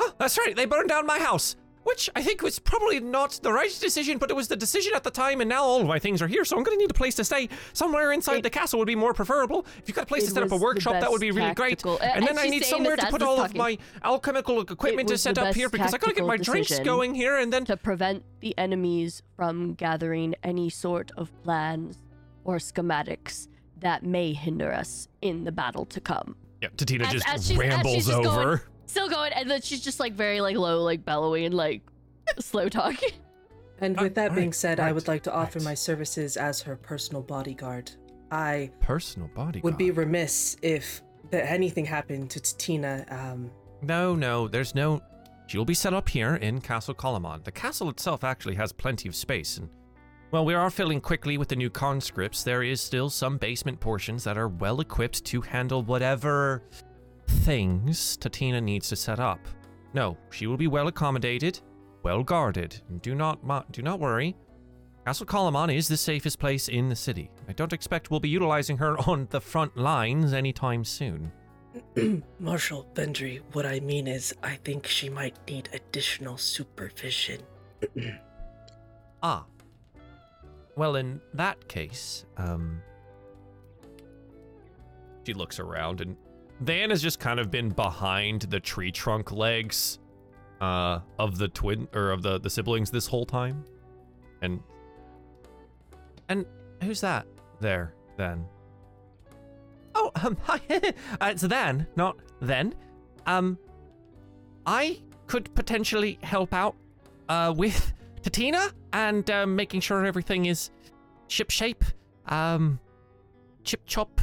Oh, 0.00 0.12
that's 0.18 0.38
right. 0.38 0.54
They 0.56 0.66
burned 0.66 0.88
down 0.88 1.06
my 1.06 1.18
house, 1.18 1.56
which 1.84 2.10
I 2.16 2.22
think 2.22 2.42
was 2.42 2.58
probably 2.58 2.98
not 3.00 3.38
the 3.42 3.52
right 3.52 3.70
decision, 3.80 4.18
but 4.18 4.30
it 4.30 4.34
was 4.34 4.48
the 4.48 4.56
decision 4.56 4.92
at 4.94 5.04
the 5.04 5.10
time, 5.10 5.40
and 5.40 5.48
now 5.48 5.62
all 5.62 5.80
of 5.80 5.86
my 5.86 5.98
things 5.98 6.20
are 6.20 6.26
here, 6.26 6.44
so 6.44 6.56
I'm 6.56 6.64
going 6.64 6.76
to 6.76 6.82
need 6.82 6.90
a 6.90 6.94
place 6.94 7.14
to 7.16 7.24
stay. 7.24 7.48
Somewhere 7.72 8.12
inside 8.12 8.38
It- 8.38 8.42
the 8.42 8.50
castle 8.50 8.78
would 8.80 8.86
be 8.86 8.96
more 8.96 9.14
preferable. 9.14 9.66
If 9.78 9.88
you've 9.88 9.94
got 9.96 10.04
a 10.04 10.06
place 10.06 10.24
to 10.24 10.30
set 10.30 10.42
up 10.42 10.50
a 10.52 10.56
workshop, 10.56 10.94
that 11.00 11.10
would 11.10 11.20
be 11.20 11.30
best 11.30 11.38
really 11.38 11.54
great. 11.54 11.86
uh, 11.86 11.96
And 11.96 12.16
and 12.18 12.26
then 12.26 12.38
I 12.38 12.48
need 12.48 12.64
somewhere 12.64 12.96
to 12.96 13.06
put 13.06 13.20
this 13.20 13.28
all 13.28 13.40
of 13.40 13.54
my 13.54 13.78
alchemical 14.02 14.60
equipment 14.60 15.08
to 15.08 15.18
set 15.18 15.38
up 15.38 15.54
here 15.54 15.68
because 15.68 15.94
I 15.94 15.98
got 15.98 16.08
to 16.08 16.14
get 16.14 16.26
my 16.26 16.36
drinks 16.36 16.78
going 16.80 17.14
here, 17.14 17.36
and 17.36 17.52
then 17.52 17.64
to 17.66 17.76
prevent 17.76 18.24
the 18.40 18.56
enemies 18.58 19.22
from 19.36 19.74
gathering 19.74 20.34
any 20.42 20.70
sort 20.70 21.10
of 21.16 21.30
plans 21.42 21.98
or 22.44 22.56
schematics 22.56 23.48
that 23.80 24.02
may 24.02 24.32
hinder 24.32 24.72
us 24.72 25.08
in 25.20 25.44
the 25.44 25.52
battle 25.52 25.84
to 25.86 26.00
come. 26.00 26.36
yeah, 26.62 26.68
Tatina 26.76 27.02
As- 27.06 27.12
just 27.12 27.28
as 27.28 27.46
she's- 27.46 27.50
as 27.50 27.58
rambles 27.58 27.94
she's 27.94 28.06
just 28.06 28.22
going- 28.22 28.38
over. 28.38 28.62
Still 28.86 29.08
going, 29.08 29.32
and 29.32 29.50
then 29.50 29.60
she's 29.62 29.80
just 29.80 30.00
like 30.00 30.14
very 30.14 30.40
like 30.40 30.56
low, 30.56 30.82
like 30.82 31.04
bellowing, 31.04 31.52
like 31.52 31.82
slow 32.38 32.68
talking. 32.68 33.10
And 33.80 34.00
with 34.00 34.14
that 34.14 34.34
being 34.36 34.48
right, 34.48 34.54
said, 34.54 34.78
I 34.78 34.92
would 34.92 35.08
like 35.08 35.24
to 35.24 35.34
offer 35.34 35.58
right. 35.58 35.64
my 35.64 35.74
services 35.74 36.36
as 36.36 36.62
her 36.62 36.76
personal 36.76 37.22
bodyguard. 37.22 37.90
I 38.30 38.70
Personal 38.80 39.28
bodyguard. 39.34 39.64
would 39.64 39.76
be 39.76 39.90
remiss 39.90 40.56
if 40.62 41.02
that 41.30 41.50
anything 41.50 41.84
happened 41.84 42.30
to 42.30 42.40
Tina. 42.40 43.04
Um, 43.10 43.50
No, 43.82 44.14
no, 44.14 44.48
there's 44.48 44.74
no. 44.74 45.02
She'll 45.48 45.64
be 45.64 45.74
set 45.74 45.92
up 45.92 46.08
here 46.08 46.36
in 46.36 46.60
Castle 46.60 46.94
Kalaman. 46.94 47.44
The 47.44 47.52
castle 47.52 47.90
itself 47.90 48.24
actually 48.24 48.54
has 48.54 48.72
plenty 48.72 49.08
of 49.08 49.14
space, 49.14 49.58
and 49.58 49.68
well, 50.30 50.44
we 50.44 50.54
are 50.54 50.70
filling 50.70 51.00
quickly 51.00 51.36
with 51.36 51.48
the 51.48 51.56
new 51.56 51.70
conscripts. 51.70 52.42
There 52.42 52.62
is 52.62 52.80
still 52.80 53.10
some 53.10 53.38
basement 53.38 53.78
portions 53.78 54.24
that 54.24 54.38
are 54.38 54.48
well 54.48 54.80
equipped 54.80 55.24
to 55.26 55.40
handle 55.40 55.82
whatever 55.82 56.62
things 57.26 58.16
Tatina 58.18 58.62
needs 58.62 58.88
to 58.88 58.96
set 58.96 59.20
up. 59.20 59.40
No, 59.92 60.16
she 60.30 60.46
will 60.46 60.56
be 60.56 60.66
well 60.66 60.88
accommodated, 60.88 61.60
well 62.02 62.22
guarded, 62.22 62.80
and 62.88 63.00
do 63.02 63.14
not 63.14 63.44
mo- 63.44 63.64
do 63.70 63.82
not 63.82 64.00
worry. 64.00 64.36
Castle 65.06 65.26
Kalaman 65.26 65.74
is 65.74 65.86
the 65.86 65.96
safest 65.96 66.38
place 66.38 66.68
in 66.68 66.88
the 66.88 66.96
city. 66.96 67.30
I 67.46 67.52
don't 67.52 67.72
expect 67.74 68.10
we'll 68.10 68.20
be 68.20 68.28
utilizing 68.30 68.78
her 68.78 68.96
on 69.08 69.26
the 69.30 69.40
front 69.40 69.76
lines 69.76 70.32
anytime 70.32 70.84
soon. 70.84 71.30
Marshal 72.38 72.86
Vendry, 72.94 73.42
what 73.52 73.66
I 73.66 73.80
mean 73.80 74.06
is, 74.06 74.32
I 74.42 74.56
think 74.56 74.86
she 74.86 75.08
might 75.08 75.36
need 75.48 75.68
additional 75.72 76.36
supervision. 76.36 77.40
Ah. 79.22 79.46
Well, 80.76 80.96
in 80.96 81.18
that 81.32 81.66
case, 81.66 82.26
um. 82.36 82.82
She 85.24 85.32
looks 85.32 85.58
around 85.58 86.02
and 86.02 86.14
Van 86.60 86.90
has 86.90 87.02
just 87.02 87.18
kind 87.20 87.40
of 87.40 87.50
been 87.50 87.68
behind 87.70 88.42
the 88.42 88.60
tree 88.60 88.92
trunk 88.92 89.32
legs 89.32 89.98
uh 90.60 91.00
of 91.18 91.36
the 91.36 91.48
twin 91.48 91.88
or 91.92 92.10
of 92.10 92.22
the 92.22 92.38
the 92.38 92.48
siblings 92.48 92.90
this 92.90 93.06
whole 93.06 93.26
time. 93.26 93.64
And 94.42 94.60
and 96.28 96.46
who's 96.82 97.00
that 97.00 97.26
there 97.60 97.94
then? 98.16 98.46
Oh, 99.94 100.10
um, 100.22 100.36
hi. 100.42 100.60
uh, 100.70 100.90
it's 101.22 101.42
then, 101.42 101.86
not 101.96 102.16
then. 102.40 102.74
Um, 103.26 103.58
I 104.66 105.00
could 105.26 105.54
potentially 105.54 106.18
help 106.22 106.52
out 106.52 106.74
uh, 107.28 107.54
with 107.56 107.92
Tatina 108.22 108.72
and 108.92 109.28
um, 109.30 109.56
making 109.56 109.80
sure 109.80 110.04
everything 110.04 110.46
is 110.46 110.70
ship 111.28 111.50
shape, 111.50 111.84
um, 112.26 112.78
chip 113.62 113.82
chop, 113.86 114.20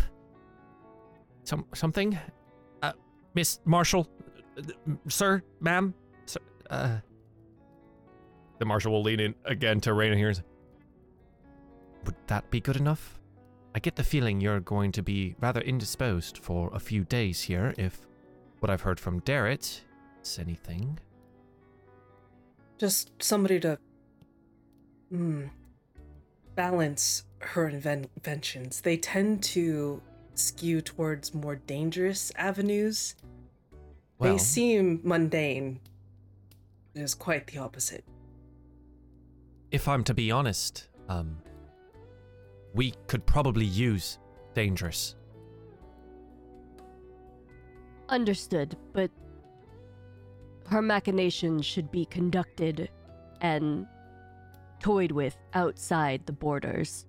some 1.52 1.66
something. 1.74 2.18
Uh, 2.82 2.94
Miss 3.34 3.60
Marshall, 3.66 4.08
sir, 5.10 5.44
ma'am, 5.60 5.94
sir, 6.26 6.40
uh. 6.70 6.98
The 8.60 8.66
marshal 8.66 8.92
will 8.92 9.04
lean 9.04 9.20
in 9.20 9.36
again 9.46 9.82
to 9.82 9.94
here. 9.94 10.28
and 10.28 10.38
say, 10.38 10.44
Would 12.06 12.16
that 12.28 12.50
be 12.52 12.62
good 12.62 12.78
enough? 12.78 13.20
I 13.76 13.80
get 13.80 13.96
the 13.96 14.04
feeling 14.04 14.40
you're 14.40 14.60
going 14.60 14.92
to 14.94 15.02
be 15.02 15.36
rather 15.42 15.62
indisposed 15.62 16.38
for 16.38 16.70
a 16.74 16.80
few 16.80 17.04
days 17.04 17.42
here, 17.42 17.74
if 17.78 18.02
what 18.60 18.70
I've 18.70 18.82
heard 18.82 19.00
from 19.00 19.20
Darret 19.22 19.82
is 20.24 20.40
anything. 20.40 21.00
Just 22.78 23.12
somebody 23.20 23.60
to 23.62 23.80
hmm, 25.10 25.46
balance 26.56 27.24
her 27.40 27.70
inven- 27.70 28.10
inventions. 28.16 28.82
They 28.82 28.98
tend 28.98 29.44
to 29.56 30.02
skew 30.42 30.82
towards 30.82 31.34
more 31.34 31.56
dangerous 31.56 32.32
avenues. 32.36 33.16
Well, 34.18 34.34
They 34.34 34.38
seem 34.40 35.02
mundane. 35.04 35.80
It 36.94 37.02
is 37.02 37.14
quite 37.14 37.48
the 37.48 37.60
opposite. 37.60 38.04
if 39.72 39.88
I'm 39.88 40.04
to 40.04 40.14
be 40.14 40.32
honest, 40.32 40.90
um, 41.08 41.38
we 42.74 42.94
could 43.08 43.26
probably 43.26 43.66
use 43.66 44.20
dangerous. 44.54 45.16
Understood, 48.10 48.76
but 48.92 49.10
her 50.68 50.82
machinations 50.82 51.66
should 51.66 51.90
be 51.90 52.06
conducted 52.06 52.90
and 53.40 53.88
toyed 54.82 55.12
with 55.14 55.38
outside 55.54 56.26
the 56.26 56.34
borders 56.34 57.06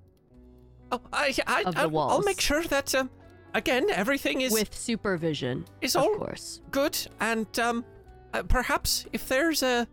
Oh, 0.92 1.00
I, 1.10 1.34
I, 1.46 1.62
Of 1.62 1.74
the 1.74 1.80
I, 1.80 1.84
I'll 1.84 2.20
make 2.22 2.40
sure 2.40 2.62
that, 2.64 2.94
um, 2.94 3.08
again, 3.54 3.90
everything 3.90 4.40
is 4.40 4.52
with 4.52 4.74
supervision, 4.74 5.64
is 5.80 5.96
of 5.96 6.02
all 6.02 6.16
course. 6.16 6.60
good, 6.70 6.98
and 7.20 7.46
um, 7.58 7.84
uh, 8.34 8.42
perhaps 8.44 9.06
if 9.12 9.28
there's 9.28 9.62
a, 9.62 9.86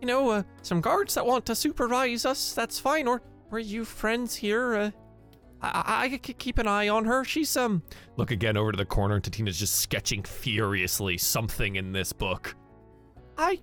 you 0.00 0.06
know, 0.06 0.30
uh, 0.30 0.42
some 0.62 0.80
guards 0.80 1.14
that 1.14 1.24
want 1.26 1.44
to 1.46 1.54
supervise 1.54 2.24
us, 2.26 2.52
that's 2.54 2.78
fine. 2.78 3.06
Or, 3.06 3.22
or 3.50 3.58
you 3.58 3.84
friends 3.84 4.34
here, 4.34 4.74
uh, 4.74 4.90
I, 5.62 5.68
I, 5.86 6.04
I 6.04 6.18
could 6.18 6.38
keep 6.38 6.58
an 6.58 6.66
eye 6.66 6.88
on 6.88 7.04
her. 7.04 7.24
She's 7.24 7.56
um, 7.56 7.82
look 8.16 8.30
again 8.30 8.56
over 8.56 8.72
to 8.72 8.76
the 8.76 8.84
corner, 8.84 9.14
and 9.16 9.22
Tatina's 9.24 9.58
just 9.58 9.76
sketching 9.76 10.22
furiously 10.22 11.18
something 11.18 11.76
in 11.76 11.92
this 11.92 12.12
book. 12.12 12.54
I, 13.38 13.60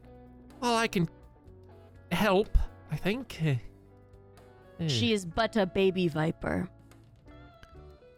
well, 0.61 0.75
I 0.75 0.87
can 0.87 1.07
help. 2.11 2.57
I 2.91 2.95
think. 2.95 3.39
Eh, 3.43 3.55
She 4.87 5.13
is 5.13 5.25
but 5.25 5.55
a 5.57 5.65
baby 5.65 6.07
viper. 6.07 6.67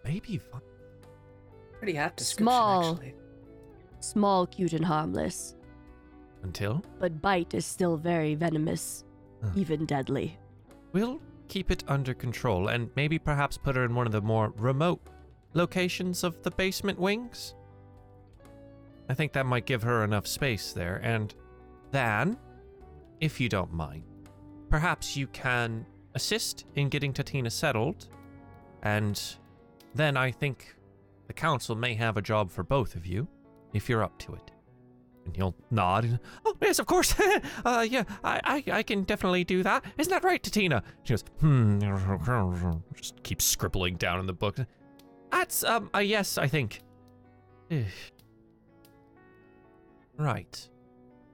maybe. 0.04 0.38
fi- 0.38 0.60
Pretty 1.82 1.98
apt 1.98 2.18
description, 2.18 2.46
Small. 2.46 2.92
actually. 2.92 3.16
Small, 4.02 4.46
cute, 4.46 4.74
and 4.74 4.86
harmless, 4.86 5.56
Until 6.44 6.84
but 7.00 7.22
bite 7.24 7.56
is 7.56 7.66
still 7.66 7.98
very 7.98 8.36
venomous, 8.36 9.04
Huh. 9.44 9.50
even 9.56 9.88
deadly. 9.88 10.38
We'll 10.94 11.20
keep 11.48 11.72
it 11.72 11.84
under 11.88 12.14
control 12.14 12.68
and 12.68 12.92
maybe 12.96 13.18
perhaps 13.18 13.58
put 13.58 13.76
her 13.76 13.84
in 13.84 13.96
one 13.96 14.06
of 14.06 14.12
the 14.12 14.22
more 14.22 14.54
remote 14.58 15.02
locations 15.56 16.24
of 16.24 16.40
the 16.44 16.52
basement 16.52 17.00
wings. 17.00 17.56
I 19.10 19.16
think 19.16 19.34
that 19.34 19.48
might 19.48 19.66
give 19.66 19.82
her 19.82 20.04
enough 20.04 20.28
space 20.28 20.74
there. 20.74 21.02
And 21.04 21.34
then, 21.90 22.38
if 23.22 23.40
you 23.42 23.50
don't 23.50 23.74
mind, 23.74 24.04
perhaps 24.70 25.18
you 25.18 25.26
can 25.28 25.84
assist 26.14 26.66
in 26.76 26.90
getting 26.90 27.12
Tatina 27.12 27.52
settled. 27.52 28.08
And 28.84 29.20
then 29.96 30.16
I 30.16 30.30
think 30.30 30.76
the 31.32 31.40
council 31.40 31.78
may 31.78 31.94
have 31.94 32.18
a 32.18 32.22
job 32.22 32.52
for 32.52 32.62
both 32.62 32.94
of 32.94 33.06
you 33.06 33.26
if 33.72 33.88
you're 33.88 34.04
up 34.04 34.20
to 34.20 34.34
it. 34.34 34.52
And 35.26 35.34
he'll 35.34 35.56
nod. 35.70 36.20
Oh, 36.46 36.58
yes, 36.62 36.78
of 36.78 36.88
course. 36.88 37.16
uh, 37.66 37.88
yeah, 37.90 38.04
I, 38.22 38.42
I, 38.44 38.80
I 38.80 38.84
can 38.84 39.04
definitely 39.04 39.46
do 39.46 39.64
that. 39.64 39.86
Isn't 39.98 40.12
that 40.12 40.26
right, 40.26 40.44
Tatina? 40.44 40.84
She 41.04 41.14
goes, 41.14 41.24
hmm. 41.40 41.80
Just 42.96 43.24
keeps 43.24 43.46
scribbling 43.46 43.96
down 43.96 44.20
in 44.20 44.26
the 44.26 44.34
book. 44.34 44.58
That's, 45.32 45.64
um, 45.64 45.90
a 45.94 46.02
yes, 46.02 46.38
I 46.38 46.48
think. 46.48 46.82
Right. 50.18 50.70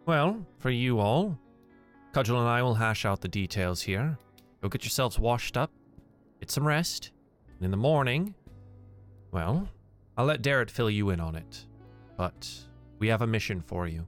Well, 0.06 0.46
for 0.60 0.70
you 0.70 1.00
all, 1.00 1.38
Cudgel 2.14 2.40
and 2.40 2.48
I 2.48 2.62
will 2.62 2.76
hash 2.76 3.04
out 3.04 3.20
the 3.20 3.28
details 3.28 3.82
here. 3.82 4.18
Go 4.62 4.70
get 4.70 4.86
yourselves 4.86 5.20
washed 5.20 5.58
up, 5.58 5.72
get 6.40 6.50
some 6.50 6.66
rest, 6.66 7.12
and 7.58 7.66
in 7.66 7.72
the 7.72 7.76
morning, 7.76 8.34
well, 9.32 9.68
I'll 10.18 10.26
let 10.26 10.42
Darret 10.42 10.70
fill 10.70 10.90
you 10.90 11.12
in 11.12 11.20
on 11.20 11.36
it. 11.36 11.66
But 12.18 12.50
we 13.00 13.08
have 13.08 13.22
a 13.22 13.28
mission 13.28 13.62
for 13.62 13.88
you. 13.88 14.08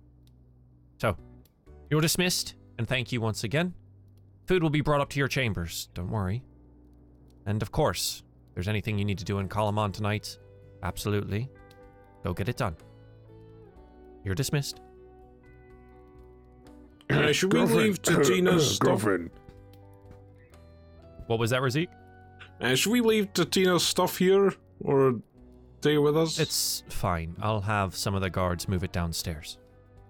So, 0.98 1.16
you're 1.90 2.02
dismissed, 2.02 2.56
and 2.78 2.88
thank 2.88 3.12
you 3.12 3.22
once 3.22 3.44
again. 3.44 3.74
Food 4.48 4.64
will 4.64 4.72
be 4.72 4.82
brought 4.82 5.02
up 5.02 5.10
to 5.12 5.20
your 5.20 5.28
chambers, 5.28 5.90
don't 5.94 6.10
worry. 6.10 6.44
And 7.46 7.62
of 7.62 7.72
course, 7.72 8.24
if 8.50 8.56
there's 8.56 8.68
anything 8.68 8.98
you 8.98 9.06
need 9.06 9.20
to 9.20 9.26
do 9.26 9.38
in 9.40 9.48
Kalaman 9.48 9.94
tonight, 9.94 10.38
absolutely, 10.82 11.50
go 12.24 12.34
get 12.34 12.50
it 12.50 12.58
done. 12.58 12.76
You're 14.24 14.36
dismissed. 14.36 14.82
Uh, 17.10 17.32
should 17.32 17.54
we 17.54 17.62
leave 17.62 18.02
Tatina's 18.02 18.76
stuff? 18.76 18.88
girlfriend? 18.88 19.30
What 21.28 21.40
was 21.40 21.52
that, 21.52 21.62
Razik? 21.62 21.88
Uh, 22.60 22.76
should 22.76 22.92
we 22.92 23.02
leave 23.02 23.32
Tatina's 23.34 23.86
stuff 23.86 24.18
here, 24.18 24.54
or 24.82 25.22
stay 25.82 25.98
with 25.98 26.18
us? 26.18 26.40
It's 26.40 26.84
fine. 26.90 27.36
I'll 27.42 27.62
have 27.62 27.96
some 27.96 28.16
of 28.16 28.22
the 28.22 28.30
guards 28.30 28.68
move 28.68 28.84
it 28.84 28.92
downstairs. 28.92 29.58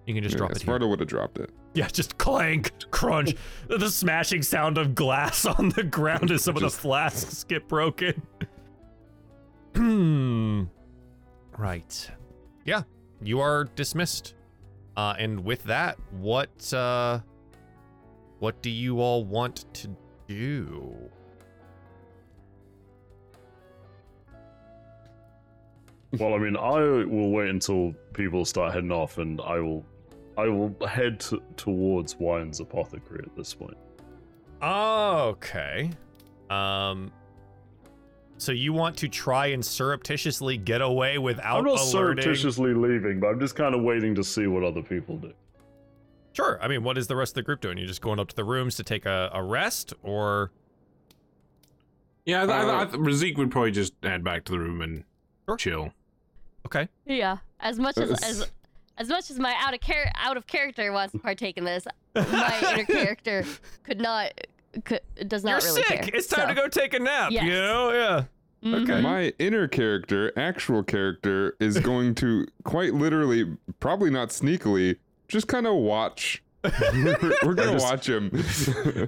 You 0.05 0.13
can 0.15 0.23
just 0.23 0.33
Yeah, 0.33 0.37
drop 0.39 0.51
it 0.51 0.57
here. 0.57 0.65
Sparta 0.65 0.87
would 0.87 0.99
have 0.99 1.09
dropped 1.09 1.37
it. 1.37 1.51
Yeah, 1.75 1.87
just 1.87 2.17
clank, 2.17 2.71
crunch, 2.89 3.35
the 3.67 3.89
smashing 3.91 4.41
sound 4.41 4.79
of 4.79 4.95
glass 4.95 5.45
on 5.57 5.69
the 5.69 5.83
ground 5.83 6.31
as 6.31 6.43
some 6.43 6.55
of 6.55 6.63
the 6.63 6.69
flasks 6.71 7.43
get 7.43 7.67
broken. 7.67 8.21
Hmm. 9.75 10.63
right. 11.57 12.09
Yeah, 12.65 12.83
you 13.21 13.39
are 13.39 13.65
dismissed. 13.75 14.33
Uh, 14.97 15.13
and 15.17 15.43
with 15.45 15.63
that, 15.65 15.97
what 16.11 16.73
uh, 16.73 17.19
what 18.39 18.61
do 18.63 18.69
you 18.69 18.99
all 18.99 19.23
want 19.23 19.71
to 19.75 19.95
do? 20.27 20.95
Well, 26.17 26.33
I 26.33 26.37
mean, 26.39 26.57
I 26.57 26.79
will 27.05 27.29
wait 27.31 27.49
until 27.49 27.93
people 28.13 28.43
start 28.45 28.73
heading 28.73 28.91
off, 28.91 29.17
and 29.19 29.39
I 29.41 29.59
will, 29.59 29.85
I 30.37 30.47
will 30.47 30.75
head 30.87 31.19
t- 31.19 31.39
towards 31.55 32.13
Whyan's 32.13 32.59
apothecary 32.59 33.23
at 33.25 33.35
this 33.35 33.53
point. 33.53 33.77
Okay. 34.63 35.91
Um. 36.49 37.11
So 38.37 38.53
you 38.53 38.71
want 38.71 38.95
to 38.97 39.09
try 39.09 39.47
and 39.47 39.63
surreptitiously 39.63 40.55
get 40.57 40.81
away 40.81 41.17
without 41.17 41.57
I'm 41.59 41.65
not 41.65 41.73
alerting? 41.81 42.23
surreptitiously 42.23 42.73
leaving, 42.73 43.19
but 43.19 43.27
I'm 43.27 43.39
just 43.39 43.55
kind 43.55 43.75
of 43.75 43.81
waiting 43.83 44.15
to 44.15 44.23
see 44.23 44.47
what 44.47 44.63
other 44.63 44.81
people 44.81 45.17
do. 45.17 45.33
Sure. 46.31 46.57
I 46.61 46.69
mean, 46.69 46.83
what 46.83 46.97
is 46.97 47.07
the 47.07 47.17
rest 47.17 47.31
of 47.31 47.35
the 47.35 47.41
group 47.43 47.59
doing? 47.59 47.77
You're 47.77 47.87
just 47.87 48.01
going 48.01 48.17
up 48.17 48.29
to 48.29 48.35
the 48.35 48.45
rooms 48.45 48.77
to 48.77 48.83
take 48.83 49.05
a, 49.05 49.29
a 49.33 49.43
rest, 49.43 49.93
or 50.03 50.51
yeah, 52.25 52.43
I, 52.43 52.45
th- 52.45 52.55
I, 52.55 52.61
Uh, 52.61 52.85
th- 52.85 52.87
I 52.87 52.97
th- 52.97 53.03
Razik 53.33 53.37
would 53.37 53.51
probably 53.51 53.71
just 53.71 53.93
head 54.03 54.23
back 54.23 54.45
to 54.45 54.53
the 54.53 54.59
room 54.59 54.81
and 54.81 55.03
Sure. 55.49 55.57
chill. 55.57 55.93
Okay? 56.75 56.87
Yeah, 57.05 57.37
as 57.59 57.79
much 57.79 57.97
as 57.97 58.11
as 58.23 58.47
as 58.97 59.07
much 59.09 59.29
as 59.31 59.39
my 59.39 59.55
out 59.59 59.73
of 59.73 59.81
char- 59.81 60.11
out 60.15 60.37
of 60.37 60.47
character 60.47 60.91
wants 60.91 61.11
to 61.13 61.19
partake 61.19 61.57
in 61.57 61.63
this, 61.65 61.85
my 62.15 62.73
inner 62.73 62.83
character 62.99 63.43
could 63.83 63.99
not 64.01 64.31
could, 64.85 65.01
does 65.27 65.43
not 65.43 65.63
You're 65.63 65.71
really 65.73 65.83
sick. 65.83 66.01
care. 66.03 66.09
It's 66.15 66.27
time 66.27 66.49
to 66.49 66.55
so- 66.55 66.61
go 66.61 66.67
take 66.67 66.93
a 66.93 66.99
nap. 66.99 67.31
Yes. 67.31 67.43
You 67.45 67.51
know? 67.53 67.91
Yeah. 67.91 68.23
Mhm. 68.63 68.83
Okay. 68.83 69.01
My 69.01 69.33
inner 69.39 69.67
character, 69.69 70.33
actual 70.37 70.83
character, 70.83 71.55
is 71.61 71.79
going 71.91 72.13
to 72.15 72.45
quite 72.65 72.93
literally, 72.93 73.55
probably 73.79 74.09
not 74.09 74.29
sneakily, 74.29 74.97
just 75.29 75.47
kind 75.47 75.65
of 75.65 75.75
watch. 75.75 76.43
we're, 76.63 77.17
we're 77.45 77.53
gonna 77.53 77.71
just- 77.71 77.85
watch 77.85 78.09
him. 78.09 78.29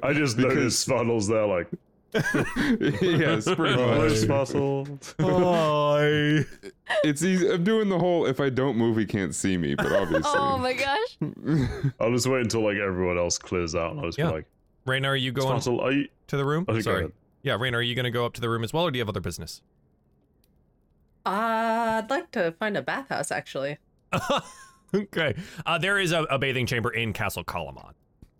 I 0.01 0.13
just 0.13 0.37
Because- 0.37 0.55
noticed 0.55 0.87
Funnels 0.87 1.27
there, 1.27 1.45
like, 1.45 1.67
yes, 2.13 3.45
pretty 3.45 3.73
hello, 3.73 3.97
much. 4.07 4.17
Spartle. 4.17 4.99
Hi. 5.19 6.45
It's 7.03 7.23
easy. 7.23 7.49
I'm 7.51 7.63
doing 7.63 7.87
the 7.89 7.97
whole 7.99 8.25
if 8.25 8.39
I 8.41 8.49
don't 8.49 8.75
move, 8.77 8.97
he 8.97 9.05
can't 9.05 9.33
see 9.33 9.57
me. 9.57 9.75
But 9.75 9.91
obviously, 9.93 10.31
Oh 10.35 10.57
my 10.57 10.73
gosh. 10.73 11.17
I'll 12.01 12.11
just 12.11 12.27
wait 12.27 12.41
until 12.41 12.63
like 12.65 12.77
everyone 12.77 13.17
else 13.17 13.37
clears 13.37 13.75
out, 13.75 13.91
and 13.91 13.99
I'll 14.01 14.07
just 14.07 14.17
Yeah. 14.17 14.27
be 14.27 14.33
like, 14.33 14.45
Raina, 14.85 15.07
are 15.07 15.15
you 15.15 15.31
going 15.31 15.61
Spartle, 15.61 15.79
are 15.81 15.91
you? 15.91 16.07
to 16.27 16.37
the 16.37 16.43
room? 16.45 16.65
Oh, 16.67 16.73
go 16.73 16.79
Sorry. 16.81 16.99
ahead. 16.99 17.11
Yeah, 17.43 17.57
Raina, 17.57 17.75
are 17.75 17.81
you 17.81 17.95
going 17.95 18.03
to 18.05 18.11
go 18.11 18.25
up 18.25 18.33
to 18.33 18.41
the 18.41 18.49
room 18.49 18.63
as 18.63 18.73
well, 18.73 18.83
or 18.83 18.91
do 18.91 18.97
you 18.97 19.01
have 19.01 19.09
other 19.09 19.21
business? 19.21 19.61
I'd 21.25 22.07
like 22.09 22.31
to 22.31 22.51
find 22.53 22.75
a 22.77 22.81
bathhouse, 22.81 23.31
actually. 23.31 23.77
okay. 24.93 25.35
Uh, 25.65 25.77
there 25.77 25.99
is 25.99 26.11
a, 26.11 26.23
a 26.23 26.37
bathing 26.39 26.65
chamber 26.65 26.89
in 26.91 27.13
Castle 27.13 27.43
Kalaman. 27.43 27.93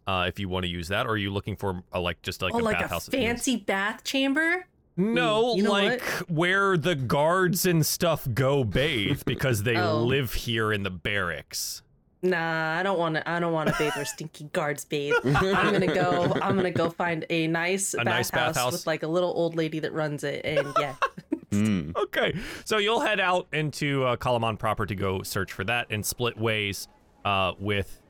Uh, 0.07 0.25
if 0.27 0.39
you 0.39 0.49
want 0.49 0.63
to 0.63 0.69
use 0.69 0.87
that, 0.87 1.05
or 1.05 1.11
are 1.11 1.17
you 1.17 1.31
looking 1.31 1.55
for 1.55 1.83
a, 1.91 1.99
like 1.99 2.21
just 2.21 2.41
like 2.41 2.53
oh, 2.55 2.59
a 2.59 2.61
like 2.61 2.77
a 2.77 2.81
bathhouse? 2.81 3.05
that 3.05 3.15
moves? 3.17 3.25
fancy 3.27 3.55
bath 3.57 4.03
chamber? 4.03 4.65
No, 4.97 5.51
Ooh, 5.53 5.57
you 5.57 5.63
know 5.63 5.71
like 5.71 6.01
where 6.27 6.75
the 6.77 6.95
guards 6.95 7.65
and 7.65 7.85
stuff 7.85 8.27
go 8.33 8.63
bathe 8.63 9.21
because 9.25 9.63
they 9.63 9.77
Oh. 9.77 10.03
live 10.03 10.33
here 10.33 10.73
in 10.73 10.83
the 10.83 10.89
barracks. 10.89 11.81
Nah, 12.23 12.77
I 12.77 12.83
don't 12.83 12.99
want 12.99 13.15
to. 13.15 13.27
I 13.27 13.39
don't 13.39 13.53
want 13.53 13.69
to 13.69 13.75
bathe 13.79 13.93
where 13.95 14.05
stinky 14.05 14.43
guards 14.53 14.85
bathe. 14.85 15.13
I'm 15.23 15.71
gonna 15.71 15.87
go. 15.87 16.33
I'm 16.41 16.55
gonna 16.55 16.69
go 16.69 16.89
find 16.91 17.25
a 17.31 17.47
nice, 17.47 17.93
A 17.95 17.97
bathhouse, 17.97 18.13
nice 18.15 18.31
bathhouse. 18.31 18.71
with 18.73 18.87
like 18.87 19.01
a 19.03 19.07
little 19.07 19.31
old 19.31 19.55
lady 19.55 19.79
that 19.79 19.91
runs 19.93 20.23
it, 20.23 20.45
and 20.45 20.67
yeah. 20.79 20.95
Mm. 21.51 21.93
Okay, 21.97 22.33
so 22.63 22.77
you'll 22.77 23.01
head 23.01 23.19
out 23.19 23.45
into 23.51 24.05
uh, 24.05 24.15
Kalaman 24.15 24.57
proper 24.57 24.85
to 24.85 24.95
go 24.95 25.21
search 25.21 25.51
for 25.51 25.65
that 25.65 25.87
and 25.89 26.05
split 26.05 26.37
ways 26.37 26.87
uh, 27.25 27.51
with 27.59 28.00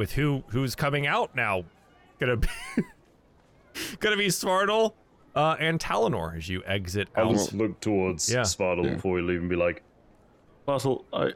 with 0.00 0.12
who 0.12 0.42
who's 0.46 0.74
coming 0.74 1.06
out 1.06 1.36
now. 1.36 1.62
Gonna 2.18 2.38
be 2.38 2.48
gonna 4.00 4.16
be 4.16 4.28
Svartle 4.28 4.94
uh, 5.36 5.56
and 5.60 5.78
Talenor 5.78 6.34
as 6.38 6.48
you 6.48 6.62
exit 6.64 7.08
I'll 7.14 7.28
out. 7.28 7.32
just 7.34 7.52
look 7.52 7.78
towards 7.80 8.32
Yeah. 8.32 8.44
Spartle 8.44 8.86
Yeah. 8.86 8.94
before 8.94 9.12
we 9.12 9.20
leave 9.20 9.40
and 9.40 9.50
be 9.50 9.56
like, 9.56 9.82
Spartle, 10.64 11.04
I, 11.12 11.32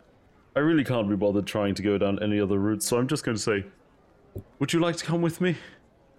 I 0.57 0.61
really 0.61 0.83
can't 0.83 1.11
be 1.11 1.15
bothered 1.15 1.47
trying 1.47 1.75
to 1.75 1.83
go 1.83 1.99
down 1.99 2.19
any 2.23 2.41
other 2.41 2.59
routes, 2.59 2.87
so 2.89 2.97
I'm 2.97 3.07
just 3.07 3.23
going 3.23 3.37
to 3.37 3.43
say, 3.43 3.67
would 4.61 4.73
you 4.73 4.81
like 4.81 4.97
to 4.97 5.05
come 5.05 5.21
with 5.21 5.43
me? 5.43 5.57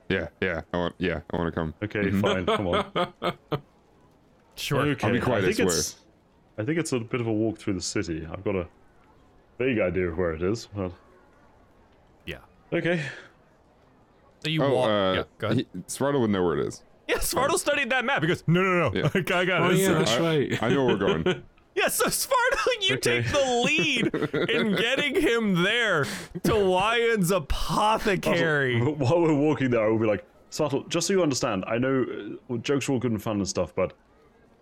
Yeah, 0.09 0.27
yeah. 0.39 0.61
I 0.71 0.77
want. 0.77 0.95
Yeah, 0.99 1.21
I 1.31 1.37
want 1.37 1.51
to 1.51 1.59
come. 1.59 1.73
Okay, 1.81 2.11
fine, 2.11 2.45
come 2.45 2.67
on. 2.67 2.85
Sure. 4.57 4.81
Okay, 4.81 5.07
I'll 5.07 5.13
be 5.13 5.19
quiet, 5.19 5.43
I 5.43 5.47
I 5.49 5.51
think 5.51 5.67
it's, 5.69 5.95
I 6.59 6.63
think 6.63 6.77
it's 6.79 6.93
a 6.93 6.99
bit 6.99 7.19
of 7.21 7.27
a 7.27 7.33
walk 7.33 7.57
through 7.57 7.73
the 7.73 7.81
city. 7.81 8.25
I've 8.31 8.43
got 8.43 8.55
a 8.55 8.67
vague 9.57 9.79
idea 9.79 10.07
of 10.09 10.17
where 10.17 10.33
it 10.33 10.41
is, 10.43 10.67
but 10.73 10.83
Yeah. 10.83 10.89
Okay. 12.73 13.01
So 14.43 14.49
you 14.49 14.63
Oh, 14.63 14.73
walk. 14.73 14.89
uh, 14.89 15.13
yeah, 15.17 15.23
go 15.37 15.47
ahead. 15.47 15.57
he, 15.73 15.79
Svartle 15.87 16.21
would 16.21 16.29
know 16.29 16.43
where 16.43 16.57
it 16.59 16.67
is. 16.67 16.83
yeah, 17.07 17.17
Svartle 17.17 17.57
studied 17.57 17.89
that 17.91 18.05
map. 18.05 18.21
He 18.21 18.27
goes, 18.27 18.43
no, 18.47 18.61
no, 18.61 18.89
no. 18.89 18.99
Yeah. 18.99 19.09
I 19.37 19.45
got 19.45 19.61
Oh 19.61 19.69
it. 19.71 19.77
yeah, 19.77 19.93
that's 19.93 20.11
I- 20.11 20.19
right. 20.19 20.63
I 20.63 20.69
know 20.69 20.85
where 20.85 20.95
we're 20.97 21.21
going. 21.23 21.43
Yeah, 21.77 21.89
so 21.89 22.05
Svartle, 22.05 22.87
you 22.87 22.95
Okay. 22.95 23.21
take 23.21 23.31
the 23.33 23.61
lead 23.65 24.49
in 24.49 24.75
getting 24.77 25.21
him 25.21 25.61
there 25.61 26.05
to 26.43 26.53
Whyan's 26.55 27.31
apothecary. 27.31 28.79
Spartle, 28.79 28.95
While 28.95 29.21
we're 29.21 29.33
walking 29.35 29.71
there, 29.71 29.83
I 29.85 29.89
will 29.89 29.99
be 29.99 30.05
like, 30.05 30.25
Spartle, 30.51 30.85
just 30.87 31.07
so 31.07 31.11
you 31.11 31.21
understand, 31.21 31.65
I 31.67 31.77
know 31.77 32.05
uh, 32.49 32.55
jokes 32.59 32.87
are 32.87 32.93
all 32.93 32.99
good 32.99 33.11
and 33.11 33.21
fun 33.21 33.37
and 33.39 33.47
stuff, 33.47 33.75
but 33.75 33.91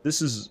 this 0.01 0.23
is 0.23 0.49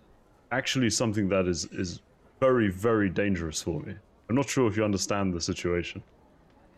actually 0.52 0.90
something 0.90 1.28
that 1.30 1.48
is 1.48 1.64
is 1.72 2.00
very, 2.38 2.68
very 2.70 3.08
dangerous 3.10 3.60
for 3.60 3.80
me. 3.80 3.94
I'm 4.30 4.36
not 4.36 4.48
sure 4.48 4.68
if 4.68 4.76
you 4.76 4.84
understand 4.84 5.34
the 5.34 5.40
situation. 5.40 6.00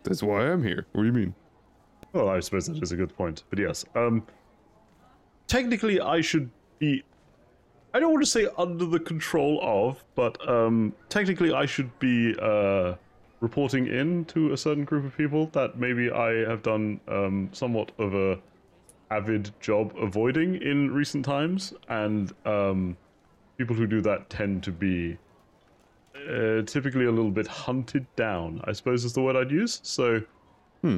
That's 0.04 0.22
why 0.22 0.50
I'm 0.50 0.62
here. 0.62 0.86
What 0.92 1.02
do 1.02 1.06
you 1.06 1.12
mean? 1.12 1.34
Well, 2.12 2.28
I 2.28 2.40
suppose 2.40 2.66
that 2.66 2.80
is 2.82 2.92
a 2.92 2.96
good 2.96 3.16
point. 3.16 3.42
But 3.50 3.58
yes, 3.58 3.84
um, 3.94 4.24
technically, 5.48 6.00
I 6.00 6.20
should 6.20 6.50
be. 6.78 7.02
I 7.92 8.00
don't 8.00 8.12
want 8.12 8.24
to 8.24 8.30
say 8.30 8.48
under 8.58 8.84
the 8.84 8.98
control 8.98 9.58
of, 9.62 10.04
but 10.14 10.48
um, 10.48 10.94
technically, 11.08 11.52
I 11.52 11.64
should 11.64 11.96
be 11.98 12.34
uh, 12.40 12.94
reporting 13.40 13.86
in 13.86 14.24
to 14.26 14.52
a 14.52 14.56
certain 14.56 14.84
group 14.84 15.04
of 15.04 15.16
people 15.16 15.46
that 15.52 15.78
maybe 15.78 16.10
I 16.10 16.48
have 16.48 16.62
done 16.62 17.00
um, 17.08 17.48
somewhat 17.52 17.92
of 17.98 18.14
a 18.14 18.40
avid 19.10 19.52
job 19.60 19.94
avoiding 19.96 20.60
in 20.60 20.92
recent 20.92 21.24
times, 21.24 21.72
and 21.88 22.32
um, 22.44 22.96
people 23.58 23.74
who 23.76 23.86
do 23.86 24.00
that 24.02 24.28
tend 24.28 24.62
to 24.64 24.72
be 24.72 25.18
uh, 26.16 26.62
typically 26.62 27.04
a 27.06 27.10
little 27.10 27.30
bit 27.30 27.46
hunted 27.46 28.06
down. 28.16 28.60
I 28.64 28.72
suppose 28.72 29.04
is 29.04 29.12
the 29.12 29.22
word 29.22 29.36
I'd 29.36 29.50
use. 29.50 29.80
So. 29.82 30.22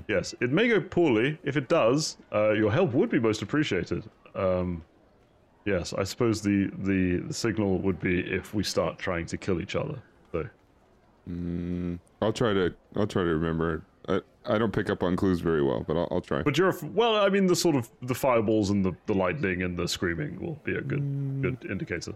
Yes, 0.08 0.34
it 0.40 0.50
may 0.50 0.66
go 0.66 0.80
poorly. 0.80 1.38
If 1.44 1.56
it 1.56 1.68
does, 1.68 2.16
uh, 2.34 2.50
your 2.54 2.72
help 2.72 2.92
would 2.92 3.08
be 3.08 3.20
most 3.20 3.40
appreciated. 3.40 4.02
Um, 4.34 4.82
yes, 5.64 5.92
I 5.92 6.02
suppose 6.02 6.42
the, 6.42 6.72
the 6.78 7.18
the 7.28 7.32
signal 7.32 7.78
would 7.78 8.00
be 8.00 8.18
if 8.18 8.52
we 8.52 8.64
start 8.64 8.98
trying 8.98 9.26
to 9.26 9.36
kill 9.36 9.60
each 9.60 9.76
other. 9.76 10.02
So 10.32 10.44
Mm, 11.30 12.00
I'll 12.20 12.32
try 12.32 12.52
to. 12.52 12.74
I'll 12.96 13.06
try 13.06 13.22
to 13.22 13.28
remember. 13.28 13.84
I, 14.08 14.20
I 14.44 14.58
don't 14.58 14.72
pick 14.72 14.90
up 14.90 15.04
on 15.04 15.14
clues 15.14 15.38
very 15.40 15.62
well, 15.62 15.84
but 15.86 15.96
I'll, 15.96 16.08
I'll 16.10 16.20
try. 16.20 16.42
But 16.42 16.58
you're 16.58 16.70
a 16.70 16.86
well. 16.86 17.14
I 17.14 17.28
mean, 17.28 17.46
the 17.46 17.54
sort 17.56 17.76
of 17.76 17.88
the 18.02 18.14
fireballs 18.14 18.70
and 18.70 18.84
the, 18.84 18.92
the 19.06 19.14
lightning 19.14 19.62
and 19.62 19.76
the 19.76 19.86
screaming 19.86 20.40
will 20.40 20.58
be 20.64 20.74
a 20.74 20.80
good 20.80 21.42
good 21.42 21.64
indicator. 21.70 22.14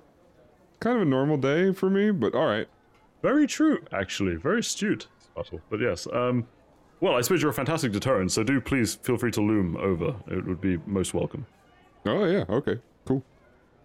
kind 0.80 0.96
of 0.96 1.03
a 1.03 1.09
normal 1.09 1.36
day 1.36 1.72
for 1.72 1.88
me, 1.88 2.11
but 2.11 2.34
all 2.34 2.46
right. 2.46 2.66
Very 3.23 3.47
true, 3.47 3.79
actually. 3.93 4.37
Very 4.37 4.61
astute, 4.61 5.09
Sputtle. 5.37 5.61
But 5.68 5.81
yes, 5.81 6.07
um, 6.12 6.47
well, 7.01 7.16
I 7.16 7.21
suppose 7.21 7.43
you're 7.43 7.51
a 7.51 7.55
fantastic 7.55 7.93
deterrent. 7.93 8.33
So 8.33 8.43
do 8.43 8.61
please 8.61 8.95
feel 8.97 9.16
free 9.18 9.31
to 9.33 9.41
loom 9.41 9.77
over. 9.77 10.14
It 10.29 10.45
would 10.47 10.61
be 10.61 10.79
most 10.87 11.14
welcome. 11.14 11.47
Oh 12.07 12.25
yeah. 12.25 12.45
Okay. 12.49 12.79
Cool. 13.05 13.23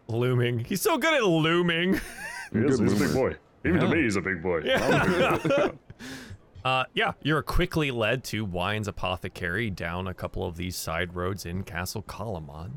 Looming. 0.07 0.59
He's 0.59 0.81
so 0.81 0.97
good 0.97 1.13
at 1.13 1.23
looming. 1.25 1.99
He 2.53 2.59
is, 2.59 2.79
he's 2.79 2.93
a 2.93 3.05
big 3.05 3.13
boy. 3.13 3.35
Even 3.65 3.81
Yeah. 3.81 3.87
to 3.89 3.95
me, 3.95 4.03
he's 4.03 4.15
a 4.17 4.21
big 4.21 4.41
boy. 4.43 4.61
I'm 4.71 5.41
big 5.41 5.49
boy. 5.57 5.71
Uh, 6.63 6.83
yeah, 6.93 7.11
you're 7.23 7.41
quickly 7.41 7.89
led 7.91 8.23
to 8.25 8.45
Whyan's 8.45 8.87
Apothecary 8.87 9.69
down 9.71 10.07
a 10.07 10.13
couple 10.13 10.45
of 10.45 10.55
these 10.55 10.75
side 10.75 11.15
roads 11.15 11.45
in 11.45 11.63
Castle 11.63 12.03
Kalaman. 12.03 12.71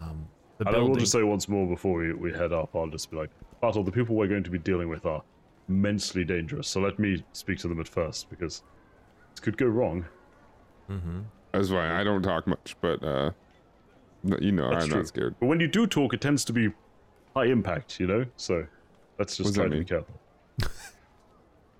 Um, 0.00 0.28
the 0.58 0.66
And 0.68 0.76
I 0.76 0.78
will 0.80 0.94
just 0.94 1.12
say 1.12 1.22
once 1.24 1.48
more 1.48 1.66
before 1.66 1.98
we, 1.98 2.12
we 2.12 2.32
head 2.32 2.52
up, 2.52 2.70
I'll 2.74 2.86
just 2.88 3.10
be 3.10 3.16
like, 3.16 3.30
Bartle, 3.60 3.82
the 3.82 3.92
people 3.92 4.14
we're 4.14 4.28
going 4.28 4.44
to 4.44 4.50
be 4.50 4.58
dealing 4.58 4.88
with 4.88 5.04
are 5.06 5.22
immensely 5.68 6.24
dangerous. 6.24 6.68
So 6.68 6.80
let 6.80 6.98
me 6.98 7.24
speak 7.32 7.58
to 7.58 7.68
them 7.68 7.80
at 7.80 7.88
first, 7.88 8.30
because 8.30 8.62
this 9.32 9.40
could 9.40 9.56
go 9.56 9.66
wrong. 9.66 10.04
Mm-hmm. 10.90 11.20
That's 11.52 11.70
why 11.70 11.98
I 11.98 12.04
don't 12.04 12.22
talk 12.22 12.46
much, 12.46 12.76
but 12.80 13.02
uh, 13.02 13.30
you 14.40 14.52
know 14.52 14.70
That's 14.70 14.84
I'm 14.84 14.90
true. 14.90 14.98
not 14.98 15.08
scared. 15.08 15.34
But 15.40 15.46
when 15.46 15.60
you 15.60 15.68
do 15.68 15.86
talk, 15.86 16.14
it 16.14 16.20
tends 16.20 16.44
to 16.46 16.52
be 16.52 16.72
high 17.34 17.46
impact, 17.46 17.98
you 18.00 18.06
know? 18.06 18.24
So 18.36 18.66
let's 19.18 19.36
just 19.36 19.54
try 19.54 19.64
that 19.64 19.70
to 19.70 19.78
be 19.78 19.84
careful. 19.84 20.14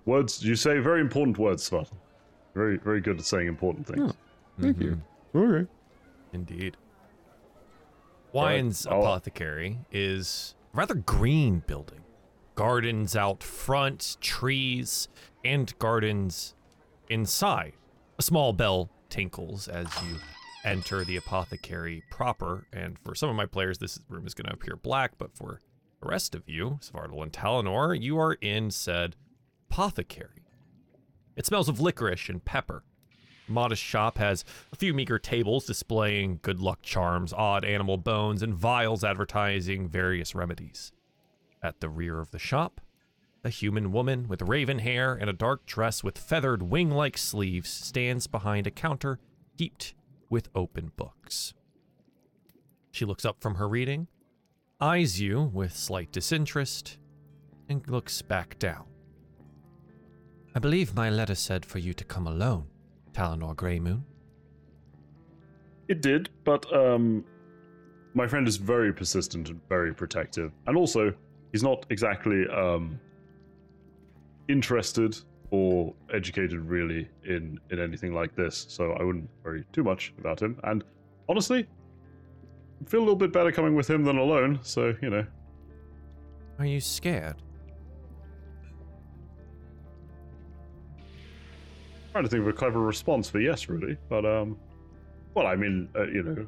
words, 0.05 0.43
you 0.43 0.55
say 0.55 0.79
very 0.79 1.01
important 1.01 1.37
words, 1.37 1.63
Spartan. 1.63 1.97
Very, 2.55 2.77
very 2.77 2.99
good 3.01 3.19
at 3.19 3.25
saying 3.25 3.47
important 3.47 3.87
things. 3.87 4.13
Thank 4.59 4.79
you. 4.79 4.99
Okay. 5.33 5.69
Indeed. 6.33 6.77
Whyan's 8.31 8.85
I'll- 8.85 9.01
apothecary 9.01 9.79
is 9.91 10.55
a 10.55 10.58
rather 10.73 10.95
green 10.95 11.63
building. 11.65 12.03
Gardens 12.55 13.15
out 13.15 13.41
front, 13.41 14.17
trees, 14.19 15.07
and 15.45 15.77
gardens 15.79 16.55
inside. 17.09 17.73
A 18.17 18.21
small 18.21 18.53
bell 18.53 18.89
tinkles 19.09 19.67
as 19.67 19.87
you 20.03 20.17
enter 20.65 21.05
the 21.05 21.15
apothecary 21.15 22.03
proper, 22.11 22.67
and 22.73 22.99
for 22.99 23.15
some 23.15 23.29
of 23.29 23.35
my 23.35 23.45
players, 23.45 23.77
this 23.77 23.99
room 24.09 24.27
is 24.27 24.33
going 24.33 24.47
to 24.47 24.53
appear 24.53 24.75
black, 24.75 25.13
but 25.17 25.35
for 25.35 25.61
the 26.01 26.09
rest 26.09 26.35
of 26.35 26.47
you, 26.47 26.79
Svartal 26.81 27.23
and 27.23 27.31
Talenor, 27.31 27.93
you 27.93 28.17
are 28.19 28.33
in 28.33 28.71
said 28.71 29.15
apothecary. 29.69 30.43
It 31.35 31.45
smells 31.45 31.69
of 31.69 31.79
licorice 31.79 32.27
and 32.27 32.43
pepper. 32.43 32.83
Modest 33.49 33.81
shop 33.81 34.19
has 34.19 34.45
a 34.71 34.75
few 34.75 34.93
meager 34.93 35.17
tables 35.17 35.65
displaying 35.65 36.39
good 36.43 36.59
luck 36.59 36.81
charms, 36.83 37.33
odd 37.33 37.65
animal 37.65 37.97
bones, 37.97 38.43
and 38.43 38.53
vials 38.53 39.03
advertising 39.03 39.89
various 39.89 40.35
remedies. 40.35 40.91
At 41.63 41.79
the 41.79 41.89
rear 41.89 42.19
of 42.19 42.31
the 42.31 42.39
shop, 42.39 42.79
a 43.43 43.49
human 43.49 43.91
woman 43.91 44.27
with 44.27 44.43
raven 44.43 44.79
hair 44.79 45.15
and 45.15 45.29
a 45.29 45.33
dark 45.33 45.65
dress 45.65 46.03
with 46.03 46.17
feathered 46.17 46.63
wing 46.63 46.91
like 46.91 47.17
sleeves 47.17 47.69
stands 47.69 48.27
behind 48.27 48.67
a 48.67 48.71
counter 48.71 49.19
heaped 49.57 49.93
with 50.29 50.49
open 50.53 50.91
books. 50.95 51.53
She 52.91 53.05
looks 53.05 53.25
up 53.25 53.41
from 53.41 53.55
her 53.55 53.67
reading, 53.67 54.07
eyes 54.79 55.19
you 55.19 55.41
with 55.53 55.75
slight 55.75 56.11
disinterest, 56.11 56.97
and 57.67 57.87
looks 57.89 58.21
back 58.21 58.57
down. 58.59 58.85
I 60.55 60.59
believe 60.59 60.95
my 60.95 61.09
letter 61.09 61.35
said 61.35 61.65
for 61.65 61.79
you 61.79 61.93
to 61.93 62.03
come 62.03 62.27
alone, 62.27 62.67
Talenor 63.13 63.53
Greymoon. 63.53 64.03
It 65.87 66.01
did, 66.01 66.29
but 66.43 66.71
um, 66.75 67.25
my 68.13 68.27
friend 68.27 68.47
is 68.47 68.57
very 68.57 68.93
persistent 68.93 69.49
and 69.49 69.59
very 69.67 69.93
protective, 69.93 70.51
and 70.67 70.77
also 70.77 71.13
he's 71.51 71.63
not 71.63 71.85
exactly 71.89 72.47
um 72.49 72.99
interested 74.47 75.17
or 75.51 75.93
educated 76.13 76.59
really 76.59 77.07
in 77.25 77.59
in 77.71 77.79
anything 77.79 78.13
like 78.13 78.35
this. 78.35 78.65
So 78.69 78.91
I 78.99 79.03
wouldn't 79.03 79.29
worry 79.43 79.63
too 79.73 79.83
much 79.83 80.13
about 80.19 80.41
him. 80.41 80.59
And 80.63 80.83
honestly, 81.27 81.67
I 82.81 82.89
feel 82.89 82.99
a 82.99 83.01
little 83.01 83.15
bit 83.15 83.33
better 83.33 83.51
coming 83.51 83.75
with 83.75 83.89
him 83.89 84.03
than 84.03 84.17
alone. 84.17 84.59
So 84.61 84.93
you 85.01 85.09
know, 85.09 85.25
Are 86.59 86.65
you 86.65 86.79
scared? 86.79 87.37
Trying 92.19 92.29
to 92.29 92.35
think 92.35 92.41
of 92.41 92.53
a 92.53 92.57
clever 92.57 92.81
response 92.81 93.29
for 93.29 93.39
yes, 93.39 93.69
really. 93.69 93.95
But 94.09 94.25
um, 94.25 94.57
well, 95.35 95.47
I 95.47 95.55
mean, 95.55 95.87
uh, 95.95 96.03
you 96.07 96.23
know, 96.23 96.45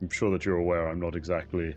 I'm 0.00 0.08
sure 0.08 0.30
that 0.30 0.44
you're 0.44 0.58
aware 0.58 0.88
I'm 0.88 1.00
not 1.00 1.16
exactly 1.16 1.74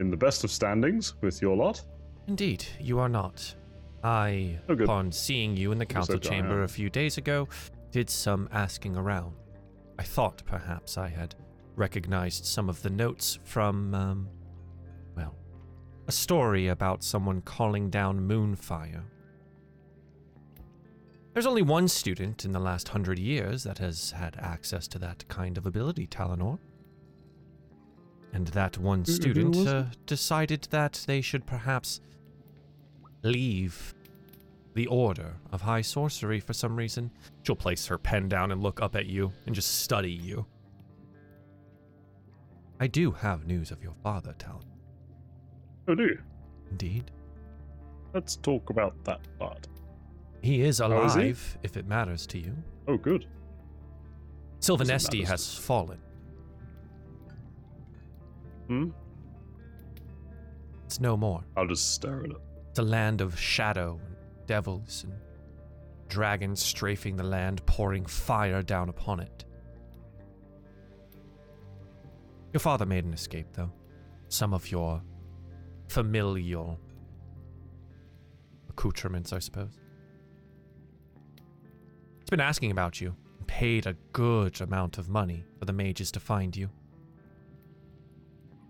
in 0.00 0.10
the 0.10 0.16
best 0.16 0.42
of 0.42 0.50
standings 0.50 1.14
with 1.20 1.40
your 1.40 1.56
lot. 1.56 1.80
Indeed, 2.26 2.66
you 2.80 2.98
are 2.98 3.08
not. 3.08 3.54
I, 4.02 4.58
Oh, 4.68 4.72
upon 4.74 5.12
seeing 5.12 5.56
you 5.56 5.70
in 5.70 5.78
the 5.78 5.86
council 5.86 6.16
I've 6.16 6.22
chamber 6.22 6.64
a 6.64 6.68
few 6.68 6.90
days 6.90 7.18
ago, 7.18 7.48
did 7.92 8.10
some 8.10 8.48
asking 8.50 8.96
around. 8.96 9.34
I 9.98 10.02
thought 10.02 10.42
perhaps 10.44 10.98
I 10.98 11.08
had 11.08 11.36
recognized 11.76 12.46
some 12.46 12.68
of 12.68 12.82
the 12.82 12.90
notes 12.90 13.38
from, 13.44 13.94
um, 13.94 14.28
well, 15.16 15.36
a 16.08 16.12
story 16.12 16.68
about 16.68 17.04
someone 17.04 17.42
calling 17.42 17.90
down 17.90 18.26
moonfire. 18.26 19.04
There's 21.40 21.46
only 21.46 21.62
one 21.62 21.88
student 21.88 22.44
in 22.44 22.52
the 22.52 22.60
last 22.60 22.88
hundred 22.88 23.18
years 23.18 23.62
that 23.62 23.78
has 23.78 24.10
had 24.10 24.36
access 24.42 24.86
to 24.88 24.98
that 24.98 25.26
kind 25.28 25.56
of 25.56 25.64
ability, 25.64 26.06
Talenor. 26.06 26.58
And 28.34 28.46
that 28.48 28.76
one 28.76 29.06
student 29.06 29.56
uh, 29.66 29.84
decided 30.04 30.68
that 30.68 31.02
they 31.06 31.22
should 31.22 31.46
perhaps 31.46 32.02
leave 33.22 33.94
the 34.74 34.86
Order 34.88 35.34
of 35.50 35.62
High 35.62 35.80
Sorcery 35.80 36.40
for 36.40 36.52
some 36.52 36.76
reason. 36.76 37.10
She'll 37.42 37.56
place 37.56 37.86
her 37.86 37.96
pen 37.96 38.28
down 38.28 38.52
and 38.52 38.62
look 38.62 38.82
up 38.82 38.94
at 38.94 39.06
you 39.06 39.32
and 39.46 39.54
just 39.54 39.80
study 39.80 40.12
you. 40.12 40.44
I 42.80 42.86
do 42.86 43.12
have 43.12 43.46
news 43.46 43.70
of 43.70 43.82
your 43.82 43.94
father, 44.02 44.34
Talon. 44.38 44.66
Oh, 45.88 45.94
do 45.94 46.02
you? 46.02 46.18
Indeed. 46.70 47.10
Let's 48.12 48.36
talk 48.36 48.68
about 48.68 49.02
that 49.04 49.20
part. 49.38 49.69
He 50.42 50.62
is 50.62 50.80
Oh, 50.80 51.04
is 51.04 51.14
he? 51.14 51.20
alive, 51.20 51.58
if 51.62 51.76
it 51.76 51.86
matters 51.86 52.26
to 52.28 52.38
you. 52.38 52.54
Oh, 52.88 52.96
good. 52.96 53.26
Silvanesti 54.60 55.24
has 55.26 55.54
fallen. 55.54 55.98
Hmm. 58.68 58.90
It's 60.84 61.00
no 61.00 61.16
more. 61.16 61.42
I'll 61.56 61.66
just 61.66 61.94
stare 61.94 62.20
at 62.24 62.30
it. 62.30 62.36
It's 62.70 62.78
a 62.78 62.82
land 62.82 63.20
of 63.20 63.38
shadow 63.38 64.00
and 64.04 64.16
devils 64.46 65.04
and 65.04 65.14
dragons 66.08 66.62
strafing 66.62 67.16
the 67.16 67.22
land, 67.24 67.64
pouring 67.66 68.04
fire 68.06 68.62
down 68.62 68.88
upon 68.88 69.20
it. 69.20 69.44
Your 72.52 72.60
father 72.60 72.86
made 72.86 73.04
an 73.04 73.12
escape, 73.14 73.46
though. 73.52 73.70
Some 74.28 74.52
of 74.54 74.70
your 74.70 75.02
familial 75.88 76.78
accoutrements, 78.68 79.32
I 79.32 79.38
suppose. 79.38 79.79
He's 82.30 82.36
been 82.36 82.46
asking 82.46 82.70
about 82.70 83.00
you, 83.00 83.16
and 83.38 83.46
paid 83.48 83.86
a 83.86 83.94
good 84.12 84.60
amount 84.60 84.98
of 84.98 85.08
money 85.08 85.44
for 85.58 85.64
the 85.64 85.72
mages 85.72 86.12
to 86.12 86.20
find 86.20 86.56
you. 86.56 86.70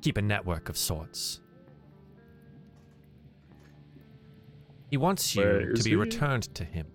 Keep 0.01 0.17
a 0.17 0.23
network 0.23 0.71
of 0.71 0.79
sorts. 0.79 1.43
He 4.89 4.97
wants 4.97 5.37
you 5.37 5.43
Where 5.43 5.73
to 5.75 5.83
be 5.83 5.91
he? 5.91 5.95
returned 5.97 6.55
to 6.55 6.65
him. 6.65 6.87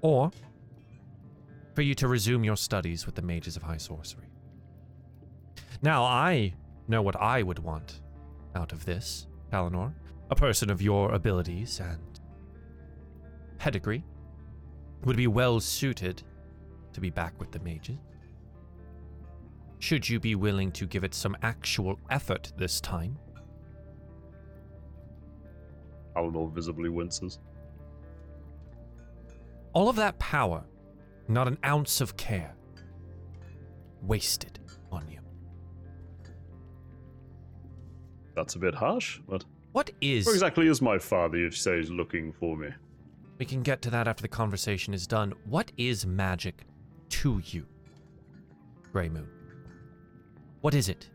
Or 0.00 0.30
for 1.74 1.82
you 1.82 1.94
to 1.96 2.08
resume 2.08 2.44
your 2.44 2.56
studies 2.56 3.04
with 3.04 3.14
the 3.14 3.20
mages 3.20 3.58
of 3.58 3.62
high 3.62 3.76
sorcery. 3.76 4.30
Now, 5.82 6.02
I 6.02 6.54
know 6.88 7.02
what 7.02 7.16
I 7.16 7.42
would 7.42 7.58
want 7.58 8.00
out 8.54 8.72
of 8.72 8.86
this, 8.86 9.26
Talenor. 9.50 9.92
A 10.30 10.34
person 10.34 10.70
of 10.70 10.80
your 10.80 11.12
abilities 11.12 11.80
and 11.80 12.20
pedigree 13.58 14.04
would 15.04 15.16
be 15.16 15.26
well 15.26 15.60
suited 15.60 16.22
to 16.92 17.00
be 17.00 17.10
back 17.10 17.38
with 17.38 17.52
the 17.52 17.60
mages. 17.60 17.98
Should 19.80 20.08
you 20.08 20.18
be 20.18 20.34
willing 20.34 20.72
to 20.72 20.86
give 20.86 21.04
it 21.04 21.14
some 21.14 21.36
actual 21.42 21.98
effort 22.08 22.52
this 22.56 22.80
time? 22.80 23.18
Alanor 26.16 26.50
visibly 26.52 26.88
winces. 26.88 27.38
All 29.74 29.90
of 29.90 29.96
that 29.96 30.18
power, 30.18 30.64
not 31.28 31.48
an 31.48 31.58
ounce 31.66 32.00
of 32.00 32.16
care, 32.16 32.54
wasted 34.00 34.58
on 34.90 35.06
you. 35.08 35.20
That's 38.34 38.54
a 38.54 38.58
bit 38.58 38.74
harsh, 38.74 39.20
but 39.28 39.44
What 39.74 39.90
is. 40.00 40.24
where 40.24 40.36
exactly 40.36 40.68
is 40.68 40.80
my 40.80 40.98
father 40.98 41.36
you 41.36 41.50
say 41.50 41.80
is 41.80 41.90
looking 41.90 42.32
for 42.32 42.56
me? 42.56 42.68
We 43.38 43.44
can 43.44 43.64
get 43.64 43.82
to 43.82 43.90
that 43.90 44.06
after 44.06 44.22
the 44.22 44.28
conversation 44.28 44.94
is 44.94 45.04
done. 45.04 45.34
What 45.46 45.72
is 45.76 46.06
magic 46.06 46.62
to 47.08 47.42
you, 47.44 47.66
Grey 48.92 49.08
Moon? 49.08 49.28
What 50.60 50.74
is 50.74 50.88
it? 50.88 51.10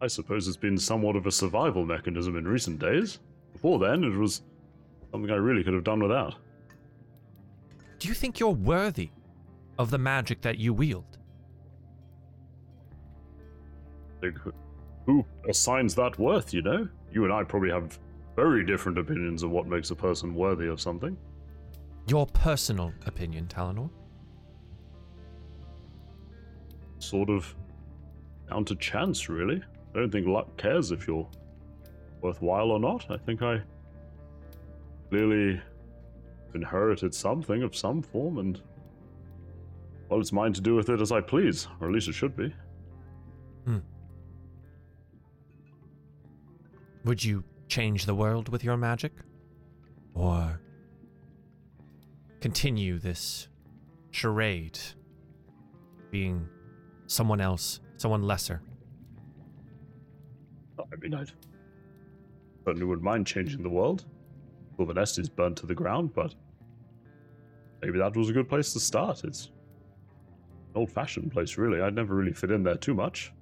I 0.00 0.06
suppose 0.06 0.48
it's 0.48 0.56
been 0.56 0.78
somewhat 0.78 1.16
of 1.16 1.26
a 1.26 1.30
survival 1.30 1.84
mechanism 1.84 2.38
in 2.38 2.48
recent 2.48 2.78
days. 2.78 3.18
Before 3.52 3.78
then, 3.78 4.04
it 4.04 4.16
was 4.16 4.40
something 5.10 5.30
I 5.30 5.34
really 5.34 5.62
could 5.62 5.74
have 5.74 5.84
done 5.84 6.00
without. 6.00 6.36
Do 7.98 8.08
you 8.08 8.14
think 8.14 8.40
you're 8.40 8.48
worthy 8.48 9.10
of 9.78 9.90
the 9.90 9.98
magic 9.98 10.40
that 10.40 10.56
you 10.56 10.72
wield? 10.72 11.18
Who 15.08 15.24
assigns 15.48 15.94
that 15.94 16.18
worth, 16.18 16.52
you 16.52 16.60
know? 16.60 16.86
You 17.10 17.24
and 17.24 17.32
I 17.32 17.42
probably 17.42 17.70
have 17.70 17.98
very 18.36 18.62
different 18.62 18.98
opinions 18.98 19.42
of 19.42 19.50
what 19.50 19.66
makes 19.66 19.90
a 19.90 19.94
person 19.94 20.34
worthy 20.34 20.66
of 20.66 20.82
something. 20.82 21.16
Your 22.08 22.26
personal 22.26 22.92
opinion, 23.06 23.46
Talenor? 23.46 23.88
Sort 26.98 27.30
of 27.30 27.56
down 28.50 28.66
to 28.66 28.74
chance, 28.76 29.30
really. 29.30 29.62
I 29.94 29.98
don't 29.98 30.12
think 30.12 30.26
luck 30.26 30.54
cares 30.58 30.90
if 30.90 31.08
you're 31.08 31.26
worthwhile 32.20 32.70
or 32.70 32.78
not. 32.78 33.06
I 33.10 33.16
think 33.16 33.40
I 33.40 33.62
clearly 35.08 35.58
inherited 36.54 37.14
something 37.14 37.62
of 37.62 37.74
some 37.74 38.02
form, 38.02 38.36
and 38.36 38.60
well, 40.10 40.20
it's 40.20 40.32
mine 40.32 40.52
to 40.52 40.60
do 40.60 40.74
with 40.74 40.90
it 40.90 41.00
as 41.00 41.12
I 41.12 41.22
please, 41.22 41.66
or 41.80 41.88
at 41.88 41.94
least 41.94 42.08
it 42.08 42.14
should 42.14 42.36
be. 42.36 42.54
Hmm. 43.64 43.78
Would 47.04 47.24
you 47.24 47.44
change 47.68 48.06
the 48.06 48.14
world 48.14 48.48
with 48.48 48.64
your 48.64 48.76
magic? 48.76 49.12
Or 50.14 50.60
continue 52.40 52.98
this 52.98 53.48
charade 54.10 54.78
being 56.10 56.48
someone 57.06 57.40
else, 57.40 57.80
someone 57.96 58.22
lesser? 58.22 58.62
Oh, 60.78 60.84
I 60.92 60.96
mean, 60.96 61.14
I 61.14 61.24
certainly 62.64 62.86
wouldn't 62.86 63.04
mind 63.04 63.26
changing 63.26 63.62
the 63.62 63.70
world. 63.70 64.04
Well, 64.76 64.86
the 64.86 64.94
nest 64.94 65.18
is 65.18 65.28
burnt 65.28 65.56
to 65.58 65.66
the 65.66 65.74
ground, 65.74 66.14
but 66.14 66.34
maybe 67.82 67.98
that 67.98 68.16
was 68.16 68.28
a 68.28 68.32
good 68.32 68.48
place 68.48 68.72
to 68.74 68.80
start. 68.80 69.24
It's 69.24 69.46
an 69.46 69.52
old-fashioned 70.76 71.32
place, 71.32 71.58
really. 71.58 71.80
I'd 71.80 71.94
never 71.94 72.14
really 72.14 72.32
fit 72.32 72.50
in 72.50 72.62
there 72.62 72.76
too 72.76 72.94
much. 72.94 73.32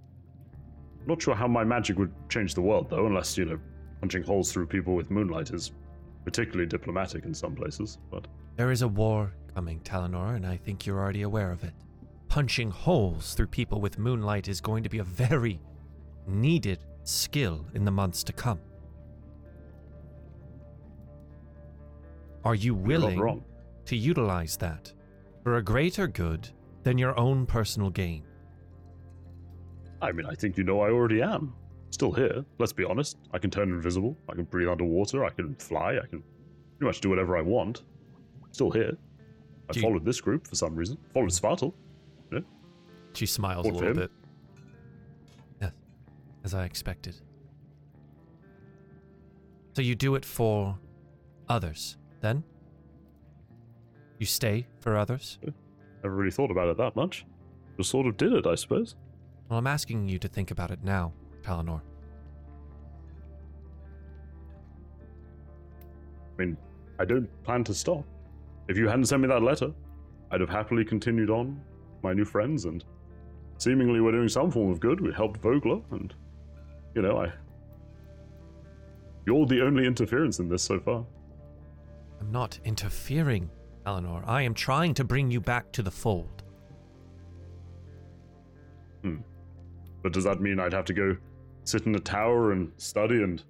Not 1.07 1.23
sure 1.23 1.35
how 1.35 1.47
my 1.47 1.65
magic 1.65 1.99
would 1.99 2.13
change 2.29 2.55
the 2.55 2.63
world, 2.63 2.91
though, 2.91 3.07
unless, 3.07 3.39
you 3.39 3.45
know, 3.45 3.59
punching 4.01 4.25
holes 4.25 4.53
through 4.53 4.67
people 4.67 4.95
with 4.95 5.11
moonlight 5.11 5.51
is 5.53 5.73
particularly 6.25 6.67
diplomatic 6.67 7.25
in 7.25 7.33
some 7.33 7.55
places, 7.55 7.99
but 8.11 8.27
There 8.57 8.71
is 8.71 8.83
a 8.83 8.89
war 8.89 9.33
coming, 9.55 9.81
Talenor, 9.81 10.35
and 10.35 10.47
I 10.47 10.57
think 10.57 10.87
you're 10.87 10.99
already 10.99 11.23
aware 11.23 11.53
of 11.53 11.63
it. 11.63 11.75
Punching 12.29 12.71
holes 12.71 13.35
through 13.35 13.47
people 13.49 13.81
with 13.81 13.99
moonlight 13.99 14.49
is 14.49 14.61
going 14.61 14.83
to 14.83 14.89
be 14.89 14.99
a 14.99 15.05
very 15.05 15.61
needed 16.27 16.85
skill 17.05 17.67
in 17.75 17.85
the 17.85 17.91
months 17.91 18.25
to 18.25 18.33
come. 18.33 18.59
Are 22.45 22.55
you 22.55 22.75
willing 22.75 23.45
to 23.85 23.97
utilize 23.97 24.57
that 24.57 24.93
for 25.43 25.57
a 25.57 25.63
greater 25.63 26.07
good 26.07 26.49
than 26.83 26.99
your 26.99 27.19
own 27.19 27.47
personal 27.47 27.91
gain? 27.91 28.25
I 30.03 30.13
mean, 30.13 30.27
I 30.27 30.35
think 30.35 30.57
you 30.57 30.65
know 30.65 30.81
I 30.81 30.91
already 30.91 31.23
am. 31.23 31.55
Still 31.91 32.13
here, 32.13 32.45
let's 32.59 32.73
be 32.73 32.85
honest. 32.85 33.17
I 33.33 33.39
can 33.39 33.51
turn 33.51 33.71
invisible, 33.71 34.17
I 34.29 34.35
can 34.35 34.45
breathe 34.45 34.69
underwater, 34.69 35.25
I 35.25 35.31
can 35.31 35.55
fly, 35.57 35.97
I 36.03 36.07
can 36.07 36.23
pretty 36.79 36.87
much 36.89 37.01
do 37.01 37.09
whatever 37.09 37.37
I 37.39 37.41
want. 37.43 37.85
Still 38.53 38.71
here. 38.71 38.97
I 39.69 39.73
Do 39.73 39.81
you- 39.81 39.87
followed 39.87 40.05
this 40.05 40.21
group 40.21 40.47
for 40.47 40.55
some 40.55 40.75
reason. 40.77 40.99
Followed 41.15 41.33
Spartle. 41.33 41.75
She 43.15 43.25
smiles 43.25 43.67
a 43.67 43.71
little 43.71 43.95
bit. 43.95 44.11
Yes, 45.63 45.73
as 46.45 46.53
I 46.53 46.67
expected. 46.67 47.17
So 49.73 49.81
you 49.81 49.95
do 49.95 50.17
it 50.17 50.25
for 50.25 50.79
others, 51.49 51.97
then? 52.21 52.45
You 54.19 54.27
stay 54.27 54.67
for 54.81 54.97
others? 54.99 55.39
Never 56.03 56.15
really 56.15 56.31
thought 56.31 56.51
about 56.51 56.69
it 56.69 56.77
that 56.77 56.95
much. 56.95 57.25
Just 57.79 57.91
sort 57.91 58.07
of 58.07 58.19
did 58.19 58.35
it, 58.35 58.47
I 58.47 58.55
suppose. 58.55 58.97
Well, 59.49 59.59
I'm 59.59 59.67
asking 59.67 60.09
you 60.09 60.19
to 60.19 60.29
think 60.29 60.51
about 60.51 60.71
it 60.71 60.83
now, 60.83 61.13
Talenor. 61.43 61.81
I 66.39 66.43
mean, 66.43 66.57
I 66.99 67.05
don't 67.05 67.29
plan 67.45 67.65
to 67.65 67.75
stop. 67.75 68.05
If 68.69 68.77
you 68.77 68.89
hadn't 68.89 69.07
sent 69.07 69.23
me 69.23 69.29
that 69.29 69.43
letter, 69.43 69.73
I'd 70.31 70.41
have 70.41 70.51
happily 70.51 70.85
continued 70.85 71.31
on 71.31 71.61
my 72.03 72.13
new 72.13 72.25
friends, 72.25 72.65
and 72.65 72.85
seemingly 73.59 74.01
we're 74.01 74.13
doing 74.13 74.29
some 74.29 74.51
form 74.51 74.71
of 74.71 74.81
good. 74.81 75.01
We 75.01 75.13
helped 75.13 75.41
Vogler, 75.41 75.81
and, 75.93 76.13
you 76.95 77.03
know, 77.03 77.19
I. 77.19 77.33
You're 79.27 79.47
the 79.47 79.63
only 79.63 79.87
interference 79.87 80.41
in 80.41 80.49
this 80.49 80.63
so 80.63 80.81
far. 80.81 81.07
I'm 82.21 82.33
not 82.33 82.59
interfering, 82.65 83.51
Eleanor. 83.85 84.23
I 84.27 84.43
am 84.43 84.55
trying 84.55 84.95
to 84.95 85.05
bring 85.05 85.31
you 85.31 85.41
back 85.41 85.71
to 85.73 85.83
the 85.83 85.91
fold. 85.91 86.43
Hmm. 89.03 89.19
But 90.07 90.13
does 90.13 90.23
that 90.23 90.41
mean 90.41 90.61
I'd 90.61 90.73
have 90.73 90.85
to 90.85 90.93
go 90.93 91.17
sit 91.65 91.85
in 91.85 91.97
a 91.97 91.99
tower 91.99 92.53
and 92.53 92.71
study 92.77 93.25
and 93.25 93.43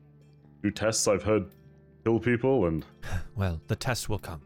do 0.62 0.70
tests 0.70 1.06
I've 1.06 1.22
heard 1.22 1.50
kill 2.02 2.18
people 2.18 2.64
and. 2.64 2.82
Well, 3.36 3.60
the 3.66 3.76
test 3.76 4.08
will 4.08 4.18
come. 4.18 4.40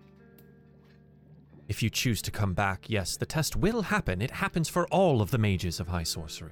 If 1.69 1.85
you 1.85 1.89
choose 1.89 2.21
to 2.23 2.33
come 2.33 2.53
back, 2.53 2.91
yes, 2.91 3.17
the 3.17 3.27
test 3.27 3.55
will 3.55 3.83
happen. 3.83 4.21
It 4.21 4.33
happens 4.33 4.69
for 4.69 4.89
all 4.89 5.23
of 5.23 5.31
the 5.31 5.39
mages 5.39 5.79
of 5.79 5.87
high 5.87 6.03
sorcery. 6.03 6.51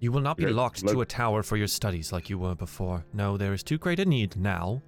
You 0.00 0.12
will 0.12 0.20
not 0.20 0.36
be 0.36 0.44
Okay, 0.44 0.52
locked 0.52 0.82
let- 0.84 0.92
to 0.92 1.00
a 1.00 1.06
tower 1.06 1.42
for 1.42 1.56
your 1.56 1.68
studies 1.68 2.12
like 2.12 2.28
you 2.28 2.36
were 2.38 2.54
before. 2.54 3.06
No, 3.14 3.38
there 3.38 3.54
is 3.54 3.62
too 3.62 3.78
great 3.78 3.98
a 3.98 4.04
need 4.04 4.36
now 4.36 4.82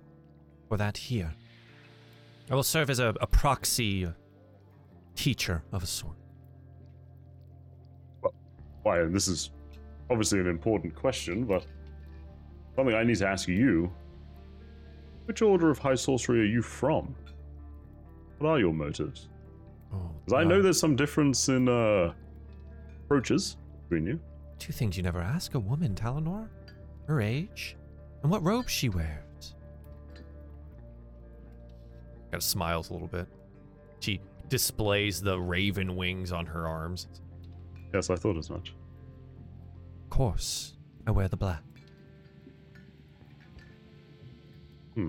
for 0.68 0.76
that 0.76 0.98
here. 0.98 1.32
I 2.50 2.54
will 2.54 2.62
serve 2.62 2.90
as 2.90 2.98
a, 2.98 3.14
a 3.22 3.26
proxy 3.26 4.06
teacher 5.14 5.62
of 5.72 5.82
a 5.82 5.86
sort. 5.86 6.19
Why, 8.82 9.00
and 9.00 9.14
this 9.14 9.28
is 9.28 9.50
obviously 10.10 10.40
an 10.40 10.46
important 10.46 10.94
question, 10.94 11.44
but 11.44 11.66
something 12.76 12.94
I 12.94 13.02
need 13.02 13.18
to 13.18 13.26
ask 13.26 13.48
you. 13.48 13.92
Which 15.26 15.42
order 15.42 15.70
of 15.70 15.78
high 15.78 15.94
sorcery 15.94 16.40
are 16.40 16.44
you 16.44 16.62
from? 16.62 17.14
What 18.38 18.50
are 18.50 18.58
your 18.58 18.72
motives? 18.72 19.28
Oh, 19.92 20.10
Because 20.24 20.40
I 20.40 20.44
know 20.44 20.62
there's 20.62 20.80
some 20.80 20.96
difference 20.96 21.48
in 21.48 21.68
uh, 21.68 22.12
approaches 23.04 23.56
between 23.88 24.06
you. 24.06 24.20
Two 24.58 24.72
things 24.72 24.96
you 24.96 25.02
never 25.02 25.20
ask 25.20 25.54
a 25.54 25.60
woman, 25.60 25.94
Talenor 25.94 26.50
her 27.10 27.20
age 27.20 27.76
and 28.22 28.30
what 28.30 28.42
robe 28.44 28.68
she 28.68 28.88
wears. 28.88 29.54
Kind 30.14 32.34
of 32.34 32.42
smiles 32.42 32.90
a 32.90 32.92
little 32.92 33.08
bit. 33.08 33.26
She 33.98 34.20
displays 34.48 35.20
the 35.20 35.38
raven 35.38 35.96
wings 35.96 36.30
on 36.30 36.46
her 36.46 36.68
arms. 36.68 37.08
Yes, 37.92 38.10
I 38.10 38.16
thought 38.16 38.36
as 38.36 38.50
much. 38.50 38.72
Of 40.04 40.10
course, 40.10 40.74
I 41.06 41.10
wear 41.10 41.28
the 41.28 41.36
black. 41.36 41.62
Hmm. 44.94 45.08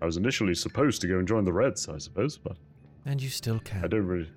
I 0.00 0.06
was 0.06 0.16
initially 0.16 0.54
supposed 0.54 1.00
to 1.02 1.06
go 1.08 1.18
and 1.18 1.28
join 1.28 1.44
the 1.44 1.52
Reds, 1.52 1.88
I 1.88 1.98
suppose, 1.98 2.38
but 2.38 2.56
And 3.04 3.22
you 3.22 3.28
still 3.28 3.60
can. 3.60 3.84
I 3.84 3.88
don't 3.88 4.06
really, 4.06 4.30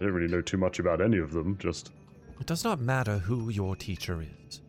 I 0.00 0.04
don't 0.04 0.12
really 0.12 0.32
know 0.32 0.40
too 0.40 0.56
much 0.56 0.78
about 0.78 1.00
any 1.00 1.18
of 1.18 1.32
them. 1.32 1.58
Just 1.58 1.92
It 2.40 2.46
does 2.46 2.64
not 2.64 2.80
matter 2.80 3.18
who 3.18 3.50
your 3.50 3.76
teacher 3.76 4.24
is. 4.46 4.62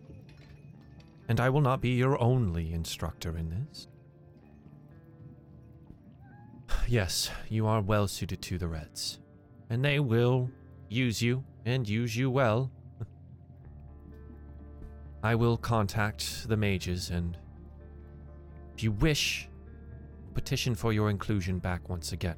And 1.29 1.39
I 1.39 1.49
will 1.49 1.61
not 1.61 1.79
be 1.79 1.91
your 1.91 2.21
only 2.21 2.73
instructor 2.73 3.37
in 3.37 3.49
this. 3.49 3.87
Yes, 6.87 7.29
you 7.47 7.67
are 7.67 7.79
well 7.81 8.07
suited 8.07 8.41
to 8.41 8.57
the 8.57 8.67
Reds. 8.67 9.19
And 9.69 9.83
they 9.85 9.99
will 9.99 10.49
use 10.91 11.21
you 11.21 11.43
and 11.65 11.87
use 11.87 12.15
you 12.15 12.29
well. 12.29 12.71
I 15.23 15.35
will 15.35 15.57
contact 15.57 16.47
the 16.47 16.57
mages 16.57 17.09
and, 17.09 17.37
if 18.75 18.83
you 18.83 18.91
wish, 18.91 19.49
petition 20.33 20.75
for 20.75 20.93
your 20.93 21.09
inclusion 21.09 21.59
back 21.59 21.89
once 21.89 22.11
again. 22.11 22.37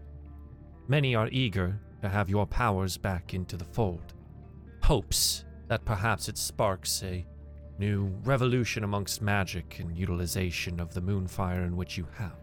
Many 0.87 1.15
are 1.15 1.29
eager 1.31 1.79
to 2.01 2.09
have 2.09 2.29
your 2.29 2.45
powers 2.45 2.97
back 2.97 3.33
into 3.33 3.57
the 3.57 3.65
fold 3.65 4.13
hopes 4.83 5.45
that 5.69 5.85
perhaps 5.85 6.27
it 6.27 6.37
sparks 6.37 7.01
a 7.03 7.25
new 7.79 8.13
revolution 8.25 8.83
amongst 8.83 9.21
magic 9.21 9.79
and 9.79 9.97
utilization 9.97 10.79
of 10.79 10.93
the 10.93 11.01
moonfire 11.01 11.65
in 11.65 11.77
which 11.77 11.97
you 11.97 12.05
have. 12.17 12.35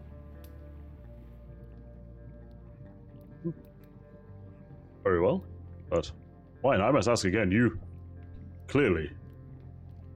very 5.03 5.19
well, 5.19 5.43
but 5.91 6.11
fine. 6.63 6.81
I 6.81 6.89
must 6.89 7.07
ask 7.07 7.25
again. 7.25 7.51
You 7.51 7.77
clearly 8.67 9.11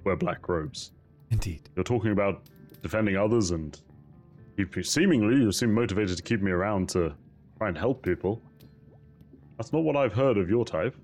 wear 0.04 0.16
black 0.16 0.48
robes. 0.50 0.94
Indeed. 1.30 1.70
You're 1.76 1.84
talking 1.84 2.12
about 2.12 2.50
defending 2.82 3.18
others, 3.18 3.52
and 3.52 3.80
you, 4.58 4.68
seemingly 4.82 5.36
you 5.36 5.52
seem 5.52 5.74
motivated 5.74 6.18
to 6.18 6.24
keep 6.24 6.42
me 6.42 6.50
around 6.52 6.90
to 6.90 7.14
try 7.60 7.68
and 7.68 7.78
help 7.78 8.02
people. 8.02 8.42
That's 9.58 9.72
not 9.72 9.84
what 9.84 9.96
I've 9.96 10.14
heard 10.14 10.38
of 10.38 10.50
your 10.50 10.66
type. 10.66 10.96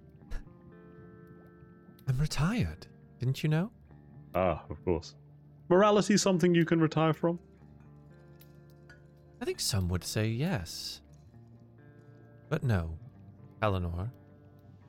I'm 2.08 2.18
retired. 2.18 2.88
Didn't 3.20 3.44
you 3.44 3.50
know? 3.50 3.72
Ah, 4.34 4.64
of 4.70 4.84
course. 4.84 5.16
Morality 5.70 6.18
something 6.18 6.56
you 6.56 6.66
can 6.66 6.80
retire 6.80 7.14
from? 7.14 7.40
I 9.42 9.46
think 9.46 9.60
some 9.60 9.88
would 9.90 10.04
say 10.04 10.28
yes. 10.28 11.02
But 12.50 12.64
no, 12.64 12.98
Eleanor. 13.62 14.12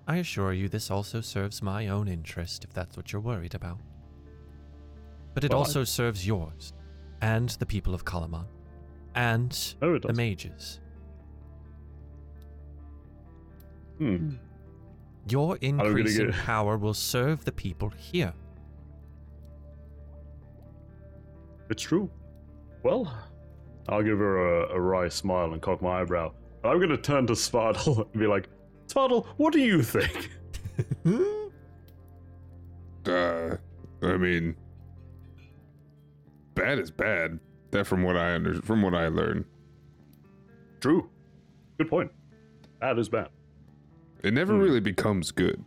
I 0.06 0.16
assure 0.16 0.52
you 0.52 0.68
this 0.68 0.90
also 0.90 1.20
serves 1.20 1.62
my 1.62 1.88
own 1.88 2.08
interest 2.08 2.64
if 2.64 2.72
that's 2.72 2.96
what 2.96 3.12
you're 3.12 3.22
worried 3.22 3.54
about. 3.54 3.78
But 5.34 5.44
it 5.44 5.50
Well, 5.50 5.60
I- 5.60 5.62
also 5.62 5.84
serves 5.84 6.26
yours, 6.26 6.72
and 7.20 7.48
the 7.50 7.66
people 7.66 7.94
of 7.94 8.04
Kalaman, 8.04 8.46
and 9.14 9.74
No, 9.80 9.94
it 9.94 10.02
the 10.02 10.12
mages. 10.12 10.80
Hmm. 13.98 14.34
Your 15.28 15.56
gonna 15.56 15.84
increase 15.84 16.18
in 16.18 16.32
power 16.32 16.76
will 16.76 16.94
serve 16.94 17.44
the 17.44 17.52
people 17.52 17.90
here. 17.90 18.34
It's 21.70 21.82
true. 21.82 22.10
Well, 22.82 23.06
I'll 23.88 24.02
give 24.02 24.18
her 24.18 24.64
a, 24.64 24.74
a 24.76 24.80
wry 24.80 25.08
smile 25.08 25.52
and 25.52 25.62
cock 25.62 25.80
my 25.80 26.00
eyebrow. 26.00 26.32
I'm 26.64 26.78
going 26.78 26.90
to 26.90 26.96
turn 26.98 27.26
to 27.28 27.32
Svartle 27.34 27.98
and 28.12 28.20
be 28.20 28.26
like, 28.26 28.48
Svartle, 28.92 29.26
what 29.36 29.52
do 29.52 29.60
you 29.60 29.82
think? 29.82 30.30
Uh, 33.04 33.56
I 34.00 34.16
mean, 34.16 34.54
bad 36.54 36.78
is 36.78 36.92
bad. 36.92 37.40
That 37.72 37.84
from 37.84 38.04
what 38.04 38.16
I 38.16 38.32
under 38.36 38.62
from 38.62 38.80
what 38.80 38.94
I 38.94 39.08
learned, 39.08 39.44
True. 40.80 41.10
Good 41.78 41.88
point. 41.90 42.12
Bad 42.80 43.00
is 43.00 43.08
bad. 43.08 43.28
it 44.22 44.32
never 44.32 44.54
Hmm. 44.54 44.60
really 44.60 44.78
becomes 44.78 45.32
good. 45.32 45.64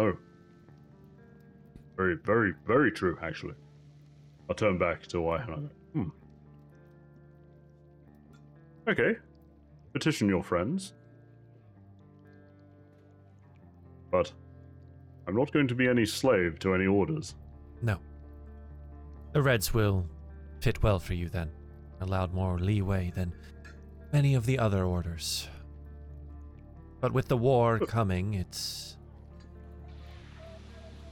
Oh. 0.00 0.14
Very, 1.96 2.16
very, 2.16 2.52
very 2.66 2.90
true, 2.90 3.16
actually. 3.22 3.54
I'll 4.50 4.56
turn 4.56 4.76
back 4.76 5.06
to 5.08 5.20
why. 5.20 5.40
and 5.40 5.50
I'll 5.52 5.60
go, 5.60 5.70
Hmm. 5.92 6.08
Okay. 8.88 9.16
Petition 9.92 10.28
your 10.28 10.42
friends. 10.42 10.94
But 14.14 14.30
I'm 15.26 15.34
not 15.34 15.50
going 15.50 15.66
to 15.66 15.74
be 15.74 15.88
any 15.88 16.06
slave 16.06 16.60
to 16.60 16.72
any 16.72 16.86
orders. 16.86 17.34
No. 17.82 17.98
The 19.32 19.42
Reds 19.42 19.74
will 19.74 20.06
fit 20.60 20.80
well 20.84 21.00
for 21.00 21.14
you 21.14 21.28
then, 21.28 21.50
allowed 22.00 22.32
more 22.32 22.56
leeway 22.60 23.10
than 23.12 23.34
many 24.12 24.36
of 24.36 24.46
the 24.46 24.56
other 24.56 24.84
orders. 24.84 25.48
But 27.00 27.12
with 27.12 27.26
the 27.26 27.36
war 27.36 27.80
coming, 27.80 28.34
it's. 28.34 28.96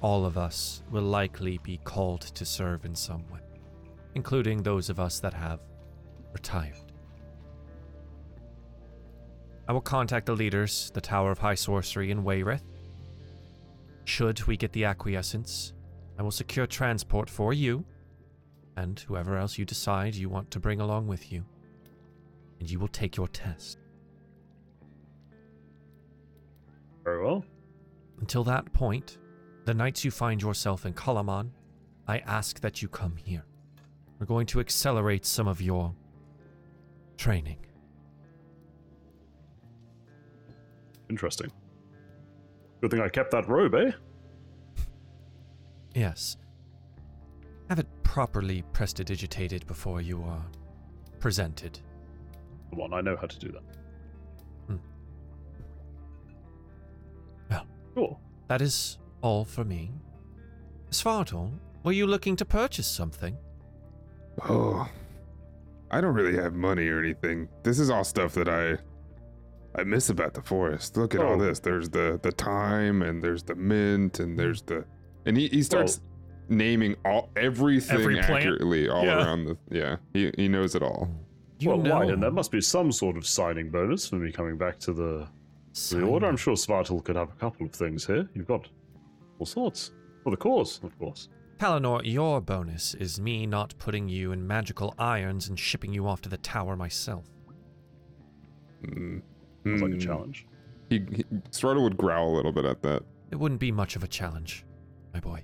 All 0.00 0.24
of 0.24 0.38
us 0.38 0.84
will 0.88 1.02
likely 1.02 1.58
be 1.58 1.80
called 1.82 2.20
to 2.20 2.44
serve 2.44 2.84
in 2.84 2.94
some 2.94 3.28
way, 3.32 3.40
including 4.14 4.62
those 4.62 4.88
of 4.88 5.00
us 5.00 5.18
that 5.18 5.34
have 5.34 5.58
retired. 6.32 6.92
I 9.66 9.72
will 9.72 9.80
contact 9.80 10.26
the 10.26 10.36
leaders, 10.36 10.92
the 10.94 11.00
Tower 11.00 11.32
of 11.32 11.38
High 11.38 11.56
Sorcery 11.56 12.12
in 12.12 12.22
Wayreth. 12.22 12.62
Should 14.04 14.46
we 14.46 14.56
get 14.56 14.72
the 14.72 14.84
acquiescence, 14.84 15.72
I 16.18 16.22
will 16.22 16.30
secure 16.30 16.66
transport 16.66 17.30
for 17.30 17.52
you 17.52 17.84
and 18.76 18.98
whoever 19.00 19.36
else 19.36 19.58
you 19.58 19.64
decide 19.64 20.14
you 20.14 20.28
want 20.28 20.50
to 20.50 20.60
bring 20.60 20.80
along 20.80 21.06
with 21.06 21.32
you. 21.32 21.44
And 22.60 22.70
you 22.70 22.78
will 22.78 22.88
take 22.88 23.16
your 23.16 23.28
test. 23.28 23.78
Very 27.04 27.24
well. 27.24 27.44
Until 28.20 28.44
that 28.44 28.72
point, 28.72 29.18
the 29.64 29.74
nights 29.74 30.04
you 30.04 30.10
find 30.10 30.40
yourself 30.40 30.86
in 30.86 30.92
Kalaman, 30.92 31.50
I 32.06 32.18
ask 32.18 32.60
that 32.60 32.82
you 32.82 32.88
come 32.88 33.16
here. 33.16 33.44
We're 34.18 34.26
going 34.26 34.46
to 34.46 34.60
accelerate 34.60 35.26
some 35.26 35.48
of 35.48 35.60
your 35.60 35.94
training. 37.16 37.58
Interesting. 41.10 41.50
Good 42.82 42.90
thing 42.90 43.00
I 43.00 43.08
kept 43.08 43.30
that 43.30 43.48
robe, 43.48 43.76
eh? 43.76 43.92
Yes. 45.94 46.36
Have 47.68 47.78
it 47.78 47.86
properly 48.02 48.64
prestidigitated 48.72 49.64
before 49.68 50.00
you 50.00 50.20
are 50.24 50.44
presented. 51.20 51.78
Come 52.70 52.80
on, 52.80 52.92
I 52.92 53.00
know 53.00 53.16
how 53.16 53.28
to 53.28 53.38
do 53.38 53.52
that. 53.52 53.62
Hmm. 54.66 54.76
Well. 57.48 57.66
Sure. 57.94 58.18
That 58.48 58.60
is 58.60 58.98
all 59.20 59.44
for 59.44 59.64
me. 59.64 59.92
Svartal, 60.90 61.52
were 61.84 61.92
you 61.92 62.08
looking 62.08 62.34
to 62.34 62.44
purchase 62.44 62.88
something? 62.88 63.36
Oh, 64.48 64.88
I 65.92 66.00
don't 66.00 66.14
really 66.14 66.36
have 66.36 66.54
money 66.54 66.88
or 66.88 66.98
anything. 66.98 67.48
This 67.62 67.78
is 67.78 67.90
all 67.90 68.02
stuff 68.02 68.34
that 68.34 68.48
I 68.48 68.78
I 69.74 69.84
miss 69.84 70.10
about 70.10 70.34
the 70.34 70.42
forest. 70.42 70.96
Look 70.96 71.14
at 71.14 71.20
all 71.22 71.34
Oh. 71.40 71.44
this. 71.44 71.58
There's 71.60 71.88
the 71.90 72.18
the 72.22 72.30
thyme 72.32 73.02
and 73.02 73.22
there's 73.22 73.42
the 73.42 73.54
mint 73.54 74.20
and 74.20 74.38
there's 74.38 74.62
the 74.62 74.84
and 75.26 75.36
he, 75.36 75.48
he 75.48 75.62
starts 75.62 76.00
naming 76.48 76.96
all 77.04 77.30
everything 77.36 77.96
Every 77.98 78.18
accurately 78.18 78.88
all 78.88 79.04
Yeah. 79.04 79.24
around 79.24 79.44
the 79.46 79.56
yeah. 79.70 79.96
He 80.12 80.30
he 80.36 80.48
knows 80.48 80.74
it 80.74 80.82
all. 80.82 81.08
You 81.58 81.68
well, 81.70 81.78
know. 81.78 81.94
why? 81.94 82.04
And 82.06 82.22
there 82.22 82.30
must 82.30 82.50
be 82.50 82.60
some 82.60 82.90
sort 82.92 83.16
of 83.16 83.26
signing 83.26 83.70
bonus 83.70 84.08
for 84.08 84.16
me 84.16 84.32
coming 84.32 84.58
back 84.58 84.78
to 84.80 84.92
the, 84.92 85.28
to 85.88 85.94
the 85.94 86.02
order. 86.04 86.26
I'm 86.26 86.36
sure 86.36 86.54
Svartal 86.56 87.02
could 87.04 87.14
have 87.14 87.28
a 87.30 87.36
couple 87.36 87.64
of 87.64 87.72
things 87.72 88.04
here. 88.04 88.28
You've 88.34 88.48
got 88.48 88.68
all 89.38 89.46
sorts. 89.46 89.92
For 90.24 90.30
the 90.30 90.36
cause, 90.36 90.80
of 90.82 90.98
course. 90.98 91.28
Palinor, 91.58 92.00
your 92.04 92.40
bonus 92.40 92.94
is 92.94 93.20
me 93.20 93.46
not 93.46 93.74
putting 93.78 94.08
you 94.08 94.32
in 94.32 94.44
magical 94.44 94.92
irons 94.98 95.48
and 95.48 95.56
shipping 95.56 95.92
you 95.94 96.08
off 96.08 96.20
to 96.22 96.28
the 96.28 96.36
tower 96.36 96.74
myself. 96.76 97.26
Mm. 98.84 99.22
Sounds 99.64 99.82
like 99.82 99.92
a 99.92 99.94
Hmm. 99.94 100.00
challenge. 100.00 100.46
He, 100.90 100.98
he 101.10 101.24
Srarta 101.50 101.82
would 101.82 101.96
growl 101.96 102.34
a 102.34 102.36
little 102.36 102.52
bit 102.52 102.64
at 102.64 102.82
that. 102.82 103.02
It 103.30 103.36
wouldn't 103.36 103.60
be 103.60 103.72
much 103.72 103.96
of 103.96 104.04
a 104.04 104.08
challenge, 104.08 104.64
my 105.14 105.20
boy. 105.20 105.42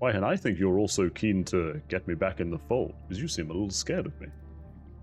Why, 0.00 0.10
and 0.10 0.24
I 0.24 0.36
think 0.36 0.58
you're 0.58 0.78
also 0.78 1.08
keen 1.08 1.44
to 1.44 1.80
get 1.88 2.06
me 2.06 2.14
back 2.14 2.40
in 2.40 2.50
the 2.50 2.58
fold, 2.58 2.94
because 3.08 3.20
you 3.22 3.28
seem 3.28 3.48
a 3.50 3.52
little 3.52 3.70
scared 3.70 4.06
of 4.06 4.20
me. 4.20 4.26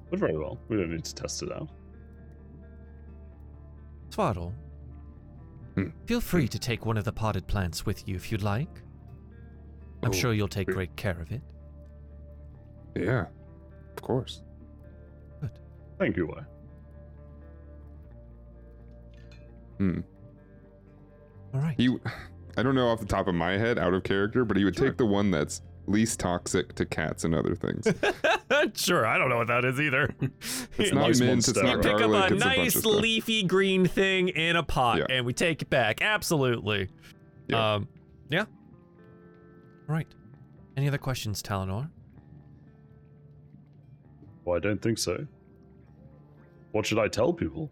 But 0.10 0.20
very 0.20 0.38
well, 0.38 0.60
we 0.68 0.78
don't 0.78 0.92
need 0.92 1.06
to 1.06 1.16
test 1.16 1.42
it 1.42 1.52
out. 1.52 1.70
Swaddle, 4.10 4.54
Hmm. 5.76 5.90
feel 6.06 6.20
free 6.22 6.48
to 6.50 6.60
take 6.60 6.86
one 6.86 6.98
of 6.98 7.06
the 7.06 7.14
potted 7.14 7.48
plants 7.48 7.86
with 7.86 8.08
you 8.08 8.16
if 8.16 8.32
you'd 8.32 8.44
like. 8.44 8.82
I'm 10.04 10.10
Oh, 10.10 10.12
sure 10.14 10.34
you'll 10.34 10.48
take 10.50 10.68
great. 10.68 10.76
great 10.76 10.96
care 10.98 11.20
of 11.22 11.32
it. 11.32 11.42
Yeah. 12.96 13.28
Of 13.96 14.02
course. 14.02 14.44
Thank 15.98 16.18
you, 16.18 16.28
Why. 16.28 16.44
Hmm. 19.82 20.00
All 21.56 21.60
right. 21.62 21.76
He 21.76 21.90
I 22.58 22.62
don't 22.64 22.76
know 22.76 22.88
off 22.90 23.00
the 23.00 23.06
top 23.06 23.28
of 23.28 23.34
my 23.36 23.54
head, 23.54 23.80
out 23.80 23.94
of 23.96 24.04
character, 24.04 24.46
but 24.46 24.58
he 24.58 24.64
would 24.66 24.76
Sure. 24.76 24.90
take 24.90 24.98
the 24.98 25.06
one 25.06 25.32
that's 25.32 25.62
least 25.88 26.20
toxic 26.20 26.76
to 26.76 26.86
cats 26.86 27.24
and 27.24 27.34
other 27.34 27.56
things. 27.56 27.88
sure, 28.76 29.08
I 29.08 29.18
don't 29.18 29.30
know 29.30 29.38
what 29.38 29.48
that 29.48 29.66
is 29.66 29.80
either. 29.82 30.14
It's 30.78 30.92
A 30.92 30.96
not 30.96 31.08
nice 31.08 31.20
mint, 31.20 31.32
monster, 31.32 31.52
it's 31.52 31.62
not 31.64 31.76
right? 31.78 31.84
Pick 31.84 31.94
up 31.94 32.12
a 32.12 32.24
it's 32.24 32.32
a 32.32 32.36
bunch 32.36 32.58
nice 32.58 32.74
stuff. 32.80 32.86
leafy 33.02 33.44
green 33.44 33.86
thing 33.88 34.28
in 34.30 34.56
a 34.56 34.64
pot 34.64 35.00
Yeah. 35.00 35.06
and 35.10 35.26
we 35.26 35.34
take 35.34 35.62
it 35.64 35.70
back. 35.70 36.02
Absolutely. 36.02 36.90
Yeah. 37.48 37.74
Um, 37.76 37.88
yeah. 38.30 38.42
All 38.42 39.96
right. 39.96 40.08
Any 40.78 40.88
other 40.88 40.98
questions, 41.00 41.42
Talenor? 41.42 41.90
Well, 44.46 44.58
I 44.58 44.60
don't 44.60 44.82
think 44.82 44.98
so. 45.00 45.26
What 46.72 46.86
should 46.86 47.00
I 47.00 47.08
tell 47.08 47.34
people? 47.34 47.70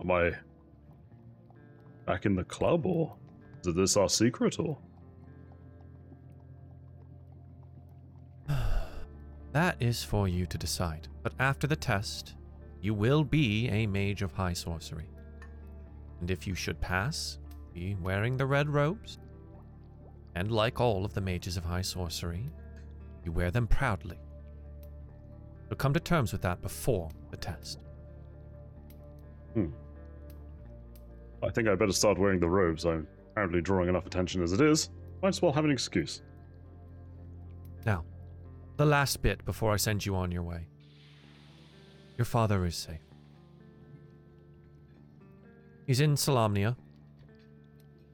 Am 0.00 0.10
I 0.10 0.32
back 2.06 2.26
in 2.26 2.34
the 2.34 2.44
club, 2.44 2.86
or 2.86 3.16
is 3.64 3.74
this 3.74 3.96
our 3.96 4.08
secret, 4.08 4.58
or? 4.58 4.78
That 9.52 9.76
is 9.80 10.02
for 10.02 10.28
you 10.28 10.46
to 10.46 10.56
decide. 10.56 11.08
But 11.22 11.34
after 11.38 11.66
the 11.66 11.76
test, 11.76 12.36
you 12.80 12.94
will 12.94 13.22
be 13.22 13.68
a 13.68 13.86
mage 13.86 14.22
of 14.22 14.32
high 14.32 14.54
sorcery. 14.54 15.10
And 16.20 16.30
if 16.30 16.46
you 16.46 16.54
should 16.54 16.80
pass, 16.80 17.38
be 17.74 17.94
wearing 18.00 18.36
the 18.36 18.46
red 18.46 18.68
robes. 18.68 19.18
And 20.34 20.50
like 20.50 20.80
all 20.80 21.04
of 21.04 21.12
the 21.12 21.20
mages 21.20 21.56
of 21.58 21.64
high 21.64 21.82
sorcery, 21.82 22.48
you 23.24 23.32
wear 23.32 23.50
them 23.50 23.66
proudly. 23.66 24.18
So 25.68 25.76
come 25.76 25.92
to 25.94 26.00
terms 26.00 26.32
with 26.32 26.42
that 26.42 26.62
before 26.62 27.10
the 27.30 27.36
test. 27.36 27.80
Hmm. 29.54 29.68
I 31.42 31.50
think 31.50 31.68
I 31.68 31.74
better 31.74 31.92
start 31.92 32.18
wearing 32.18 32.40
the 32.40 32.48
robes. 32.48 32.84
I'm 32.84 33.06
apparently 33.32 33.60
drawing 33.60 33.88
enough 33.88 34.06
attention 34.06 34.42
as 34.42 34.52
it 34.52 34.60
is. 34.60 34.90
Might 35.22 35.30
as 35.30 35.42
well 35.42 35.52
have 35.52 35.64
an 35.64 35.70
excuse. 35.70 36.22
Now, 37.84 38.04
the 38.76 38.86
last 38.86 39.22
bit 39.22 39.44
before 39.44 39.72
I 39.72 39.76
send 39.76 40.04
you 40.04 40.14
on 40.14 40.30
your 40.30 40.42
way. 40.42 40.66
Your 42.16 42.24
father 42.24 42.64
is 42.66 42.76
safe. 42.76 43.00
He's 45.86 46.00
in 46.00 46.14
Solamnia, 46.14 46.76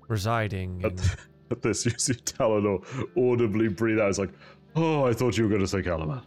residing 0.09 0.81
in. 0.81 0.87
At, 0.87 1.17
at 1.51 1.63
this, 1.63 1.85
you 1.85 1.93
see 1.99 2.15
Talenor 2.15 2.79
audibly 3.17 3.69
breathe 3.69 3.99
out. 3.99 4.09
It's 4.09 4.19
like, 4.19 4.33
oh, 4.77 5.05
I 5.05 5.13
thought 5.13 5.37
you 5.37 5.45
were 5.45 5.51
going 5.51 5.61
to 5.61 5.69
say 5.69 5.83
Kalaman. 5.83 6.23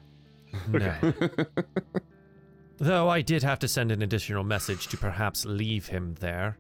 No. 0.70 1.14
Though 2.78 3.10
I 3.10 3.22
did 3.22 3.44
have 3.44 3.60
to 3.60 3.68
send 3.68 3.92
an 3.92 4.02
additional 4.02 4.44
message 4.44 4.88
to 4.88 4.98
perhaps 4.98 5.46
leave 5.46 5.88
him 5.88 6.16
there. 6.20 6.58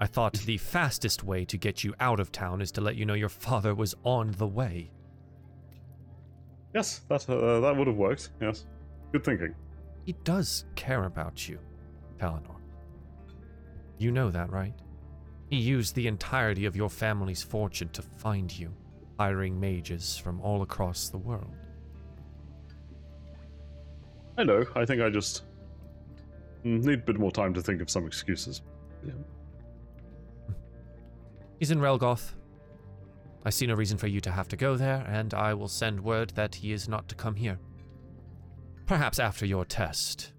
I 0.00 0.06
thought 0.06 0.34
the 0.34 0.58
fastest 0.58 1.24
way 1.24 1.44
to 1.46 1.56
get 1.56 1.82
you 1.82 1.94
out 1.98 2.20
of 2.20 2.30
town 2.30 2.60
is 2.60 2.70
to 2.72 2.80
let 2.80 2.96
you 2.96 3.04
know 3.04 3.14
your 3.14 3.28
father 3.28 3.74
was 3.74 3.94
on 4.04 4.32
the 4.32 4.46
way. 4.46 4.90
Yes, 6.74 7.00
that 7.08 7.28
uh, 7.28 7.60
that 7.60 7.76
would 7.76 7.88
have 7.88 7.96
worked. 7.96 8.30
Yes, 8.40 8.66
good 9.12 9.24
thinking. 9.24 9.54
He 10.04 10.12
does 10.24 10.66
care 10.76 11.04
about 11.04 11.48
you, 11.48 11.58
Palinor. 12.18 12.56
You 13.98 14.12
know 14.12 14.30
that, 14.30 14.50
right? 14.50 14.74
He 15.50 15.56
used 15.56 15.94
the 15.94 16.06
entirety 16.06 16.66
of 16.66 16.76
your 16.76 16.90
family's 16.90 17.42
fortune 17.42 17.88
to 17.90 18.02
find 18.02 18.56
you, 18.56 18.72
hiring 19.18 19.58
mages 19.58 20.16
from 20.16 20.40
all 20.40 20.62
across 20.62 21.08
the 21.08 21.18
world. 21.18 21.54
I 24.36 24.44
know. 24.44 24.64
I 24.76 24.84
think 24.84 25.02
I 25.02 25.10
just 25.10 25.42
need 26.62 27.00
a 27.00 27.02
bit 27.02 27.18
more 27.18 27.32
time 27.32 27.52
to 27.54 27.62
think 27.62 27.80
of 27.80 27.90
some 27.90 28.06
excuses. 28.06 28.62
Yeah. 29.04 29.14
He's 31.58 31.70
in 31.70 31.80
Relgoth. 31.80 32.34
I 33.44 33.50
see 33.50 33.66
no 33.66 33.74
reason 33.74 33.98
for 33.98 34.06
you 34.06 34.20
to 34.20 34.30
have 34.30 34.48
to 34.48 34.56
go 34.56 34.76
there, 34.76 35.04
and 35.08 35.32
I 35.34 35.54
will 35.54 35.68
send 35.68 36.00
word 36.00 36.30
that 36.30 36.54
he 36.54 36.72
is 36.72 36.88
not 36.88 37.08
to 37.08 37.14
come 37.14 37.34
here. 37.34 37.58
Perhaps 38.86 39.18
after 39.18 39.44
your 39.46 39.64
test, 39.64 40.32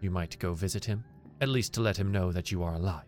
you 0.00 0.10
might 0.10 0.38
go 0.38 0.54
visit 0.54 0.84
him, 0.84 1.04
at 1.40 1.48
least 1.48 1.72
to 1.74 1.80
let 1.80 1.96
him 1.96 2.12
know 2.12 2.32
that 2.32 2.50
you 2.50 2.62
are 2.62 2.74
alive. 2.74 3.04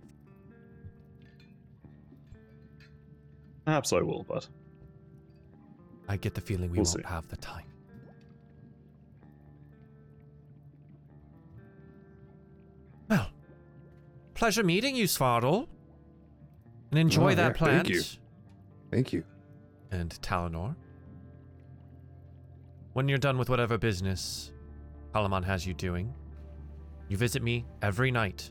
Perhaps 3.64 3.92
I 3.92 4.00
will, 4.00 4.24
but 4.26 4.48
I 6.08 6.16
get 6.16 6.34
the 6.34 6.40
feeling 6.40 6.70
we 6.70 6.78
We'll 6.78 6.84
won't 6.86 7.02
see. 7.02 7.02
have 7.06 7.28
the 7.28 7.36
time. 7.36 7.66
Well, 13.08 13.30
pleasure 14.34 14.62
meeting 14.64 14.96
you, 14.96 15.04
Svardal. 15.04 15.66
And 16.90 16.98
enjoy 16.98 17.32
Oh, 17.32 17.34
that 17.34 17.48
yeah, 17.48 17.52
plant. 17.58 17.86
thank 17.86 17.88
you. 17.88 18.02
Thank 18.90 19.12
you. 19.12 19.24
And 19.90 20.10
Talenor. 20.22 20.74
When 22.94 23.08
you're 23.08 23.18
done 23.18 23.38
with 23.38 23.50
whatever 23.50 23.78
business 23.78 24.52
Kalaman 25.14 25.44
has 25.44 25.66
you 25.66 25.74
doing, 25.74 26.12
you 27.08 27.16
visit 27.16 27.42
me 27.42 27.64
every 27.82 28.10
night, 28.10 28.50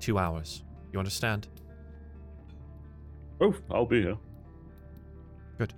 two 0.00 0.18
hours. 0.18 0.64
You 0.92 0.98
understand? 0.98 1.48
oh, 3.40 3.54
I'll 3.70 3.84
be 3.86 4.02
here. 4.02 4.16
Good. 5.58 5.74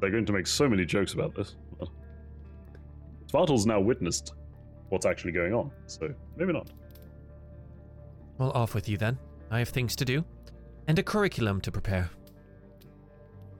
They're 0.00 0.10
going 0.10 0.26
to 0.26 0.32
make 0.32 0.46
so 0.46 0.68
many 0.68 0.84
jokes 0.84 1.14
about 1.14 1.34
this. 1.34 1.56
but 1.78 1.88
Svartal's 3.32 3.66
now 3.66 3.80
witnessed 3.80 4.34
what's 4.90 5.06
actually 5.06 5.32
going 5.32 5.52
on, 5.54 5.70
so 5.86 6.12
maybe 6.36 6.52
not. 6.52 6.70
Well, 8.38 8.50
off 8.52 8.74
with 8.74 8.88
you 8.88 8.96
then. 8.96 9.18
I 9.50 9.58
have 9.60 9.68
things 9.70 9.96
to 9.96 10.04
do, 10.04 10.24
and 10.88 10.98
a 10.98 11.02
curriculum 11.02 11.60
to 11.60 11.70
prepare. 11.70 12.10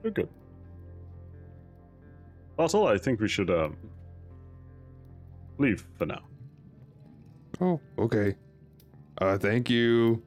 Oh, 0.03 0.09
good. 0.09 0.27
Svartal, 2.57 2.91
I 2.93 2.97
think 2.97 3.21
we 3.21 3.29
should 3.29 3.49
um 3.49 3.77
leave 5.57 5.87
for 5.97 6.05
now. 6.05 6.23
Oh, 7.61 7.79
okay. 7.97 8.35
Uh, 9.19 9.37
thank 9.37 9.69
you. 9.69 10.23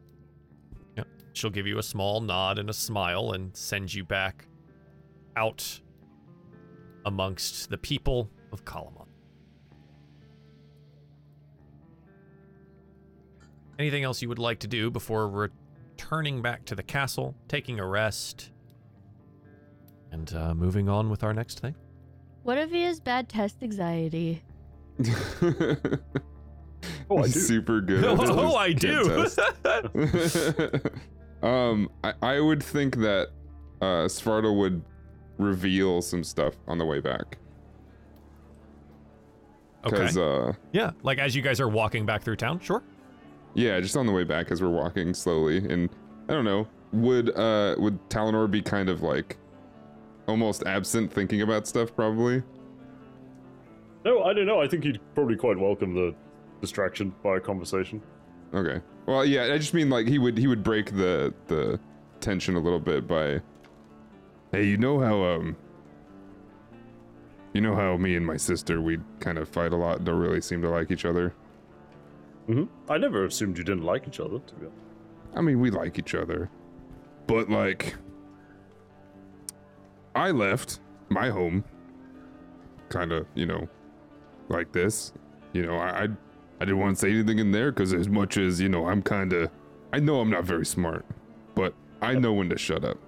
Yep. 0.96 1.08
She'll 1.32 1.50
give 1.50 1.66
you 1.66 1.78
a 1.78 1.82
small 1.82 2.20
nod 2.20 2.58
and 2.58 2.70
a 2.70 2.74
smile 2.74 3.32
and 3.32 3.54
send 3.56 3.92
you 3.92 4.04
back 4.04 4.46
out 5.36 5.80
amongst 7.04 7.70
the 7.70 7.78
people 7.78 8.30
of 8.52 8.64
Kalaman. 8.64 9.06
Anything 13.78 14.04
else 14.04 14.22
you 14.22 14.28
would 14.28 14.38
like 14.38 14.60
to 14.60 14.68
do 14.68 14.90
before 14.90 15.28
returning 16.02 16.42
back 16.42 16.64
to 16.66 16.74
the 16.74 16.82
castle, 16.82 17.34
taking 17.48 17.78
a 17.78 17.86
rest, 17.86 18.50
and 20.10 20.34
uh, 20.34 20.54
moving 20.54 20.88
on 20.88 21.08
with 21.10 21.22
our 21.22 21.32
next 21.32 21.60
thing? 21.60 21.74
What 22.42 22.58
if 22.58 22.70
he 22.70 22.82
has 22.82 23.00
bad 23.00 23.28
test 23.28 23.62
anxiety? 23.62 24.42
Oh, 27.08 27.18
I 27.18 27.28
do. 27.28 27.38
Super 27.38 27.80
good. 27.80 28.02
at 28.04 28.18
oh, 28.18 28.66
this 28.66 29.38
I 29.38 29.82
do. 31.40 31.46
um, 31.46 31.88
I, 32.02 32.12
I 32.20 32.40
would 32.40 32.60
think 32.60 32.96
that 32.96 33.28
uh, 33.80 34.08
Svarta 34.08 34.52
would 34.52 34.82
reveal 35.38 36.02
some 36.02 36.24
stuff 36.24 36.54
on 36.66 36.78
the 36.78 36.84
way 36.84 36.98
back. 36.98 37.38
okay. 39.86 40.08
Uh, 40.20 40.54
Yeah, 40.72 40.90
like 41.04 41.18
as 41.18 41.36
you 41.36 41.42
guys 41.42 41.60
are 41.60 41.68
walking 41.68 42.04
back 42.04 42.24
through 42.24 42.36
town, 42.36 42.58
sure. 42.58 42.82
Yeah, 43.54 43.80
just 43.80 43.96
on 43.96 44.06
the 44.06 44.12
way 44.12 44.24
back 44.24 44.50
as 44.50 44.62
we're 44.62 44.70
walking 44.70 45.12
slowly, 45.14 45.58
and 45.58 45.90
I 46.28 46.32
don't 46.32 46.44
know, 46.44 46.66
would 46.92 47.36
uh, 47.36 47.76
would 47.78 47.98
Talenor 48.08 48.46
be 48.46 48.62
kind 48.62 48.88
of 48.88 49.02
like 49.02 49.36
almost 50.26 50.64
absent, 50.64 51.12
thinking 51.12 51.42
about 51.42 51.66
stuff, 51.66 51.94
probably? 51.94 52.42
No, 54.04 54.24
I 54.24 54.32
don't 54.32 54.46
know. 54.46 54.60
I 54.60 54.68
think 54.68 54.84
he'd 54.84 55.00
probably 55.14 55.36
quite 55.36 55.58
welcome 55.58 55.94
the 55.94 56.14
distraction 56.60 57.14
by 57.22 57.36
a 57.36 57.40
conversation. 57.40 58.02
Okay. 58.54 58.80
Well, 59.06 59.24
yeah, 59.24 59.52
I 59.52 59.58
just 59.58 59.74
mean 59.74 59.90
like 59.90 60.06
he 60.06 60.18
would 60.18 60.38
he 60.38 60.46
would 60.46 60.62
break 60.62 60.96
the 60.96 61.34
the 61.46 61.78
tension 62.20 62.54
a 62.56 62.60
little 62.60 62.80
bit 62.80 63.06
by 63.06 63.40
Hey, 64.52 64.66
you 64.66 64.76
know 64.76 65.00
how 65.00 65.24
um 65.24 65.56
you 67.52 67.60
know 67.60 67.74
how 67.74 67.96
me 67.96 68.16
and 68.16 68.24
my 68.24 68.36
sister 68.36 68.80
we 68.80 68.98
kind 69.20 69.38
of 69.38 69.48
fight 69.48 69.72
a 69.72 69.76
lot, 69.76 70.04
don't 70.04 70.20
really 70.20 70.40
seem 70.40 70.62
to 70.62 70.70
like 70.70 70.90
each 70.90 71.04
other. 71.04 71.34
Hmm 72.46 72.64
I 72.88 72.98
never 72.98 73.24
assumed 73.24 73.58
you 73.58 73.64
didn't 73.64 73.84
like 73.84 74.06
each 74.08 74.20
other, 74.20 74.38
to 74.38 74.54
be 74.54 74.66
honest. 74.66 74.78
I 75.34 75.40
mean, 75.40 75.60
we 75.60 75.70
like 75.70 75.98
each 75.98 76.14
other. 76.14 76.50
But 77.26 77.48
like 77.48 77.94
I 80.14 80.30
left 80.30 80.80
my 81.08 81.30
home 81.30 81.64
kind 82.88 83.12
of, 83.12 83.26
you 83.34 83.46
know, 83.46 83.68
like 84.48 84.72
this. 84.72 85.12
You 85.52 85.66
know, 85.66 85.76
I 85.76 85.88
I, 85.88 86.08
I 86.60 86.64
didn't 86.64 86.78
want 86.78 86.96
to 86.96 87.00
say 87.00 87.10
anything 87.10 87.38
in 87.38 87.52
there 87.52 87.72
cuz 87.72 87.92
as 87.92 88.08
much 88.08 88.36
as, 88.36 88.60
you 88.60 88.68
know, 88.68 88.88
I'm 88.88 89.02
kind 89.02 89.32
of 89.32 89.50
I 89.92 89.98
know 90.00 90.20
I'm 90.20 90.30
not 90.30 90.44
very 90.44 90.66
smart, 90.66 91.04
but 91.54 91.74
I 92.00 92.14
know 92.14 92.32
when 92.32 92.48
to 92.50 92.58
shut 92.58 92.84
up. 92.84 92.98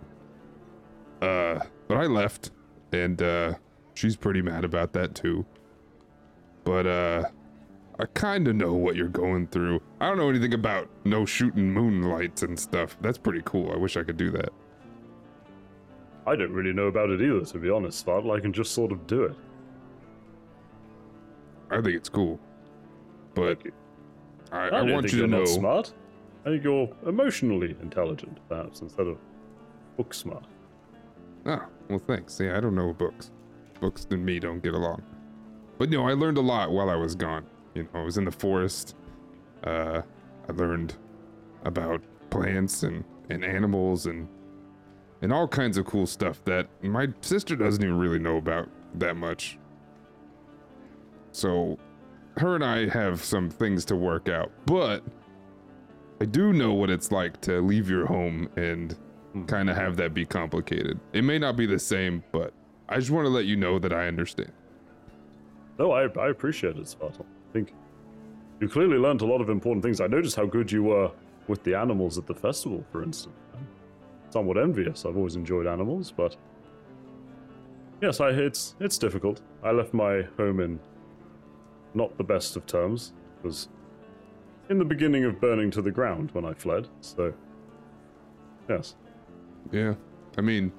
Uh, 1.21 1.61
but 1.89 1.97
I 1.99 2.07
left 2.07 2.51
and 2.93 3.21
uh 3.21 3.55
she's 3.95 4.17
pretty 4.17 4.43
mad 4.43 4.65
about 4.65 4.93
that 4.93 5.15
too. 5.15 5.45
But 6.65 6.87
uh 6.87 7.25
I 7.99 8.07
kind 8.07 8.49
of 8.49 8.57
know 8.57 8.73
what 8.73 8.97
you're 8.97 9.09
going 9.09 9.47
through. 9.47 9.81
I 10.01 10.09
don't 10.09 10.19
know 10.19 10.29
anything 10.29 10.55
about 10.55 10.89
no 11.05 11.25
shooting 11.25 11.73
moonlights 11.73 12.43
and 12.43 12.59
stuff. 12.59 12.97
That's 13.01 13.19
pretty 13.19 13.43
cool. 13.45 13.71
I 13.73 13.77
wish 13.77 13.97
I 13.97 14.03
could 14.03 14.17
do 14.17 14.31
that. 14.33 14.53
I 16.27 16.35
don't 16.35 16.53
really 16.53 16.73
know 16.73 16.87
about 16.87 17.11
it 17.11 17.21
either, 17.21 17.45
to 17.45 17.59
be 17.59 17.71
honest, 17.71 18.05
Svartal. 18.05 18.37
I 18.37 18.41
can 18.41 18.53
just 18.53 18.73
sort 18.73 18.91
of 18.91 19.07
do 19.07 19.25
it. 19.25 19.37
I 21.71 21.77
think 21.77 21.95
it's 21.95 22.09
cool. 22.09 22.41
But 23.35 23.59
I, 24.51 24.57
I, 24.57 24.69
I, 24.69 24.83
want 24.83 25.13
you 25.13 25.21
to 25.21 25.27
know. 25.27 25.39
not 25.41 25.49
smart. 25.49 25.93
I 26.45 26.51
think 26.51 26.65
you're 26.65 26.89
emotionally 27.07 27.77
intelligent, 27.81 28.39
perhaps, 28.49 28.81
instead 28.81 29.07
of 29.07 29.19
book 29.97 30.13
smart. 30.15 30.47
Oh, 31.47 31.63
well, 31.89 32.03
thanks. 32.07 32.35
See, 32.35 32.49
I 32.49 32.61
don't 32.61 32.75
know 32.75 32.93
books. 32.93 33.31
Books 33.81 34.07
and 34.11 34.25
me 34.25 34.39
don't 34.41 34.63
get 34.63 34.75
along. 34.75 35.03
But 35.79 35.91
no, 35.91 36.09
I 36.09 36.15
learned 36.15 36.39
a 36.39 36.43
lot 36.43 36.71
while 36.71 36.89
I 36.89 36.97
was 36.97 37.15
gone. 37.15 37.47
You 37.75 37.83
know, 37.83 38.01
I 38.01 38.03
was 38.03 38.19
in 38.19 38.25
the 38.25 38.33
forest. 38.33 38.97
Uh, 39.65 40.03
I 40.49 40.53
learned 40.53 40.95
about 41.65 42.03
plants 42.31 42.83
and, 42.83 43.05
and 43.31 43.45
animals 43.45 44.07
and 44.07 44.29
and 45.23 45.33
all 45.33 45.49
kinds 45.49 45.79
of 45.79 45.87
cool 45.87 46.07
stuff 46.07 46.45
that 46.45 46.69
my 46.83 47.09
sister 47.23 47.57
doesn't 47.57 47.83
even 47.83 47.97
really 47.97 48.19
know 48.19 48.37
about 48.37 48.69
that 48.97 49.17
much. 49.17 49.59
So, 51.33 51.79
her 52.37 52.55
and 52.55 52.63
I 52.63 52.91
have 52.91 53.25
some 53.25 53.49
things 53.49 53.87
to 53.87 53.97
work 53.97 54.29
out, 54.29 54.53
but 54.67 55.03
I 56.21 56.27
do 56.27 56.53
know 56.53 56.75
what 56.75 56.91
it's 56.91 57.11
like 57.11 57.41
to 57.43 57.63
leave 57.63 57.89
your 57.89 58.05
home 58.05 58.51
and 58.57 58.95
kind 59.47 59.71
of 59.71 59.77
have 59.77 59.97
that 59.97 60.13
be 60.13 60.27
complicated. 60.27 61.01
It 61.15 61.23
may 61.23 61.39
not 61.39 61.57
be 61.57 61.65
the 61.65 61.79
same, 61.79 62.23
but 62.31 62.53
I 62.89 62.99
just 62.99 63.11
want 63.11 63.25
to 63.25 63.31
let 63.31 63.47
you 63.47 63.57
know 63.57 63.79
that 63.79 63.95
I 63.95 64.07
understand. 64.07 64.53
No, 65.79 65.93
I, 65.93 66.03
I 66.21 66.29
appreciate 66.29 66.77
it, 66.77 66.85
Svartal. 66.85 67.25
Think 67.55 67.73
you 68.61 68.69
clearly 68.69 68.99
learned 68.99 69.21
a 69.21 69.27
lot 69.27 69.41
of 69.41 69.49
important 69.49 69.85
things. 69.85 70.01
I 70.01 70.09
noticed 70.09 70.35
how 70.35 70.45
good 70.45 70.71
you 70.73 70.83
were 70.83 71.13
with 71.47 71.63
the 71.63 71.77
animals 71.77 72.19
at 72.19 72.27
the 72.27 72.35
festival, 72.35 72.85
for 72.91 73.03
instance. 73.05 73.37
I'm 73.55 73.67
somewhat 74.31 74.59
envious. 74.59 75.07
I've 75.07 75.17
always 75.17 75.37
enjoyed 75.37 75.67
animals, 75.69 76.13
but 76.15 76.37
yes, 78.03 78.21
I 78.21 78.31
it's 78.31 78.75
it's 78.81 78.99
difficult. 78.99 79.41
I 79.63 79.71
left 79.71 79.95
my 79.95 80.23
home 80.37 80.59
in 80.59 80.81
not 81.95 82.19
the 82.19 82.25
best 82.25 82.57
of 82.57 82.67
terms. 82.67 83.13
It 83.39 83.47
was 83.47 83.69
in 84.69 84.79
the 84.79 84.85
beginning 84.85 85.25
of 85.25 85.41
burning 85.41 85.71
to 85.73 85.83
the 85.83 85.93
ground 85.93 86.31
when 86.33 86.45
I 86.45 86.55
fled. 86.55 86.89
So 87.03 87.33
yes, 88.69 88.97
Yeah, 89.71 89.95
I 90.37 90.41
mean, 90.41 90.73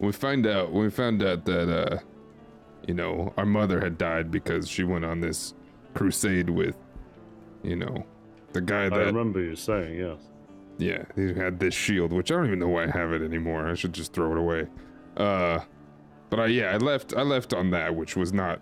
we 0.00 0.10
find 0.10 0.48
out 0.48 0.72
we 0.72 0.90
found 0.90 1.22
out 1.22 1.44
that 1.44 1.68
uh, 1.68 1.98
you 2.86 2.94
know, 2.94 3.32
our 3.36 3.46
mother 3.46 3.80
had 3.80 3.98
died 3.98 4.30
because 4.30 4.68
she 4.68 4.84
went 4.84 5.04
on 5.04 5.20
this 5.20 5.54
crusade 5.94 6.50
with, 6.50 6.76
you 7.62 7.76
know, 7.76 8.04
the 8.52 8.60
guy 8.60 8.88
that. 8.88 8.98
I 8.98 9.04
remember 9.04 9.40
you 9.40 9.56
saying 9.56 9.98
yes. 9.98 10.20
Yeah, 10.78 11.04
he 11.14 11.34
had 11.34 11.60
this 11.60 11.74
shield, 11.74 12.12
which 12.12 12.32
I 12.32 12.36
don't 12.36 12.46
even 12.46 12.58
know 12.58 12.68
why 12.68 12.84
I 12.84 12.90
have 12.90 13.12
it 13.12 13.22
anymore. 13.22 13.68
I 13.68 13.74
should 13.74 13.92
just 13.92 14.12
throw 14.14 14.32
it 14.32 14.38
away. 14.38 14.66
Uh, 15.16 15.60
but 16.30 16.40
I 16.40 16.46
yeah, 16.46 16.72
I 16.72 16.78
left 16.78 17.14
I 17.14 17.22
left 17.22 17.52
on 17.52 17.70
that, 17.70 17.94
which 17.94 18.16
was 18.16 18.32
not. 18.32 18.60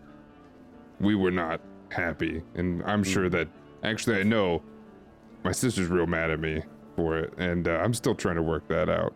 We 1.00 1.14
were 1.14 1.30
not 1.30 1.60
happy, 1.90 2.42
and 2.54 2.82
I'm 2.84 3.04
sure 3.04 3.28
that 3.28 3.48
actually 3.84 4.18
I 4.18 4.24
know 4.24 4.62
my 5.44 5.52
sister's 5.52 5.88
real 5.88 6.06
mad 6.06 6.30
at 6.30 6.40
me 6.40 6.62
for 6.96 7.18
it, 7.18 7.32
and 7.38 7.68
uh, 7.68 7.76
I'm 7.76 7.94
still 7.94 8.14
trying 8.14 8.36
to 8.36 8.42
work 8.42 8.66
that 8.68 8.88
out. 8.88 9.14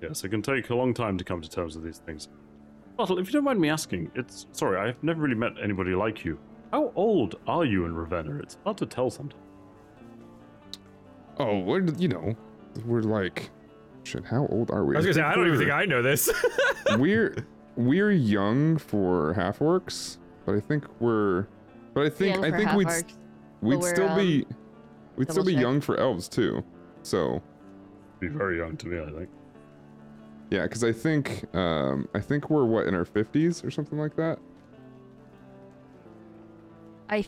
Yes, 0.00 0.22
it 0.22 0.28
can 0.28 0.42
take 0.42 0.70
a 0.70 0.74
long 0.74 0.94
time 0.94 1.18
to 1.18 1.24
come 1.24 1.40
to 1.40 1.48
terms 1.48 1.74
with 1.74 1.84
these 1.84 1.98
things. 1.98 2.28
Bottle, 3.02 3.18
if 3.18 3.26
you 3.26 3.32
don't 3.32 3.42
mind 3.42 3.60
me 3.60 3.68
asking, 3.68 4.12
it's 4.14 4.46
sorry, 4.52 4.78
I've 4.78 5.02
never 5.02 5.22
really 5.22 5.34
met 5.34 5.54
anybody 5.60 5.92
like 5.92 6.24
you. 6.24 6.38
How 6.70 6.92
old 6.94 7.34
are 7.48 7.64
you 7.64 7.84
in 7.84 7.96
Ravenna? 7.96 8.38
It's 8.38 8.58
hard 8.62 8.76
to 8.76 8.86
tell 8.86 9.10
sometimes. 9.10 9.42
Oh, 11.38 11.58
we're 11.58 11.84
you 11.96 12.06
know, 12.06 12.36
we're 12.86 13.00
like, 13.02 13.50
shit. 14.04 14.24
How 14.24 14.46
old 14.46 14.70
are 14.70 14.84
we? 14.84 14.94
I 14.94 14.98
was 14.98 15.06
gonna 15.06 15.14
say 15.14 15.22
I 15.22 15.34
don't 15.34 15.48
even 15.48 15.58
think 15.58 15.72
I 15.72 15.84
know 15.84 16.00
this. 16.00 16.30
we're 16.96 17.34
we're 17.74 18.12
young 18.12 18.78
for 18.78 19.34
half 19.34 19.58
orcs, 19.58 20.18
but 20.46 20.54
I 20.54 20.60
think 20.60 20.84
we're, 21.00 21.48
but 21.94 22.06
I 22.06 22.08
think 22.08 22.36
Young 22.36 22.44
I 22.44 22.50
for 22.52 22.56
think 22.56 22.72
we'd 22.74 22.86
half-orcs. 22.86 23.12
we'd 23.62 23.80
we're, 23.80 23.94
still 23.94 24.14
be 24.14 24.44
um, 24.48 24.56
we'd 25.16 25.28
still 25.28 25.42
double 25.42 25.46
be 25.48 25.54
check. 25.54 25.62
young 25.62 25.80
for 25.80 25.96
elves 25.98 26.28
too. 26.28 26.62
So 27.02 27.42
Be 28.20 28.28
very 28.28 28.58
young 28.58 28.76
to 28.76 28.86
me, 28.86 29.00
I 29.00 29.10
think. 29.10 29.28
Yeah, 30.52 30.64
because 30.64 30.84
I 30.84 30.92
think 30.92 31.44
um 31.56 32.06
I 32.14 32.20
think 32.20 32.50
we're 32.50 32.64
what 32.64 32.86
in 32.86 32.94
our 32.94 33.06
fifties 33.06 33.64
or 33.64 33.70
something 33.70 33.98
like 33.98 34.14
that. 34.16 34.38
I 37.08 37.24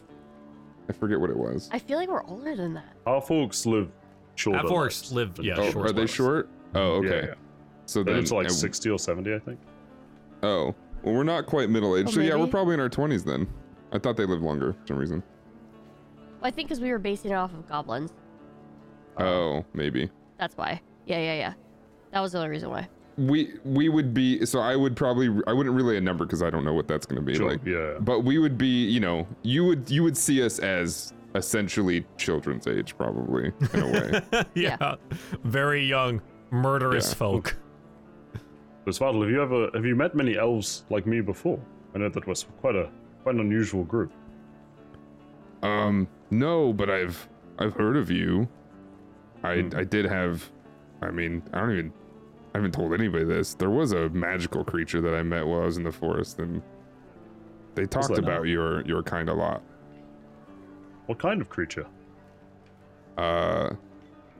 I 0.88 0.92
forget 0.92 1.18
what 1.18 1.30
it 1.30 1.36
was. 1.36 1.70
I 1.72 1.78
feel 1.78 1.96
like 1.98 2.10
we're 2.10 2.24
older 2.26 2.54
than 2.54 2.74
that. 2.74 2.94
Our 3.06 3.22
folks 3.22 3.64
live 3.64 3.90
shorter. 4.34 4.58
Half 4.58 4.66
orcs 4.66 5.10
lives 5.10 5.38
live, 5.38 5.38
yeah, 5.42 5.54
oh, 5.56 5.70
short 5.70 5.86
are 5.86 5.92
they 5.92 6.00
lives. 6.02 6.12
short? 6.12 6.48
Oh, 6.74 6.96
okay. 6.96 7.28
yeah. 7.28 7.34
So 7.86 8.02
They 8.02 8.12
then 8.12 8.20
live 8.20 8.28
to 8.28 8.34
like 8.34 8.46
and- 8.46 8.54
60 8.54 8.90
or 8.90 8.98
70, 8.98 9.34
I 9.34 9.38
think. 9.38 9.60
Oh, 10.42 10.74
well, 11.02 11.14
we're 11.14 11.22
not 11.22 11.46
quite 11.46 11.70
middle 11.70 11.96
aged. 11.96 12.08
Oh, 12.08 12.12
so 12.12 12.20
yeah, 12.20 12.34
we're 12.34 12.46
probably 12.46 12.74
in 12.74 12.80
our 12.80 12.88
twenties 12.90 13.24
then. 13.24 13.46
I 13.92 13.98
thought 13.98 14.16
they 14.18 14.26
lived 14.26 14.42
longer 14.42 14.72
for 14.74 14.86
some 14.86 14.98
reason. 14.98 15.22
Well, 16.40 16.48
I 16.48 16.50
think 16.50 16.68
because 16.68 16.80
we 16.80 16.90
were 16.90 16.98
basing 16.98 17.30
it 17.30 17.34
off 17.34 17.52
of 17.54 17.66
goblins. 17.66 18.12
Oh, 19.16 19.64
maybe. 19.72 20.10
That's 20.38 20.56
why. 20.56 20.80
Yeah, 21.06 21.18
yeah, 21.20 21.34
yeah. 21.34 21.54
That 22.10 22.20
was 22.20 22.32
the 22.32 22.38
only 22.38 22.50
reason 22.50 22.68
why. 22.70 22.88
We 23.16 23.54
we 23.64 23.88
would 23.88 24.12
be 24.12 24.44
so 24.44 24.58
i 24.60 24.74
would 24.74 24.96
probably 24.96 25.28
i 25.46 25.52
wouldn't 25.52 25.74
relay 25.74 25.96
a 25.96 26.00
number 26.00 26.24
because 26.24 26.42
i 26.42 26.50
don't 26.50 26.64
know 26.64 26.72
what 26.74 26.88
that's 26.88 27.06
going 27.06 27.20
to 27.20 27.24
be 27.24 27.34
Sure, 27.36 27.50
like 27.52 27.64
yeah. 27.64 27.94
but 28.00 28.20
we 28.24 28.38
would 28.38 28.58
be 28.58 28.66
you 28.86 28.98
know 29.00 29.26
you 29.42 29.64
would 29.64 29.88
you 29.88 30.02
would 30.02 30.16
see 30.16 30.42
us 30.42 30.58
as 30.58 31.12
essentially 31.36 32.04
children's 32.16 32.66
age 32.66 32.96
probably 32.96 33.52
in 33.72 33.80
a 33.80 33.86
way 33.86 34.44
yeah. 34.54 34.94
Very 35.44 35.84
young, 35.84 36.20
murderous 36.50 37.08
Yeah. 37.10 37.14
folk. 37.16 37.56
So, 38.84 38.90
Svartal, 38.90 39.22
have 39.22 39.30
you 39.30 39.42
ever 39.42 39.70
have 39.74 39.84
you 39.84 39.96
met 39.96 40.14
many 40.14 40.36
elves 40.36 40.84
like 40.90 41.06
me 41.06 41.20
before? 41.20 41.58
I 41.94 41.98
know 41.98 42.08
that 42.08 42.26
was 42.26 42.46
quite 42.60 42.76
a 42.76 42.90
quite 43.22 43.34
an 43.36 43.40
unusual 43.40 43.84
group. 43.84 44.12
um 45.62 46.06
no 46.30 46.72
but 46.72 46.90
i've 46.90 47.28
i've 47.58 47.74
heard 47.74 47.96
of 47.96 48.10
you 48.10 48.48
i 49.42 49.60
Hmm. 49.60 49.70
i 49.76 49.84
did 49.84 50.04
have 50.04 50.50
i 51.02 51.10
mean 51.10 51.42
i 51.52 51.60
don't 51.60 51.72
even 51.72 51.92
i 52.54 52.58
haven't 52.58 52.72
told 52.72 52.92
anybody 52.94 53.24
this 53.24 53.54
there 53.54 53.70
was 53.70 53.92
a 53.92 54.08
magical 54.10 54.64
creature 54.64 55.00
that 55.00 55.14
i 55.14 55.22
met 55.22 55.46
while 55.46 55.62
i 55.62 55.64
was 55.64 55.76
in 55.76 55.82
the 55.82 55.92
forest 55.92 56.38
and 56.38 56.62
they 57.74 57.84
talked 57.86 58.08
that 58.14 58.22
now? 58.22 58.28
about 58.28 58.46
your 58.46 58.82
your 58.86 59.02
kind 59.02 59.28
a 59.28 59.34
lot 59.34 59.62
What 61.06 61.18
kind 61.18 61.40
of 61.40 61.48
creature? 61.48 61.86
uh 63.18 63.70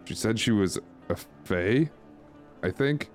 she 0.04 0.14
said 0.14 0.38
she 0.38 0.50
was 0.52 0.78
a 1.08 1.16
fae 1.44 1.88
i 2.62 2.70
think 2.70 3.10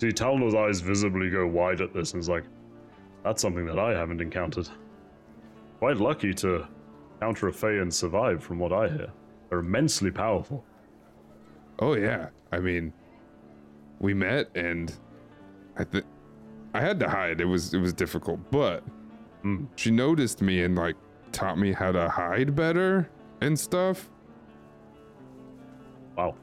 See, 0.00 0.12
Talenor's 0.12 0.54
eyes 0.54 0.80
visibly 0.80 1.28
go 1.28 1.44
wide 1.44 1.80
at 1.80 1.92
this 1.92 2.12
and 2.12 2.20
is 2.20 2.28
like, 2.28 2.44
that's 3.24 3.42
something 3.42 3.66
that 3.66 3.80
I 3.80 3.90
haven't 3.98 4.20
encountered. 4.20 4.68
Quite 5.80 5.96
lucky 5.96 6.32
to 6.34 6.68
counter 7.20 7.48
a 7.48 7.52
Fey 7.52 7.78
and 7.78 7.92
survive, 7.92 8.40
from 8.44 8.60
what 8.60 8.72
I 8.72 8.86
hear. 8.86 9.08
They're 9.48 9.58
immensely 9.58 10.12
powerful. 10.12 10.64
Oh 11.80 11.94
yeah. 11.94 12.28
I 12.52 12.60
mean, 12.60 12.92
we 14.00 14.14
met 14.14 14.48
and 14.54 14.92
I 15.76 15.84
think 15.84 16.04
I 16.74 16.80
had 16.80 16.98
to 17.00 17.08
hide. 17.08 17.40
It 17.40 17.44
was 17.46 17.74
it 17.74 17.78
was 17.78 17.92
difficult, 17.92 18.40
but 18.50 18.82
Hmm. 19.42 19.66
she 19.76 19.90
noticed 19.92 20.42
me 20.42 20.64
and 20.64 20.76
like 20.76 20.96
taught 21.30 21.58
me 21.58 21.72
how 21.72 21.92
to 21.92 22.08
hide 22.08 22.56
better 22.56 23.08
and 23.40 23.56
stuff. 23.58 24.10
Wow. 26.16 26.34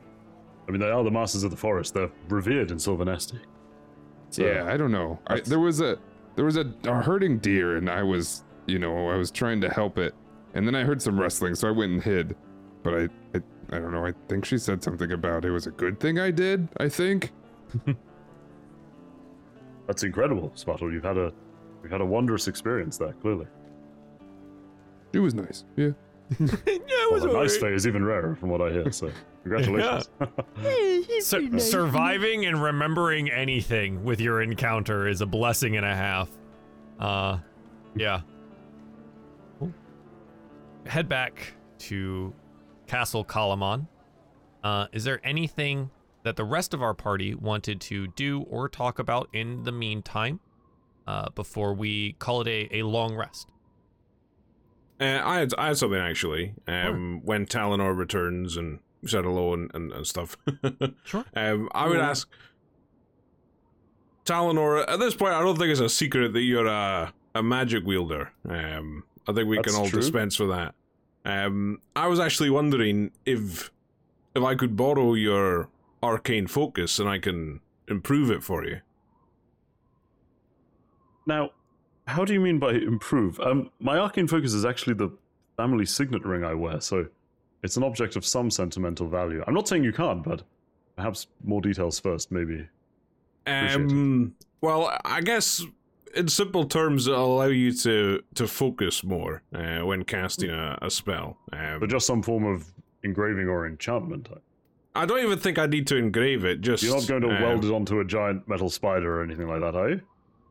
I 0.68 0.72
mean, 0.72 0.80
they 0.80 0.90
are 0.90 1.04
the 1.04 1.12
masters 1.12 1.44
of 1.44 1.52
the 1.52 1.58
forest. 1.58 1.94
They're 1.94 2.10
revered 2.30 2.72
in 2.72 2.78
Silvanesti. 2.78 3.40
So, 4.30 4.46
yeah, 4.46 4.66
I 4.66 4.78
don't 4.78 4.92
know. 4.92 5.20
I, 5.28 5.42
there 5.42 5.60
was 5.60 5.82
a 5.82 5.98
there 6.36 6.46
was 6.46 6.58
a, 6.58 6.74
a 6.86 7.02
herding 7.02 7.38
deer 7.40 7.78
and 7.78 7.90
I 7.90 8.04
was, 8.04 8.44
you 8.66 8.80
know, 8.80 9.10
I 9.10 9.16
was 9.16 9.32
trying 9.32 9.62
to 9.62 9.70
help 9.70 9.98
it. 9.98 10.14
And 10.54 10.66
then 10.66 10.74
I 10.76 10.84
heard 10.84 11.02
some 11.02 11.20
rustling, 11.20 11.54
so 11.56 11.68
I 11.68 11.72
went 11.72 11.92
and 11.92 12.02
hid. 12.02 12.36
But 12.84 12.94
I 12.94 13.04
I, 13.38 13.42
I 13.74 13.80
don't 13.80 13.92
know. 13.92 14.06
I 14.06 14.14
think 14.30 14.46
she 14.46 14.58
said 14.58 14.82
something 14.84 15.12
about 15.12 15.44
it 15.46 15.52
was 15.52 15.68
a 15.68 15.72
good 15.72 16.00
thing 16.00 16.18
I 16.20 16.32
did, 16.32 16.68
I 16.78 16.88
think. 16.90 17.32
That's 19.88 20.04
incredible, 20.04 20.52
Spottle. 20.56 20.92
You've 20.92 21.04
had 21.04 21.18
a 21.18 21.32
you've 21.84 21.92
had 21.92 22.02
a 22.02 22.06
wondrous 22.06 22.48
experience 22.48 22.98
there, 22.98 23.14
clearly. 23.14 23.48
It 25.14 25.20
was 25.20 25.34
nice. 25.34 25.64
Yeah. 25.76 25.92
yeah, 26.40 26.48
it 26.66 27.12
Well, 27.12 27.30
a 27.30 27.34
nice 27.34 27.58
day 27.58 27.72
is 27.72 27.86
even 27.86 28.04
rarer, 28.04 28.36
from 28.36 28.50
what 28.50 28.60
I 28.60 28.72
hear. 28.72 28.92
So, 28.92 29.12
congratulations. 29.44 30.10
Sur- 31.22 31.60
surviving 31.60 32.48
and 32.48 32.62
remembering 32.62 33.30
anything 33.30 34.04
with 34.04 34.20
your 34.20 34.42
encounter 34.42 35.08
is 35.08 35.22
a 35.22 35.26
blessing 35.28 35.78
and 35.78 35.86
a 35.86 35.96
half. 35.96 36.30
Uh, 37.00 37.38
yeah. 37.96 38.22
Cool. 39.60 39.72
Head 40.88 41.08
back 41.08 41.54
to 41.80 42.34
Castle 42.88 43.24
Kalaman. 43.24 43.88
Uh, 44.64 44.88
is 44.92 45.04
there 45.04 45.22
anything 45.24 45.92
that 46.26 46.36
the 46.36 46.44
rest 46.44 46.74
of 46.74 46.82
our 46.82 46.96
party 46.96 47.36
wanted 47.36 47.80
to 47.80 48.08
do 48.08 48.42
or 48.50 48.68
talk 48.68 48.98
about 48.98 49.30
in 49.32 49.64
the 49.64 49.72
meantime 49.72 50.40
uh, 51.06 51.30
before 51.30 51.72
we 51.74 52.14
call 52.14 52.42
it 52.42 52.48
a, 52.48 52.80
a 52.80 52.84
long 52.84 53.16
rest? 53.16 53.48
Uh, 55.00 55.22
I 55.24 55.40
had 55.40 55.54
I 55.58 55.68
had 55.68 55.78
something 55.78 56.00
actually. 56.00 56.56
Um, 56.68 57.22
when 57.24 57.46
Talenor 57.46 57.94
returns 57.94 58.58
and 58.58 58.80
said 59.06 59.24
hello 59.24 59.54
and, 59.54 59.70
and, 59.74 59.94
and 59.94 60.06
stuff. 60.08 60.36
Sure. 61.04 61.24
Um, 61.36 61.70
I 61.76 61.88
would 61.88 62.00
ask 62.00 62.28
Talenor. 64.26 64.80
At 64.90 65.00
this 65.00 65.14
point, 65.14 65.34
I 65.34 65.42
don't 65.42 65.58
think 65.58 65.70
it's 65.70 65.80
a 65.80 65.90
secret 65.90 66.34
that 66.34 66.42
you're 66.42 66.66
a 66.66 67.14
a 67.36 67.44
magic 67.44 67.86
wielder. 67.86 68.32
Um, 68.50 69.04
I 69.28 69.34
think 69.34 69.48
we 69.48 69.58
That's 69.58 69.68
can 69.68 69.76
all 69.80 69.88
true. 69.88 70.00
dispense 70.00 70.40
with 70.40 70.50
that. 70.50 70.74
Um, 71.24 71.82
I 71.96 72.08
was 72.08 72.20
actually 72.20 72.50
wondering 72.50 73.12
if 73.28 73.72
if 74.36 74.42
I 74.44 74.56
could 74.56 74.76
borrow 74.76 75.14
your 75.14 75.70
arcane 76.06 76.48
focus 76.48 77.00
and 77.00 77.10
I 77.10 77.20
can 77.20 77.60
improve 77.88 78.30
it 78.32 78.44
for 78.44 78.64
you. 78.66 78.80
Now, 81.26 81.52
how 82.08 82.24
do 82.26 82.34
you 82.34 82.40
mean 82.40 82.60
by 82.60 82.74
improve? 82.74 83.40
Um, 83.40 83.72
my 83.80 83.98
arcane 83.98 84.28
focus 84.28 84.54
is 84.54 84.66
actually 84.66 84.94
the 84.94 85.10
family 85.58 85.86
signet 85.86 86.24
ring 86.24 86.44
I 86.44 86.54
wear, 86.54 86.80
so 86.82 87.08
it's 87.64 87.78
an 87.78 87.84
object 87.84 88.16
of 88.16 88.26
some 88.26 88.52
sentimental 88.52 89.08
value. 89.08 89.44
I'm 89.48 89.54
not 89.54 89.68
saying 89.68 89.84
you 89.84 89.94
can't, 89.94 90.24
but 90.24 90.44
perhaps 90.96 91.28
more 91.44 91.62
details 91.62 92.00
first, 92.00 92.32
maybe. 92.32 92.68
Um, 93.48 94.36
well, 94.62 94.98
I 95.04 95.22
guess 95.22 95.64
in 96.16 96.28
simple 96.28 96.66
terms, 96.66 97.08
it'll 97.08 97.36
allow 97.38 97.46
you 97.46 97.72
to 97.74 98.22
to 98.36 98.48
focus 98.48 99.04
more 99.04 99.42
uh, 99.54 99.80
when 99.80 100.04
casting 100.04 100.50
a, 100.50 100.78
a 100.82 100.90
spell. 100.90 101.38
Um, 101.54 101.80
But 101.80 101.90
just 101.90 102.08
some 102.08 102.22
form 102.22 102.46
of 102.46 102.72
engraving 103.04 103.48
or 103.48 103.68
enchantment. 103.68 104.30
I 104.96 105.06
don't 105.06 105.20
even 105.20 105.38
think 105.38 105.60
I 105.60 105.66
need 105.66 105.88
to 105.88 105.98
engrave 105.98 106.46
it. 106.46 106.62
Just 106.62 106.84
You're 106.84 106.96
not 106.96 107.08
going 107.08 107.22
to 107.22 107.30
um, 107.30 107.42
weld 107.42 107.66
it 107.66 107.72
onto 107.72 108.00
a 108.00 108.06
giant 108.06 108.48
metal 108.48 108.70
spider 108.70 109.20
or 109.20 109.24
anything 109.24 109.48
like 109.48 109.62
that, 109.62 109.76
are 109.76 109.90
you? 109.90 110.02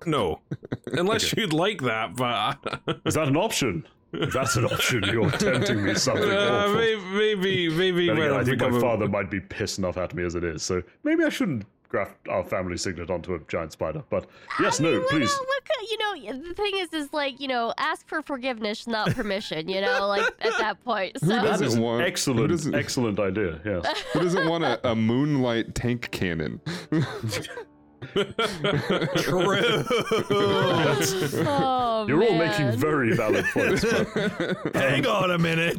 No, 0.07 0.41
unless 0.93 1.33
you'd 1.33 1.53
like 1.53 1.81
that. 1.83 2.15
But 2.17 3.01
Is 3.07 3.15
that 3.15 3.29
an 3.29 3.37
option? 3.37 3.87
If 4.13 4.33
that's 4.33 4.55
an 4.57 4.67
option, 4.67 5.03
you're 5.05 5.31
tempting 5.31 5.83
me 5.83 5.95
something 5.95 6.31
uh, 6.31 6.67
awful. 6.67 6.75
maybe, 6.77 7.01
maybe, 7.35 7.69
maybe 7.71 8.09
again, 8.11 8.33
I 8.33 8.41
I 8.41 8.45
think 8.45 8.61
my 8.61 8.67
become 8.67 8.75
a- 8.77 8.81
father 8.81 9.09
might 9.09 9.31
be 9.31 9.41
pissed 9.41 9.79
enough 9.79 9.97
at 9.97 10.15
me 10.15 10.25
as 10.25 10.35
it 10.37 10.45
is, 10.45 10.63
so 10.63 10.83
maybe 11.03 11.25
I 11.25 11.31
shouldn't 11.31 11.65
graft 11.95 12.17
our 12.29 12.43
family 12.43 12.77
signet 12.77 13.09
onto 13.09 13.35
a 13.35 13.39
giant 13.47 13.71
spider. 13.71 14.03
But 14.11 14.27
yes, 14.59 14.81
I 14.81 14.83
mean, 14.83 14.95
no, 14.95 14.99
what 15.01 15.11
please. 15.11 15.33
el- 15.33 15.47
What 15.47 15.63
could, 15.65 15.91
you 15.91 15.99
know, 15.99 16.43
the 16.49 16.55
thing 16.55 16.73
is, 16.77 16.93
is 16.93 17.13
like, 17.13 17.39
you 17.41 17.47
know, 17.47 17.73
ask 17.79 18.09
for 18.09 18.21
forgiveness, 18.21 18.89
not 18.89 19.13
permission, 19.15 19.69
you 19.69 19.81
know, 19.81 20.09
like 20.09 20.25
at 20.41 20.59
that 20.59 20.85
point. 20.85 21.21
So, 21.21 21.27
Who 21.27 21.33
doesn't 21.35 21.61
That's 21.67 21.75
an 21.75 21.81
want- 21.83 22.01
who 22.01 22.07
excellent, 22.09 22.49
doesn't- 22.51 22.75
excellent 22.75 23.21
idea. 23.21 23.61
Yes. 23.65 24.03
Who 24.13 24.21
doesn't 24.21 24.49
want 24.49 24.65
a, 24.65 24.91
a 24.91 24.97
moonlight 24.97 25.77
tank 25.77 26.09
cannon? 26.11 26.61
True. 28.15 29.85
oh, 31.47 32.05
You're 32.09 32.23
all 32.25 32.35
making 32.37 32.73
very 32.73 33.17
valid 33.17 33.45
points. 33.53 33.85
But 33.85 34.75
Hang 34.75 35.07
on 35.07 35.31
a 35.31 35.39
minute. 35.39 35.79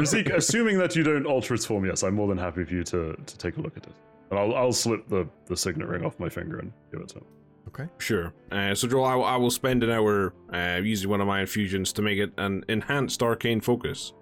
Razik, 0.00 0.34
assuming 0.34 0.78
that 0.78 0.96
you 0.96 1.02
don't 1.02 1.26
alter 1.26 1.54
its 1.54 1.64
form, 1.66 1.84
yes, 1.84 2.02
I'm 2.02 2.14
more 2.14 2.26
than 2.28 2.38
happy 2.38 2.64
for 2.64 2.74
you 2.74 2.84
to, 2.84 3.14
to 3.24 3.38
take 3.38 3.58
a 3.58 3.60
look 3.60 3.76
at 3.76 3.86
it. 3.86 3.92
And 4.30 4.38
I'll, 4.38 4.54
I'll 4.54 4.72
slip 4.72 5.08
the, 5.08 5.28
the 5.46 5.56
signet 5.56 5.86
ring 5.88 6.04
off 6.04 6.18
my 6.18 6.28
finger 6.28 6.58
and 6.58 6.72
give 6.90 7.00
it 7.00 7.08
to 7.10 7.18
him. 7.18 7.24
okay. 7.68 7.86
Sure. 7.98 8.32
Uh, 8.50 8.74
so, 8.74 8.88
Joel, 8.88 9.04
I, 9.04 9.14
will- 9.14 9.24
I 9.24 9.36
will 9.36 9.50
spend 9.50 9.82
an 9.84 9.90
hour 9.90 10.32
uh, 10.52 10.80
using 10.82 11.08
one 11.10 11.20
of 11.20 11.26
my 11.26 11.40
infusions 11.40 11.92
to 11.94 12.02
make 12.02 12.18
it 12.18 12.32
an 12.38 12.64
enhanced 12.68 13.22
arcane 13.22 13.60
focus. 13.60 14.12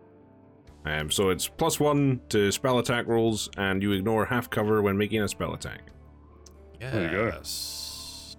Um, 0.86 1.10
so 1.10 1.30
it's 1.30 1.48
plus 1.48 1.80
one 1.80 2.20
to 2.28 2.52
spell 2.52 2.78
attack 2.78 3.06
rolls, 3.06 3.48
and 3.56 3.82
you 3.82 3.92
ignore 3.92 4.26
half 4.26 4.50
cover 4.50 4.82
when 4.82 4.98
making 4.98 5.22
a 5.22 5.28
spell 5.28 5.54
attack. 5.54 5.80
you 6.78 6.90
go. 6.90 7.30
Yes. 7.34 8.36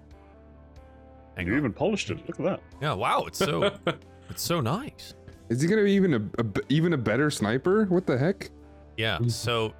Hang 1.36 1.48
You 1.48 1.54
on. 1.54 1.58
even 1.60 1.74
polished 1.74 2.12
it. 2.12 2.18
Look 2.28 2.40
at 2.40 2.46
that. 2.46 2.60
Yeah, 2.82 2.94
wow, 2.94 3.24
it's 3.26 3.40
so 3.40 3.64
it's 4.30 4.44
so 4.44 4.62
nice. 4.62 5.16
Is 5.50 5.60
he 5.62 5.68
gonna 5.68 5.84
be 5.84 5.92
even 5.94 6.14
a, 6.14 6.22
a 6.40 6.44
b- 6.44 6.62
even 6.70 6.94
a 6.94 6.98
better 6.98 7.32
sniper? 7.32 7.86
What 7.86 8.06
the 8.06 8.16
heck? 8.18 8.52
Yeah. 8.96 9.18
So, 9.28 9.74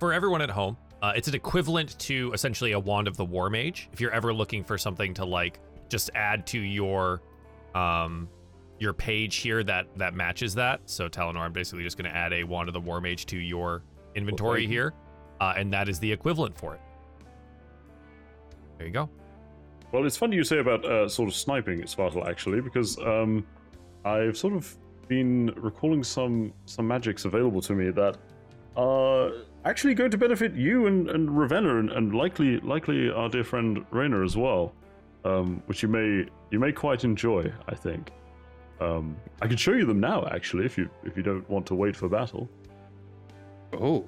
for 0.00 0.12
everyone 0.12 0.40
at 0.40 0.50
home, 0.50 0.76
uh, 1.06 1.12
it's 1.14 1.28
an 1.28 1.36
equivalent 1.36 1.96
to 2.00 2.32
essentially 2.32 2.72
a 2.72 2.80
wand 2.80 3.06
of 3.06 3.16
the 3.16 3.24
war 3.24 3.48
mage. 3.48 3.88
If 3.92 4.00
you're 4.00 4.10
ever 4.10 4.34
looking 4.34 4.64
for 4.64 4.76
something 4.76 5.14
to 5.14 5.24
like 5.24 5.60
just 5.88 6.10
add 6.16 6.46
to 6.48 6.58
your 6.58 7.22
um 7.76 8.28
your 8.80 8.92
page 8.92 9.36
here 9.36 9.62
that 9.62 9.86
that 9.96 10.14
matches 10.14 10.54
that. 10.56 10.80
So 10.86 11.06
Talenor, 11.08 11.40
I'm 11.40 11.52
basically 11.52 11.84
just 11.84 11.96
going 11.96 12.10
to 12.10 12.16
add 12.16 12.32
a 12.32 12.42
wand 12.42 12.68
of 12.68 12.72
the 12.72 12.80
war 12.80 13.00
mage 13.00 13.26
to 13.26 13.38
your 13.38 13.84
inventory 14.16 14.62
you. 14.62 14.68
here, 14.68 14.94
uh, 15.40 15.54
and 15.56 15.72
that 15.72 15.88
is 15.88 16.00
the 16.00 16.10
equivalent 16.10 16.58
for 16.58 16.74
it. 16.74 16.80
There 18.78 18.88
you 18.88 18.92
go. 18.92 19.08
Well, 19.92 20.04
it's 20.06 20.16
funny 20.16 20.34
you 20.34 20.42
say 20.42 20.58
about 20.58 20.84
uh, 20.84 21.08
sort 21.08 21.28
of 21.28 21.36
sniping, 21.36 21.82
Svartal, 21.82 22.28
actually, 22.28 22.60
because 22.60 22.98
um, 22.98 23.46
I've 24.04 24.36
sort 24.36 24.54
of 24.54 24.76
been 25.06 25.52
recalling 25.56 26.02
some 26.02 26.52
some 26.64 26.88
magics 26.88 27.26
available 27.26 27.60
to 27.62 27.74
me 27.74 27.90
that 27.92 28.18
are 28.76 29.30
actually 29.66 29.94
going 29.94 30.10
to 30.12 30.18
benefit 30.18 30.54
you 30.54 30.86
and, 30.86 31.10
and 31.10 31.36
Ravenna 31.36 31.78
and, 31.78 31.90
and 31.90 32.14
likely 32.14 32.60
likely 32.60 33.10
our 33.10 33.28
dear 33.28 33.44
friend 33.44 33.84
Rainer 33.90 34.22
as 34.22 34.36
well, 34.36 34.72
um, 35.24 35.62
which 35.66 35.82
you 35.82 35.88
may 35.88 36.26
you 36.50 36.58
may 36.58 36.72
quite 36.72 37.04
enjoy, 37.04 37.52
I 37.68 37.74
think. 37.74 38.12
Um, 38.80 39.16
I 39.42 39.48
can 39.48 39.56
show 39.56 39.72
you 39.72 39.86
them 39.86 40.00
now, 40.00 40.26
actually, 40.26 40.64
if 40.64 40.78
you 40.78 40.88
if 41.04 41.16
you 41.16 41.22
don't 41.22 41.48
want 41.50 41.66
to 41.66 41.74
wait 41.74 41.96
for 41.96 42.08
battle. 42.08 42.48
Oh, 43.78 44.06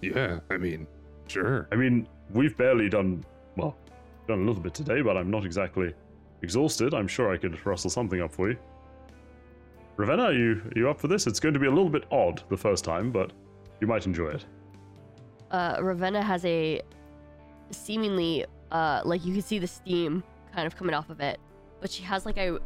yeah. 0.00 0.38
I 0.50 0.56
mean, 0.56 0.86
sure. 1.26 1.68
I 1.72 1.76
mean, 1.76 2.06
we've 2.30 2.56
barely 2.56 2.88
done 2.88 3.24
well, 3.56 3.76
done 4.28 4.40
a 4.40 4.44
little 4.44 4.62
bit 4.62 4.74
today, 4.74 5.02
but 5.02 5.16
I'm 5.16 5.30
not 5.30 5.44
exactly 5.44 5.92
exhausted. 6.42 6.94
I'm 6.94 7.08
sure 7.08 7.32
I 7.32 7.36
could 7.36 7.64
rustle 7.66 7.90
something 7.90 8.20
up 8.20 8.32
for 8.32 8.50
you. 8.50 8.58
Ravenna, 9.96 10.24
are 10.24 10.32
you 10.32 10.62
are 10.64 10.78
you 10.78 10.88
up 10.88 11.00
for 11.00 11.08
this? 11.08 11.26
It's 11.26 11.40
going 11.40 11.54
to 11.54 11.60
be 11.60 11.66
a 11.66 11.70
little 11.70 11.90
bit 11.90 12.04
odd 12.12 12.42
the 12.48 12.56
first 12.56 12.84
time, 12.84 13.10
but 13.10 13.32
you 13.80 13.86
might 13.88 14.06
enjoy 14.06 14.28
it. 14.28 14.44
Uh, 15.52 15.76
Ravenna 15.80 16.22
has 16.22 16.44
a 16.44 16.80
seemingly, 17.70 18.44
uh, 18.70 19.02
like 19.04 19.24
you 19.24 19.32
can 19.32 19.42
see 19.42 19.58
the 19.58 19.66
steam 19.66 20.24
kind 20.54 20.66
of 20.66 20.76
coming 20.76 20.94
off 20.94 21.10
of 21.10 21.20
it, 21.20 21.38
but 21.80 21.90
she 21.90 22.02
has 22.02 22.26
like 22.26 22.38
a 22.38 22.58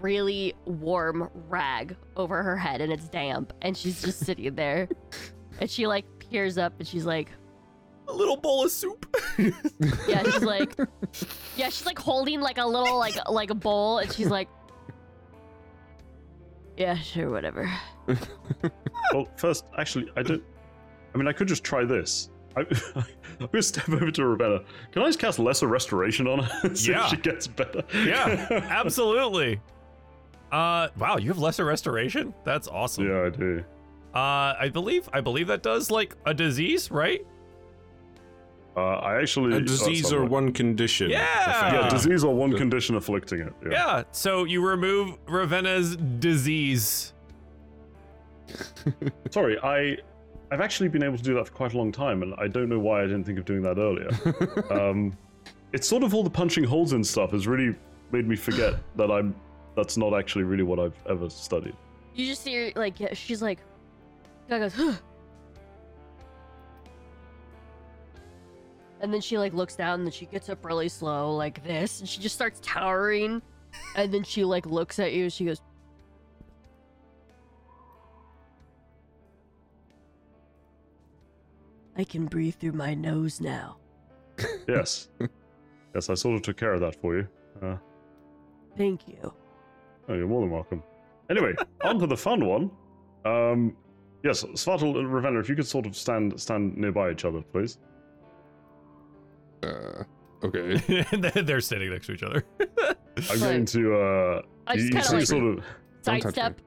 really 0.00 0.52
warm 0.64 1.30
rag 1.48 1.96
over 2.16 2.42
her 2.42 2.56
head 2.56 2.80
and 2.80 2.92
it's 2.92 3.08
damp, 3.08 3.52
and 3.62 3.76
she's 3.76 4.02
just 4.02 4.18
sitting 4.26 4.54
there, 4.54 4.88
and 5.60 5.70
she 5.70 5.86
like 5.86 6.04
peers 6.18 6.58
up 6.58 6.74
and 6.78 6.86
she's 6.86 7.06
like, 7.06 7.30
A 8.08 8.12
little 8.12 8.36
bowl 8.36 8.64
of 8.64 8.70
soup. 8.70 9.06
yeah, 10.08 10.22
she's 10.24 10.42
like, 10.42 10.74
yeah, 11.56 11.68
she's 11.68 11.86
like 11.86 11.98
holding 11.98 12.40
like 12.40 12.58
a 12.58 12.66
little 12.66 12.98
like 12.98 13.16
like 13.30 13.50
a 13.50 13.54
bowl, 13.54 13.98
and 13.98 14.12
she's 14.12 14.28
like, 14.28 14.48
yeah, 16.76 16.96
sure, 16.96 17.30
whatever. 17.30 17.70
well, 19.12 19.28
first, 19.36 19.64
actually, 19.78 20.10
I 20.16 20.22
don't. 20.22 20.42
I 21.14 21.18
mean, 21.18 21.28
I 21.28 21.32
could 21.32 21.46
just 21.46 21.62
try 21.62 21.84
this. 21.84 22.30
I, 22.56 22.60
I'm 23.40 23.48
gonna 23.50 23.62
step 23.62 23.88
over 23.88 24.10
to 24.10 24.26
Ravenna. 24.26 24.60
Can 24.92 25.02
I 25.02 25.06
just 25.06 25.18
cast 25.18 25.38
lesser 25.38 25.66
restoration 25.66 26.26
on 26.26 26.40
her 26.40 26.60
and 26.68 26.78
see 26.78 26.92
Yeah. 26.92 27.04
if 27.04 27.10
she 27.10 27.16
gets 27.16 27.46
better? 27.46 27.82
yeah, 27.94 28.46
absolutely. 28.70 29.60
Uh, 30.50 30.88
wow, 30.98 31.16
you 31.16 31.28
have 31.28 31.38
lesser 31.38 31.64
restoration. 31.64 32.34
That's 32.44 32.68
awesome. 32.68 33.08
yeah, 33.08 33.22
I 33.24 33.30
do. 33.30 33.64
Uh, 34.14 34.54
I 34.60 34.68
believe 34.70 35.08
I 35.12 35.20
believe 35.22 35.46
that 35.46 35.62
does 35.62 35.90
like 35.90 36.14
a 36.26 36.34
disease, 36.34 36.90
right? 36.90 37.26
Uh, 38.76 38.80
I 38.96 39.20
actually 39.20 39.52
A 39.52 39.56
oh, 39.56 39.60
disease 39.60 40.12
or 40.12 40.24
one 40.24 40.50
condition. 40.52 41.10
Yeah. 41.10 41.20
Yeah, 41.72 41.80
Ah. 41.84 41.88
disease 41.90 42.24
or 42.24 42.34
one 42.34 42.56
condition 42.56 42.96
afflicting 42.96 43.40
it. 43.40 43.52
Yeah. 43.64 43.70
Yeah. 43.72 44.02
So 44.12 44.44
you 44.44 44.66
remove 44.66 45.18
Ravenna's 45.28 45.96
disease. 45.96 47.12
Sorry, 49.30 49.58
I, 49.62 49.98
I've 50.52 50.60
actually 50.60 50.90
been 50.90 51.02
able 51.02 51.16
to 51.16 51.22
do 51.22 51.32
that 51.36 51.46
for 51.46 51.52
quite 51.54 51.72
a 51.72 51.78
long 51.78 51.90
time, 51.90 52.22
and 52.22 52.34
I 52.36 52.46
don't 52.46 52.68
know 52.68 52.78
why 52.78 53.00
I 53.00 53.06
didn't 53.06 53.24
think 53.24 53.38
of 53.38 53.46
doing 53.46 53.62
that 53.62 53.78
earlier. 53.78 54.10
um, 54.70 55.16
it's 55.72 55.88
sort 55.88 56.02
of 56.02 56.12
all 56.12 56.22
the 56.22 56.28
punching 56.28 56.62
holes 56.62 56.92
and 56.92 57.06
stuff 57.06 57.30
has 57.30 57.46
really 57.46 57.74
made 58.10 58.28
me 58.28 58.36
forget 58.36 58.74
that 58.96 59.10
I'm. 59.10 59.34
That's 59.76 59.96
not 59.96 60.12
actually 60.12 60.44
really 60.44 60.62
what 60.62 60.78
I've 60.78 60.94
ever 61.08 61.30
studied. 61.30 61.74
You 62.14 62.26
just 62.26 62.42
see 62.42 62.54
her 62.54 62.72
like 62.76 63.00
yeah, 63.00 63.14
she's 63.14 63.40
like, 63.40 63.60
guy 64.46 64.58
goes, 64.58 64.74
huh. 64.74 64.92
and 69.00 69.12
then 69.12 69.22
she 69.22 69.38
like 69.38 69.54
looks 69.54 69.74
down 69.74 70.00
and 70.00 70.06
then 70.06 70.12
she 70.12 70.26
gets 70.26 70.50
up 70.50 70.62
really 70.66 70.90
slow 70.90 71.34
like 71.34 71.64
this 71.64 72.00
and 72.00 72.08
she 72.08 72.20
just 72.20 72.34
starts 72.34 72.60
towering, 72.62 73.40
and 73.96 74.12
then 74.12 74.22
she 74.22 74.44
like 74.44 74.66
looks 74.66 74.98
at 74.98 75.14
you 75.14 75.22
and 75.22 75.32
she 75.32 75.46
goes. 75.46 75.62
I 81.96 82.04
can 82.04 82.26
breathe 82.26 82.54
through 82.56 82.72
my 82.72 82.94
nose 82.94 83.40
now. 83.40 83.76
Yes, 84.66 85.08
yes, 85.94 86.08
I 86.08 86.14
sort 86.14 86.36
of 86.36 86.42
took 86.42 86.56
care 86.56 86.72
of 86.72 86.80
that 86.80 86.96
for 87.00 87.16
you. 87.16 87.28
Uh, 87.62 87.76
Thank 88.76 89.06
you. 89.06 89.32
oh, 90.08 90.14
you're 90.14 90.26
more 90.26 90.40
than 90.40 90.50
welcome. 90.50 90.82
Anyway, 91.30 91.54
on 91.84 91.98
to 91.98 92.06
the 92.06 92.16
fun 92.16 92.44
one. 92.46 92.70
Um, 93.24 93.76
yes, 94.24 94.42
Svartal 94.42 94.98
and 94.98 95.12
Ravenna, 95.12 95.38
if 95.40 95.48
you 95.48 95.54
could 95.54 95.66
sort 95.66 95.86
of 95.86 95.94
stand 95.94 96.40
stand 96.40 96.76
nearby 96.76 97.10
each 97.10 97.24
other, 97.24 97.42
please. 97.42 97.78
Uh, 99.62 100.04
okay. 100.42 101.04
they're 101.42 101.60
standing 101.60 101.90
next 101.90 102.06
to 102.06 102.12
each 102.14 102.22
other. 102.22 102.44
I'm 103.30 103.38
going 103.38 103.66
to. 103.66 103.94
Uh, 103.94 104.42
I 104.66 104.74
you, 104.74 104.78
just 104.78 104.86
you 104.86 104.92
kind 104.92 105.04
of 105.04 105.04
see 105.04 105.16
like 105.16 105.26
sort 105.26 105.44
of. 105.44 105.64
Don't 106.02 106.22
sidestep, 106.22 106.60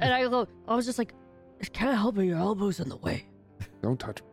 and 0.00 0.14
I 0.14 0.22
go. 0.28 0.46
I 0.66 0.74
was 0.74 0.86
just 0.86 0.98
like, 0.98 1.14
"Can't 1.72 1.96
help 1.96 2.16
it. 2.18 2.24
Your 2.24 2.38
elbow's 2.38 2.80
in 2.80 2.88
the 2.88 2.96
way." 2.96 3.26
Don't 3.82 3.98
touch 3.98 4.22
me. 4.22 4.27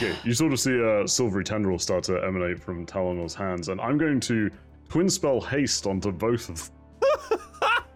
Okay, 0.00 0.14
you 0.22 0.32
sort 0.32 0.52
of 0.52 0.60
see 0.60 0.78
a 0.78 1.08
silvery 1.08 1.42
tendril 1.42 1.76
start 1.76 2.04
to 2.04 2.24
emanate 2.24 2.60
from 2.60 2.86
Talenor's 2.86 3.34
hands, 3.34 3.68
and 3.68 3.80
I'm 3.80 3.98
going 3.98 4.20
to 4.20 4.48
twin 4.88 5.10
spell 5.10 5.40
haste 5.40 5.88
onto 5.88 6.12
both 6.12 6.48
of 6.48 6.70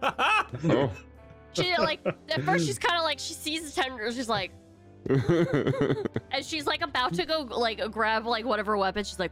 Oh. 0.69 0.91
She 1.53 1.77
like 1.77 2.05
at 2.05 2.43
first 2.43 2.65
she's 2.65 2.77
kind 2.77 2.97
of 2.97 3.03
like 3.03 3.19
she 3.19 3.33
sees 3.33 3.73
the 3.73 3.81
tendrils. 3.81 4.15
She's 4.15 4.27
like, 4.27 4.51
and 5.09 6.43
she's 6.43 6.65
like 6.65 6.81
about 6.81 7.13
to 7.13 7.25
go 7.25 7.47
like 7.49 7.79
grab 7.89 8.25
like 8.25 8.43
whatever 8.43 8.75
weapon. 8.75 9.05
She's 9.05 9.19
like, 9.19 9.31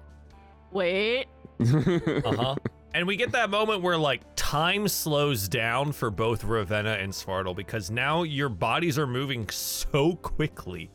wait. 0.71 1.25
uh-huh. 1.59 2.55
And 2.93 3.05
we 3.05 3.17
get 3.17 3.33
that 3.33 3.49
moment 3.49 3.81
where 3.81 3.97
like 3.97 4.21
time 4.37 4.87
slows 4.87 5.49
down 5.49 5.91
for 5.91 6.09
both 6.09 6.45
Ravenna 6.45 6.93
and 6.93 7.11
Svartal 7.11 7.53
because 7.53 7.91
now 7.91 8.23
your 8.23 8.49
bodies 8.49 8.97
are 8.97 9.07
moving 9.07 9.49
so 9.49 10.15
quickly. 10.15 10.89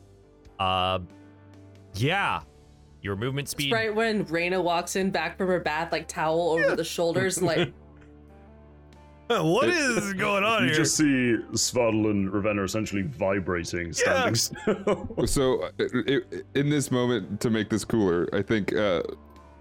Uh 0.59 0.99
yeah. 2.01 2.41
Your 3.01 3.15
movement 3.15 3.47
speed 3.47 3.71
Right 3.71 3.93
when 3.93 4.25
Raina 4.25 4.61
walks 4.61 4.95
in 4.95 5.11
back 5.11 5.37
from 5.37 5.47
her 5.47 5.59
bath, 5.59 5.91
like 5.91 6.07
towel 6.07 6.49
over 6.51 6.75
the 6.75 6.83
shoulders, 6.83 7.41
like 7.41 7.71
What 9.29 9.67
is 9.69 10.13
going 10.13 10.43
on 10.45 10.61
You 10.63 10.67
here? 10.69 10.75
just 10.77 10.95
see 10.95 11.35
Svardal 11.51 12.09
and 12.11 12.31
Ravenna 12.31 12.63
essentially 12.63 13.01
vibrating, 13.01 13.91
standing 13.91 14.35
still. 14.35 15.07
so, 15.25 15.63
uh, 15.63 15.69
i- 15.79 16.21
i- 16.33 16.41
in 16.55 16.69
this 16.69 16.91
moment, 16.91 17.41
to 17.41 17.49
make 17.49 17.69
this 17.69 17.83
cooler, 17.83 18.29
I 18.33 18.41
think 18.41 18.73
uh, 18.73 19.03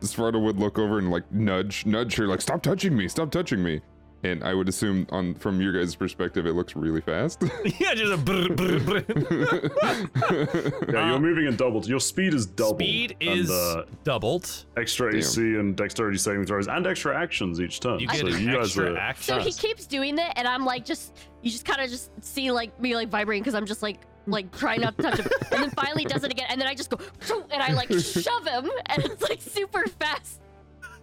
Svarta 0.01 0.41
would 0.41 0.59
look 0.59 0.79
over 0.79 0.99
and 0.99 1.11
like 1.11 1.31
nudge, 1.33 1.85
nudge 1.85 2.15
her, 2.17 2.29
like 2.29 2.41
"Stop 2.41 2.63
touching 2.63 2.97
me! 2.97 3.09
Stop 3.09 3.31
touching 3.33 3.61
me!" 3.63 3.81
And 4.23 4.43
I 4.43 4.55
would 4.55 4.69
assume, 4.69 5.07
on 5.11 5.35
from 5.35 5.61
your 5.61 5.73
guys' 5.73 5.95
perspective, 5.95 6.47
it 6.47 6.55
looks 6.55 6.75
really 6.75 7.01
fast. 7.01 7.43
yeah, 7.79 7.95
just 7.95 8.13
a 8.13 8.17
brr, 8.17 8.49
brr, 8.49 8.81
brr. 8.81 9.05
yeah, 10.93 11.11
you're 11.11 11.21
moving 11.21 11.47
in 11.47 11.57
doubled. 11.57 11.87
Your 11.87 12.01
speed 12.01 12.35
is 12.35 12.47
doubled. 12.47 12.81
Speed 12.81 13.17
and, 13.21 13.41
is 13.41 13.51
uh, 13.51 13.85
doubled. 14.05 14.65
extra 14.77 15.15
AC 15.15 15.41
and 15.41 15.77
dexterity 15.77 16.19
saving 16.19 16.47
throws 16.47 16.67
and 16.67 16.87
extra 16.87 17.17
actions 17.17 17.61
each 17.61 17.81
turn. 17.81 18.01
You 18.01 18.09
get 18.09 18.21
so 18.21 18.27
an 18.27 18.41
you 18.41 18.53
guys 18.53 18.67
extra 18.67 18.93
are 18.93 18.97
action. 18.97 19.35
So 19.35 19.41
he 19.41 19.53
keeps 19.53 19.87
doing 19.87 20.17
that, 20.17 20.33
and 20.37 20.49
I'm 20.49 20.65
like, 20.65 20.85
just 20.85 21.15
you 21.43 21.51
just 21.51 21.65
kind 21.65 21.81
of 21.81 21.91
just 21.91 22.11
see 22.25 22.51
like 22.51 22.81
me 22.81 22.95
like 22.95 23.09
vibrating 23.09 23.43
because 23.43 23.55
I'm 23.55 23.67
just 23.67 23.83
like 23.83 24.01
like 24.27 24.57
trying 24.57 24.81
not 24.81 24.97
to 24.97 25.03
touch 25.03 25.19
him, 25.21 25.29
and 25.53 25.63
then 25.63 25.71
finally 25.71 26.05
does 26.05 26.25
it 26.25 26.33
again, 26.33 26.47
and 26.49 26.61
then 26.61 26.67
I 26.69 26.75
just 26.75 26.91
go 26.91 26.99
and 27.51 27.63
I 27.63 27.73
like 27.73 27.93
shove 27.93 28.47
him, 28.47 28.71
and 28.87 29.05
it's 29.05 29.23
like 29.23 29.41
super 29.41 29.87
fast, 29.87 30.41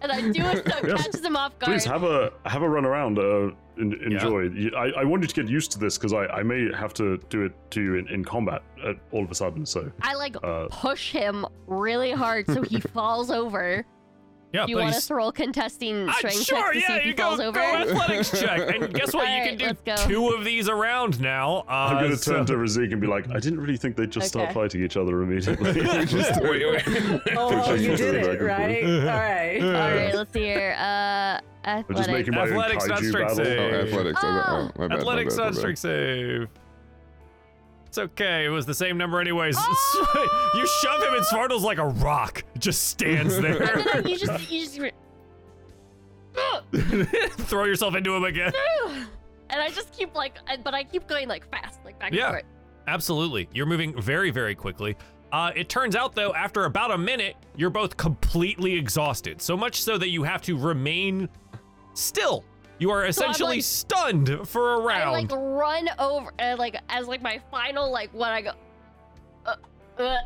and 0.04 0.12
I 0.12 0.20
do 0.30 0.42
it 0.44 0.66
so 0.70 0.78
it 0.82 0.88
Yes. 0.88 1.02
catches 1.02 1.24
him 1.24 1.36
off 1.36 1.58
guard. 1.58 1.72
Please 1.72 1.84
have 1.84 2.02
a 2.04 2.32
have 2.46 2.62
a 2.62 2.68
run 2.68 2.84
around. 2.84 3.18
Uh, 3.18 3.50
en- 3.78 3.98
enjoy. 4.04 4.42
You- 4.50 4.72
I, 4.76 5.00
I 5.00 5.04
want 5.04 5.22
you 5.22 5.28
to 5.28 5.34
get 5.34 5.48
used 5.48 5.72
to 5.72 5.78
this 5.78 5.96
because 5.98 6.12
I, 6.12 6.26
I 6.26 6.42
may 6.42 6.72
have 6.72 6.94
to 6.94 7.18
do 7.28 7.44
it 7.44 7.52
to 7.72 7.80
you 7.82 7.94
in, 7.96 8.06
in 8.08 8.24
combat 8.24 8.62
uh, 8.84 8.92
all 9.12 9.24
of 9.24 9.30
a 9.30 9.34
sudden. 9.34 9.66
So 9.66 9.90
I 10.02 10.14
like 10.14 10.36
uh, 10.44 10.68
push 10.70 11.10
him 11.12 11.44
really 11.66 12.12
hard 12.12 12.46
so 12.46 12.62
he 12.62 12.80
falls 12.96 13.30
over, 13.30 13.84
Yeah, 14.54 14.66
you 14.66 14.76
want 14.76 14.86
he's- 14.90 14.98
us 14.98 15.06
to 15.08 15.16
roll 15.16 15.32
contesting 15.32 16.08
strength 16.12 16.42
sure, 16.44 16.58
checks 16.72 16.74
to 16.74 16.80
see 16.80 16.86
yeah, 16.92 16.96
if 16.98 17.02
he 17.02 17.08
you 17.10 17.16
falls 17.16 17.38
go, 17.40 17.46
over? 17.48 17.58
go 17.58 17.74
athletics 17.76 18.30
check. 18.40 18.74
And 18.74 18.94
guess 18.94 19.12
what? 19.12 19.26
you 19.26 19.34
Alright, 19.34 19.58
can 19.58 19.74
do 19.76 19.96
two 20.06 20.28
of 20.28 20.44
these 20.44 20.68
around 20.68 21.20
now. 21.20 21.64
Uh, 21.68 21.72
I'm 21.72 22.02
gonna 22.04 22.16
so- 22.16 22.34
turn 22.34 22.46
to 22.46 22.52
Razik 22.54 22.92
and 22.92 23.00
be 23.00 23.06
like, 23.08 23.28
I 23.30 23.40
didn't 23.40 23.60
really 23.60 23.76
think 23.76 23.96
they'd 23.96 24.10
just 24.12 24.28
start 24.28 24.52
fighting 24.52 24.84
each 24.84 24.96
other 24.96 25.22
immediately. 25.22 25.72
Just- 26.06 26.40
Wait, 26.40 26.64
wait. 26.64 27.22
Oh, 27.36 27.74
you 27.74 27.96
did 27.96 28.14
it, 28.14 28.40
right? 28.40 28.84
All 28.84 29.00
right. 29.06 29.60
All 29.60 29.70
right, 29.72 30.14
let's 30.14 30.32
see 30.32 30.44
here. 30.44 30.76
Uh, 30.78 31.40
I'm 31.66 31.82
just 31.88 32.08
athletics. 32.08 32.08
making 32.12 32.34
my 32.34 32.42
Athletics, 32.42 32.86
not 32.86 32.98
kaiju 33.00 33.08
strength 33.08 33.36
battle. 33.36 33.44
save. 33.44 33.58
Oh, 33.72 33.76
athletics. 33.86 34.18
I 34.18 34.20
thought- 34.22 34.72
oh, 34.76 34.78
my 34.80 34.88
bad, 34.88 34.98
Athletics 34.98 35.36
my 35.36 35.42
on 35.44 35.50
bad. 35.52 35.58
strength 35.58 35.78
save. 35.80 36.48
It's 37.94 37.98
okay. 38.00 38.44
It 38.44 38.48
was 38.48 38.66
the 38.66 38.74
same 38.74 38.98
number 38.98 39.20
anyways. 39.20 39.54
Oh! 39.56 40.50
you 40.56 40.66
shove 40.82 41.00
him 41.00 41.14
and 41.14 41.24
Svartal's 41.26 41.62
like 41.62 41.78
a 41.78 41.86
rock. 41.86 42.42
Just 42.58 42.88
stands 42.88 43.34
And 43.36 43.44
there. 43.44 43.84
then 43.92 44.08
you 44.08 44.18
just, 44.18 44.50
you 44.50 44.66
just, 44.66 44.80
Throw 47.48 47.62
yourself 47.62 47.94
into 47.94 48.12
him 48.12 48.24
again. 48.24 48.50
and 49.48 49.60
I 49.62 49.70
just 49.70 49.92
keep 49.92 50.12
like, 50.12 50.38
but 50.64 50.74
I 50.74 50.82
keep 50.82 51.06
going 51.06 51.28
like 51.28 51.48
fast, 51.52 51.78
like 51.84 51.96
back 52.00 52.12
Yeah. 52.12 52.24
and 52.24 52.32
forth. 52.32 52.44
Absolutely. 52.88 53.48
You're 53.52 53.64
moving 53.66 54.00
very, 54.02 54.32
very 54.32 54.56
quickly. 54.56 54.96
Uh, 55.30 55.52
it 55.54 55.68
turns 55.68 55.94
out, 55.94 56.16
though, 56.16 56.34
after 56.34 56.64
about 56.64 56.90
a 56.90 56.98
minute, 56.98 57.36
you're 57.54 57.70
both 57.70 57.96
completely 57.96 58.74
exhausted. 58.74 59.40
So 59.40 59.56
much 59.56 59.80
so 59.82 59.98
that 59.98 60.08
you 60.08 60.24
have 60.24 60.42
to 60.42 60.56
remain 60.58 61.28
still. 61.94 62.44
You 62.78 62.90
are 62.90 63.04
I'm, 63.04 63.10
essentially 63.10 63.56
like- 63.56 63.62
stunned 63.64 64.48
for 64.48 64.74
a 64.74 64.80
round. 64.80 65.02
I 65.02 65.10
like 65.10 65.30
run 65.32 65.88
over, 65.98 66.32
and 66.38 66.58
like 66.58 66.76
as 66.88 67.06
like 67.06 67.22
my 67.22 67.40
final 67.50 67.90
like 67.92 68.10
when 68.12 68.30
I 68.30 68.42
go, 68.42 68.52
uh, 69.46 69.54
uh, 69.98 70.16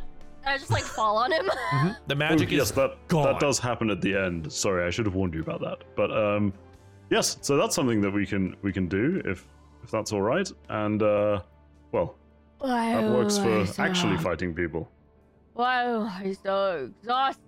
I 0.46 0.56
just 0.56 0.70
like 0.70 0.82
fall 0.84 1.18
on 1.18 1.30
him. 1.32 1.46
the 2.06 2.14
Oh, 2.14 2.16
magic 2.16 2.50
yes, 2.50 2.68
is 2.68 2.72
that 2.72 2.96
gone. 3.08 3.24
that 3.24 3.38
does 3.40 3.58
happen 3.58 3.90
at 3.90 4.00
the 4.00 4.16
end. 4.16 4.50
Sorry, 4.52 4.86
I 4.86 4.90
should 4.90 5.04
have 5.06 5.14
warned 5.14 5.34
you 5.34 5.40
about 5.42 5.60
that. 5.60 5.84
But 5.94 6.10
um, 6.10 6.52
yes, 7.10 7.36
so 7.42 7.56
that's 7.56 7.74
something 7.74 8.00
that 8.00 8.10
we 8.10 8.24
can 8.26 8.56
we 8.62 8.72
can 8.72 8.88
do 8.88 9.20
if 9.26 9.46
if 9.84 9.90
that's 9.90 10.12
all 10.12 10.22
right. 10.22 10.50
And 10.70 11.02
uh, 11.02 11.42
well, 11.92 12.16
that 12.62 13.04
works 13.12 13.36
for 13.38 13.66
actually 13.80 14.16
fighting 14.18 14.54
people. 14.54 14.90
Why 15.54 15.82
am 15.84 16.34
so 16.34 16.90
exhausted? 17.00 17.42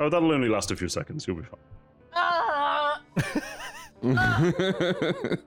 Oh, 0.00 0.08
that'll 0.08 0.32
only 0.32 0.48
last 0.48 0.70
a 0.70 0.76
few 0.76 0.88
seconds. 0.88 1.26
You'll 1.26 1.36
be 1.36 1.42
fine. 1.42 1.60
Ah! 2.14 3.00
and 4.02 5.38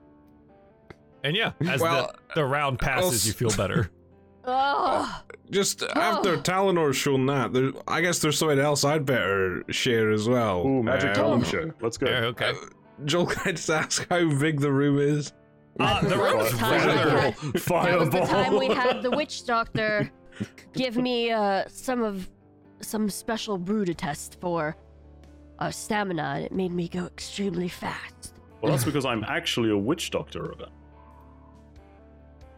yeah, 1.36 1.52
as 1.68 1.82
Well, 1.82 2.14
the, 2.30 2.36
the 2.42 2.46
round 2.46 2.80
passes, 2.80 3.28
you 3.28 3.34
feel 3.34 3.52
better. 3.56 3.92
Ah! 4.48 5.24
Just 5.50 5.82
after 5.96 6.38
Talenor's 6.38 6.96
shown 6.96 7.26
that, 7.26 7.52
there, 7.52 7.72
I 7.88 8.02
guess 8.02 8.20
there's 8.20 8.38
something 8.38 8.60
else 8.60 8.86
I'd 8.86 9.04
better 9.04 9.64
share 9.72 10.12
as 10.12 10.30
well. 10.30 10.68
Ooh, 10.68 10.84
magic 10.84 11.10
Um, 11.10 11.16
talent 11.16 11.48
show. 11.48 11.72
Let's 11.82 11.98
go. 11.98 12.06
Yeah, 12.06 12.26
okay. 12.26 12.54
Joel, 13.06 13.26
can 13.26 13.42
I 13.44 13.52
just 13.54 13.72
ask 13.72 14.08
how 14.08 14.30
big 14.38 14.60
the 14.60 14.72
room 14.72 15.00
is? 15.00 15.34
Uh, 15.80 16.00
the 16.02 16.10
That 16.10 16.18
room 16.20 16.40
is 16.42 16.52
the 16.52 16.58
time 16.60 16.80
we 16.80 16.86
rather- 16.94 17.20
had- 17.22 17.34
That 17.38 17.54
was 17.54 17.64
Fireball. 17.64 18.10
the 18.12 18.20
time 18.28 18.60
we 18.60 18.68
had 18.68 19.02
the 19.02 19.10
witch 19.10 19.48
doctor 19.48 20.12
give 20.74 20.96
me 20.96 21.32
uh, 21.32 21.64
some 21.68 22.04
of 22.04 22.30
some 22.82 23.10
special 23.10 23.58
brew 23.58 23.84
to 23.84 23.96
test 23.96 24.38
for 24.40 24.78
uh, 25.58 25.72
stamina, 25.72 26.34
and 26.36 26.46
it 26.46 26.52
made 26.52 26.72
me 26.72 26.88
go 26.88 27.06
extremely 27.08 27.68
fast. 27.68 28.14
Well, 28.66 28.74
that's 28.74 28.84
because 28.92 29.06
I'm 29.06 29.24
actually 29.24 29.70
a 29.70 29.78
witch 29.78 30.12
doctor, 30.12 30.54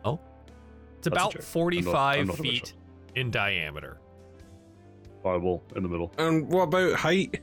Oh, 0.05 0.19
It's 0.97 1.03
That's 1.03 1.07
about 1.07 1.33
joke. 1.33 1.41
I'm 1.41 1.43
not- 1.43 1.43
45 1.43 2.19
I'm 2.19 2.27
not 2.27 2.37
feet 2.37 2.73
in 3.15 3.31
diameter. 3.31 3.99
Fireball 5.23 5.63
in 5.75 5.83
the 5.83 5.89
middle. 5.89 6.13
And 6.17 6.47
what 6.49 6.63
about 6.63 6.93
height? 6.93 7.41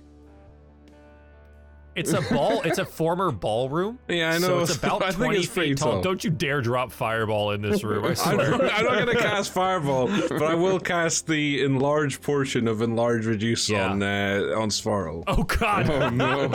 It's 1.97 2.13
a 2.13 2.21
ball. 2.23 2.63
it's 2.63 2.79
a 2.79 2.85
former 2.85 3.31
ballroom. 3.31 3.99
Yeah, 4.09 4.31
I 4.35 4.39
So 4.39 4.49
know. 4.49 4.61
it's 4.61 4.77
about 4.77 5.03
I 5.05 5.11
20 5.13 5.39
it's 5.39 5.49
feet 5.49 5.79
tall. 5.79 5.93
tall. 5.95 6.03
Don't 6.03 6.23
you 6.25 6.31
dare 6.31 6.61
drop 6.61 6.91
fireball 6.93 7.53
in 7.53 7.63
this 7.63 7.83
room. 7.85 8.05
I 8.05 8.09
I'm 8.09 8.15
swear. 8.17 8.51
not, 8.51 8.61
I'm 8.75 8.85
not 8.85 8.99
gonna 8.99 9.15
cast 9.15 9.53
fireball, 9.53 10.09
but 10.09 10.43
I 10.43 10.55
will 10.55 10.79
cast 10.81 11.27
the 11.27 11.63
enlarged 11.65 12.23
portion 12.23 12.67
of 12.69 12.83
enlarge 12.83 13.27
reduce 13.27 13.69
Yeah. 13.69 13.89
on 13.91 14.03
uh, 14.03 14.55
on 14.57 14.69
Svarl. 14.71 15.25
oh 15.27 15.43
God. 15.45 15.89
oh 15.91 16.09
no. 16.11 16.49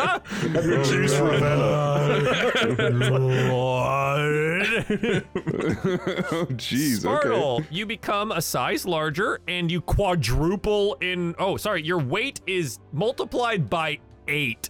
Reduce 0.44 1.16
Ravenna. 1.18 2.90
Lord. 3.50 4.66
oh 6.32 6.46
jeez. 6.56 7.06
Okay. 7.06 7.68
You 7.72 7.86
become 7.86 8.32
a 8.32 8.42
size 8.42 8.86
larger 8.86 9.40
and 9.48 9.72
you 9.72 9.82
quadruple 9.82 10.96
in. 11.02 11.36
Oh, 11.40 11.58
sorry, 11.58 11.84
your 11.84 12.00
weight 12.00 12.42
is 12.48 12.80
multiplied 12.92 13.70
by 13.70 14.00
eight. 14.28 14.70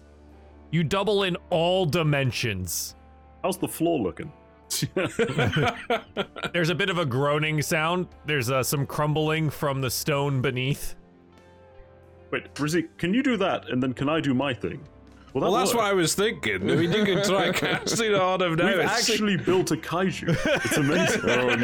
You 0.70 0.84
double 0.84 1.24
in 1.24 1.36
all 1.50 1.84
dimensions. 1.86 2.94
How's 3.42 3.58
the 3.58 3.68
floor 3.68 3.98
looking? 3.98 4.32
There's 6.52 6.70
a 6.70 6.74
bit 6.74 6.90
of 6.90 6.98
a 6.98 7.04
groaning 7.04 7.60
sound. 7.60 8.06
There's 8.24 8.50
uh, 8.50 8.62
some 8.62 8.86
crumbling 8.86 9.50
from 9.50 9.80
the 9.80 9.90
stone 9.90 10.40
beneath. 10.40 10.94
Wait, 12.30 12.54
Rizzy, 12.54 12.86
can 12.96 13.12
you 13.12 13.22
do 13.24 13.36
that, 13.38 13.68
and 13.68 13.82
then 13.82 13.92
can 13.92 14.08
I 14.08 14.20
do 14.20 14.32
my 14.32 14.54
thing? 14.54 14.80
Will 15.32 15.40
that 15.40 15.50
Well, 15.50 15.58
that's 15.58 15.70
work? 15.74 15.82
what 15.82 15.90
I 15.90 15.92
was 15.94 16.14
thinking. 16.14 16.70
I 16.70 16.76
mean, 16.76 16.92
you 16.92 17.04
could 17.04 17.24
try 17.24 17.50
casting 17.54 18.12
it 18.12 18.14
on 18.14 18.40
him 18.42 18.54
now. 18.54 18.66
We've 18.66 18.80
actually 18.80 19.36
built 19.36 19.72
a 19.72 19.76
kaiju. 19.76 20.36
It's 20.64 20.76
amazing. 20.76 21.22
oh 21.28 21.54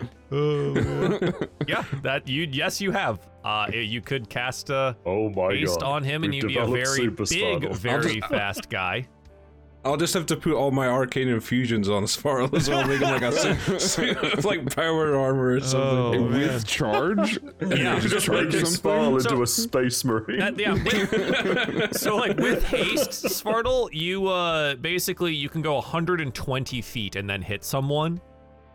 no! 0.00 0.09
Yeah, 1.66 1.84
that 2.02 2.26
you. 2.26 2.48
Yes, 2.50 2.80
you 2.80 2.90
have. 2.92 3.20
Uh, 3.44 3.66
you 3.72 4.00
could 4.00 4.28
cast 4.28 4.70
uh, 4.70 4.94
Oh 5.06 5.30
my 5.30 5.54
haste 5.54 5.80
god! 5.80 5.86
on 5.86 6.02
him, 6.04 6.24
and 6.24 6.32
We've 6.32 6.42
you'd 6.44 6.48
be 6.48 6.58
a 6.58 6.66
very 6.66 7.08
big, 7.08 7.26
Startle. 7.26 7.72
very 7.74 8.20
fast 8.20 8.68
guy. 8.70 9.06
I'll 9.84 9.96
just 9.96 10.12
have 10.12 10.26
to 10.26 10.36
put 10.36 10.52
all 10.52 10.70
my 10.70 10.86
arcane 10.88 11.28
infusions 11.28 11.88
on 11.88 12.02
Svarl 12.04 12.52
as 12.54 12.68
well, 12.68 12.86
make 12.86 13.00
him 13.00 13.08
like 13.12 13.22
a 13.22 13.32
suit, 13.32 13.80
suit 13.80 14.44
like 14.44 14.76
power 14.76 15.16
armor 15.16 15.52
or 15.54 15.60
something. 15.60 16.22
Oh. 16.22 16.28
With 16.28 16.66
charge? 16.66 17.38
Yeah. 17.66 17.98
Just 17.98 18.12
Just 18.14 18.26
charge 18.26 18.52
making 18.52 18.66
Sparl 18.66 19.16
into 19.16 19.30
So- 19.30 19.42
a 19.42 19.46
space 19.46 20.04
marine. 20.04 20.38
That- 20.38 20.58
yeah. 20.58 20.74
with- 20.74 21.96
so 21.96 22.16
like 22.16 22.36
with 22.36 22.62
haste, 22.64 23.24
Svartal, 23.24 23.88
you 23.92 24.26
uh 24.28 24.74
basically 24.74 25.34
you 25.34 25.48
can 25.48 25.62
go 25.62 25.76
120 25.76 26.82
feet 26.82 27.16
and 27.16 27.28
then 27.30 27.40
hit 27.40 27.64
someone, 27.64 28.20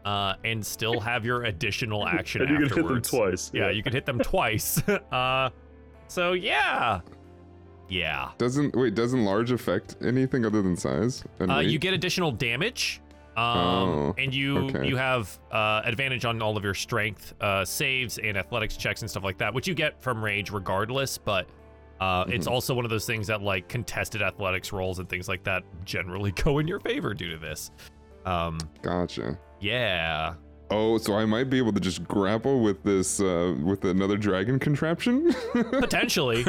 uh, 0.06 0.36
and 0.44 0.66
still 0.66 1.00
have 1.00 1.26
your 1.26 1.44
additional 1.44 2.08
action 2.08 2.42
and 2.44 2.52
you 2.52 2.56
can 2.58 2.64
hit 2.68 2.76
them 2.76 2.84
afterwards. 2.86 3.10
twice. 3.10 3.52
Yeah, 3.54 3.70
you 3.72 3.84
can 3.84 3.92
hit 3.94 4.06
them 4.06 4.20
twice. 4.20 4.82
uh, 5.12 5.50
so 6.08 6.34
yeah, 6.34 7.02
yeah. 7.90 8.32
Doesn't 8.38 8.76
wait? 8.76 8.96
Doesn't 8.96 9.26
large 9.26 9.52
affect 9.52 9.98
anything 10.02 10.46
other 10.46 10.62
than 10.62 10.76
size? 10.76 11.24
And 11.40 11.52
Uh, 11.52 11.60
you 11.60 11.78
get 11.80 11.94
additional 11.94 12.32
damage. 12.32 13.02
Um, 13.38 13.58
Oh, 13.58 14.16
and 14.18 14.34
you 14.34 14.60
okay. 14.60 14.88
you 14.88 14.96
have 14.96 15.38
uh, 15.52 15.82
advantage 15.84 16.24
on 16.24 16.42
all 16.42 16.56
of 16.56 16.64
your 16.64 16.74
strength 16.74 17.34
uh, 17.42 17.66
saves 17.66 18.18
and 18.18 18.38
athletics 18.38 18.78
checks 18.78 19.02
and 19.02 19.10
stuff 19.12 19.24
like 19.26 19.38
that, 19.40 19.54
which 19.54 19.68
you 19.68 19.74
get 19.74 20.02
from 20.02 20.24
rage 20.24 20.52
regardless. 20.52 21.18
But 21.18 21.50
uh, 22.00 22.24
it's 22.30 22.48
Mhm. 22.48 22.52
also 22.52 22.74
one 22.74 22.86
of 22.86 22.92
those 22.92 23.06
things 23.06 23.28
that 23.28 23.42
like 23.42 23.68
contested 23.68 24.22
athletics 24.22 24.72
rolls 24.72 25.00
and 25.00 25.10
things 25.10 25.28
like 25.28 25.44
that 25.44 25.64
generally 25.84 26.32
go 26.44 26.60
in 26.60 26.68
your 26.68 26.80
favor 26.80 27.14
due 27.14 27.30
to 27.32 27.38
this. 27.38 27.72
Um, 28.26 28.58
Gotcha. 28.82 29.38
Yeah. 29.60 30.36
Oh, 30.72 30.98
so 30.98 31.14
I 31.14 31.26
might 31.26 31.50
be 31.50 31.60
able 31.60 31.74
to 31.74 31.80
just 31.80 32.04
grapple 32.06 32.62
with 32.62 32.82
this 32.84 33.20
uh 33.20 33.56
with 33.64 33.86
another 33.86 34.18
dragon 34.18 34.58
contraption? 34.60 35.32
Potentially, 35.54 36.40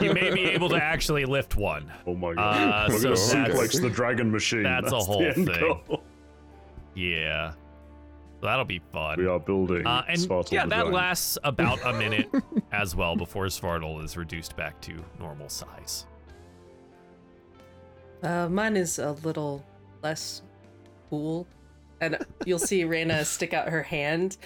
you 0.00 0.12
may 0.12 0.30
be 0.32 0.44
able 0.44 0.68
to 0.68 0.76
actually 0.76 1.24
lift 1.24 1.56
one. 1.56 1.90
Oh 2.06 2.14
my 2.14 2.32
Uh, 2.32 2.34
god! 2.34 2.90
We're 2.90 2.98
so 2.98 3.02
gonna 3.34 3.48
that's- 3.48 3.56
suplex 3.76 3.80
the 3.82 3.88
dragon 3.90 4.30
machine. 4.30 4.62
that's 4.64 4.92
a 4.92 4.98
whole 4.98 5.22
end 5.24 5.46
thing. 5.46 5.60
goal. 5.88 6.02
Yeah, 6.94 7.52
so 8.40 8.46
that'll 8.46 8.66
be 8.66 8.80
fun. 8.92 9.16
We 9.18 9.26
are 9.26 9.40
building. 9.40 9.86
Uh, 9.86 10.04
and 10.06 10.18
Svartal 10.18 10.52
yeah, 10.52 10.66
that 10.66 10.76
design. 10.76 10.92
lasts 10.92 11.38
about 11.42 11.78
a 11.86 11.94
minute 11.94 12.28
as 12.72 12.94
well 12.94 13.16
before 13.16 13.46
Svartal 13.46 14.04
is 14.04 14.18
reduced 14.18 14.54
back 14.54 14.78
to 14.82 14.92
normal 15.18 15.48
size. 15.48 16.04
Uh, 18.22 18.48
mine 18.50 18.76
is 18.76 18.98
a 18.98 19.12
little 19.24 19.64
less 20.02 20.42
cool. 21.08 21.46
And 22.00 22.18
you'll 22.44 22.58
see 22.58 22.84
Reyna 22.84 23.24
stick 23.24 23.52
out 23.52 23.68
her 23.68 23.82
hand, 23.82 24.36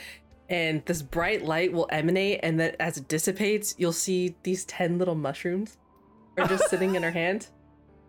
and 0.49 0.85
this 0.85 1.03
bright 1.03 1.45
light 1.45 1.73
will 1.73 1.89
emanate, 1.91 2.41
and 2.43 2.59
then 2.59 2.77
as 2.81 2.99
it 2.99 3.09
dissipates, 3.09 3.75
you'll 3.79 3.93
see 3.93 4.35
these 4.43 4.65
10 4.65 4.99
little 4.99 5.15
mushrooms 5.15 5.77
are 6.37 6.49
just 6.49 6.69
sitting 6.69 6.95
in 6.95 7.03
her 7.03 7.11
hand. 7.23 7.49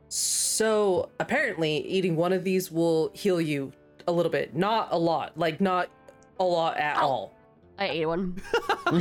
So 0.08 1.10
apparently, 1.20 1.78
eating 1.88 2.16
one 2.16 2.34
of 2.34 2.44
these 2.44 2.72
will 2.72 3.12
heal 3.14 3.42
you 3.42 3.72
a 4.08 4.12
little 4.12 4.32
bit. 4.32 4.56
Not 4.56 4.90
a 4.92 4.98
lot, 4.98 5.38
like, 5.38 5.60
not 5.62 5.90
a 6.40 6.44
lot 6.44 6.78
at 6.78 6.98
all. 6.98 7.35
I 7.78 7.88
ate 7.90 8.06
one. 8.06 8.42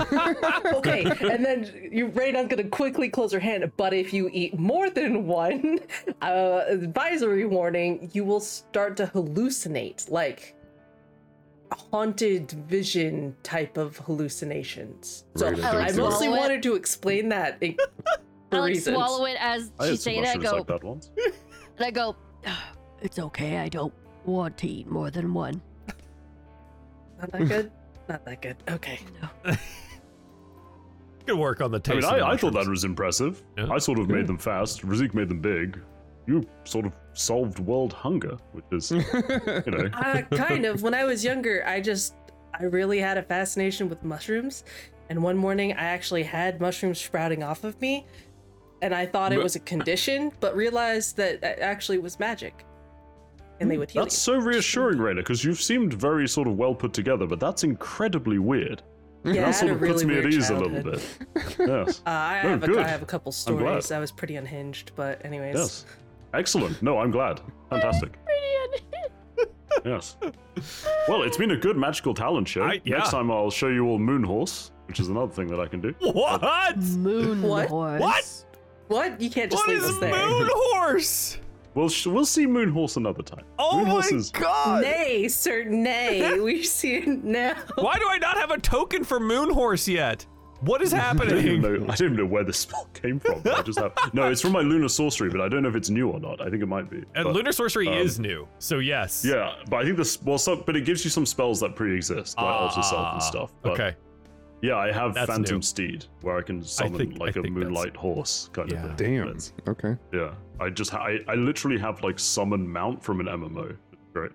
okay, 0.74 1.04
and 1.04 1.44
then 1.44 1.88
you 1.92 2.08
Reyna's 2.08 2.48
gonna 2.48 2.64
quickly 2.64 3.08
close 3.08 3.32
her 3.32 3.38
hand, 3.38 3.70
but 3.76 3.92
if 3.94 4.12
you 4.12 4.28
eat 4.32 4.58
more 4.58 4.90
than 4.90 5.26
one, 5.26 5.78
uh, 6.22 6.64
advisory 6.68 7.46
warning, 7.46 8.10
you 8.12 8.24
will 8.24 8.40
start 8.40 8.96
to 8.96 9.06
hallucinate. 9.06 10.10
Like 10.10 10.56
haunted 11.90 12.50
vision 12.68 13.34
type 13.42 13.76
of 13.76 13.96
hallucinations. 13.98 15.24
So 15.36 15.50
Right, 15.50 15.64
I 15.64 15.88
I 15.88 15.92
mostly 15.92 16.26
it. 16.26 16.30
wanted 16.30 16.62
to 16.64 16.74
explain 16.74 17.28
that 17.30 17.58
in- 17.60 17.76
I 17.78 18.16
for 18.50 18.60
like 18.60 18.68
reasons. 18.74 18.96
swallow 18.96 19.24
it 19.26 19.36
as 19.40 19.72
I 19.78 19.84
had 19.86 19.90
she's 19.92 20.02
saying 20.02 20.24
it. 20.24 20.28
I 20.28 20.34
mushrooms 20.36 20.50
go, 20.50 20.56
like 20.58 20.66
that 20.66 20.84
once. 20.84 21.10
and 21.76 21.86
I 21.86 21.90
go, 21.90 22.16
it's 23.02 23.18
okay. 23.18 23.58
I 23.58 23.68
don't 23.68 23.94
want 24.24 24.56
to 24.58 24.68
eat 24.68 24.86
more 24.88 25.10
than 25.10 25.32
one. 25.34 25.60
Not 27.20 27.30
that 27.32 27.48
good. 27.48 27.72
Not 28.08 28.24
that 28.26 28.42
good. 28.42 28.56
Okay. 28.68 28.98
No. 29.44 29.54
Good 31.26 31.38
work 31.38 31.62
on 31.62 31.70
the 31.70 31.78
I 31.78 31.80
taste. 31.80 31.94
mean, 31.96 32.04
of 32.04 32.18
the 32.18 32.24
I, 32.26 32.32
I 32.32 32.36
thought 32.36 32.52
that 32.52 32.68
was 32.68 32.84
impressive. 32.84 33.42
Yeah. 33.56 33.70
I 33.70 33.78
sort 33.78 33.98
of 33.98 34.08
made 34.10 34.26
them 34.26 34.36
fast. 34.36 34.82
Razik 34.82 35.14
made 35.14 35.30
them 35.30 35.40
big. 35.40 35.80
You 36.26 36.46
sort 36.64 36.84
of 36.84 36.92
solved 37.14 37.58
world 37.60 37.92
hunger, 37.94 38.36
which 38.52 38.64
is, 38.72 38.90
you 38.90 39.00
know, 39.66 39.88
Uh, 39.94 40.22
kind 40.36 40.66
of. 40.66 40.82
When 40.82 40.92
I 40.94 41.04
was 41.04 41.24
younger, 41.24 41.64
I 41.66 41.80
just 41.80 42.14
I 42.58 42.64
really 42.64 42.98
had 42.98 43.16
a 43.16 43.22
fascination 43.22 43.88
with 43.88 44.02
mushrooms, 44.04 44.64
and 45.08 45.22
one 45.22 45.36
morning 45.36 45.72
I 45.72 45.84
actually 45.84 46.22
had 46.24 46.60
mushrooms 46.60 47.00
sprouting 47.00 47.42
off 47.42 47.64
of 47.64 47.80
me, 47.80 48.06
and 48.82 48.94
I 48.94 49.06
thought 49.06 49.32
it 49.32 49.42
was 49.42 49.56
a 49.56 49.60
condition, 49.60 50.30
but 50.40 50.54
realized 50.54 51.16
that 51.16 51.42
it 51.42 51.58
actually 51.60 51.98
was 51.98 52.18
magic, 52.18 52.64
and 53.64 53.70
they 53.70 53.78
would 53.78 53.90
heal 53.90 54.02
that's 54.04 54.14
you. 54.26 54.34
so 54.34 54.38
reassuring, 54.38 54.98
Raina, 54.98 55.16
because 55.16 55.44
you've 55.44 55.60
seemed 55.60 55.92
very 55.94 56.28
sort 56.28 56.46
of 56.48 56.56
well 56.56 56.74
put 56.74 56.92
together, 56.92 57.26
but 57.26 57.40
that's 57.40 57.64
incredibly 57.64 58.38
weird. 58.38 58.82
Yeah, 59.24 59.30
I 59.30 59.34
that 59.36 59.44
had 59.46 59.54
sort 59.54 59.70
a 59.70 59.74
of 59.74 59.80
puts 59.80 60.04
me 60.04 60.14
at 60.16 60.22
weird 60.24 60.34
ease 60.34 60.50
a 60.50 60.54
little 60.56 60.82
bit. 60.82 61.18
Yes. 61.58 62.00
Uh, 62.06 62.10
I, 62.10 62.40
Oh, 62.44 62.48
have 62.50 62.62
a, 62.62 62.66
good. 62.66 62.78
I 62.78 62.88
have 62.88 63.02
a 63.02 63.06
couple 63.06 63.32
stories. 63.32 63.90
I 63.90 63.98
was 63.98 64.12
pretty 64.12 64.36
unhinged, 64.36 64.92
but 64.96 65.24
anyways. 65.24 65.56
Yes. 65.56 65.86
Excellent. 66.34 66.82
No, 66.82 66.98
I'm 66.98 67.10
glad. 67.10 67.40
Fantastic. 67.70 68.14
Yes. 69.84 70.16
Well, 71.08 71.22
it's 71.24 71.36
been 71.36 71.50
a 71.50 71.56
good 71.56 71.76
magical 71.76 72.14
talent 72.14 72.48
show. 72.48 72.62
I- 72.62 72.80
yeah. 72.84 72.98
Next 72.98 73.10
time 73.10 73.30
I'll 73.30 73.50
show 73.50 73.68
you 73.68 73.86
all 73.86 73.98
Moonhorse, 73.98 74.70
which 74.86 74.98
is 75.00 75.08
another 75.08 75.30
thing 75.32 75.46
that 75.48 75.60
I 75.60 75.66
can 75.66 75.80
do. 75.80 75.94
What? 76.00 76.76
Moon 76.78 77.42
What? 77.42 77.68
horse. 77.68 78.00
What? 78.00 78.44
What? 78.88 79.20
You 79.20 79.28
can't 79.30 79.50
just 79.50 79.66
What 79.66 79.68
leave 79.74 79.82
is 79.82 79.90
us 79.90 79.98
there. 80.00 80.12
moon 80.12 80.48
horse? 80.52 81.38
We'll 81.74 81.88
sh- 81.88 82.06
we'll 82.06 82.24
see 82.26 82.46
Moonhorse 82.46 82.96
another 82.96 83.22
time. 83.22 83.44
Oh 83.58 83.82
Moonhorse 83.84 84.12
my 84.12 84.16
is 84.18 84.30
god! 84.30 84.82
Nay, 84.82 85.26
sir, 85.28 85.64
nay. 85.64 86.38
we 86.40 86.62
see 86.62 86.96
it 86.96 87.24
now. 87.24 87.56
Why 87.76 87.98
do 87.98 88.06
I 88.08 88.18
not 88.18 88.36
have 88.36 88.50
a 88.50 88.58
token 88.60 89.02
for 89.04 89.18
moon 89.18 89.50
horse 89.52 89.88
yet? 89.88 90.24
What 90.60 90.80
is 90.82 90.94
I 90.94 91.12
don't 91.12 91.30
even 91.30 91.60
happening? 91.60 91.60
know. 91.62 91.92
I 91.92 91.96
don't 91.96 92.06
even 92.06 92.16
know 92.16 92.26
where 92.26 92.44
this 92.44 92.58
spell 92.58 92.88
came 92.94 93.18
from. 93.18 93.42
I 93.52 93.60
just 93.62 93.78
have 93.80 93.92
no. 94.12 94.30
It's 94.30 94.40
from 94.40 94.52
my 94.52 94.60
lunar 94.60 94.88
sorcery, 94.88 95.28
but 95.30 95.40
I 95.40 95.48
don't 95.48 95.62
know 95.64 95.68
if 95.68 95.74
it's 95.74 95.90
new 95.90 96.08
or 96.10 96.20
not. 96.20 96.40
I 96.40 96.48
think 96.48 96.62
it 96.62 96.66
might 96.66 96.88
be. 96.88 96.98
And 97.16 97.24
But, 97.24 97.34
lunar 97.34 97.50
sorcery 97.52 97.88
um, 97.88 97.94
is 97.94 98.20
new, 98.20 98.46
so 98.60 98.78
yes. 98.78 99.24
Yeah, 99.26 99.54
but 99.68 99.78
I 99.78 99.84
think 99.84 99.96
this 99.96 100.22
well, 100.22 100.38
some, 100.38 100.62
but 100.64 100.76
it 100.76 100.84
gives 100.84 101.02
you 101.04 101.10
some 101.10 101.26
spells 101.26 101.58
that 101.60 101.74
pre-exist, 101.74 102.36
like 102.38 102.46
alter 102.46 102.82
self 102.82 102.94
Ah, 102.94 103.12
and 103.14 103.22
stuff. 103.22 103.52
But 103.62 103.72
Okay. 103.72 103.94
Yeah, 104.62 104.76
I 104.76 104.90
have 104.92 105.12
That's 105.12 105.26
Phantom 105.30 105.56
new. 105.56 105.62
Steed, 105.62 106.06
where 106.22 106.38
I 106.38 106.42
can 106.42 106.62
summon 106.62 106.96
think- 106.98 107.18
like 107.18 107.36
a 107.36 107.42
moonlight 107.42 107.94
horse 107.96 108.48
kind 108.54 108.70
Yeah. 108.72 108.86
of 108.86 108.96
thing. 108.96 109.16
Damn. 109.16 109.26
That's- 109.26 109.52
Okay. 109.68 109.96
yeah, 110.14 110.32
I 110.60 110.70
just 110.70 110.90
ha- 110.90 111.04
I, 111.04 111.20
I 111.28 111.34
literally 111.34 111.78
have 111.78 112.02
like 112.02 112.18
summon 112.18 112.68
mount 112.70 113.02
from 113.02 113.20
an 113.20 113.26
MMO. 113.26 113.70
It's 113.92 114.00
Great. 114.12 114.32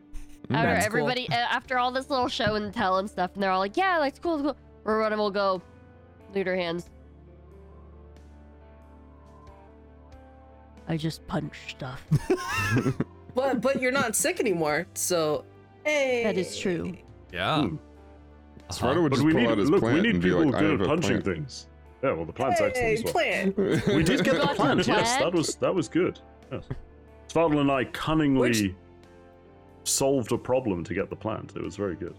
After 0.52 0.68
That's 0.74 0.88
cool. 0.88 0.98
everybody, 0.98 1.30
uh, 1.30 1.34
after 1.36 1.78
all 1.78 1.91
this 1.91 2.10
little 2.10 2.28
show 2.28 2.56
and 2.56 2.74
tell 2.74 2.98
and 2.98 3.10
stuff, 3.10 3.32
and 3.36 3.44
they're 3.44 3.52
all 3.52 3.60
like, 3.60 3.78
"Yeah, 3.78 3.98
like 4.00 4.12
it's 4.14 4.20
cool, 4.20 4.36
it's 4.36 4.44
cool." 4.44 4.58
Rowena 4.84 5.16
will 5.18 5.30
go, 5.32 5.62
lead 6.34 6.48
her 6.48 6.56
hands. 6.56 6.90
I 10.88 10.98
just 10.98 11.26
punch 11.28 11.54
stuff. 11.70 12.04
But 13.36 13.62
but 13.62 13.80
you're 13.80 13.91
not 13.91 14.16
sick 14.16 14.40
anymore, 14.40 14.88
so 14.96 15.46
hey. 15.86 16.24
that 16.24 16.36
is 16.36 16.58
true. 16.58 16.98
Yeah. 17.32 17.62
Hmm. 17.68 17.76
Sparta 18.72 19.00
would 19.02 19.12
But 19.12 19.18
just 19.18 19.26
we 19.26 19.34
pull 19.34 19.41
need 19.41 19.50
out 19.50 19.58
his 19.60 19.70
look, 19.70 19.82
plant 19.82 19.96
we 19.98 20.02
need 20.02 20.16
and 20.16 20.22
be 20.24 20.30
people 20.30 20.46
like, 20.46 20.56
I 20.56 20.60
good 20.60 20.82
at 20.82 20.88
punching 20.88 21.22
plant. 21.22 21.26
things. 21.26 21.68
Yeah, 22.03 22.13
well, 22.13 22.26
the 22.26 22.34
plant's 22.34 22.61
excellent 22.61 22.77
Hey, 22.77 22.93
as 22.93 23.03
well. 23.03 23.13
plant. 23.13 23.57
We 23.88 24.03
did 24.03 24.23
get 24.23 24.35
the 24.35 24.45
Got 24.45 24.55
plant. 24.55 24.88
Yes, 24.88 25.17
that 25.17 25.34
was 25.34 25.55
that 25.55 25.73
was 25.73 25.88
good. 25.89 26.19
Yes. 26.51 26.63
Svartal 27.27 27.59
and 27.59 27.71
I 27.71 27.84
cunningly 27.85 28.49
Which- 28.49 28.73
solved 29.84 30.31
a 30.31 30.38
problem 30.38 30.84
to 30.85 30.93
get 30.93 31.09
the 31.09 31.15
plant. 31.15 31.53
It 31.55 31.61
was 31.63 31.76
very 31.76 31.95
good. 31.95 32.15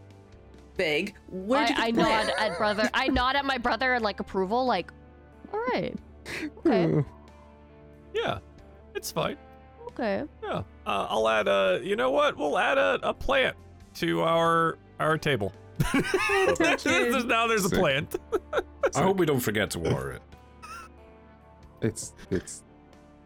Big. 0.76 1.14
Where 1.28 1.60
I, 1.60 1.66
did 1.66 1.76
you 1.76 1.82
I 1.84 1.90
nod 2.24 2.32
at 2.38 2.58
brother. 2.58 2.90
I 2.94 3.08
nod 3.08 3.36
at 3.36 3.44
my 3.44 3.58
brother 3.58 3.94
in 3.94 4.02
like 4.02 4.20
approval, 4.20 4.64
like, 4.66 4.92
all 5.52 5.60
right, 5.72 5.94
okay, 6.66 7.04
Yeah. 8.14 8.38
It's 8.94 9.10
fine. 9.12 9.36
okay. 9.88 10.24
Yeah. 10.42 10.62
Uh, 10.86 11.06
I'll 11.08 11.28
add 11.28 11.48
a. 11.48 11.80
You 11.82 11.96
know 11.96 12.10
what? 12.10 12.36
We'll 12.36 12.58
add 12.58 12.76
a, 12.78 12.98
a 13.02 13.14
plant 13.14 13.56
to 13.94 14.22
our 14.22 14.78
our 14.98 15.16
table. 15.16 15.52
There's- 16.58 17.24
now 17.24 17.46
there's 17.46 17.64
a 17.64 17.68
Sick. 17.68 17.78
plant. 17.78 18.16
I 18.94 19.02
hope 19.02 19.18
we 19.18 19.26
don't 19.26 19.40
forget 19.40 19.70
to 19.72 19.78
water 19.78 20.12
it. 20.12 20.22
It's 21.82 22.14
it's 22.30 22.62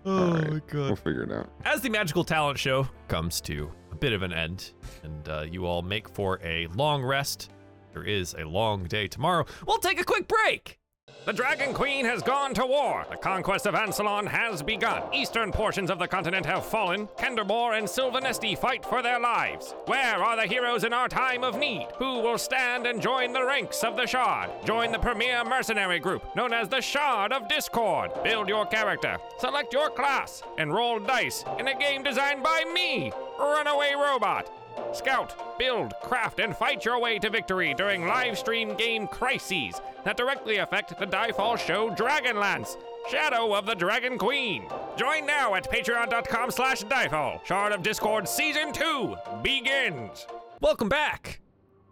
Oh 0.06 0.10
Alright. 0.28 0.50
my 0.50 0.58
god. 0.68 0.74
we'll 0.74 0.96
figure 0.96 1.22
it 1.22 1.32
out. 1.32 1.48
As 1.64 1.80
the 1.80 1.88
magical 1.88 2.24
talent 2.24 2.58
show 2.58 2.86
comes 3.08 3.40
to 3.42 3.70
a 3.90 3.94
bit 3.96 4.12
of 4.12 4.22
an 4.22 4.32
end, 4.32 4.72
and 5.02 5.28
uh, 5.28 5.44
you 5.50 5.64
all 5.66 5.80
make 5.82 6.08
for 6.10 6.38
a 6.44 6.66
long 6.74 7.02
rest, 7.02 7.50
there 7.94 8.04
is 8.04 8.34
a 8.38 8.44
long 8.44 8.84
day 8.84 9.08
tomorrow. 9.08 9.46
We'll 9.66 9.78
take 9.78 9.98
a 9.98 10.04
quick 10.04 10.28
break. 10.28 10.78
The 11.24 11.32
Dragon 11.32 11.72
Queen 11.72 12.04
has 12.04 12.22
gone 12.22 12.52
to 12.52 12.66
war. 12.66 13.06
The 13.08 13.16
conquest 13.16 13.64
of 13.64 13.74
Ansalon 13.74 14.26
has 14.28 14.62
begun. 14.62 15.02
Eastern 15.14 15.52
portions 15.52 15.88
of 15.88 15.98
the 15.98 16.06
continent 16.06 16.44
have 16.44 16.66
fallen. 16.66 17.08
Kendermore 17.16 17.72
and 17.72 17.86
Silvanesti 17.86 18.58
fight 18.58 18.84
for 18.84 19.00
their 19.00 19.18
lives. 19.18 19.74
Where 19.86 20.22
are 20.22 20.36
the 20.36 20.46
heroes 20.46 20.84
in 20.84 20.92
our 20.92 21.08
time 21.08 21.42
of 21.42 21.58
need? 21.58 21.88
Who 21.96 22.20
will 22.20 22.36
stand 22.36 22.86
and 22.86 23.00
join 23.00 23.32
the 23.32 23.42
ranks 23.42 23.82
of 23.82 23.96
the 23.96 24.06
Shard? 24.06 24.50
Join 24.66 24.92
the 24.92 24.98
premier 24.98 25.42
mercenary 25.44 25.98
group 25.98 26.22
known 26.36 26.52
as 26.52 26.68
the 26.68 26.82
Shard 26.82 27.32
of 27.32 27.48
Discord. 27.48 28.10
Build 28.22 28.46
your 28.46 28.66
character, 28.66 29.16
select 29.38 29.72
your 29.72 29.88
class, 29.88 30.42
and 30.58 30.74
roll 30.74 31.00
dice 31.00 31.42
in 31.58 31.68
a 31.68 31.78
game 31.78 32.02
designed 32.02 32.42
by 32.42 32.64
me, 32.74 33.12
Runaway 33.38 33.94
Robot. 33.94 34.50
Scout, 34.92 35.58
build, 35.58 35.92
craft, 36.02 36.40
and 36.40 36.56
fight 36.56 36.84
your 36.84 36.98
way 36.98 37.18
to 37.18 37.30
victory 37.30 37.74
during 37.74 38.06
live 38.06 38.38
stream 38.38 38.74
game 38.76 39.06
crises 39.06 39.80
that 40.04 40.16
directly 40.16 40.58
affect 40.58 40.98
the 40.98 41.06
Diefall 41.06 41.58
show 41.58 41.90
Dragonlance, 41.90 42.76
Shadow 43.10 43.54
of 43.54 43.66
the 43.66 43.74
Dragon 43.74 44.18
Queen. 44.18 44.66
Join 44.96 45.26
now 45.26 45.54
at 45.54 45.70
patreon.com 45.70 46.50
slash 46.50 46.84
Diefall. 46.84 47.44
Shard 47.44 47.72
of 47.72 47.82
Discord 47.82 48.28
Season 48.28 48.72
2 48.72 49.16
begins. 49.42 50.26
Welcome 50.60 50.88
back. 50.88 51.40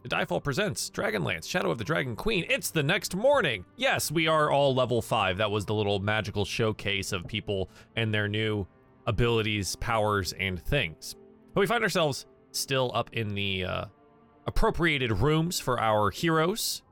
The 0.02 0.08
Diefall 0.08 0.42
presents 0.42 0.90
Dragonlance, 0.90 1.48
Shadow 1.48 1.70
of 1.70 1.78
the 1.78 1.84
Dragon 1.84 2.16
Queen. 2.16 2.44
It's 2.48 2.70
the 2.70 2.82
next 2.82 3.14
morning. 3.14 3.64
Yes, 3.76 4.10
we 4.10 4.26
are 4.26 4.50
all 4.50 4.74
level 4.74 5.00
5. 5.00 5.36
That 5.36 5.50
was 5.50 5.64
the 5.64 5.74
little 5.74 6.00
magical 6.00 6.44
showcase 6.44 7.12
of 7.12 7.26
people 7.28 7.70
and 7.94 8.12
their 8.12 8.26
new 8.26 8.66
abilities, 9.06 9.76
powers, 9.76 10.32
and 10.32 10.60
things. 10.60 11.14
But 11.54 11.60
we 11.60 11.66
find 11.66 11.84
ourselves 11.84 12.26
still 12.52 12.90
up 12.94 13.10
in 13.12 13.34
the 13.34 13.64
uh, 13.64 13.84
appropriated 14.46 15.10
rooms 15.10 15.58
for 15.58 15.80
our 15.80 16.10
heroes, 16.10 16.82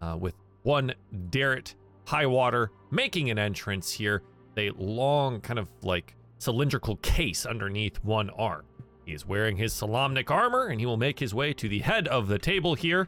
uh, 0.00 0.16
with 0.18 0.34
one 0.62 0.94
Darret 1.30 1.74
Highwater 2.06 2.70
making 2.90 3.30
an 3.30 3.38
entrance 3.38 3.90
here. 3.90 4.22
A 4.58 4.70
long, 4.70 5.42
kind 5.42 5.58
of 5.58 5.68
like 5.82 6.14
cylindrical 6.38 6.96
case 6.96 7.44
underneath 7.44 8.02
one 8.02 8.30
arm. 8.30 8.64
He 9.04 9.12
is 9.12 9.26
wearing 9.26 9.56
his 9.56 9.74
Solamnic 9.74 10.30
armor, 10.30 10.68
and 10.68 10.80
he 10.80 10.86
will 10.86 10.96
make 10.96 11.18
his 11.18 11.34
way 11.34 11.52
to 11.52 11.68
the 11.68 11.80
head 11.80 12.08
of 12.08 12.26
the 12.26 12.38
table 12.38 12.74
here. 12.74 13.06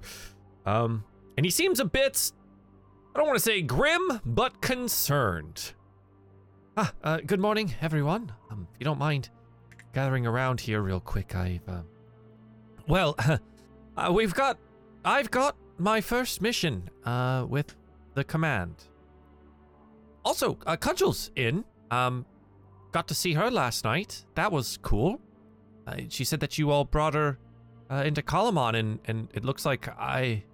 Um, 0.67 1.05
and 1.37 1.47
he 1.47 1.51
seems 1.51 1.81
a 1.81 1.87
bit, 1.87 2.33
I 3.15 3.19
don't 3.19 3.27
want 3.27 3.39
to 3.39 3.43
say 3.43 3.63
grim, 3.63 4.21
but 4.27 4.61
concerned. 4.61 5.73
Ah, 6.77 6.93
uh, 7.03 7.19
good 7.27 7.41
morning, 7.41 7.75
everyone. 7.81 8.31
Um, 8.51 8.69
if 8.75 8.79
you 8.79 8.85
don't 8.85 8.99
mind 8.99 9.31
gathering 9.95 10.27
around 10.27 10.61
here 10.61 10.83
real 10.83 11.01
quick, 11.01 11.35
I've, 11.35 11.67
uh, 11.67 11.81
well, 12.89 13.15
uh, 13.97 14.11
we've 14.13 14.35
got, 14.35 14.59
I've 15.05 15.31
got 15.31 15.57
my 15.79 16.01
first 16.01 16.43
mission, 16.43 16.91
uh, 17.05 17.47
with 17.49 17.77
the 18.15 18.25
command. 18.25 18.75
Also, 20.25 20.59
uh, 20.67 20.77
Cudgel's 20.77 21.31
in. 21.37 21.65
Um, 21.91 22.27
got 22.93 23.09
to 23.09 23.15
see 23.15 23.35
her 23.35 23.51
last 23.51 23.85
night. 23.85 24.25
That 24.35 24.51
was 24.51 24.79
cool. 24.83 25.21
Uh, 25.87 25.97
she 26.09 26.25
said 26.25 26.41
that 26.41 26.59
you 26.59 26.71
all 26.71 26.85
brought 26.85 27.15
her 27.15 27.39
uh, 27.91 28.03
into 28.05 28.23
Kalaman, 28.23 28.79
and, 28.79 28.99
and 29.07 29.29
it 29.33 29.45
looks 29.45 29.65
like 29.65 29.89
I. 29.89 30.45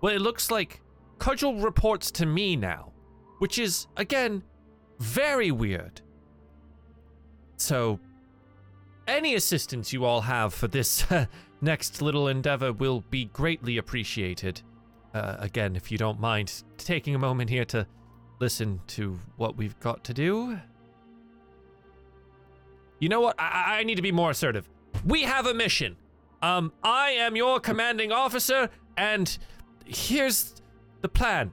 Well, 0.00 0.14
it 0.14 0.20
looks 0.20 0.50
like 0.50 0.82
Cudgel 1.18 1.62
reports 1.62 2.10
to 2.12 2.26
me 2.26 2.56
now, 2.56 2.92
which 3.38 3.58
is, 3.58 3.86
again, 3.96 4.42
very 4.98 5.50
weird. 5.50 6.00
So, 7.56 7.98
any 9.06 9.34
assistance 9.34 9.92
you 9.92 10.04
all 10.04 10.20
have 10.20 10.52
for 10.52 10.68
this 10.68 11.04
next 11.60 12.02
little 12.02 12.28
endeavor 12.28 12.72
will 12.72 13.04
be 13.10 13.26
greatly 13.26 13.78
appreciated. 13.78 14.62
Uh, 15.14 15.36
again, 15.38 15.76
if 15.76 15.90
you 15.90 15.98
don't 15.98 16.20
mind 16.20 16.62
taking 16.76 17.14
a 17.14 17.18
moment 17.18 17.50
here 17.50 17.64
to 17.66 17.86
listen 18.40 18.80
to 18.86 19.18
what 19.36 19.56
we've 19.56 19.78
got 19.80 20.04
to 20.04 20.14
do. 20.14 20.58
You 23.00 23.08
know 23.08 23.20
what? 23.20 23.36
I, 23.38 23.78
I 23.78 23.82
need 23.84 23.96
to 23.96 24.02
be 24.02 24.12
more 24.12 24.30
assertive. 24.30 24.68
We 25.04 25.22
have 25.22 25.46
a 25.46 25.54
mission. 25.54 25.96
Um, 26.42 26.72
I 26.82 27.10
am 27.10 27.36
your 27.36 27.60
commanding 27.60 28.12
officer, 28.12 28.70
and 28.96 29.36
here's 29.84 30.54
the 31.00 31.08
plan. 31.08 31.50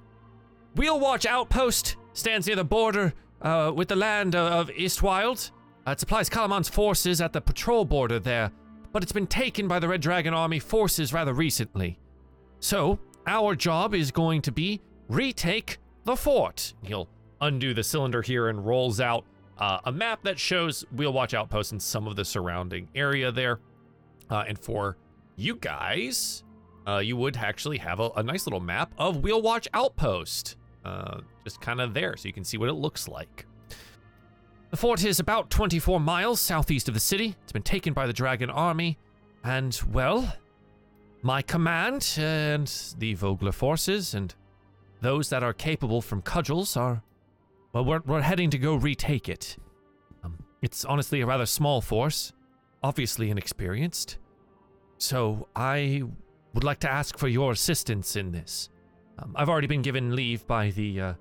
Wheel 0.76 0.99
Watch 0.99 1.26
Outpost 1.26 1.95
stands 2.14 2.48
near 2.48 2.56
the 2.56 2.64
border 2.64 3.14
uh, 3.41 3.72
with 3.76 3.88
the 3.88 3.95
land 3.95 4.36
of, 4.36 4.69
Estwilde. 4.69 5.52
Uh, 5.88 5.91
it 5.91 5.99
supplies 5.99 6.30
Kalaman's 6.30 6.69
forces 6.69 7.22
at 7.22 7.34
the 7.34 7.41
patrol 7.41 7.86
border 7.86 8.19
there, 8.19 8.52
but 8.95 9.03
it's 9.03 9.11
been 9.11 9.27
taken 9.27 9.67
by 9.67 9.77
the 9.77 9.89
Red 9.89 9.99
Dragon 9.99 10.34
Army 10.34 10.57
forces 10.57 11.11
rather 11.11 11.34
recently. 11.34 11.99
So, 12.61 12.97
our 13.27 13.53
job 13.53 13.93
is 13.93 14.09
going 14.09 14.41
to 14.43 14.53
be 14.53 14.80
retake 15.09 15.80
the 16.05 16.15
fort. 16.15 16.73
He'll 16.81 17.09
undo 17.41 17.73
the 17.73 17.84
cylinder 17.84 18.22
here 18.22 18.47
and 18.47 18.65
rolls 18.65 19.01
out 19.01 19.26
uh, 19.57 19.80
a 19.84 19.91
map 19.91 20.23
that 20.23 20.39
shows 20.39 20.85
Wheel 20.95 21.11
Watch 21.11 21.34
Outpost 21.34 21.73
and 21.73 21.81
some 21.81 22.07
of 22.07 22.15
the 22.15 22.23
surrounding 22.23 22.88
area 22.95 23.34
there. 23.34 23.59
Uh, 24.30 24.45
and 24.47 24.57
for 24.57 24.95
you 25.35 25.57
guys, 25.57 26.45
uh, 26.88 26.99
you 26.99 27.17
would 27.17 27.35
actually 27.35 27.80
have 27.80 27.99
a, 27.99 28.11
a 28.15 28.23
nice 28.23 28.47
little 28.47 28.61
map 28.61 28.93
of 28.97 29.17
Wheel 29.17 29.41
Watch 29.41 29.67
Outpost, 29.73 30.55
uh, 30.85 31.19
just 31.43 31.59
kind 31.59 31.81
of 31.81 31.93
there, 31.93 32.15
so 32.15 32.30
you 32.30 32.34
can 32.34 32.45
see 32.45 32.57
what 32.57 32.69
it 32.69 32.76
looks 32.76 33.09
like. 33.09 33.45
The 34.76 34.81
fort 34.81 35.06
is 35.06 35.22
about 35.22 35.49
24 35.49 36.02
miles 36.02 36.41
southeast 36.41 36.89
of 36.89 36.93
the 36.93 36.99
city. 36.99 37.34
It's 37.43 37.53
been 37.53 37.61
taken 37.61 37.93
by 37.93 38.07
the 38.07 38.11
Dragon 38.11 38.49
Army, 38.49 38.97
and 39.41 39.73
well, 39.93 40.35
my 41.22 41.41
command 41.41 42.15
and 42.18 42.68
the 42.97 43.14
Vogler 43.14 43.53
forces 43.53 44.15
and 44.15 44.35
those 44.99 45.30
that 45.30 45.43
are 45.43 45.53
capable 45.53 46.02
from 46.02 46.22
cudgels 46.22 46.76
are, 46.76 47.02
well, 47.72 47.85
we're, 47.85 48.02
we're 48.06 48.19
heading 48.19 48.49
to 48.49 48.57
go 48.57 48.76
retake 48.76 49.30
it. 49.30 49.56
Um, 50.26 50.39
it's 50.61 50.84
honestly 50.84 51.22
a 51.22 51.26
rather 51.26 51.45
small 51.45 51.80
force, 51.80 52.34
obviously 52.84 53.30
inexperienced. 53.30 54.18
So 54.97 55.47
I 55.56 56.03
would 56.53 56.65
like 56.65 56.81
to 56.81 56.91
ask 56.91 57.18
for 57.18 57.30
your 57.30 57.53
assistance 57.53 58.18
in 58.18 58.34
this. 58.34 58.68
Um, 59.19 59.31
I've 59.38 59.47
already 59.47 59.68
been 59.68 59.84
given 59.84 60.18
leave 60.18 60.45
by 60.45 60.72
the 60.72 60.99
uh, 60.99 61.14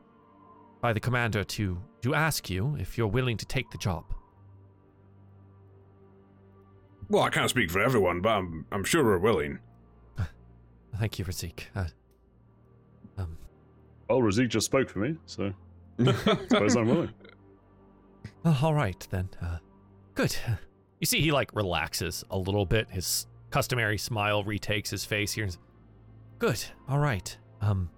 by 0.84 0.92
the 0.92 1.00
commander 1.00 1.42
to 1.42 1.80
to 2.02 2.14
ask 2.14 2.50
you 2.50 2.76
if 2.78 2.98
you're 2.98 3.06
willing 3.06 3.38
to 3.38 3.46
take 3.46 3.70
the 3.70 3.78
job. 3.78 4.04
Well, 7.08 7.22
I 7.22 7.30
can't 7.30 7.48
speak 7.48 7.70
for 7.70 7.80
everyone, 7.80 8.20
but 8.20 8.28
I'm, 8.28 8.66
I'm 8.70 8.84
sure 8.84 9.02
we're 9.02 9.16
willing. 9.16 9.60
Thank 10.98 11.18
you, 11.18 11.24
Razik. 11.24 11.60
Uh, 11.74 11.86
um, 13.16 13.38
Well, 14.10 14.18
Razik 14.18 14.50
just 14.50 14.66
spoke 14.66 14.90
for 14.90 14.98
me, 14.98 15.16
so 15.24 15.54
I 16.00 16.12
suppose 16.50 16.76
I'm 16.76 16.88
willing. 16.88 17.14
well, 18.44 18.58
all 18.60 18.74
right 18.74 19.06
then. 19.08 19.30
Uh, 19.40 19.56
good. 20.14 20.36
You 21.00 21.06
see, 21.06 21.22
he 21.22 21.32
like 21.32 21.54
relaxes 21.54 22.24
a 22.30 22.36
little 22.36 22.66
bit. 22.66 22.90
His 22.90 23.26
customary 23.48 23.96
smile 23.96 24.44
retakes 24.44 24.90
his 24.90 25.06
face 25.06 25.32
here. 25.32 25.48
Good. 26.38 26.62
All 26.90 26.98
right. 26.98 27.34
Um. 27.62 27.88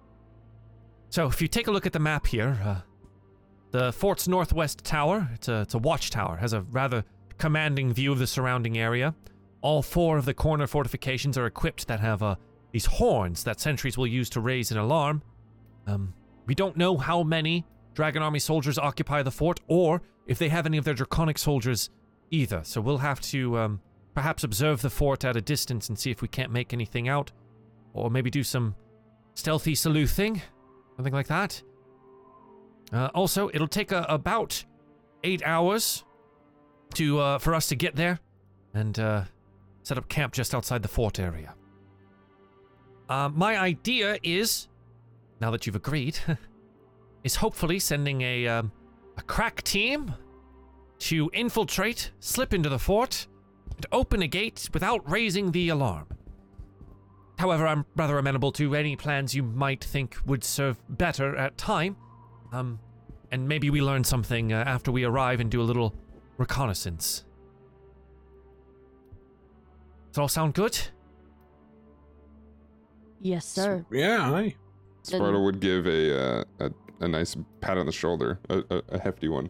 So 1.09 1.27
if 1.27 1.41
you 1.41 1.47
take 1.47 1.67
a 1.67 1.71
look 1.71 1.85
at 1.85 1.93
the 1.93 1.99
map 1.99 2.27
here, 2.27 2.59
uh, 2.63 2.81
the 3.71 3.91
fort's 3.91 4.27
northwest 4.27 4.83
tower. 4.83 5.29
It's 5.33 5.47
a 5.47 5.61
it's 5.61 5.73
a 5.73 5.79
watchtower. 5.79 6.37
Has 6.37 6.53
a 6.53 6.61
rather 6.61 7.03
commanding 7.37 7.93
view 7.93 8.11
of 8.11 8.19
the 8.19 8.27
surrounding 8.27 8.77
area. 8.77 9.13
All 9.61 9.81
four 9.81 10.17
of 10.17 10.25
the 10.25 10.33
corner 10.33 10.67
fortifications 10.67 11.37
are 11.37 11.45
equipped 11.45 11.87
that 11.87 11.99
have 11.99 12.23
uh, 12.23 12.35
these 12.71 12.85
horns 12.85 13.43
that 13.43 13.59
sentries 13.59 13.97
will 13.97 14.07
use 14.07 14.29
to 14.31 14.41
raise 14.41 14.71
an 14.71 14.77
alarm. 14.77 15.21
Um, 15.87 16.13
we 16.45 16.55
don't 16.55 16.77
know 16.77 16.97
how 16.97 17.23
many 17.23 17.65
Dragon 17.93 18.21
Army 18.21 18.39
soldiers 18.39 18.77
occupy 18.77 19.23
the 19.23 19.31
fort, 19.31 19.59
or 19.67 20.01
if 20.27 20.37
they 20.37 20.49
have 20.49 20.65
any 20.65 20.77
of 20.77 20.85
their 20.85 20.93
Draconic 20.93 21.37
soldiers 21.37 21.89
either. 22.29 22.61
So 22.63 22.81
we'll 22.81 22.99
have 22.99 23.19
to 23.21 23.57
um, 23.57 23.81
perhaps 24.13 24.43
observe 24.43 24.81
the 24.81 24.89
fort 24.89 25.25
at 25.25 25.35
a 25.35 25.41
distance 25.41 25.89
and 25.89 25.97
see 25.97 26.11
if 26.11 26.21
we 26.21 26.27
can't 26.27 26.51
make 26.51 26.73
anything 26.73 27.07
out, 27.07 27.31
or 27.93 28.09
maybe 28.09 28.29
do 28.29 28.43
some 28.43 28.75
stealthy 29.33 29.75
sleuthing, 29.75 30.41
something 30.97 31.13
like 31.13 31.27
that. 31.27 31.61
Uh, 32.91 33.09
also, 33.13 33.49
it'll 33.53 33.67
take 33.67 33.93
uh, 33.93 34.05
about 34.09 34.63
eight 35.23 35.41
hours 35.45 36.03
to 36.95 37.19
uh, 37.19 37.37
for 37.37 37.53
us 37.53 37.67
to 37.67 37.75
get 37.75 37.95
there 37.95 38.19
and 38.73 38.99
uh, 38.99 39.23
set 39.83 39.97
up 39.97 40.09
camp 40.09 40.33
just 40.33 40.53
outside 40.55 40.81
the 40.81 40.87
fort 40.87 41.19
area. 41.19 41.53
Uh, 43.09 43.29
my 43.33 43.57
idea 43.57 44.17
is, 44.23 44.67
now 45.39 45.51
that 45.51 45.65
you've 45.65 45.75
agreed, 45.75 46.17
is 47.23 47.35
hopefully 47.35 47.79
sending 47.79 48.21
a 48.21 48.47
um, 48.47 48.71
a 49.17 49.21
crack 49.21 49.61
team 49.63 50.13
to 50.99 51.29
infiltrate, 51.33 52.11
slip 52.19 52.53
into 52.53 52.69
the 52.69 52.79
fort, 52.79 53.27
and 53.75 53.85
open 53.91 54.23
a 54.23 54.27
gate 54.27 54.69
without 54.73 55.09
raising 55.09 55.51
the 55.51 55.69
alarm. 55.69 56.07
However, 57.37 57.67
I'm 57.67 57.85
rather 57.95 58.17
amenable 58.17 58.51
to 58.53 58.73
any 58.75 58.95
plans 58.95 59.35
you 59.35 59.43
might 59.43 59.83
think 59.83 60.17
would 60.25 60.43
serve 60.43 60.77
better 60.89 61.35
at 61.35 61.57
time. 61.57 61.95
Um, 62.51 62.79
and 63.31 63.47
maybe 63.47 63.69
we 63.69 63.81
learn 63.81 64.03
something 64.03 64.53
uh, 64.53 64.63
after 64.65 64.91
we 64.91 65.03
arrive 65.03 65.39
and 65.39 65.51
do 65.51 65.61
a 65.61 65.63
little 65.63 65.93
reconnaissance. 66.37 67.25
Does 70.11 70.17
it 70.17 70.21
all 70.21 70.27
sound 70.27 70.53
good? 70.53 70.79
Yes, 73.21 73.45
sir. 73.45 73.85
Yeah, 73.91 74.31
aye. 74.31 74.55
Then- 75.09 75.19
Sparta 75.19 75.39
would 75.39 75.59
give 75.59 75.87
a, 75.87 76.19
uh, 76.39 76.43
a 76.59 76.71
a 76.99 77.07
nice 77.07 77.35
pat 77.61 77.77
on 77.77 77.85
the 77.85 77.91
shoulder, 77.91 78.39
a, 78.49 78.57
a, 78.71 78.81
a 78.89 78.99
hefty 78.99 79.27
one, 79.27 79.49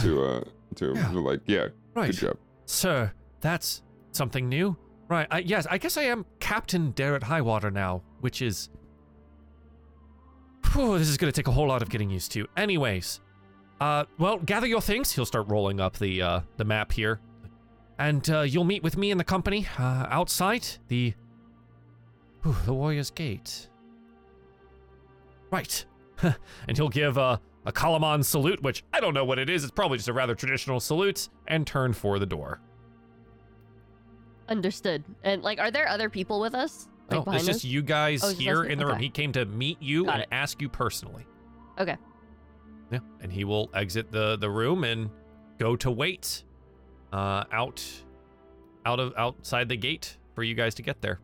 to 0.00 0.22
uh 0.24 0.44
to 0.74 0.92
Yeah. 0.96 1.10
like 1.12 1.40
yeah, 1.46 1.68
Right. 1.94 2.10
good 2.10 2.16
job. 2.18 2.36
Sir, 2.66 3.12
that's 3.40 3.82
something 4.12 4.48
new. 4.48 4.76
Right, 5.08 5.26
I, 5.30 5.38
yes, 5.40 5.66
I 5.70 5.78
guess 5.78 5.96
I 5.96 6.04
am 6.04 6.24
Captain 6.40 6.92
Darret 6.92 7.24
Highwater 7.24 7.70
now, 7.70 8.02
which 8.20 8.40
is. 8.40 8.70
Whew, 10.72 10.98
this 10.98 11.08
is 11.08 11.16
going 11.16 11.30
to 11.32 11.36
take 11.36 11.46
a 11.46 11.52
whole 11.52 11.68
lot 11.68 11.82
of 11.82 11.90
getting 11.90 12.10
used 12.10 12.32
to. 12.32 12.48
Anyways, 12.56 13.20
uh, 13.80 14.04
well, 14.18 14.38
gather 14.38 14.66
your 14.66 14.80
things. 14.80 15.12
He'll 15.12 15.26
start 15.26 15.48
rolling 15.48 15.78
up 15.78 15.98
the 15.98 16.22
uh, 16.22 16.40
the 16.56 16.64
map 16.64 16.90
here, 16.90 17.20
and 17.98 18.28
uh, 18.30 18.40
you'll 18.40 18.64
meet 18.64 18.82
with 18.82 18.96
me 18.96 19.10
and 19.10 19.20
the 19.20 19.24
company 19.24 19.66
uh, 19.78 20.06
outside 20.08 20.66
the. 20.88 21.12
Whew, 22.42 22.56
the 22.64 22.74
Warrior's 22.74 23.10
Gate. 23.10 23.68
Right, 25.50 25.84
and 26.22 26.76
he'll 26.76 26.88
give 26.88 27.18
uh, 27.18 27.36
a 27.66 27.72
Kalaman 27.72 28.24
salute, 28.24 28.62
which 28.62 28.84
I 28.92 29.00
don't 29.00 29.14
know 29.14 29.24
what 29.24 29.38
it 29.38 29.50
is. 29.50 29.64
It's 29.64 29.70
probably 29.70 29.98
just 29.98 30.08
a 30.08 30.12
rather 30.12 30.34
traditional 30.34 30.80
salute, 30.80 31.28
and 31.46 31.66
turn 31.66 31.92
for 31.92 32.18
the 32.18 32.26
door. 32.26 32.60
Understood. 34.48 35.04
And 35.22 35.42
like, 35.42 35.58
are 35.58 35.70
there 35.70 35.88
other 35.88 36.08
people 36.10 36.40
with 36.40 36.54
us? 36.54 36.88
Like 37.10 37.18
no, 37.18 37.24
behind 37.24 37.40
it's 37.40 37.46
just 37.46 37.64
you 37.64 37.82
guys 37.82 38.22
Oh, 38.24 38.28
here 38.28 38.64
in 38.64 38.78
the 38.78 38.86
room. 38.86 38.98
He 38.98 39.10
came 39.10 39.32
to 39.32 39.44
meet 39.44 39.80
you 39.82 40.04
Got 40.06 40.14
and 40.14 40.22
it. 40.22 40.28
ask 40.32 40.60
you 40.62 40.68
personally. 40.68 41.26
Okay. 41.78 41.96
Yeah, 42.90 43.00
and 43.20 43.32
he 43.32 43.44
will 43.44 43.70
exit 43.74 44.10
the 44.10 44.36
the 44.36 44.48
room 44.50 44.84
and 44.84 45.10
go 45.58 45.76
to 45.76 45.90
wait 45.90 46.44
uh, 47.12 47.44
out 47.52 47.84
out 48.86 49.00
of 49.00 49.12
outside 49.16 49.68
the 49.68 49.76
gate 49.76 50.16
for 50.34 50.42
you 50.42 50.54
guys 50.54 50.74
to 50.76 50.82
get 50.82 51.00
there. 51.00 51.20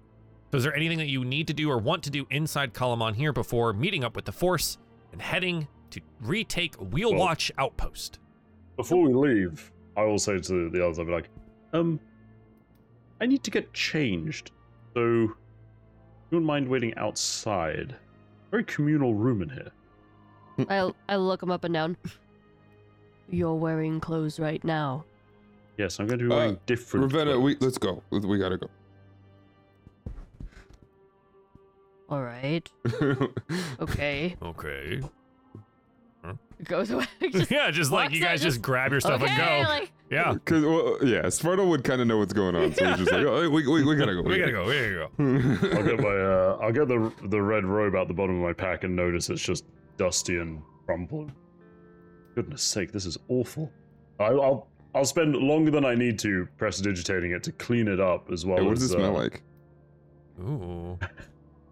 So, 0.51 0.57
is 0.59 0.65
there 0.65 0.75
anything 0.75 0.99
that 0.99 1.09
you 1.09 1.25
need 1.25 1.47
to 1.47 1.55
do 1.55 1.71
or 1.71 1.79
want 1.79 2.03
to 2.05 2.11
do 2.11 2.27
inside 2.31 2.75
Kalaman 2.75 3.15
here 3.15 3.33
before 3.33 3.73
meeting 3.73 4.03
up 4.05 4.17
with 4.17 4.25
the 4.25 4.33
Force 4.33 4.79
and 5.13 5.21
heading 5.23 5.69
to 5.91 6.01
retake 6.21 6.75
Wheel 6.77 7.11
Well- 7.13 7.21
Watch 7.21 7.53
Outpost? 7.59 8.19
Before 8.77 9.07
we 9.09 9.13
leave, 9.15 9.71
I 9.97 10.05
will 10.05 10.19
say 10.19 10.39
to 10.39 10.71
the 10.71 10.83
others, 10.85 10.99
I'll 10.99 11.05
be 11.05 11.13
like, 11.13 11.29
um, 11.73 12.01
I 13.21 13.27
need 13.27 13.43
to 13.45 13.51
get 13.51 13.73
changed. 13.73 14.51
So, 14.95 15.01
you 15.03 15.37
wouldn't 16.31 16.47
mind 16.47 16.69
waiting 16.69 16.95
outside? 16.97 17.95
Very 18.51 18.65
communal 18.65 19.15
room 19.15 19.43
in 19.43 19.49
here. 19.51 19.71
I 20.69 20.91
I 21.09 21.17
look 21.17 21.43
him 21.43 21.51
up 21.51 21.65
and 21.65 21.73
down. 21.75 21.97
You're 23.31 23.55
wearing 23.55 24.01
clothes 24.01 24.41
right 24.41 24.63
now. 24.65 25.05
Yes, 25.79 26.01
I'm 26.01 26.07
going 26.07 26.19
to 26.19 26.25
be 26.25 26.29
wearing 26.35 26.57
Uh, 26.57 26.61
different. 26.67 27.05
Ravenna, 27.13 27.39
we 27.39 27.57
let's 27.61 27.79
go. 27.79 28.03
We 28.11 28.39
gotta 28.39 28.59
go. 28.59 28.69
All 32.09 32.23
right. 32.23 32.69
Okay. 33.81 34.37
Okay. 34.43 35.01
Goes 36.65 36.91
away. 36.91 37.07
Just 37.32 37.51
yeah, 37.51 37.70
just 37.70 37.91
like 37.91 38.11
you 38.11 38.20
guys 38.20 38.43
just, 38.43 38.57
just, 38.57 38.62
grab 38.62 38.91
your 38.91 39.01
stuff 39.01 39.23
okay, 39.23 39.31
and 39.31 39.65
go. 39.65 39.69
Like, 39.69 39.93
yeah, 40.11 40.35
Cause 40.45 40.65
well, 40.65 40.99
yeah, 41.03 41.28
Sparta 41.28 41.65
would 41.65 41.85
kind 41.85 42.01
of 42.01 42.07
know 42.07 42.19
what's 42.19 42.32
going 42.32 42.57
on, 42.57 42.74
so 42.74 42.85
he's 42.87 42.99
just 42.99 43.12
like, 43.12 43.24
oh, 43.24 43.49
we, 43.49 43.66
we, 43.66 43.85
we 43.85 43.95
gotta 43.97 44.15
go. 44.15 44.23
we 44.23 44.39
gotta 44.39 44.53
go. 44.53 44.66
We 44.66 44.74
gotta 44.74 45.09
go. 45.16 45.77
I'll 45.77 45.85
get 45.85 46.01
my 46.01 46.09
uh, 46.09 46.59
I'll 46.61 46.73
get 46.73 46.89
the 46.89 47.12
the 47.28 47.41
red 47.41 47.65
robe 47.65 47.95
out 47.95 48.09
the 48.09 48.15
bottom 48.15 48.37
of 48.37 48.43
my 48.43 48.53
pack 48.53 48.85
and 48.85 48.97
notice 48.97 49.31
it's 49.31 49.41
just 49.41 49.65
dusty 49.97 50.39
and 50.39 50.61
crumpled. 50.87 51.31
Goodness 52.35 52.62
sake, 52.62 52.93
this 52.93 53.07
is 53.07 53.16
awful. 53.28 53.70
I, 54.19 54.27
I'll 54.27 54.66
I'll 54.95 55.05
spend 55.05 55.37
longer 55.37 55.70
than 55.70 55.85
I 55.85 55.95
need 55.95 56.19
to 56.20 56.49
prestidigitating 56.59 57.31
it 57.31 57.45
to 57.45 57.53
clean 57.53 57.87
it 57.87 58.01
up 58.01 58.31
as 58.32 58.45
well. 58.45 58.59
Hey, 58.59 58.65
what 58.65 58.73
as, 58.73 58.81
does 58.81 58.91
it 58.91 58.95
smell 58.95 59.16
uh, 59.16 59.23
like? 59.23 59.43
Ooh. 60.41 60.99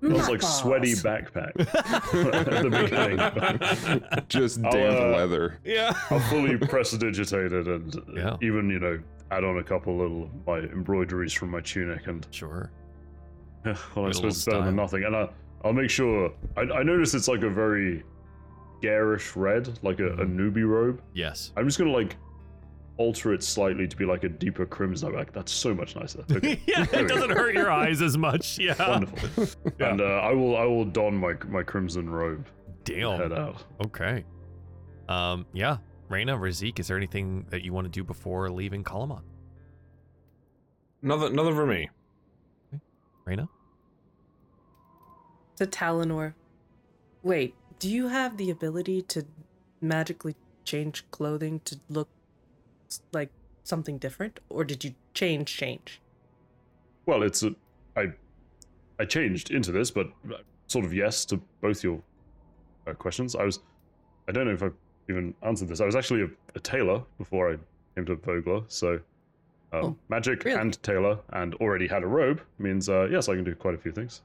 Smells 0.00 0.28
like 0.28 0.42
sweaty 0.42 0.92
backpack 0.94 1.58
at 2.34 2.62
the 2.62 2.70
beginning. 2.70 4.24
Just 4.28 4.64
I'll, 4.64 4.70
damp 4.70 4.98
uh, 5.00 5.08
leather. 5.16 5.58
Yeah. 5.64 5.92
I'll 6.10 6.20
fully 6.20 6.56
prestidigitate 6.56 7.52
it 7.52 7.66
and 7.66 7.94
Yeah. 8.14 8.36
even 8.40 8.70
you 8.70 8.78
know 8.78 8.98
add 9.30 9.44
on 9.44 9.58
a 9.58 9.62
couple 9.64 9.96
little 9.98 10.24
of 10.24 10.46
my 10.46 10.58
embroideries 10.72 11.32
from 11.32 11.50
my 11.50 11.60
tunic, 11.60 12.06
and 12.06 12.26
Sure. 12.30 12.70
well, 13.64 14.06
I 14.06 14.12
suppose 14.12 14.36
it's 14.36 14.44
better 14.44 14.64
than 14.64 14.76
nothing. 14.76 15.04
And 15.04 15.14
I, 15.16 15.28
I'll 15.64 15.72
make 15.72 15.90
sure. 15.90 16.32
I, 16.56 16.60
I 16.62 16.82
notice 16.82 17.12
it's 17.14 17.28
like 17.28 17.42
a 17.42 17.50
very 17.50 18.04
garish 18.80 19.34
red, 19.34 19.78
like 19.82 19.98
a, 20.00 20.06
a 20.12 20.24
Mhm. 20.24 20.36
newbie 20.36 20.66
robe. 20.68 21.02
Yes. 21.12 21.52
I'm 21.56 21.66
just 21.66 21.78
gonna 21.78 21.90
like 21.90 22.16
alter 22.98 23.32
it 23.32 23.42
slightly 23.42 23.86
to 23.88 23.96
be 23.96 24.04
like 24.04 24.24
a 24.24 24.28
deeper 24.28 24.66
crimson. 24.66 25.08
I'm 25.08 25.14
like, 25.14 25.32
that's 25.32 25.50
so 25.52 25.72
much 25.74 25.96
nicer. 25.96 26.24
Okay, 26.30 26.60
yeah, 26.66 26.84
it 26.92 27.08
doesn't 27.08 27.30
hurt 27.30 27.54
your 27.54 27.70
eyes 27.70 28.02
as 28.02 28.18
much. 28.18 28.58
Yeah. 28.58 28.74
wonderful. 28.88 29.46
Yeah. 29.80 29.90
And 29.90 30.00
uh, 30.00 30.04
I 30.04 30.32
will, 30.32 30.56
I 30.56 30.64
will 30.64 30.84
don 30.84 31.16
my 31.16 31.34
my 31.48 31.62
crimson 31.62 32.10
robe. 32.10 32.46
and 32.88 32.96
Head 33.20 33.30
Damn. 33.30 33.32
out. 33.32 33.64
Okay. 33.86 34.24
Um. 35.08 35.46
Yeah. 35.52 35.78
Raina, 36.10 36.38
Razik, 36.38 36.78
is 36.78 36.88
there 36.88 36.96
anything 36.96 37.44
that 37.50 37.62
you 37.62 37.72
want 37.74 37.84
to 37.84 37.90
do 37.90 38.02
before 38.02 38.50
leaving 38.50 38.82
Kalaman? 38.82 39.20
Nothing, 41.02 41.34
nothing 41.36 41.54
for 41.54 41.66
me. 41.66 41.88
Reina. 43.26 43.46
To 45.56 45.66
Talenor. 45.66 46.34
Wait, 47.22 47.54
do 47.78 47.90
you 47.90 48.08
have 48.08 48.36
the 48.38 48.50
ability 48.50 49.02
to 49.02 49.26
magically 49.82 50.34
change 50.64 51.04
clothing 51.10 51.60
to 51.66 51.78
look 51.90 52.08
s- 52.08 52.17
like 53.12 53.30
something 53.64 53.98
different? 53.98 54.40
Or 54.48 54.64
did 54.64 54.84
you 54.84 54.94
change 55.14 55.56
change? 55.56 56.00
Well, 57.06 57.22
it's 57.22 57.42
a, 57.42 57.54
I, 57.96 58.12
I 58.98 59.04
changed 59.04 59.50
into 59.50 59.72
this, 59.72 59.90
but 59.90 60.08
uh, 60.30 60.36
sort 60.66 60.84
of 60.84 60.92
yes 60.92 61.24
to 61.26 61.40
both 61.60 61.82
your 61.82 62.00
uh, 62.86 62.92
questions. 62.94 63.34
I 63.34 63.44
was, 63.44 63.60
I 64.28 64.32
don't 64.32 64.46
know 64.46 64.52
if 64.52 64.62
I've 64.62 64.74
even 65.08 65.34
answered 65.42 65.68
this. 65.68 65.80
I 65.80 65.86
was 65.86 65.96
actually 65.96 66.22
a, 66.22 66.28
a 66.54 66.60
tailor 66.60 67.02
before 67.16 67.52
I 67.52 67.56
came 67.94 68.04
to 68.06 68.16
Vogler, 68.16 68.62
so 68.68 68.94
um, 69.72 69.84
Oh, 69.84 69.96
magic 70.08 70.44
really? 70.44 70.60
and 70.60 70.82
tailor, 70.82 71.18
and 71.32 71.54
already 71.56 71.86
had 71.86 72.02
a 72.02 72.06
robe 72.06 72.40
means 72.58 72.88
uh, 72.88 73.08
yes, 73.10 73.28
I 73.28 73.34
can 73.34 73.44
do 73.44 73.54
quite 73.54 73.74
a 73.74 73.78
few 73.78 73.92
things. 73.92 74.22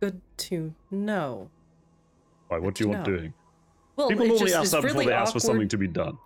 Good 0.00 0.20
to 0.38 0.72
know. 0.90 1.50
Why? 2.48 2.58
What 2.58 2.74
do 2.74 2.84
you 2.84 2.90
want 2.90 3.06
know. 3.06 3.16
doing? 3.16 3.34
Well, 3.96 4.08
People 4.08 4.26
normally 4.26 4.54
ask 4.54 4.70
that 4.70 4.82
before 4.82 4.94
really 5.00 5.06
they 5.06 5.12
ask 5.12 5.32
for 5.32 5.40
something 5.40 5.68
to 5.68 5.76
be 5.76 5.86
done. 5.86 6.16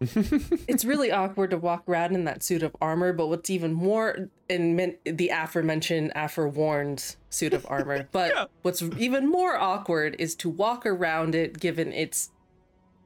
it's 0.66 0.84
really 0.84 1.12
awkward 1.12 1.50
to 1.50 1.58
walk 1.58 1.84
around 1.86 2.14
in 2.14 2.24
that 2.24 2.42
suit 2.42 2.62
of 2.62 2.74
armor, 2.80 3.12
but 3.12 3.26
what's 3.26 3.50
even 3.50 3.72
more 3.74 4.30
in 4.48 4.74
men- 4.74 4.96
the 5.04 5.28
aforementioned, 5.28 6.10
aforewarned 6.14 7.16
suit 7.28 7.52
of 7.52 7.66
armor. 7.68 8.08
But 8.12 8.32
Yeah. 8.34 8.44
what's 8.62 8.82
even 8.96 9.28
more 9.28 9.56
awkward 9.56 10.16
is 10.18 10.34
to 10.36 10.48
walk 10.48 10.86
around 10.86 11.34
it, 11.34 11.60
given 11.60 11.92
its 11.92 12.30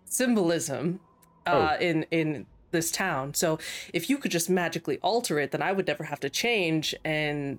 symbolism 0.04 1.00
uh, 1.46 1.76
Oh. 1.78 1.82
in 1.84 2.06
in 2.10 2.46
this 2.70 2.90
town. 2.92 3.34
So 3.34 3.58
if 3.92 4.08
you 4.08 4.16
could 4.16 4.30
just 4.30 4.48
magically 4.48 4.98
alter 5.02 5.38
it, 5.40 5.50
then 5.50 5.62
I 5.62 5.72
would 5.72 5.86
never 5.88 6.04
have 6.04 6.20
to 6.20 6.30
change, 6.30 6.94
and 7.04 7.58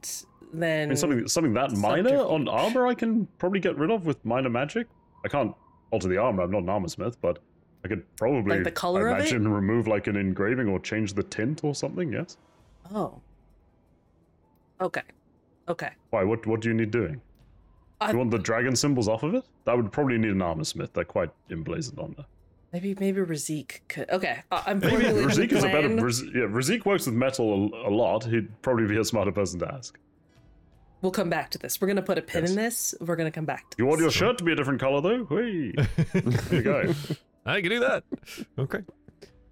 then 0.53 0.87
I 0.87 0.89
mean, 0.91 0.97
something 0.97 1.27
something 1.27 1.53
that 1.53 1.71
minor 1.75 2.19
on 2.19 2.47
armor, 2.47 2.87
I 2.87 2.93
can 2.95 3.27
probably 3.37 3.59
get 3.59 3.77
rid 3.77 3.91
of 3.91 4.05
with 4.05 4.23
minor 4.23 4.49
magic. 4.49 4.87
I 5.25 5.27
can't 5.27 5.53
alter 5.91 6.07
the 6.07 6.17
armor. 6.17 6.43
I'm 6.43 6.51
not 6.51 6.63
an 6.63 6.69
armor 6.69 6.87
smith, 6.87 7.17
but 7.21 7.39
I 7.85 7.87
could 7.87 8.03
probably 8.17 8.55
Like 8.55 8.63
the 8.65 8.71
color 8.71 9.07
I 9.07 9.11
of 9.11 9.17
it? 9.19 9.21
imagine 9.31 9.47
remove 9.47 9.87
like 9.87 10.07
an 10.07 10.15
engraving 10.17 10.67
or 10.67 10.79
change 10.79 11.13
the 11.13 11.23
tint 11.23 11.63
or 11.63 11.73
something. 11.75 12.11
Yes. 12.11 12.35
oh, 12.93 13.21
okay, 14.81 15.03
okay. 15.69 15.89
Why? 16.09 16.23
What 16.23 16.45
What 16.47 16.61
do 16.61 16.67
you 16.67 16.73
need 16.73 16.91
doing? 16.91 17.21
I- 18.01 18.11
you 18.11 18.17
want 18.17 18.31
the 18.31 18.39
dragon 18.39 18.75
symbols 18.75 19.07
off 19.07 19.23
of 19.23 19.33
it? 19.35 19.43
That 19.65 19.77
would 19.77 19.91
probably 19.91 20.17
need 20.17 20.31
an 20.31 20.41
armor 20.41 20.63
smith. 20.65 20.91
They're 20.93 21.05
quite 21.05 21.29
emblazoned 21.49 21.99
on 21.99 22.13
there. 22.17 22.25
Maybe 22.73 22.95
maybe 22.99 23.21
Razik 23.21 23.79
could. 23.87 24.09
Okay, 24.09 24.41
uh, 24.51 24.63
I'm 24.65 24.79
Maybe 24.79 24.91
formulating 25.03 25.29
Razik 25.29 25.51
is 25.53 25.63
a 25.63 25.67
better. 25.67 25.87
plan. 25.87 25.97
Yeah, 25.99 26.47
Razik 26.49 26.85
works 26.85 27.05
with 27.05 27.15
metal 27.15 27.69
a, 27.73 27.87
a 27.87 27.91
lot. 27.91 28.25
He'd 28.25 28.49
probably 28.63 28.87
be 28.87 28.97
a 28.97 29.05
smarter 29.05 29.31
person 29.31 29.59
to 29.59 29.71
ask. 29.73 29.97
We'll 31.01 31.11
come 31.13 31.29
back 31.29 31.51
to 31.51 31.57
this. 31.59 31.79
We're 31.79 31.87
gonna 31.87 32.01
put 32.01 32.17
a 32.17 32.21
pin 32.21 32.43
Yes. 32.43 32.49
in 32.49 32.55
this. 32.57 32.95
We're 32.99 33.15
gonna 33.15 33.31
come 33.31 33.45
back 33.45 33.69
to 33.69 33.75
You 33.77 33.85
want 33.85 34.01
your 34.01 34.09
shirt 34.11 34.37
to 34.39 34.43
be 34.43 34.51
a 34.51 34.55
different 34.55 34.79
color 34.81 34.99
though? 35.01 35.25
Hey, 35.25 35.71
there 36.13 36.53
you 36.55 36.61
go. 36.63 36.93
I 37.45 37.61
can 37.61 37.69
do 37.69 37.79
that. 37.79 38.03
Okay. 38.57 38.79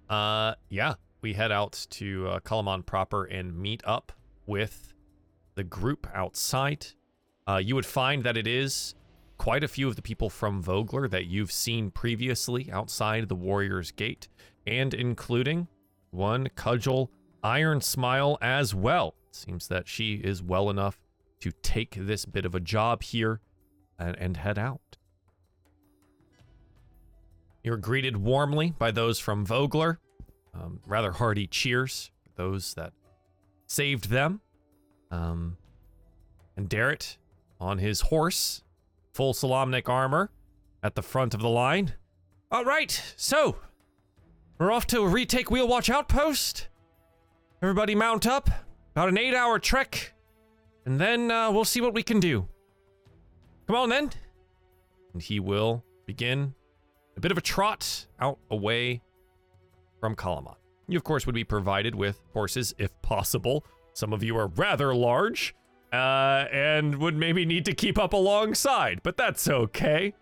Uh, 0.10 0.56
yeah, 0.70 0.96
we 1.22 1.34
head 1.34 1.52
out 1.52 1.86
to 1.92 2.28
uh, 2.28 2.40
Kalaman 2.40 2.86
proper 2.86 3.26
and 3.26 3.58
meet 3.58 3.82
up 3.86 4.12
with 4.46 4.94
the 5.56 5.64
group 5.64 6.08
outside. 6.14 6.88
Uh, 7.48 7.58
you 7.58 7.76
would 7.76 7.86
find 7.86 8.24
that 8.24 8.38
it 8.38 8.48
is 8.48 8.96
quite 9.38 9.64
a 9.64 9.68
few 9.68 9.88
of 9.88 9.96
the 9.96 10.02
people 10.02 10.30
from 10.30 10.62
Vogler 10.62 11.08
that 11.08 11.26
you've 11.26 11.52
seen 11.52 11.92
previously 11.92 12.72
outside 12.72 13.30
the 13.30 13.36
Warrior's 13.36 13.92
Gate, 13.92 14.28
and 14.66 14.94
including 14.94 15.68
one 16.12 16.48
Cudgel 16.56 17.10
Iron 17.44 17.82
Smile 17.82 18.38
as 18.42 18.74
well. 18.74 19.16
Seems 19.32 19.68
that 19.68 19.88
she 19.88 20.16
is 20.16 20.42
well 20.42 20.70
enough 20.70 21.00
to 21.42 21.52
take 21.62 21.96
this 21.98 22.26
bit 22.26 22.46
of 22.46 22.56
a 22.56 22.60
job 22.60 23.04
here 23.04 23.42
and, 24.00 24.16
and 24.18 24.38
head 24.38 24.58
out. 24.58 24.93
You're 27.64 27.78
greeted 27.78 28.18
warmly 28.18 28.74
by 28.78 28.92
those 28.92 29.20
from 29.20 29.46
Vogler. 29.46 30.00
Um, 30.54 30.82
rather 30.86 31.14
hearty 31.14 31.48
cheers 31.48 32.12
for 32.24 32.30
those 32.36 32.74
that 32.74 32.94
saved 33.68 34.10
them. 34.10 34.42
Um, 35.12 35.58
and 36.58 36.70
Darret 36.70 37.18
on 37.60 37.78
his 37.78 38.02
horse, 38.02 38.64
full 39.14 39.34
Solamnic 39.34 39.88
armor, 39.88 40.30
at 40.84 40.96
the 40.96 41.02
front 41.02 41.34
of 41.34 41.40
the 41.40 41.50
line. 41.50 41.94
All 42.52 42.66
right, 42.66 43.02
so 43.16 43.58
we're 44.60 44.72
off 44.72 44.86
to 44.88 45.08
retake 45.08 45.50
Wheel 45.50 45.68
Watch 45.68 45.90
Outpost. 45.90 46.68
Everybody 47.62 47.96
mount 47.96 48.28
up. 48.28 48.50
About 48.92 49.10
an 49.10 49.18
eight 49.18 49.34
hour 49.34 49.58
trek. 49.58 50.14
And 50.86 51.00
then 51.00 51.32
uh, 51.32 51.50
we'll 51.52 51.66
see 51.66 51.82
what 51.82 51.96
we 51.96 52.04
can 52.04 52.20
do. 52.20 52.48
Come 53.66 53.76
on 53.76 53.90
then. 53.90 54.12
And 55.14 55.22
he 55.22 55.40
will 55.40 55.84
begin 56.06 56.54
a 57.16 57.20
bit 57.20 57.32
of 57.32 57.38
a 57.38 57.42
trot 57.42 58.06
out 58.20 58.40
away 58.52 59.02
from 60.00 60.16
Kalaman. 60.16 60.56
You, 60.88 60.98
of 60.98 61.04
course, 61.04 61.26
would 61.26 61.36
be 61.36 61.44
provided 61.44 61.96
with 61.96 62.22
horses 62.34 62.74
if 62.78 63.00
possible. 63.02 63.66
Some 63.94 64.12
of 64.14 64.24
you 64.24 64.36
are 64.38 64.48
rather 64.48 64.94
large 64.94 65.56
uh, 65.94 66.46
and 66.52 66.96
would 66.98 67.16
maybe 67.16 67.46
need 67.46 67.66
to 67.66 67.74
keep 67.74 67.98
up 67.98 68.14
alongside, 68.14 69.02
but 69.04 69.16
that's 69.18 69.48
okay. 69.48 70.14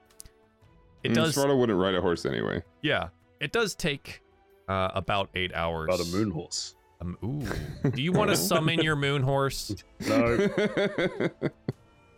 It 1.04 1.12
Mm, 1.12 1.16
does, 1.16 1.34
Sparta 1.36 1.56
wouldn't 1.56 1.80
ride 1.80 1.96
a 1.96 2.02
horse 2.02 2.26
anyway. 2.26 2.62
yeah. 2.82 3.08
It 3.40 3.52
does 3.52 3.74
take 3.74 4.22
uh, 4.70 4.90
about 4.94 5.30
eight 5.34 5.52
hours. 5.56 5.86
About 5.92 6.00
a 6.06 6.12
moon 6.12 6.30
horse. 6.30 6.76
Um, 7.02 7.18
ooh. 7.24 7.90
Do 7.90 8.00
you 8.04 8.12
want 8.12 8.30
to 8.30 8.36
summon 8.52 8.80
your 8.84 8.96
moon 8.96 9.24
horse? 9.24 9.74
No, 10.08 10.36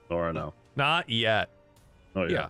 not 0.10 0.18
right 0.18 0.34
now. 0.36 0.54
Not 0.76 1.10
yet. 1.10 1.50
Not 2.14 2.30
Yeah. 2.30 2.48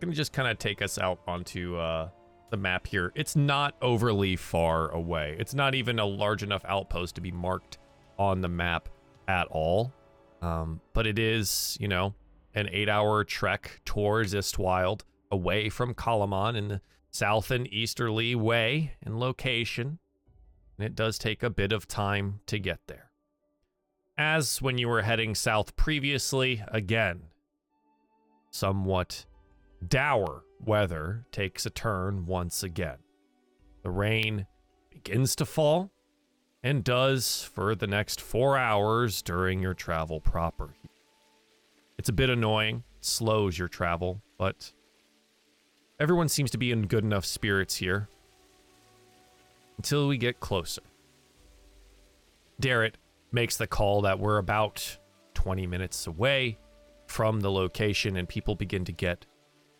Gonna 0.00 0.14
just 0.14 0.32
kind 0.32 0.48
of 0.48 0.58
take 0.58 0.80
us 0.80 0.98
out 0.98 1.20
onto 1.26 1.76
uh, 1.76 2.08
the 2.50 2.56
map 2.56 2.86
here. 2.86 3.12
It's 3.14 3.36
not 3.36 3.74
overly 3.82 4.34
far 4.34 4.88
away. 4.90 5.36
It's 5.38 5.54
not 5.54 5.74
even 5.74 5.98
a 5.98 6.06
large 6.06 6.42
enough 6.42 6.64
outpost 6.66 7.16
to 7.16 7.20
be 7.20 7.30
marked 7.30 7.78
on 8.18 8.40
the 8.40 8.48
map 8.48 8.88
at 9.28 9.46
all. 9.48 9.92
Um, 10.40 10.80
but 10.94 11.06
it 11.06 11.18
is, 11.18 11.76
you 11.78 11.86
know, 11.86 12.14
an 12.54 12.68
eight-hour 12.72 13.24
trek 13.24 13.82
towards 13.84 14.34
Estwilde, 14.34 15.02
away 15.30 15.68
from 15.68 15.94
Kalaman 15.94 16.56
in 16.56 16.68
the 16.68 16.80
south 17.10 17.50
and 17.50 17.70
easterly 17.72 18.34
way 18.34 18.94
in 19.04 19.20
location. 19.20 19.98
And 20.78 20.86
it 20.86 20.94
does 20.94 21.18
take 21.18 21.42
a 21.42 21.50
bit 21.50 21.72
of 21.72 21.86
time 21.86 22.40
to 22.46 22.58
get 22.58 22.80
there. 22.86 23.10
As 24.16 24.62
when 24.62 24.78
you 24.78 24.88
were 24.88 25.02
heading 25.02 25.34
south 25.34 25.76
previously, 25.76 26.64
again, 26.68 27.24
somewhat 28.50 29.26
dour 29.86 30.44
weather 30.58 31.24
takes 31.32 31.66
a 31.66 31.70
turn 31.70 32.26
once 32.26 32.62
again. 32.62 32.98
The 33.82 33.90
rain 33.90 34.46
begins 34.90 35.34
to 35.36 35.46
fall 35.46 35.90
and 36.62 36.84
does 36.84 37.42
for 37.54 37.74
the 37.74 37.86
next 37.86 38.20
four 38.20 38.58
hours 38.58 39.22
during 39.22 39.60
your 39.62 39.74
travel 39.74 40.20
proper. 40.20 40.74
It's 41.98 42.08
a 42.08 42.14
bit 42.14 42.30
annoying, 42.30 42.84
slows 43.00 43.58
your 43.58 43.68
travel, 43.68 44.20
but 44.38 44.72
everyone 45.98 46.28
seems 46.28 46.50
to 46.50 46.58
be 46.58 46.70
in 46.70 46.86
good 46.86 47.04
enough 47.04 47.24
spirits 47.24 47.76
here 47.76 48.08
until 49.78 50.08
we 50.08 50.18
get 50.18 50.40
closer. 50.40 50.82
Darret 52.60 52.94
makes 53.32 53.56
the 53.56 53.66
call 53.66 54.02
that 54.02 54.18
we're 54.18 54.38
about 54.38 54.98
20 55.34 55.66
minutes 55.66 56.06
away 56.06 56.58
from 57.06 57.40
the 57.40 57.50
location 57.50 58.16
and 58.16 58.28
people 58.28 58.54
begin 58.54 58.84
to 58.84 58.92
get 58.92 59.24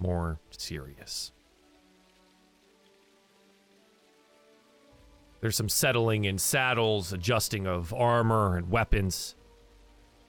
more 0.01 0.41
serious. 0.51 1.33
There's 5.41 5.57
some 5.57 5.69
settling 5.69 6.25
in 6.25 6.39
saddles, 6.39 7.13
adjusting 7.13 7.67
of 7.67 7.95
armor 7.95 8.57
and 8.57 8.71
weapons. 8.71 9.37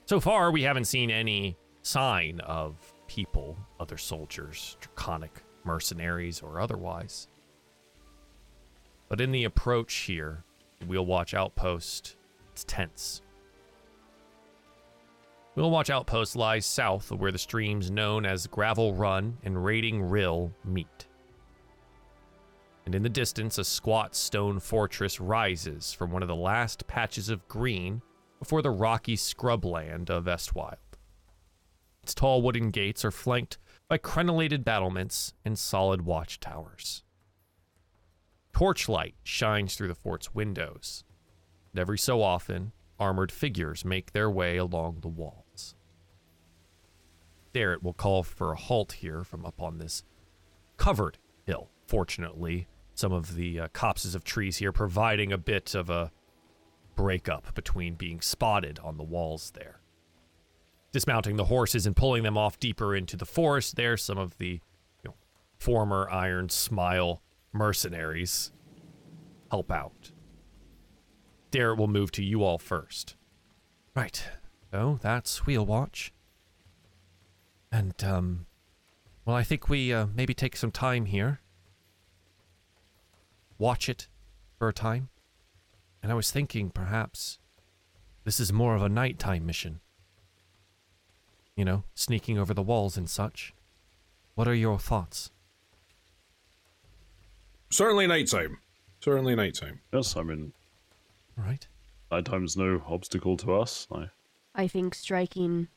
So 0.06 0.20
far, 0.20 0.52
we 0.52 0.64
haven't 0.64 0.86
seen 0.86 1.12
any 1.12 1.58
sign 1.82 2.40
of 2.42 2.76
people, 3.08 3.58
other 3.80 3.98
soldiers, 3.98 4.78
draconic 4.80 5.44
mercenaries, 5.64 6.42
or 6.42 6.62
otherwise. 6.62 7.28
But 9.10 9.20
in 9.20 9.32
the 9.32 9.44
approach 9.44 9.94
here, 9.94 10.46
Wheel 10.88 11.06
Watch 11.06 11.34
Outpost. 11.34 12.16
It's 12.54 12.64
tense. 12.64 13.22
Wheel 15.54 15.70
Watch 15.70 15.90
Outpost 15.90 16.38
lies 16.38 16.66
south 16.66 17.12
of 17.12 17.20
where 17.20 17.32
the 17.32 17.38
streams 17.38 17.92
known 17.92 18.26
as 18.26 18.48
Gravel 18.48 18.94
Run 18.94 19.38
and 19.44 19.66
Raiding 19.66 20.02
Rill 20.02 20.54
meet. 20.64 21.08
And 22.86 22.96
in 22.96 23.04
the 23.04 23.10
distance, 23.10 23.58
a 23.58 23.66
squat 23.66 24.16
stone 24.16 24.62
fortress 24.62 25.20
rises 25.20 25.92
from 25.92 26.12
one 26.12 26.22
of 26.22 26.30
the 26.30 26.36
last 26.36 26.88
patches 26.88 27.28
of 27.28 27.48
green 27.50 28.02
before 28.40 28.62
the 28.62 28.72
rocky 28.72 29.18
scrubland 29.18 30.10
of 30.10 30.26
Estwilde. 30.26 30.78
Its 32.02 32.16
tall 32.16 32.42
wooden 32.42 32.72
gates 32.72 33.04
are 33.04 33.12
flanked 33.12 33.58
by 33.90 33.98
crenellated 33.98 34.64
battlements 34.64 35.34
and 35.44 35.60
solid 35.60 36.04
watchtowers. 36.04 37.04
Torchlight 38.54 39.16
shines 39.22 39.76
through 39.76 39.90
the 39.90 39.96
fort's 39.96 40.34
windows, 40.34 41.04
and 41.74 41.80
every 41.80 41.98
so 41.98 42.22
often, 42.22 42.72
armored 43.02 43.32
figures 43.32 43.84
make 43.84 44.14
their 44.14 44.30
way 44.30 44.58
along 44.58 45.00
the 45.02 45.08
walls. 45.08 45.76
Darret 47.54 47.82
will 47.82 47.94
call 47.94 48.22
for 48.22 48.54
a 48.54 48.56
halt 48.56 48.94
here 48.94 49.24
from 49.24 49.44
up 49.44 49.60
on 49.60 49.80
this 49.80 50.04
covered 50.78 51.18
hill. 51.44 51.70
Fortunately, 51.88 52.68
some 52.94 53.12
of 53.12 53.36
the 53.36 53.60
uh, 53.60 53.68
copses 53.74 54.14
of 54.14 54.24
trees 54.24 54.58
here 54.58 54.72
providing 54.72 55.34
a 55.34 55.38
bit 55.38 55.74
of 55.74 55.90
a 55.90 56.12
breakup 56.96 57.56
between 57.56 57.96
being 57.96 58.22
spotted 58.22 58.80
on 58.80 58.98
the 58.98 59.04
walls 59.04 59.52
there. 59.56 59.80
Dismounting 60.92 61.38
the 61.38 61.46
horses 61.46 61.88
and 61.88 61.96
pulling 61.96 62.24
them 62.24 62.38
off 62.38 62.60
deeper 62.60 62.96
into 62.96 63.18
the 63.18 63.26
forest, 63.26 63.76
there 63.76 63.98
some 63.98 64.18
of 64.18 64.38
the 64.38 64.62
you 65.04 65.06
know, 65.06 65.16
former 65.58 66.08
Iron 66.12 66.50
Smile 66.50 67.24
mercenaries 67.52 68.52
help 69.50 69.72
out. 69.72 70.12
Darret 71.52 71.78
will 71.78 71.88
move 71.88 72.12
to 72.14 72.24
you 72.24 72.44
all 72.44 72.58
first. 72.58 73.16
Right. 73.96 74.24
So 74.72 75.00
that's 75.02 75.42
Wheelwatch. 75.42 76.12
And, 77.72 78.02
um, 78.04 78.46
well, 79.26 79.36
I 79.36 79.44
think 79.44 79.70
we 79.70 79.94
uh, 79.94 80.08
maybe 80.16 80.34
take 80.34 80.56
some 80.56 80.72
time 80.72 81.06
here. 81.06 81.40
Watch 83.58 83.90
it 83.90 84.08
for 84.58 84.68
a 84.68 84.74
time. 84.74 85.10
And 86.02 86.12
I 86.12 86.16
was 86.16 86.32
thinking 86.32 86.70
perhaps 86.70 87.38
this 88.24 88.40
is 88.40 88.52
more 88.52 88.76
of 88.76 88.82
a 88.82 88.90
nighttime 88.90 89.46
mission. 89.46 89.82
You 91.56 91.66
know, 91.66 91.84
sneaking 91.94 92.38
over 92.38 92.54
the 92.54 92.62
walls 92.62 92.98
and 92.98 93.10
such. 93.10 93.54
What 94.36 94.48
are 94.48 94.56
your 94.56 94.80
thoughts? 94.80 95.32
Certainly 97.70 98.08
nighttime. 98.08 98.58
Certainly 99.00 99.36
nighttime. 99.36 99.82
Yes, 99.94 100.16
I 100.16 100.24
mean, 100.24 100.54
All 101.38 101.44
right. 101.44 101.68
time's 102.26 102.58
no 102.58 102.82
obstacle 102.88 103.38
to 103.38 103.54
us. 103.54 103.88
I, 103.92 104.10
I 104.56 104.68
think 104.68 104.96
striking 104.96 105.68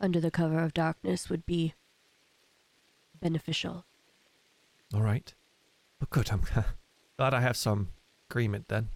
under 0.00 0.20
the 0.20 0.30
cover 0.30 0.60
of 0.60 0.74
darkness 0.74 1.28
would 1.28 1.44
be 1.44 1.74
beneficial. 3.20 3.84
All 4.94 5.02
right. 5.02 5.32
Well, 6.00 6.08
good. 6.10 6.30
I'm 6.30 6.42
glad 7.16 7.34
I 7.34 7.40
have 7.40 7.56
some 7.56 7.88
agreement 8.30 8.68
then. 8.68 8.88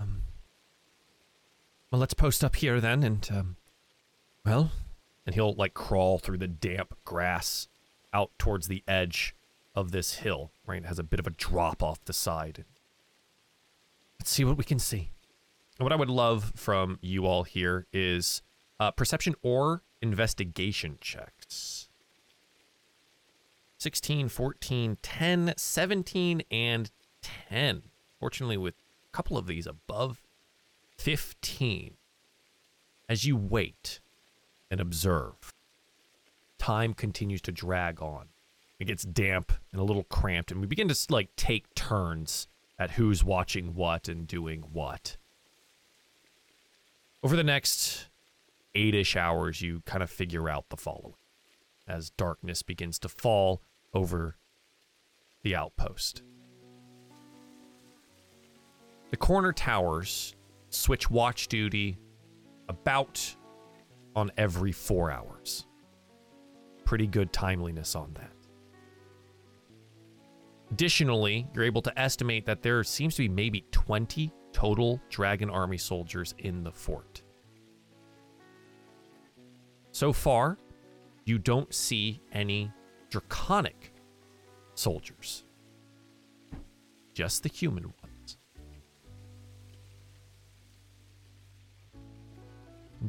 Um. 0.00 0.22
Well, 1.90 2.00
let's 2.00 2.14
post 2.14 2.42
up 2.44 2.56
here 2.56 2.80
then, 2.80 3.02
and 3.02 3.28
um. 3.32 3.56
Well, 4.44 4.70
and 5.24 5.34
he'll 5.34 5.54
like 5.54 5.74
crawl 5.74 6.18
through 6.18 6.38
the 6.38 6.46
damp 6.46 6.96
grass 7.04 7.68
out 8.12 8.30
towards 8.38 8.68
the 8.68 8.82
edge 8.86 9.34
of 9.74 9.92
this 9.92 10.16
hill. 10.16 10.50
Right, 10.66 10.82
it 10.82 10.86
has 10.86 10.98
a 10.98 11.04
bit 11.04 11.20
of 11.20 11.26
a 11.26 11.30
drop 11.30 11.82
off 11.82 12.04
the 12.04 12.12
side. 12.12 12.64
Let's 14.20 14.30
see 14.30 14.44
what 14.44 14.56
we 14.56 14.64
can 14.64 14.78
see. 14.78 15.10
And 15.78 15.84
what 15.84 15.92
I 15.92 15.96
would 15.96 16.10
love 16.10 16.52
from 16.56 16.98
you 17.02 17.26
all 17.26 17.44
here 17.44 17.86
is 17.92 18.42
uh, 18.80 18.90
perception 18.90 19.34
or 19.42 19.82
investigation 20.00 20.98
checks. 21.00 21.88
16, 23.78 24.28
14, 24.28 24.96
10, 25.02 25.54
17, 25.56 26.42
and 26.50 26.90
10. 27.50 27.82
Fortunately, 28.18 28.56
with 28.56 28.74
a 28.74 29.16
couple 29.16 29.36
of 29.36 29.46
these 29.46 29.66
above 29.66 30.22
15. 30.96 31.94
As 33.08 33.24
you 33.24 33.36
wait 33.36 34.00
and 34.70 34.80
observe, 34.80 35.54
time 36.58 36.94
continues 36.94 37.40
to 37.42 37.52
drag 37.52 38.02
on. 38.02 38.26
It 38.78 38.86
gets 38.86 39.04
damp 39.04 39.52
and 39.72 39.80
a 39.80 39.84
little 39.84 40.04
cramped, 40.04 40.50
and 40.50 40.60
we 40.60 40.66
begin 40.66 40.88
to 40.88 41.06
like 41.08 41.34
take 41.36 41.72
turns 41.74 42.48
at 42.78 42.92
who's 42.92 43.24
watching 43.24 43.74
what 43.74 44.08
and 44.08 44.26
doing 44.26 44.62
what. 44.72 45.16
Over 47.22 47.36
the 47.36 47.44
next 47.44 48.08
eight 48.74 48.94
ish 48.94 49.16
hours, 49.16 49.62
you 49.62 49.82
kind 49.86 50.02
of 50.02 50.10
figure 50.10 50.48
out 50.48 50.68
the 50.68 50.76
following 50.76 51.14
as 51.88 52.10
darkness 52.10 52.62
begins 52.62 52.98
to 52.98 53.08
fall 53.08 53.62
over 53.94 54.36
the 55.42 55.54
outpost. 55.54 56.22
The 59.10 59.16
corner 59.16 59.52
towers 59.52 60.34
switch 60.70 61.10
watch 61.10 61.48
duty 61.48 61.96
about 62.68 63.36
on 64.14 64.32
every 64.36 64.72
four 64.72 65.10
hours. 65.10 65.66
Pretty 66.84 67.06
good 67.06 67.32
timeliness 67.32 67.94
on 67.94 68.12
that. 68.14 68.35
Additionally, 70.70 71.46
you're 71.54 71.64
able 71.64 71.82
to 71.82 71.98
estimate 71.98 72.44
that 72.46 72.62
there 72.62 72.82
seems 72.82 73.14
to 73.14 73.22
be 73.22 73.28
maybe 73.28 73.64
20 73.70 74.32
total 74.52 75.00
Dragon 75.10 75.48
Army 75.48 75.78
soldiers 75.78 76.34
in 76.38 76.64
the 76.64 76.72
fort. 76.72 77.22
So 79.92 80.12
far, 80.12 80.58
you 81.24 81.38
don't 81.38 81.72
see 81.72 82.20
any 82.32 82.70
draconic 83.10 83.92
soldiers, 84.74 85.44
just 87.14 87.42
the 87.42 87.48
human 87.48 87.84
ones. 87.84 88.38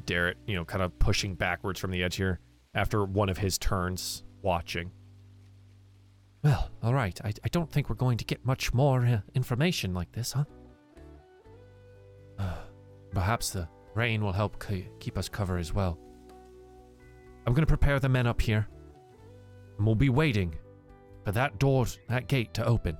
Darret, 0.06 0.36
you 0.46 0.56
know, 0.56 0.64
kind 0.64 0.84
of 0.84 0.98
pushing 1.00 1.34
backwards 1.34 1.80
from 1.80 1.92
the 1.92 2.04
edge 2.04 2.16
here 2.16 2.40
after 2.76 3.04
one 3.04 3.30
of 3.30 3.38
his 3.38 3.58
turns 3.58 4.24
watching. 4.42 4.92
Well, 6.48 6.72
all 6.82 6.94
right. 6.94 7.20
I, 7.26 7.34
I 7.44 7.50
don't 7.50 7.70
think 7.70 7.90
we're 7.90 7.98
going 7.98 8.18
to 8.20 8.24
get 8.24 8.46
much 8.46 8.74
more 8.74 9.06
uh, 9.06 9.20
information 9.36 9.94
like 9.94 10.14
this, 10.14 10.32
huh? 10.32 10.46
Uh, 12.40 12.56
perhaps 13.12 13.50
the 13.50 13.68
rain 13.96 14.24
will 14.24 14.32
help 14.32 14.64
k- 14.64 14.88
keep 15.02 15.18
us 15.18 15.28
cover 15.28 15.58
as 15.58 15.74
well. 15.74 16.00
I'm 17.46 17.54
going 17.54 17.66
to 17.66 17.68
prepare 17.68 18.00
the 18.00 18.08
men 18.08 18.28
up 18.28 18.40
here, 18.40 18.66
and 19.76 19.86
we'll 19.86 19.96
be 19.96 20.10
waiting 20.10 20.56
for 21.26 21.34
that 21.34 21.60
door, 21.60 21.86
that 22.08 22.28
gate 22.30 22.54
to 22.54 22.66
open. 22.66 22.96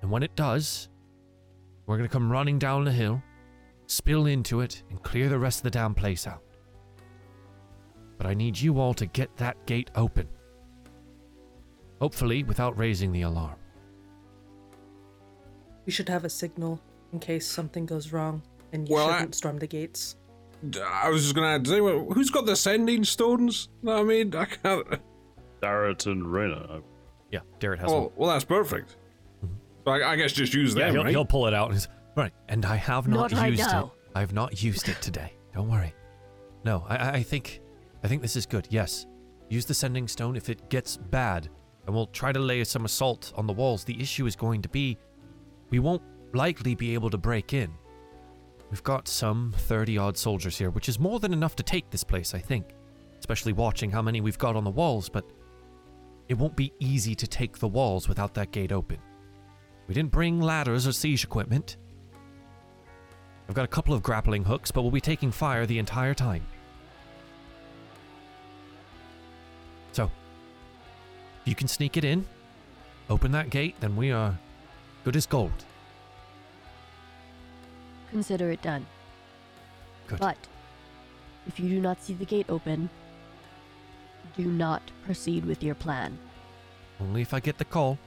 And 0.00 0.10
when 0.10 0.22
it 0.22 0.36
does, 0.36 0.88
we're 1.84 1.98
going 1.98 2.08
to 2.08 2.12
come 2.12 2.32
running 2.32 2.58
down 2.58 2.84
the 2.84 2.92
hill, 2.92 3.22
spill 3.88 4.24
into 4.24 4.62
it, 4.62 4.84
and 4.88 5.02
clear 5.02 5.28
the 5.28 5.38
rest 5.38 5.58
of 5.58 5.64
the 5.64 5.70
damn 5.70 5.94
place 5.94 6.26
out. 6.26 6.44
But 8.16 8.26
I 8.26 8.32
need 8.32 8.58
you 8.58 8.80
all 8.80 8.94
to 8.94 9.04
get 9.04 9.36
that 9.36 9.66
gate 9.66 9.90
open. 9.96 10.28
Hopefully, 12.00 12.44
without 12.44 12.78
raising 12.78 13.12
the 13.12 13.22
alarm. 13.22 13.56
We 15.86 15.92
should 15.92 16.08
have 16.08 16.24
a 16.24 16.30
signal 16.30 16.80
in 17.12 17.18
case 17.18 17.46
something 17.46 17.86
goes 17.86 18.12
wrong, 18.12 18.42
and 18.72 18.88
you 18.88 18.94
Well, 18.94 19.10
shouldn't 19.10 19.34
storm 19.34 19.58
the 19.58 19.66
gates. 19.66 20.16
I 20.84 21.08
was 21.08 21.22
just 21.22 21.34
gonna 21.34 21.48
add, 21.48 21.68
anyone, 21.68 22.10
who's 22.12 22.30
got 22.30 22.44
the 22.46 22.56
sending 22.56 23.04
stones? 23.04 23.68
I 23.86 24.02
mean, 24.02 24.34
I 24.34 24.44
can't. 24.44 24.86
Darret 25.62 26.06
and 26.06 26.30
Reyna. 26.30 26.80
Yeah, 27.30 27.40
Darret 27.60 27.78
has 27.78 27.90
oh, 27.90 27.94
one. 27.94 28.02
Oh, 28.04 28.12
well, 28.16 28.30
that's 28.30 28.44
perfect. 28.44 28.96
Mm-hmm. 29.44 29.54
So 29.84 29.90
I, 29.92 30.12
I 30.12 30.16
guess 30.16 30.32
just 30.32 30.54
use 30.54 30.74
that. 30.74 30.80
Yeah, 30.80 30.90
he'll, 30.92 31.02
right? 31.04 31.10
he'll 31.10 31.24
pull 31.24 31.46
it 31.46 31.54
out. 31.54 31.70
And 31.72 31.86
right, 32.16 32.32
and 32.48 32.64
I 32.64 32.76
have 32.76 33.08
not, 33.08 33.32
Not 33.32 33.50
used 33.50 33.62
now. 33.62 33.92
it. 34.04 34.10
I've 34.14 34.32
not 34.32 34.62
used 34.62 34.88
it 34.88 35.00
today. 35.00 35.32
Don't 35.54 35.70
worry. 35.70 35.94
No, 36.64 36.84
I, 36.88 36.96
I- 36.96 37.10
I 37.14 37.22
think, 37.22 37.60
I 38.04 38.08
think 38.08 38.20
this 38.22 38.36
is 38.36 38.44
good. 38.46 38.66
Yes, 38.70 39.06
use 39.48 39.64
the 39.64 39.74
sending 39.74 40.06
stone 40.08 40.36
if 40.36 40.48
it 40.48 40.68
gets 40.68 40.96
bad, 40.96 41.48
and 41.88 41.94
we'll 41.94 42.06
try 42.08 42.32
to 42.32 42.38
lay 42.38 42.62
some 42.64 42.84
assault 42.84 43.32
on 43.34 43.46
the 43.46 43.52
walls. 43.54 43.82
The 43.82 43.98
issue 43.98 44.26
is 44.26 44.36
going 44.36 44.60
to 44.60 44.68
be, 44.68 44.98
we 45.70 45.78
won't 45.78 46.02
likely 46.34 46.74
be 46.74 46.92
able 46.92 47.08
to 47.08 47.16
break 47.16 47.54
in. 47.54 47.72
We've 48.70 48.82
got 48.82 49.08
some 49.08 49.54
30 49.56 49.96
odd 49.96 50.18
soldiers 50.18 50.58
here, 50.58 50.68
which 50.68 50.90
is 50.90 50.98
more 50.98 51.18
than 51.18 51.32
enough 51.32 51.56
to 51.56 51.62
take 51.62 51.88
this 51.88 52.04
place, 52.04 52.34
I 52.34 52.40
think. 52.40 52.74
Especially 53.18 53.54
watching 53.54 53.90
how 53.90 54.02
many 54.02 54.20
we've 54.20 54.36
got 54.36 54.54
on 54.54 54.64
the 54.64 54.70
walls, 54.70 55.08
but 55.08 55.24
it 56.28 56.34
won't 56.34 56.56
be 56.56 56.74
easy 56.78 57.14
to 57.14 57.26
take 57.26 57.56
the 57.56 57.66
walls 57.66 58.06
without 58.06 58.34
that 58.34 58.50
gate 58.50 58.70
open. 58.70 58.98
We 59.86 59.94
didn't 59.94 60.12
bring 60.12 60.42
ladders 60.42 60.86
or 60.86 60.92
siege 60.92 61.24
equipment. 61.24 61.78
I've 63.48 63.54
got 63.54 63.64
a 63.64 63.68
couple 63.68 63.94
of 63.94 64.02
grappling 64.02 64.44
hooks, 64.44 64.70
but 64.70 64.82
we'll 64.82 64.90
be 64.90 65.00
taking 65.00 65.30
fire 65.30 65.64
the 65.64 65.78
entire 65.78 66.12
time. 66.12 66.44
You 71.48 71.54
can 71.54 71.68
sneak 71.68 71.96
it 71.96 72.04
in, 72.04 72.26
open 73.10 73.32
that 73.32 73.50
gate, 73.50 73.74
then 73.80 73.96
we 73.96 74.12
are 74.12 74.38
Good 75.08 75.16
as 75.16 75.24
gold. 75.24 75.64
Consider 78.10 78.50
it 78.50 78.60
done. 78.60 78.84
Good. 80.06 80.18
But 80.18 80.36
if 81.46 81.58
you 81.58 81.68
do 81.68 81.80
not 81.80 82.02
see 82.02 82.12
the 82.12 82.26
gate 82.26 82.44
open, 82.50 82.90
do 84.36 84.44
not 84.44 84.82
proceed 85.06 85.46
with 85.46 85.62
your 85.62 85.74
plan. 85.74 86.18
Only 87.00 87.22
if 87.22 87.32
I 87.32 87.40
get 87.40 87.56
the 87.56 87.64
call. 87.64 87.98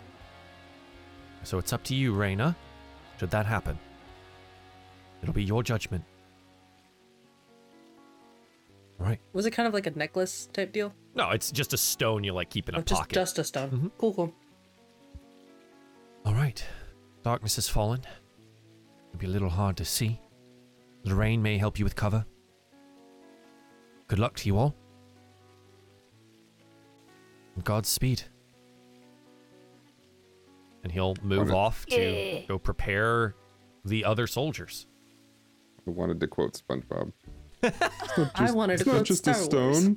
So 1.43 1.57
it's 1.57 1.73
up 1.73 1.83
to 1.85 1.95
you, 1.95 2.13
Raina. 2.13 2.55
Should 3.19 3.31
that 3.31 3.47
happen, 3.47 3.79
it'll 5.23 5.33
be 5.33 5.43
your 5.43 5.63
judgment. 5.63 6.03
Right. 8.99 9.19
Was 9.33 9.47
it 9.47 9.51
kind 9.51 9.67
of 9.67 9.73
like 9.73 9.87
a 9.87 9.91
necklace 9.91 10.49
type 10.53 10.71
deal? 10.71 10.93
No, 11.13 11.31
it's 11.31 11.51
just 11.51 11.73
a 11.73 11.77
stone 11.77 12.23
you 12.23 12.33
like 12.33 12.49
keep 12.49 12.69
in 12.69 12.75
a 12.75 12.79
Or 12.79 12.81
just 12.83 13.01
pocket. 13.01 13.13
just 13.13 13.37
a 13.39 13.43
stone. 13.43 13.69
Mhm. 13.71 13.91
Cool, 13.97 14.13
cool. 14.13 14.33
All 16.25 16.33
right. 16.33 16.63
Darkness 17.23 17.55
has 17.57 17.67
fallen. 17.67 18.01
It'll 19.09 19.19
be 19.19 19.25
a 19.25 19.29
little 19.29 19.49
hard 19.49 19.77
to 19.77 19.85
see. 19.85 20.19
The 21.03 21.13
rain 21.15 21.41
may 21.41 21.57
help 21.57 21.77
you 21.79 21.85
with 21.85 21.95
cover. 21.95 22.25
Good 24.07 24.19
luck 24.19 24.35
to 24.37 24.47
you 24.47 24.57
all. 24.57 24.75
Godspeed. 27.63 28.23
And 30.83 30.91
he'll 30.91 31.15
move 31.21 31.39
Wanna- 31.49 31.55
off 31.57 31.85
to 31.87 32.01
Yeah. 32.01 32.45
go 32.47 32.57
prepare 32.57 33.35
the 33.85 34.05
other 34.05 34.25
soldiers. 34.27 34.87
I 35.87 35.91
wanted 35.91 36.19
to 36.21 36.27
quote 36.27 36.53
SpongeBob. 36.53 37.11
I 38.35 38.51
wanted 38.51 38.73
It's 38.75 38.83
to 38.83 38.89
not 38.89 38.95
quote 38.95 39.05
just 39.05 39.27
a 39.27 39.33
stone. 39.33 39.71
Wars. 39.71 39.87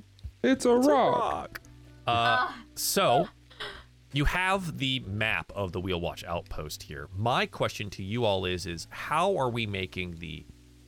Stone. 0.45 0.53
It's 0.53 0.65
a 0.65 0.77
rock. 0.77 1.61
Uh, 2.07 2.53
so 2.75 3.29
you 4.13 4.25
have 4.25 4.79
the 4.79 5.01
map 5.07 5.51
of 5.55 5.73
the 5.73 5.81
Wheelwatch 5.81 6.25
outpost 6.25 6.83
here. 6.83 7.09
My 7.17 7.47
question 7.47 7.91
to 7.91 8.03
you 8.03 8.25
all 8.25 8.45
is 8.45 8.67
is 8.67 8.87
how 8.91 9.37
are 9.37 9.51
we 9.51 9.67
making 9.67 10.17
the 10.19 10.45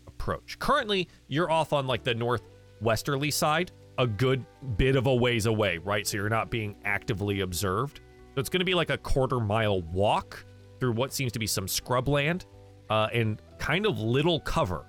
approach? 0.07 0.59
Currently, 0.59 1.09
you're 1.29 1.51
off 1.51 1.73
on 1.73 1.87
like 1.87 2.05
the 2.05 2.15
northwesterly 2.15 3.31
side, 3.31 3.73
a 3.99 4.07
good 4.07 4.45
bit 4.77 4.97
of 4.97 5.07
a 5.07 5.15
ways 5.15 5.47
away, 5.47 5.79
right? 5.79 6.07
So 6.07 6.19
you're 6.19 6.29
not 6.29 6.51
being 6.51 6.77
actively 6.85 7.41
observed. 7.41 8.01
So 8.35 8.41
it's 8.41 8.51
going 8.51 8.61
to 8.61 8.67
be 8.67 8.75
like 8.75 8.91
a 8.91 8.99
quarter 8.99 9.41
mile 9.41 9.81
walk 9.83 10.45
through 10.79 10.93
what 10.93 11.13
seems 11.13 11.33
to 11.33 11.39
be 11.39 11.47
some 11.47 11.67
scrubland 11.67 12.45
uh, 12.91 13.09
and 13.13 13.41
kind 13.59 13.87
of 13.87 13.99
little 13.99 14.41
cover 14.41 14.85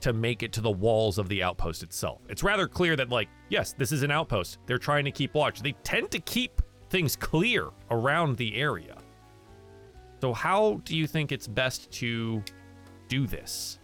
to 0.00 0.12
make 0.12 0.42
it 0.42 0.52
to 0.52 0.60
the 0.60 0.70
walls 0.70 1.18
of 1.18 1.28
the 1.28 1.42
outpost 1.42 1.82
itself. 1.82 2.22
It's 2.28 2.42
rather 2.42 2.66
clear 2.66 2.96
that, 2.96 3.10
like, 3.10 3.28
yes, 3.52 3.74
this 3.74 3.92
is 3.92 4.02
an 4.02 4.10
outpost. 4.10 4.58
They're 4.66 4.78
trying 4.78 5.04
to 5.04 5.12
keep 5.12 5.34
watch. 5.34 5.60
They 5.60 5.72
tend 5.84 6.10
to 6.10 6.18
keep 6.18 6.62
things 6.90 7.14
clear 7.14 7.68
around 7.90 8.36
the 8.36 8.56
area. 8.56 8.96
So, 10.20 10.32
how 10.32 10.80
do 10.84 10.96
you 10.96 11.06
think 11.06 11.30
it's 11.30 11.46
best 11.46 11.90
to 11.92 12.42
do 13.08 13.26
this? 13.26 13.78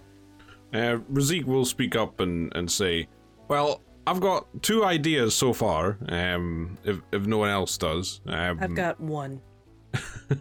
Uh, 0.73 0.99
Razik 1.13 1.45
will 1.45 1.65
speak 1.65 1.95
up 1.95 2.21
and, 2.21 2.53
and 2.57 2.71
say, 2.71 3.09
Well, 3.49 3.83
I've 4.07 4.21
got 4.21 4.47
two 4.63 4.85
ideas 4.85 5.35
so 5.35 5.53
far, 5.53 5.99
um, 6.09 6.79
if, 6.85 7.01
if 7.13 7.27
no 7.27 7.39
one 7.39 7.51
else 7.51 7.77
does. 7.77 8.21
Um, 8.27 8.59
I've 8.61 8.75
got 8.75 8.99
one. 9.01 9.41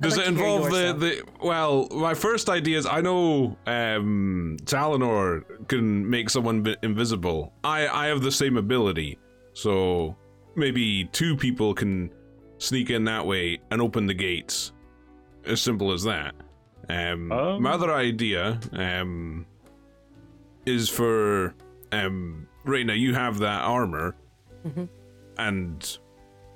Does 0.00 0.16
like 0.16 0.26
it 0.26 0.28
involve 0.28 0.64
the, 0.70 0.92
the 0.98 1.24
well? 1.42 1.88
My 1.90 2.14
first 2.14 2.48
idea 2.48 2.78
is 2.78 2.86
I 2.86 3.00
know 3.00 3.56
um, 3.66 4.56
Talenor 4.66 5.42
can 5.68 6.08
make 6.08 6.30
someone 6.30 6.74
invisible. 6.82 7.52
I 7.62 7.86
I 7.86 8.06
have 8.06 8.22
the 8.22 8.32
same 8.32 8.56
ability, 8.56 9.18
so 9.52 10.16
maybe 10.56 11.04
two 11.12 11.36
people 11.36 11.74
can 11.74 12.10
sneak 12.58 12.90
in 12.90 13.04
that 13.04 13.24
way 13.24 13.58
and 13.70 13.80
open 13.80 14.06
the 14.06 14.14
gates. 14.14 14.72
As 15.46 15.60
simple 15.62 15.92
as 15.92 16.02
that. 16.04 16.34
Um, 16.88 17.30
Um. 17.32 17.62
my 17.62 17.70
other 17.72 17.92
idea 17.92 18.58
um, 18.72 19.46
is 20.66 20.88
for 20.88 21.54
um, 21.92 22.48
Reina. 22.64 22.94
You 22.94 23.14
have 23.14 23.38
that 23.38 23.62
armor, 23.62 24.16
and 25.38 25.98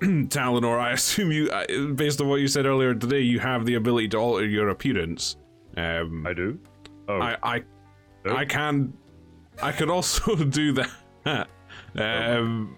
Talenor, 0.29 0.79
I 0.79 0.93
assume 0.93 1.33
you, 1.33 1.51
uh, 1.51 1.67
based 1.95 2.21
on 2.21 2.29
what 2.29 2.41
you 2.41 2.49
said 2.49 2.67
earlier 2.67 2.95
today, 2.95 3.21
you 3.21 3.39
have 3.39 3.67
the 3.67 3.75
ability 3.75 4.09
to 4.09 4.19
alter 4.19 4.47
your 4.47 4.69
appearance. 4.71 5.37
Um, 5.77 6.27
I 6.27 6.33
do. 6.33 6.59
Oh, 7.09 7.21
I, 7.21 7.37
I, 7.43 7.65
Oh. 8.25 8.37
I 8.37 8.45
can, 8.45 8.93
I 9.61 9.73
could 9.73 9.91
also 9.91 10.37
do 10.45 10.73
that. 11.25 11.49
um, 11.97 12.77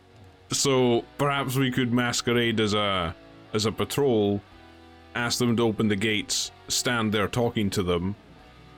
so 0.51 1.05
perhaps 1.19 1.57
we 1.57 1.71
could 1.71 1.93
masquerade 1.93 2.61
as 2.61 2.75
a, 2.75 3.15
as 3.53 3.67
a 3.67 3.73
patrol, 3.73 4.41
ask 5.15 5.39
them 5.39 5.57
to 5.57 5.63
open 5.63 5.89
the 5.89 5.97
gates, 5.97 6.51
stand 6.69 7.13
there 7.13 7.29
talking 7.29 7.71
to 7.71 7.83
them, 7.83 8.17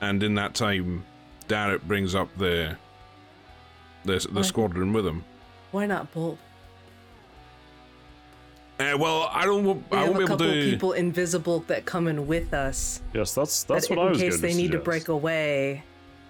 and 0.01 0.21
in 0.23 0.35
that 0.35 0.53
time, 0.55 1.05
Darret 1.47 1.83
brings 1.83 2.15
up 2.15 2.29
the, 2.37 2.75
the, 4.03 4.27
the 4.31 4.43
squadron 4.43 4.93
with 4.93 5.07
him. 5.07 5.23
Why 5.71 5.85
not 5.85 6.11
both? 6.13 6.37
Uh, 8.79 8.95
well, 8.99 9.29
I 9.33 9.45
don't. 9.45 9.63
wa- 9.63 9.73
We 9.91 9.97
I 9.97 10.01
have 10.01 10.09
won't 10.09 10.17
be 10.19 10.23
a 10.23 10.27
couple 10.27 10.45
to. 10.47 10.69
people 10.71 10.91
invisible 10.93 11.59
that 11.67 11.85
come 11.85 12.07
in 12.07 12.27
with 12.27 12.53
us. 12.53 13.01
yes, 13.13 13.33
that's 13.33 13.63
that's 13.63 13.87
that 13.87 13.97
what 13.97 14.01
in 14.03 14.07
I 14.07 14.11
was 14.11 14.21
In 14.21 14.29
case 14.29 14.39
they 14.41 14.53
need 14.53 14.71
to 14.73 14.79
break 14.79 15.07
away. 15.07 15.83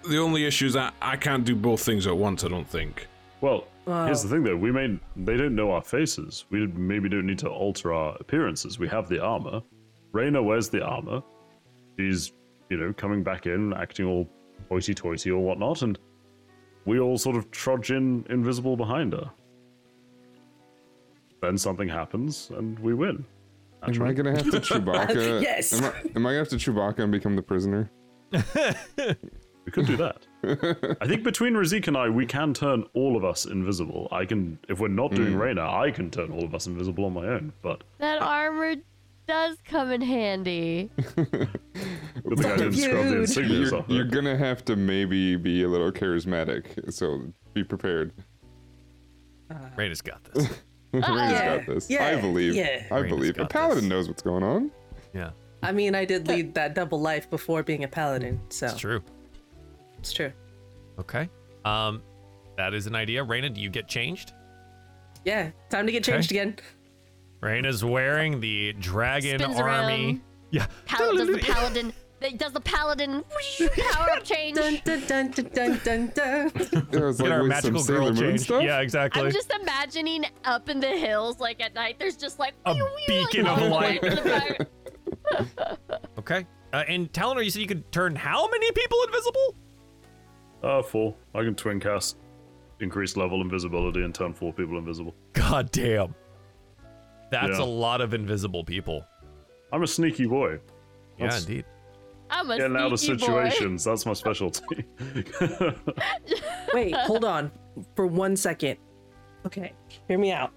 The 0.08 0.18
only 0.18 0.46
issue 0.46 0.66
is 0.66 0.72
that 0.72 0.94
I 1.02 1.16
can't 1.16 1.44
do 1.44 1.54
both 1.54 1.82
things 1.82 2.06
at 2.06 2.16
once. 2.16 2.44
I 2.44 2.48
don't 2.48 2.68
think. 2.68 3.06
Well, 3.42 3.64
here's 3.86 4.22
the 4.22 4.28
thing 4.30 4.44
though. 4.44 4.56
We 4.56 4.72
may 4.72 4.98
they 5.16 5.36
don't 5.36 5.54
know 5.54 5.72
our 5.72 5.82
faces. 5.82 6.46
We 6.50 6.66
maybe 6.68 7.08
don't 7.10 7.26
need 7.26 7.38
to 7.40 7.48
alter 7.50 7.92
our 7.92 8.16
appearances. 8.18 8.78
We 8.78 8.88
have 8.88 9.08
the 9.08 9.22
armor. 9.22 9.60
Reyna 10.12 10.42
wears 10.42 10.70
the 10.70 10.82
armor. 10.82 11.22
She's, 11.98 12.32
you 12.70 12.78
know, 12.78 12.92
coming 12.94 13.22
back 13.22 13.44
in, 13.46 13.72
acting 13.74 14.06
all 14.06 14.26
hoity-toity 14.70 15.30
or 15.30 15.38
whatnot, 15.40 15.82
and 15.82 15.98
we 16.86 16.98
all 16.98 17.18
sort 17.18 17.36
of 17.36 17.50
trudge 17.50 17.90
in 17.90 18.24
invisible 18.30 18.76
behind 18.76 19.12
her. 19.12 19.30
Then 21.40 21.56
something 21.58 21.88
happens, 21.88 22.50
and 22.50 22.78
we 22.78 22.94
win. 22.94 23.24
Am 23.82 24.02
I 24.02 24.12
gonna 24.12 24.32
have 24.32 24.50
to 24.50 24.60
Chewbacca? 24.60 25.40
Yes. 25.42 25.72
Am 25.72 25.84
I, 25.84 26.10
am 26.16 26.26
I 26.26 26.30
gonna 26.30 26.38
have 26.38 26.48
to 26.48 26.56
Chewbacca 26.56 27.00
and 27.00 27.12
become 27.12 27.36
the 27.36 27.42
prisoner? 27.42 27.90
We 29.68 29.72
could 29.72 29.84
do 29.86 29.98
that. 29.98 30.26
I 31.02 31.06
think 31.06 31.24
between 31.24 31.52
Razik 31.52 31.88
and 31.88 31.96
I, 31.96 32.08
we 32.08 32.24
can 32.24 32.54
turn 32.54 32.84
all 32.94 33.18
of 33.18 33.24
us 33.26 33.44
invisible. 33.44 34.08
I 34.10 34.24
can, 34.24 34.58
if 34.66 34.80
we're 34.80 34.88
not 34.88 35.12
doing 35.12 35.34
hmm. 35.34 35.38
Reyna, 35.38 35.70
I 35.70 35.90
can 35.90 36.10
turn 36.10 36.32
all 36.32 36.42
of 36.42 36.54
us 36.54 36.66
invisible 36.66 37.04
on 37.04 37.12
my 37.12 37.26
own. 37.26 37.52
But 37.60 37.84
That 37.98 38.22
armor 38.22 38.76
does 39.26 39.58
come 39.66 39.92
in 39.92 40.00
handy. 40.00 40.90
good 40.96 41.18
thing 41.26 42.46
I 42.46 42.56
didn't 42.56 42.72
scrub 42.72 43.04
the 43.04 43.10
Dude. 43.10 43.28
insignias 43.28 43.70
You're, 43.70 43.74
off. 43.80 43.84
you're 43.88 44.04
gonna 44.06 44.38
have 44.38 44.64
to 44.64 44.74
maybe 44.74 45.36
be 45.36 45.64
a 45.64 45.68
little 45.68 45.92
charismatic, 45.92 46.90
so 46.90 47.30
be 47.52 47.62
prepared. 47.62 48.14
Uh, 49.50 49.56
Raina's 49.76 50.00
got 50.00 50.24
this. 50.32 50.48
Raina's 50.94 51.32
Yeah, 51.32 51.56
got 51.58 51.66
this. 51.66 51.90
yeah, 51.90 52.06
I 52.06 52.20
believe. 52.20 52.54
yeah. 52.54 52.84
I 52.90 52.94
Raina's 53.00 53.08
believe. 53.10 53.38
A 53.38 53.46
paladin 53.46 53.84
this. 53.84 53.90
knows 53.90 54.08
what's 54.08 54.22
going 54.22 54.42
on. 54.42 54.70
yeah, 55.14 55.30
I 55.62 55.72
mean, 55.72 55.94
I 55.94 56.04
did 56.04 56.26
lead 56.28 56.54
that 56.54 56.74
double 56.74 57.00
life 57.00 57.28
before 57.30 57.62
being 57.62 57.84
a 57.84 57.88
paladin, 57.88 58.40
so 58.48 58.66
it's 58.66 58.78
true. 58.78 59.02
it's 59.98 60.12
true. 60.12 60.32
Okay. 60.98 61.28
Um, 61.64 62.02
that 62.56 62.74
is 62.74 62.86
an 62.86 62.94
idea. 62.94 63.24
Raina, 63.24 63.52
do 63.52 63.60
you 63.60 63.70
get 63.70 63.86
changed? 63.88 64.32
Yeah, 65.24 65.50
time 65.70 65.86
to 65.86 65.92
get 65.92 66.02
changed 66.04 66.30
again. 66.30 66.56
Raina's 67.42 67.84
wearing 67.84 68.40
the 68.40 68.72
dragon 68.74 69.38
Spins 69.38 69.58
army. 69.60 70.04
around. 70.06 70.20
Yeah. 70.50 70.66
Pal- 70.86 71.14
does 71.16 71.28
the 71.28 71.38
paladin? 71.42 71.92
Does 72.36 72.52
the 72.52 72.60
paladin 72.60 73.22
power 73.92 74.10
up 74.10 74.24
change? 74.24 74.56
Dun 74.56 74.80
dun 74.84 75.00
dun 75.06 75.30
dun 75.30 75.50
dun 75.54 75.80
dun 75.84 76.12
dun. 76.14 76.46
It 76.92 76.92
was 77.00 77.18
Get 77.18 77.24
like 77.24 77.32
our 77.32 77.38
with 77.42 77.48
magical 77.48 77.80
some 77.80 77.94
girl 77.94 78.06
Sailor 78.06 78.12
Moon 78.14 78.30
change. 78.30 78.40
stuff. 78.40 78.62
Yeah, 78.62 78.80
exactly. 78.80 79.22
I'm 79.22 79.30
just 79.30 79.52
imagining 79.62 80.24
up 80.44 80.68
in 80.68 80.80
the 80.80 80.88
hills, 80.88 81.38
like 81.38 81.62
at 81.62 81.74
night, 81.74 81.96
there's 81.98 82.16
just 82.16 82.38
like 82.38 82.54
A 82.66 82.74
whew, 82.74 82.84
whew, 83.06 83.18
like, 83.22 83.30
beacon 83.30 83.46
of 83.46 83.58
light. 83.70 84.02
in 84.02 84.14
the 84.16 84.22
back. 84.22 85.48
Okay. 86.18 86.46
Uh, 86.72 86.84
and 86.88 87.12
Talenor, 87.12 87.42
you 87.42 87.50
said 87.50 87.60
you 87.62 87.68
could 87.68 87.90
turn 87.92 88.14
how 88.16 88.48
many 88.50 88.70
people 88.72 88.98
invisible? 89.06 89.54
Uh, 90.62 90.82
four. 90.82 91.14
I 91.34 91.44
can 91.44 91.54
twin 91.54 91.78
cast 91.80 92.16
increased 92.80 93.16
level 93.16 93.40
invisibility 93.40 94.02
and 94.02 94.14
turn 94.14 94.34
four 94.34 94.52
people 94.52 94.76
invisible. 94.76 95.14
God 95.32 95.70
damn. 95.70 96.14
That's 97.30 97.58
Yeah. 97.58 97.64
a 97.64 97.66
lot 97.66 98.00
of 98.00 98.12
invisible 98.14 98.64
people. 98.64 99.04
I'm 99.72 99.82
a 99.82 99.86
sneaky 99.86 100.26
boy. 100.26 100.58
Yeah, 101.18 101.36
indeed. 101.36 101.64
I'm 102.30 102.50
a 102.50 102.56
Getting 102.56 102.76
out 102.76 102.92
of 102.92 103.00
sneaky 103.00 103.26
boy. 103.26 103.48
situations. 103.48 103.84
That's 103.84 104.04
my 104.06 104.12
specialty. 104.12 104.84
Wait, 106.74 106.94
hold 106.94 107.24
on 107.24 107.50
for 107.94 108.06
one 108.06 108.36
second. 108.36 108.76
Okay, 109.46 109.72
hear 110.06 110.18
me 110.18 110.32
out. 110.32 110.52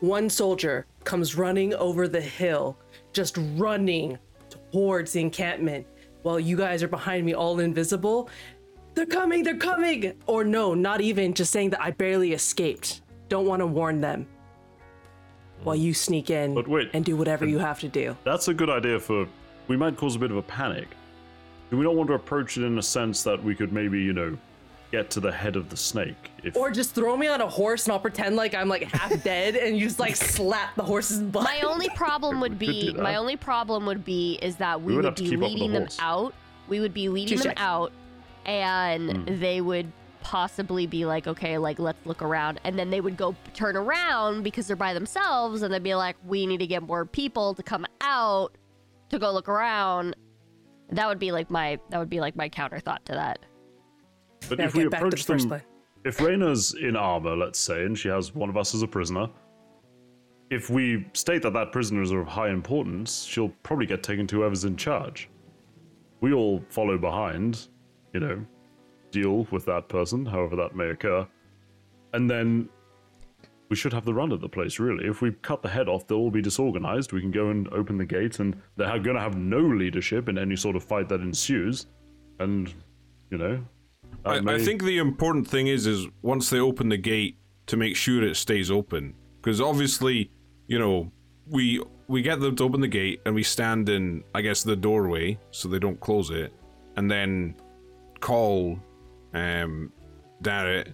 One 0.00 0.30
soldier 0.30 0.86
comes 1.04 1.36
running 1.36 1.74
over 1.74 2.06
the 2.08 2.20
hill, 2.20 2.78
just 3.12 3.36
running 3.56 4.18
towards 4.50 5.12
the 5.12 5.20
encampment, 5.20 5.86
while 6.22 6.38
you 6.38 6.56
guys 6.56 6.82
are 6.82 6.88
behind 6.88 7.26
me, 7.26 7.34
all 7.34 7.58
invisible. 7.60 8.28
They're 8.94 9.06
coming, 9.06 9.42
they're 9.42 9.56
coming! 9.56 10.14
Or 10.26 10.44
no, 10.44 10.74
not 10.74 11.00
even, 11.00 11.34
just 11.34 11.52
saying 11.52 11.70
that 11.70 11.82
I 11.82 11.90
barely 11.92 12.32
escaped. 12.32 13.02
Don't 13.28 13.46
want 13.46 13.60
to 13.60 13.66
warn 13.66 14.00
them. 14.00 14.26
While 15.64 15.76
you 15.76 15.94
sneak 15.94 16.30
in 16.30 16.54
But 16.54 16.68
wait, 16.68 16.90
and 16.92 17.04
do 17.04 17.16
whatever 17.16 17.46
you 17.46 17.58
have 17.58 17.80
to 17.80 17.88
do. 17.88 18.16
That's 18.24 18.48
a 18.48 18.54
good 18.54 18.70
idea 18.70 18.98
for. 18.98 19.26
We 19.66 19.76
might 19.76 19.96
cause 19.96 20.16
a 20.16 20.18
bit 20.18 20.30
of 20.30 20.36
a 20.36 20.42
panic. 20.42 20.88
We 21.70 21.76
Do 21.76 21.78
we 21.78 21.84
not 21.84 21.94
want 21.94 22.08
to 22.08 22.14
approach 22.14 22.56
it 22.56 22.64
in 22.64 22.78
a 22.78 22.82
sense 22.82 23.22
that 23.24 23.42
we 23.42 23.54
could 23.54 23.72
maybe, 23.72 24.00
you 24.00 24.14
know, 24.14 24.38
get 24.90 25.10
to 25.10 25.20
the 25.20 25.30
head 25.30 25.56
of 25.56 25.68
the 25.68 25.76
snake? 25.76 26.30
If 26.42 26.56
Or 26.56 26.70
just 26.70 26.94
throw 26.94 27.16
me 27.16 27.28
on 27.28 27.42
a 27.42 27.46
horse 27.48 27.84
and 27.84 27.92
I'll 27.92 28.00
pretend 28.00 28.36
like 28.36 28.54
I'm 28.54 28.68
like 28.68 28.84
half 28.84 29.22
dead 29.24 29.56
and 29.56 29.76
you 29.76 29.84
just 29.86 29.98
like 29.98 30.16
slap 30.16 30.74
the 30.76 30.82
horse's 30.84 31.20
butt. 31.20 31.44
My 31.44 31.60
only 31.60 31.90
problem 31.90 32.40
would 32.40 32.58
We 32.58 32.66
could 32.66 32.74
do 32.86 32.92
be 32.94 33.00
my 33.02 33.16
only 33.16 33.36
problem 33.36 33.84
would 33.86 34.04
be 34.04 34.38
is 34.40 34.56
that 34.56 34.80
we, 34.80 34.86
We 34.92 34.96
would 34.96 35.04
would, 35.04 35.04
have 35.06 35.14
to 35.16 35.22
be 35.24 35.28
keep 35.30 35.38
up 35.38 35.42
with 35.42 35.50
the 35.50 35.54
leading 35.56 35.72
them 35.72 35.82
horse. 35.82 35.98
out. 36.00 36.34
We 36.68 36.80
would 36.80 36.94
be 36.94 37.08
leading 37.10 37.36
them 37.38 37.48
Touche. 37.48 37.54
out, 37.58 37.92
and 38.46 39.10
Hmm. 39.28 39.40
they 39.40 39.60
would 39.60 39.92
possibly 40.20 40.86
be 40.86 41.04
like, 41.04 41.26
okay, 41.26 41.58
like 41.58 41.78
let's 41.78 42.04
look 42.06 42.22
around, 42.22 42.60
and 42.64 42.78
then 42.78 42.90
they 42.90 43.00
would 43.00 43.16
go 43.16 43.34
turn 43.54 43.76
around 43.76 44.42
because 44.42 44.66
they're 44.66 44.76
by 44.76 44.94
themselves, 44.94 45.62
and 45.62 45.72
they'd 45.72 45.82
be 45.82 45.94
like, 45.94 46.16
we 46.26 46.46
need 46.46 46.58
to 46.58 46.66
get 46.66 46.82
more 46.82 47.04
people 47.04 47.54
to 47.54 47.62
come 47.62 47.86
out 48.00 48.56
to 49.10 49.18
go 49.18 49.32
look 49.32 49.48
around. 49.48 50.16
That 50.90 51.08
would 51.08 51.18
be 51.18 51.32
like 51.32 51.50
my 51.50 51.78
that 51.90 51.98
would 51.98 52.10
be 52.10 52.20
like 52.20 52.36
my 52.36 52.48
counter 52.48 52.80
thought 52.80 53.04
to 53.06 53.12
that. 53.12 53.40
but 54.48 54.58
Now 54.58 54.64
if 54.64 54.74
we 54.74 54.82
get 54.84 54.90
back 54.90 55.00
to 55.00 55.06
approach 55.06 55.24
the 55.24 55.32
first 55.34 55.48
them, 55.48 55.62
if 56.04 56.18
Reyna's 56.18 56.74
in 56.74 56.96
armor, 56.96 57.36
let's 57.36 57.58
say, 57.58 57.84
and 57.84 57.98
she 57.98 58.08
has 58.08 58.34
one 58.34 58.48
of 58.48 58.56
us 58.56 58.74
as 58.74 58.82
a 58.82 58.86
prisoner, 58.86 59.28
if 60.50 60.70
we 60.70 61.06
state 61.12 61.42
that 61.42 61.52
that 61.52 61.72
prisoner 61.72 62.02
is 62.02 62.10
of 62.10 62.26
high 62.26 62.48
importance, 62.50 63.24
she'll 63.24 63.50
probably 63.62 63.86
get 63.86 64.02
taken 64.02 64.26
to 64.28 64.36
whoever's 64.36 64.64
in 64.64 64.76
charge. 64.76 65.28
We 66.20 66.32
all 66.32 66.64
follow 66.70 66.96
behind, 66.96 67.68
you 68.14 68.20
know, 68.20 68.44
deal 69.10 69.46
with 69.50 69.64
that 69.66 69.88
person, 69.88 70.26
however 70.26 70.56
that 70.56 70.74
may 70.74 70.88
occur, 70.88 71.26
and 72.12 72.30
then 72.30 72.68
we 73.68 73.76
should 73.76 73.92
have 73.92 74.04
the 74.04 74.14
run 74.14 74.32
of 74.32 74.40
the 74.40 74.48
place, 74.48 74.78
really. 74.78 75.06
If 75.06 75.20
we 75.20 75.32
cut 75.32 75.62
the 75.62 75.68
head 75.68 75.88
off, 75.88 76.06
they'll 76.06 76.18
all 76.18 76.30
be 76.30 76.40
disorganized. 76.40 77.12
We 77.12 77.20
can 77.20 77.30
go 77.30 77.50
and 77.50 77.68
open 77.72 77.98
the 77.98 78.06
gate, 78.06 78.40
and 78.40 78.60
they're 78.76 78.98
going 78.98 79.16
to 79.16 79.22
have 79.22 79.36
no 79.36 79.60
leadership 79.60 80.28
in 80.28 80.38
any 80.38 80.56
sort 80.56 80.76
of 80.76 80.82
fight 80.82 81.08
that 81.10 81.20
ensues. 81.20 81.86
And, 82.38 82.72
you 83.30 83.38
know. 83.38 83.64
I, 84.24 84.38
I 84.38 84.58
think 84.58 84.82
the 84.82 84.98
important 84.98 85.46
thing 85.46 85.66
is 85.66 85.86
is 85.86 86.06
once 86.22 86.50
they 86.50 86.58
open 86.58 86.88
the 86.88 86.96
gate 86.96 87.36
to 87.66 87.76
make 87.76 87.94
sure 87.94 88.22
it 88.22 88.36
stays 88.36 88.70
open 88.70 89.14
because 89.40 89.60
obviously 89.60 90.30
you 90.66 90.78
know 90.78 91.10
we 91.46 91.82
we 92.08 92.22
get 92.22 92.40
them 92.40 92.56
to 92.56 92.64
open 92.64 92.80
the 92.80 92.88
gate 92.88 93.20
and 93.26 93.34
we 93.34 93.42
stand 93.42 93.88
in 93.88 94.24
I 94.34 94.40
guess 94.40 94.62
the 94.62 94.74
doorway 94.74 95.38
so 95.50 95.68
they 95.68 95.78
don't 95.78 96.00
close 96.00 96.30
it 96.30 96.52
and 96.96 97.10
then 97.10 97.54
call 98.20 98.80
um 99.34 99.92
Darret 100.42 100.92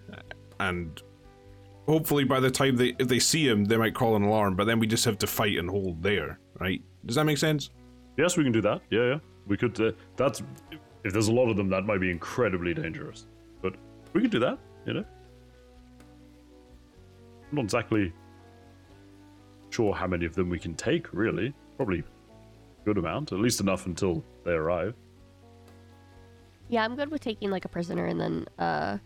and 0.61 1.03
hopefully 1.87 2.25
by 2.25 2.41
the 2.41 2.51
time 2.51 2.77
they 2.77 2.95
if 2.99 3.09
they 3.09 3.19
see 3.19 3.47
him 3.47 3.65
they 3.65 3.77
might 3.77 3.95
call 3.95 4.17
an 4.17 4.23
alarm 4.23 4.57
but 4.57 4.65
then 4.65 4.79
we 4.79 4.87
just 4.87 5.05
have 5.05 5.19
to 5.19 5.27
fight 5.27 5.59
and 5.59 5.69
hold 5.69 6.03
there 6.03 6.39
right 6.59 6.83
does 7.05 7.17
that 7.17 7.25
make 7.25 7.39
sense 7.39 7.71
Yes, 8.17 8.37
we 8.37 8.45
can 8.45 8.53
do 8.53 8.61
that. 8.63 8.81
Yeah, 8.91 9.05
yeah. 9.05 9.19
We 9.47 9.57
could. 9.57 9.79
Uh, 9.81 9.93
that's 10.17 10.43
if 11.05 11.13
there's 11.13 11.29
a 11.29 11.33
lot 11.33 11.51
of 11.51 11.57
them, 11.57 11.69
that 11.71 11.85
might 11.85 12.01
be 12.01 12.11
incredibly 12.11 12.75
dangerous. 12.75 13.27
But 13.61 13.75
we 14.13 14.23
could 14.23 14.31
do 14.31 14.39
that. 14.41 14.59
You 14.87 14.95
know. 14.95 15.05
I'm 17.51 17.57
not 17.57 17.65
exactly 17.65 18.13
sure 19.71 19.95
how 19.95 20.07
many 20.07 20.25
of 20.25 20.35
them 20.35 20.49
we 20.49 20.59
can 20.59 20.75
take. 20.75 21.13
Really, 21.13 21.53
probably 21.77 22.01
a 22.01 22.85
good 22.85 22.99
amount, 22.99 23.33
at 23.33 23.39
least 23.39 23.61
enough 23.61 23.87
until 23.87 24.25
they 24.45 24.53
arrive. 24.53 24.95
Yeah, 26.69 26.85
I'm 26.85 26.97
good 26.97 27.11
with 27.11 27.21
taking 27.21 27.51
like 27.51 27.65
a 27.65 27.69
prisoner 27.69 28.07
and 28.07 28.21
then 28.21 28.47
uh 28.59 28.99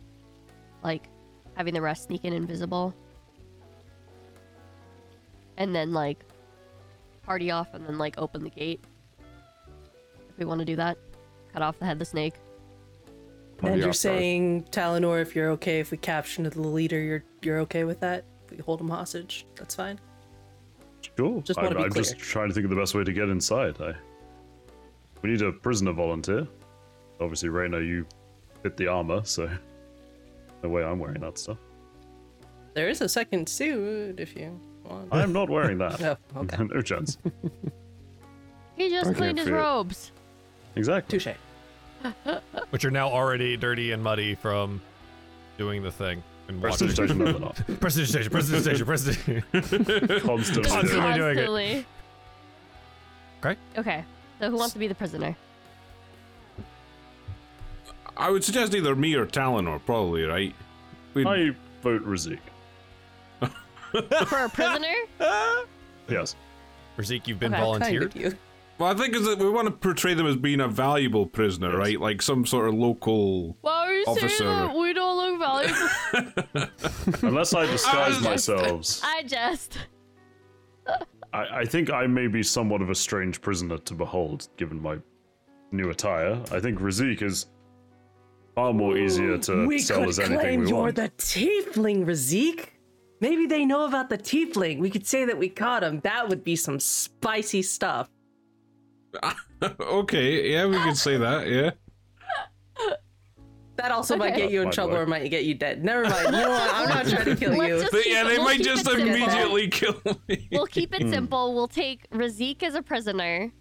like 0.82 1.09
having 1.55 1.74
the 1.74 1.82
rest 1.82 2.05
sneak 2.05 2.24
in 2.24 2.32
invisible. 2.32 2.94
And 5.56 5.74
then 5.74 5.93
like 5.93 6.24
party 7.24 7.51
off 7.51 7.74
and 7.74 7.85
then 7.86 7.98
like 7.98 8.16
open 8.16 8.44
the 8.44 8.51
gate. 8.51 8.82
If 10.30 10.39
we 10.39 10.44
want 10.44 10.60
to 10.60 10.64
do 10.64 10.76
that. 10.76 10.98
Cut 11.52 11.62
off 11.62 11.78
the 11.78 11.85
head 11.85 11.93
of 11.93 11.98
the 11.98 12.05
snake. 12.05 12.35
Party 13.56 13.72
and 13.72 13.80
you're 13.80 13.89
off, 13.89 13.94
guys. 13.94 14.01
saying, 14.01 14.62
Talenor, 14.70 15.18
if 15.18 15.35
you're 15.35 15.51
okay, 15.51 15.80
if 15.80 15.90
we 15.90 15.97
capture 15.97 16.48
the 16.48 16.60
leader, 16.60 17.01
you're 17.01 17.24
you're 17.43 17.59
okay 17.60 17.85
with 17.85 17.98
that? 18.01 18.24
If 18.44 18.52
we 18.52 18.59
hold 18.59 18.80
him 18.80 18.89
hostage, 18.89 19.47
that's 19.56 19.74
fine. 19.74 19.98
Sure. 21.16 21.43
Just 21.43 21.59
I, 21.59 21.62
be 21.62 21.68
I'm 21.68 21.90
clear. 21.90 22.05
just 22.05 22.18
trying 22.18 22.48
to 22.48 22.55
think 22.55 22.64
of 22.64 22.70
the 22.70 22.76
best 22.76 22.94
way 22.94 23.02
to 23.02 23.12
get 23.12 23.28
inside. 23.28 23.80
I. 23.80 23.94
We 25.22 25.30
need 25.30 25.43
a 25.43 25.51
prisoner 25.51 25.93
volunteer. 25.93 26.47
Obviously, 27.20 27.49
Reyna, 27.49 27.81
you 27.81 28.07
fit 28.62 28.77
the 28.77 28.86
armor, 28.89 29.23
so 29.24 29.49
no 30.62 30.69
way 30.69 30.85
I'm 30.85 30.99
wearing 30.99 31.20
that 31.20 31.39
stuff. 31.39 31.59
There 32.74 32.89
is 32.89 33.01
a 33.01 33.09
second 33.09 33.49
suit 33.49 34.20
if 34.20 34.36
you 34.36 34.59
want. 34.85 35.09
I'm 35.12 35.32
not 35.32 35.51
wearing 35.51 35.78
that. 35.78 36.01
Oh, 36.36 36.40
okay. 36.43 36.62
no 36.73 36.81
chance. 36.81 37.19
He 38.77 38.89
just 38.90 39.11
I 39.11 39.15
cleaned 39.15 39.39
his 39.39 39.49
fit. 39.49 39.55
robes. 39.55 40.12
Exactly. 40.77 41.19
Touche. 41.19 41.35
Which 42.70 42.85
are 42.85 42.90
now 42.93 43.09
already 43.09 43.57
dirty 43.57 43.90
and 43.90 44.03
muddy 44.03 44.36
from 44.36 44.81
doing 45.57 45.82
the 45.82 45.90
thing 45.90 46.23
and 46.47 46.62
watching. 46.62 46.86
Prestidigitation, 46.86 47.19
no, 47.19 47.24
they're 47.32 47.40
not. 47.40 47.81
Prestidigitation, 47.81 48.31
prestidigitation, 48.31 48.86
prestidigitation. 48.86 50.20
Constantly. 50.20 50.70
Constantly. 50.70 51.15
doing 51.19 51.39
it. 51.39 51.47
doing 51.47 51.69
it. 51.78 51.85
Constantly. 51.85 51.86
Okay. 53.45 53.57
Okay. 53.78 54.05
So 54.40 54.51
who 54.51 54.57
wants 54.57 54.73
to 54.74 54.78
be 54.78 54.86
the 54.86 54.95
prisoner? 54.95 55.36
I 58.19 58.31
would 58.31 58.43
suggest 58.45 58.74
either 58.74 58.95
me 58.97 59.15
or 59.15 59.27
Talenor 59.27 59.78
probably 59.78 60.24
right 60.24 60.55
we 61.15 61.24
I 61.27 61.51
vote 61.82 62.05
Razik. 62.05 62.40
For 64.27 64.45
a 64.45 64.49
prisoner? 64.49 64.95
Yes. 66.11 66.36
Razik, 66.97 67.27
you've 67.27 67.39
been 67.39 67.53
Okay. 67.53 67.62
volunteered. 67.62 68.15
You. 68.16 68.35
Well, 68.78 68.90
I 68.90 68.95
think 68.95 69.15
is 69.15 69.27
that 69.27 69.39
we 69.39 69.51
want 69.51 69.66
to 69.66 69.70
portray 69.73 70.15
them 70.15 70.27
as 70.27 70.36
being 70.36 70.61
a 70.61 70.69
valuable 70.69 71.27
prisoner, 71.27 71.69
Yes. 71.73 71.78
right? 71.78 72.01
Like 72.01 72.23
some 72.23 72.47
sort 72.47 72.66
of 72.69 72.74
local. 72.74 73.57
Why 73.61 73.73
are 73.89 73.93
you 73.95 74.05
Officer. 74.07 74.28
saying 74.31 74.51
that 74.51 74.74
we 74.74 74.93
don't 74.95 75.39
look 75.39 75.39
valuable? 75.39 76.70
Unless 77.28 77.53
I 77.55 77.66
disguise 77.66 78.16
I- 78.19 78.31
myself, 78.31 79.01
I 79.05 79.23
just. 79.24 79.78
I, 81.35 81.59
I 81.61 81.65
think 81.66 81.90
I 81.90 82.07
may 82.07 82.27
be 82.27 82.43
somewhat 82.43 82.81
of 82.81 82.89
a 82.89 82.95
strange 82.95 83.43
prisoner 83.43 83.77
to 83.78 83.95
behold, 83.95 84.49
given 84.57 84.81
my 84.81 84.97
new 85.73 85.90
attire. 85.90 86.40
I 86.51 86.59
think 86.61 86.78
Razik 86.78 87.20
is 87.20 87.47
far 88.59 88.72
more 88.72 88.97
easier 88.98 89.39
to 89.39 89.66
we 89.68 89.78
sell 89.78 90.01
could 90.01 90.09
as 90.09 90.18
anything 90.18 90.39
claim 90.40 90.60
we 90.62 90.68
you're 90.68 90.78
want. 90.80 90.97
the 90.97 91.09
tiefling, 91.10 92.05
Razik. 92.05 92.70
Maybe 93.20 93.47
they 93.47 93.64
know 93.64 93.85
about 93.86 94.09
the 94.10 94.18
tiefling. 94.18 94.80
We 94.80 94.90
could 94.90 95.06
say 95.06 95.24
that 95.26 95.39
we 95.39 95.48
caught 95.48 95.85
him. 95.85 96.01
That 96.01 96.28
would 96.28 96.43
be 96.43 96.56
some 96.56 96.80
spicy 96.80 97.62
stuff. 97.62 98.09
okay, 99.80 100.51
yeah, 100.52 100.66
we 100.66 100.76
could 100.82 100.97
say 100.97 101.16
that. 101.18 101.47
Yeah. 101.48 101.70
That 103.76 103.93
also 103.93 104.16
might 104.16 104.35
get 104.35 104.51
you 104.51 104.60
in 104.62 104.68
By 104.68 104.72
trouble 104.72 104.94
way. 104.94 105.01
or 105.02 105.06
might 105.06 105.28
get 105.30 105.44
you 105.44 105.55
dead. 105.55 105.85
Never 105.85 106.02
mind. 106.02 106.24
You 106.26 106.30
know 106.32 106.48
what? 106.51 106.74
I'm 106.74 106.89
not 106.89 107.06
trying 107.06 107.26
to 107.26 107.36
kill 107.36 107.55
you. 107.64 107.86
But 107.93 108.06
yeah, 108.09 108.24
they 108.24 108.39
we'll 108.39 108.44
might 108.44 108.60
just 108.60 108.82
it 108.82 108.86
simple. 108.90 109.06
immediately 109.06 109.68
kill 109.68 110.01
me. 110.28 110.48
We'll 110.51 110.66
keep 110.66 110.93
Hmm. 110.97 111.02
it 111.06 111.10
simple. 111.10 111.55
We'll 111.55 111.68
take 111.68 112.10
Razik 112.10 112.64
as 112.64 112.74
a 112.74 112.82
prisoner. 112.82 113.52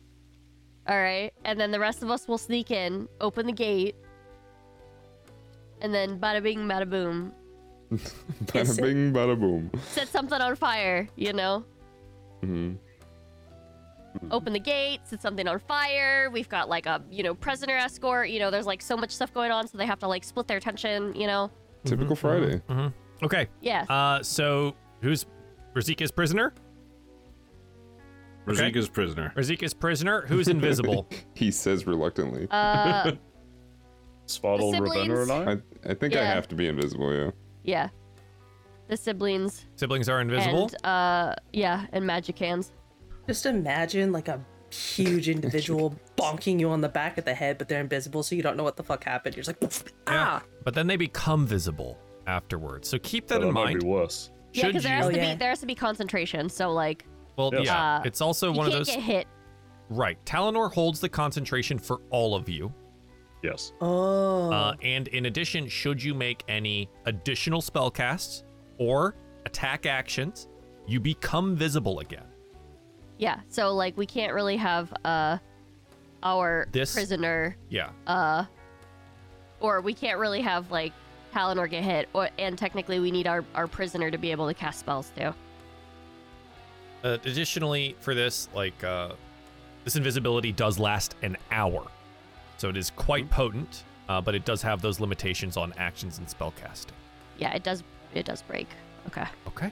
All 0.90 0.98
right, 1.00 1.32
and 1.46 1.60
then 1.60 1.70
the 1.70 1.80
rest 1.80 2.02
of 2.02 2.10
us 2.10 2.28
will 2.28 2.38
sneak 2.40 2.72
in, 2.72 3.08
open 3.22 3.46
the 3.46 3.52
gate, 3.52 3.96
and 5.82 5.94
then 5.94 6.20
bada 6.20 6.42
bing, 6.42 6.60
bada 6.60 6.90
boom, 6.90 7.32
Bada 7.92 8.82
bing, 8.82 9.14
bada 9.14 9.40
boom. 9.40 9.72
set 9.90 10.08
something 10.08 10.40
on 10.42 10.56
fire. 10.56 11.08
You 11.16 11.34
know, 11.34 11.66
hmm 12.42 12.74
open 14.32 14.52
the 14.52 14.60
gate, 14.60 15.00
set 15.04 15.22
something 15.22 15.48
on 15.48 15.60
fire. 15.60 16.30
We've 16.32 16.50
got 16.50 16.70
like 16.70 16.86
a 16.88 17.02
you 17.12 17.22
know 17.24 17.36
prisoner 17.36 17.76
escort. 17.76 18.30
You 18.30 18.40
know, 18.40 18.50
there's 18.50 18.66
like 18.66 18.82
so 18.82 18.98
much 18.98 19.12
stuff 19.12 19.34
going 19.34 19.52
on, 19.52 19.68
so 19.68 19.78
they 19.78 19.86
have 19.86 20.00
to 20.00 20.08
like 20.08 20.24
split 20.24 20.48
their 20.48 20.58
attention. 20.58 21.14
You 21.16 21.28
know, 21.28 21.52
Typical 21.86 22.16
Friday. 22.16 22.62
Okay. 23.24 23.48
yes. 23.62 23.90
Uh, 23.90 24.22
so 24.24 24.76
who's 25.02 25.26
Razika's 25.76 26.12
prisoner? 26.12 26.54
Okay. 28.50 28.72
Razika's 28.72 28.90
prisoner. 28.90 29.34
Razika's 29.36 29.74
prisoner. 29.74 30.22
Who's 30.28 30.48
invisible? 30.48 31.08
He 31.36 31.52
says 31.52 31.86
reluctantly. 31.86 32.48
uh, 32.50 33.12
Svartal, 34.28 34.72
The 34.72 34.82
Ravenna, 34.82 35.22
and 35.22 35.32
I? 35.32 35.52
I 35.54 35.92
I 35.92 35.94
think 35.94 36.14
I 36.16 36.20
yeah. 36.22 36.34
have 36.34 36.48
to 36.50 36.56
be 36.56 36.68
invisible. 36.68 37.14
Yeah. 37.14 37.32
yeah, 37.64 37.90
the 38.88 38.98
siblings 38.98 39.66
Siblings 39.76 40.10
are 40.10 40.22
invisible. 40.22 40.70
and 40.84 40.86
uh, 40.86 41.36
yeah, 41.54 41.88
and 41.92 42.06
magic 42.06 42.38
hands. 42.40 42.72
Just 43.28 43.46
imagine 43.46 44.12
like 44.12 44.28
a 44.28 44.40
huge 44.72 45.30
individual 45.30 45.96
bonking 46.18 46.60
you 46.60 46.70
on 46.70 46.82
the 46.82 46.90
back 46.90 47.18
of 47.18 47.26
the 47.26 47.34
head, 47.34 47.58
but 47.58 47.68
they're 47.70 47.82
invisible, 47.82 48.24
so 48.24 48.36
you 48.36 48.42
don't 48.44 48.58
know 48.58 48.64
what 48.64 48.76
the 48.78 48.84
fuck 48.84 49.04
happened. 49.04 49.36
You're 49.36 49.44
just 49.44 49.62
like, 49.62 49.94
ah. 50.08 50.42
But 50.64 50.74
then 50.74 50.88
they 50.88 50.98
become 50.98 51.46
visible 51.48 51.98
afterwards. 52.28 52.90
So 52.90 52.98
keep 53.00 53.28
that 53.28 53.40
Well, 53.40 53.50
in 53.50 53.54
that 53.54 53.60
might 53.60 53.66
mind. 53.66 53.80
be 53.82 53.88
worse. 53.88 54.32
Yeah, 54.54 54.62
Should 54.64 54.68
because 54.70 54.84
there 54.84 54.92
you? 54.94 54.98
has 54.98 55.06
Oh, 55.08 55.12
to 55.12 55.18
yeah. 55.18 55.34
be 55.34 55.40
there 55.40 55.50
has 55.50 55.60
to 55.62 55.66
be 55.66 55.76
concentration. 55.76 56.50
So 56.50 56.72
like, 56.74 57.06
Well, 57.38 57.52
Yes. 57.54 57.66
yeah. 57.66 57.96
Uh, 57.98 58.02
it's 58.06 58.20
also 58.22 58.52
you 58.52 58.58
one 58.58 58.68
of 58.68 58.74
can't 58.74 58.86
those. 58.86 58.96
get 58.96 59.04
hit. 59.04 59.28
Right. 59.90 60.18
Talenor 60.26 60.68
holds 60.68 61.00
the 61.00 61.08
concentration 61.10 61.78
for 61.80 62.02
all 62.10 62.36
of 62.36 62.50
you. 62.50 62.74
Yes. 63.44 63.74
Oh. 63.82 64.52
Uh, 64.52 64.76
and 64.82 65.08
in 65.10 65.26
addition, 65.28 65.68
should 65.68 66.02
you 66.02 66.14
make 66.14 66.44
any 66.48 66.90
additional 67.06 67.62
spell 67.62 67.92
casts 67.92 68.44
or 68.78 69.16
attack 69.46 69.86
actions, 69.86 70.48
you 70.88 71.00
become 71.00 71.56
visible 71.56 72.00
again. 72.00 72.26
Yeah. 73.18 73.40
So 73.50 73.74
like 73.74 73.98
we 73.98 74.06
can't 74.06 74.34
really 74.34 74.58
have 74.58 74.94
uh 75.06 75.38
our 76.24 76.68
This- 76.72 76.94
prisoner 76.94 77.56
Yeah. 77.70 77.90
uh 78.08 78.46
or 79.60 79.82
we 79.82 79.94
can't 79.94 80.20
really 80.20 80.42
have 80.42 80.70
like 80.72 80.94
Talenor 81.34 81.68
get 81.68 81.84
hit 81.84 82.10
or 82.14 82.30
and 82.40 82.58
technically 82.58 83.00
we 83.00 83.12
need 83.12 83.28
our 83.28 83.44
our 83.56 83.68
prisoner 83.68 84.10
to 84.12 84.18
be 84.18 84.32
able 84.32 84.48
to 84.48 84.54
cast 84.54 84.80
spells 84.80 85.12
too. 85.16 85.34
Uh, 87.04 87.18
additionally, 87.26 87.96
for 88.00 88.16
this, 88.16 88.50
like, 88.56 88.84
uh, 88.84 89.12
this 89.84 89.96
invisibility 89.96 90.52
does 90.52 90.80
last 90.80 91.16
an 91.22 91.38
hour. 91.52 91.86
So 92.58 92.70
it 92.70 92.78
is 92.78 92.90
quite 92.92 93.30
potent, 93.30 93.84
uh, 94.10 94.20
but 94.22 94.36
it 94.36 94.46
does 94.46 94.62
have 94.64 94.82
those 94.82 95.00
limitations 95.00 95.58
on 95.58 95.74
actions 95.78 96.18
and 96.18 96.28
spellcasting. 96.28 96.92
Yeah, 97.38 97.54
it 97.54 97.64
does 97.64 97.84
it 98.14 98.26
does 98.26 98.42
break. 98.42 98.68
Okay. 99.08 99.26
Okay. 99.48 99.72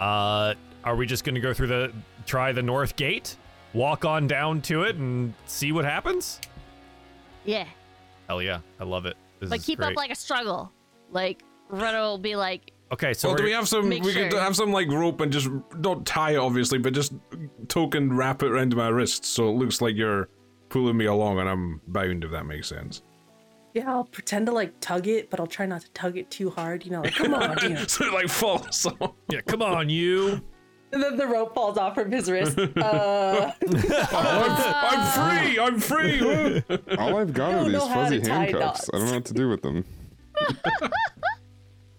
Uh, 0.00 0.54
are 0.82 0.96
we 0.96 1.06
just 1.06 1.24
going 1.24 1.34
to 1.34 1.40
go 1.40 1.54
through 1.54 1.68
the, 1.68 1.92
try 2.26 2.52
the 2.52 2.62
north 2.62 2.96
gate, 2.96 3.36
walk 3.72 4.04
on 4.04 4.26
down 4.26 4.60
to 4.62 4.82
it, 4.82 4.96
and 4.96 5.32
see 5.46 5.72
what 5.72 5.84
happens? 5.84 6.40
Yeah. 7.44 7.66
Hell 8.28 8.42
yeah. 8.42 8.58
I 8.80 8.84
love 8.84 9.06
it. 9.06 9.16
This 9.40 9.50
But 9.50 9.60
is 9.60 9.66
keep 9.66 9.78
great. 9.78 9.90
up 9.92 9.96
like 9.96 10.10
a 10.10 10.14
struggle. 10.14 10.72
Like 11.10 11.42
Rena 11.68 12.00
will 12.00 12.18
be 12.18 12.36
like, 12.36 12.72
Okay, 12.92 13.14
so 13.14 13.28
well, 13.28 13.36
do 13.36 13.44
we're- 13.44 13.54
have 13.54 13.66
some? 13.68 13.88
Make 13.88 14.02
we 14.02 14.12
could 14.12 14.32
have 14.34 14.54
some 14.54 14.70
like 14.72 14.88
rope 14.88 15.20
and 15.20 15.32
just 15.32 15.48
don't 15.80 16.06
tie 16.06 16.32
it, 16.32 16.36
obviously, 16.36 16.78
but 16.78 16.92
just 16.92 17.12
token 17.68 18.14
wrap 18.14 18.42
it 18.42 18.50
around 18.50 18.74
my 18.76 18.88
wrist 18.88 19.24
so 19.24 19.48
it 19.48 19.52
looks 19.52 19.80
like 19.80 19.96
you're 19.96 20.28
pulling 20.74 20.96
me 20.96 21.04
along 21.04 21.38
and 21.38 21.48
I'm 21.48 21.80
bound. 21.86 22.24
If 22.24 22.32
that 22.32 22.46
makes 22.46 22.68
sense. 22.68 23.02
Yeah, 23.74 23.92
I'll 23.92 24.04
pretend 24.04 24.46
to 24.46 24.52
like 24.52 24.72
tug 24.80 25.06
it, 25.06 25.30
but 25.30 25.38
I'll 25.38 25.46
try 25.46 25.66
not 25.66 25.82
to 25.82 25.90
tug 25.92 26.18
it 26.18 26.32
too 26.32 26.50
hard. 26.50 26.84
You 26.84 26.90
know, 26.90 27.02
like 27.02 27.14
come 27.14 27.32
on, 27.32 27.56
you 27.62 27.68
know. 27.70 27.84
so 27.86 28.06
it 28.06 28.12
like 28.12 28.28
falls 28.28 28.84
off. 28.84 29.12
yeah, 29.30 29.40
come 29.42 29.62
on, 29.62 29.88
you. 29.88 30.42
And 30.90 31.00
then 31.00 31.16
the 31.16 31.28
rope 31.28 31.54
falls 31.54 31.78
off 31.78 31.94
from 31.94 32.10
his 32.10 32.28
wrist. 32.28 32.58
Uh, 32.58 33.52
I'm 34.10 35.12
free. 35.48 35.58
I'm 35.60 35.78
free. 35.78 36.62
All 36.98 37.18
I've 37.18 37.32
got 37.32 37.54
are 37.54 37.68
these 37.68 37.82
fuzzy 37.82 38.20
handcuffs. 38.20 38.90
I 38.92 38.98
don't 38.98 39.06
know 39.06 39.14
what 39.14 39.24
to 39.26 39.34
do 39.34 39.48
with 39.48 39.62
them. 39.62 39.84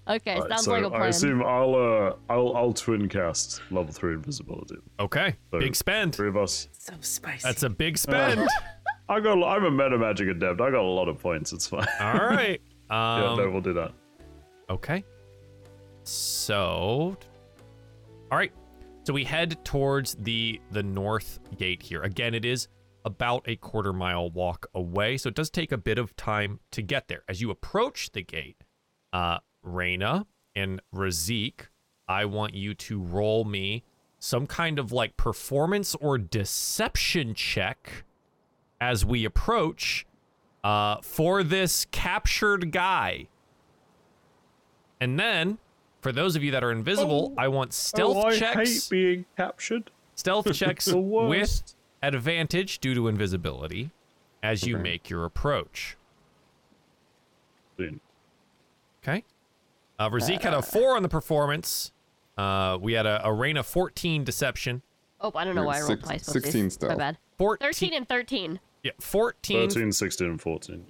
Okay, 0.08 0.36
Alright, 0.36 0.50
sounds 0.50 0.64
so 0.66 0.72
like 0.72 0.84
a 0.84 0.90
plan. 0.90 1.02
I 1.02 1.08
assume 1.08 1.44
I'll 1.44 1.76
uh 1.76 2.14
I'll 2.30 2.56
I'll 2.56 2.74
twin 2.74 3.08
cast 3.10 3.62
level 3.72 3.92
three 3.92 4.14
invisibility. 4.14 4.76
Okay, 5.00 5.36
So, 5.52 5.60
big 5.60 5.76
spend. 5.76 6.16
Three 6.16 6.28
of 6.30 6.38
us. 6.38 6.68
so 6.78 6.94
spicy. 7.02 7.44
That's 7.44 7.64
a 7.64 7.70
big 7.70 7.98
spend. 7.98 8.48
I 9.10 9.20
got 9.20 9.42
I'm 9.44 9.64
a 9.66 9.72
meta 9.72 9.98
magic 9.98 10.28
adept. 10.30 10.62
I 10.62 10.72
got 10.72 10.82
a 10.82 10.82
lot 10.82 11.08
of 11.08 11.20
points. 11.20 11.54
It's 11.54 11.68
fine. 11.68 11.88
All 12.00 12.14
right. 12.14 12.60
yeah, 12.90 13.26
Um, 13.30 13.38
no, 13.38 13.50
we'll 13.50 13.62
do 13.62 13.74
that. 13.74 13.92
Okay. 14.70 15.04
So, 16.04 17.18
all 18.32 18.38
right. 18.38 18.52
So 19.04 19.14
we 19.14 19.24
head 19.24 19.64
towards 19.64 20.16
the 20.16 20.60
the 20.72 20.82
north 20.84 21.40
gate 21.58 21.82
here. 21.84 22.02
Again, 22.04 22.34
it 22.34 22.46
is 22.46 22.68
about 23.06 23.44
a 23.48 23.56
quarter 23.58 23.94
mile 23.94 24.32
walk 24.32 24.66
away, 24.74 25.18
so 25.18 25.30
it 25.30 25.36
does 25.36 25.52
take 25.52 25.72
a 25.72 25.78
bit 25.78 26.00
of 26.00 26.16
time 26.16 26.60
to 26.72 26.82
get 26.82 27.08
there. 27.08 27.24
As 27.30 27.40
you 27.42 27.52
approach 27.52 28.12
the 28.14 28.24
gate, 28.24 28.58
uh, 29.14 29.38
Reyna 29.66 30.26
and 30.56 30.82
Razik, 30.94 31.68
I 32.08 32.26
want 32.26 32.54
you 32.54 32.74
to 32.76 33.02
roll 33.02 33.44
me 33.44 33.84
some 34.20 34.48
kind 34.48 34.80
of 34.80 34.92
like 34.92 35.18
performance 35.18 35.96
or 35.96 36.18
deception 36.18 37.34
check 37.34 38.04
as 38.80 39.06
we 39.06 39.26
approach 39.26 40.06
uh, 40.64 40.98
for 41.02 41.44
this 41.44 41.86
captured 41.92 42.72
guy. 42.72 43.28
And 45.00 45.20
then, 45.20 45.58
for 46.02 46.12
those 46.12 46.36
of 46.36 46.44
you 46.44 46.52
that 46.52 46.64
are 46.64 46.72
invisible, 46.72 47.34
I 47.38 47.48
want 47.50 47.74
stealth 47.74 48.18
oh, 48.18 48.28
I 48.28 48.38
checks. 48.38 48.70
hate 48.70 48.90
being 48.90 49.26
captured. 49.36 49.92
Stealth 50.16 50.54
checks 50.56 50.88
with 50.92 51.76
advantage 52.02 52.80
due 52.80 52.94
to 52.96 53.08
invisibility 53.08 53.92
as 54.42 54.66
you 54.66 54.76
Okay. 54.76 54.84
make 54.84 55.10
your 55.10 55.26
approach. 55.26 55.98
Okay. 57.80 59.24
Uh, 59.98 60.10
Razik 60.10 60.42
had 60.42 60.54
a 60.54 60.62
four 60.62 60.96
on 60.96 61.04
the 61.04 61.10
performance. 61.10 61.92
Uh, 62.38 62.78
we 62.82 62.94
had 62.94 63.06
a 63.06 63.22
Arena 63.28 63.64
14 63.64 64.24
deception. 64.24 64.82
oh, 65.22 65.32
I 65.36 65.44
don't 65.46 65.56
know 65.56 65.64
why 65.64 65.78
I 65.78 65.82
rolled 65.82 65.90
Six- 66.00 66.04
twice. 66.04 66.26
16 66.26 66.64
My 66.64 66.70
stealth. 66.70 66.98
bad. 66.98 67.18
14, 67.38 67.66
13 67.68 67.94
and 67.94 68.08
13. 68.08 68.60
Yeah, 68.84 68.92
14. 69.00 69.70
13, 69.70 69.92
16, 69.92 70.30
and 70.30 70.42
14. 70.42 70.86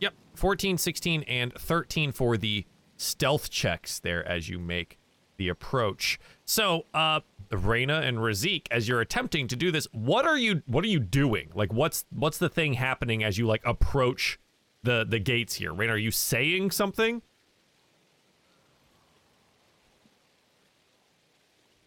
Yep, 0.00 0.14
14, 0.34 0.78
16, 0.78 1.22
and 1.24 1.52
13 1.54 2.12
for 2.12 2.36
the 2.36 2.64
stealth 2.96 3.48
checks 3.50 3.98
there 4.00 4.26
as 4.26 4.48
you 4.48 4.58
make 4.58 4.98
the 5.36 5.48
approach. 5.48 6.18
So, 6.44 6.86
uh, 6.92 7.20
Reyna 7.50 8.00
and 8.00 8.18
Razik, 8.18 8.66
as 8.70 8.86
you're 8.88 9.00
attempting 9.00 9.48
to 9.48 9.56
do 9.56 9.70
this, 9.70 9.86
what 9.92 10.26
are 10.26 10.36
you 10.38 10.62
what 10.66 10.84
are 10.84 10.88
you 10.88 11.00
doing? 11.00 11.50
Like 11.54 11.72
what's 11.72 12.04
what's 12.10 12.38
the 12.38 12.48
thing 12.48 12.74
happening 12.74 13.24
as 13.24 13.38
you 13.38 13.46
like 13.46 13.62
approach 13.64 14.38
the 14.84 15.04
the 15.08 15.18
gates 15.18 15.54
here? 15.54 15.72
Reyna, 15.72 15.94
are 15.94 15.98
you 15.98 16.10
saying 16.12 16.70
something? 16.72 17.22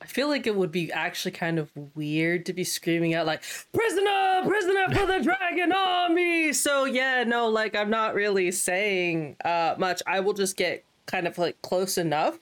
I 0.03 0.05
feel 0.05 0.27
like 0.27 0.45
it 0.45 0.55
would 0.55 0.71
be 0.71 0.91
actually 0.91 1.31
kind 1.31 1.57
of 1.57 1.71
weird 1.95 2.45
to 2.47 2.53
be 2.53 2.65
screaming 2.65 3.13
out 3.13 3.25
like 3.25 3.41
"Prisoner, 3.73 4.43
prisoner 4.45 4.89
for 4.93 5.05
the 5.05 5.21
Dragon 5.23 5.71
Army!" 5.71 6.51
So 6.51 6.83
yeah, 6.83 7.23
no, 7.23 7.47
like 7.47 7.73
I'm 7.73 7.89
not 7.89 8.13
really 8.13 8.51
saying 8.51 9.37
uh, 9.45 9.75
much. 9.77 10.01
I 10.05 10.19
will 10.19 10.33
just 10.33 10.57
get 10.57 10.83
kind 11.05 11.25
of 11.25 11.37
like 11.37 11.61
close 11.61 11.97
enough 11.97 12.37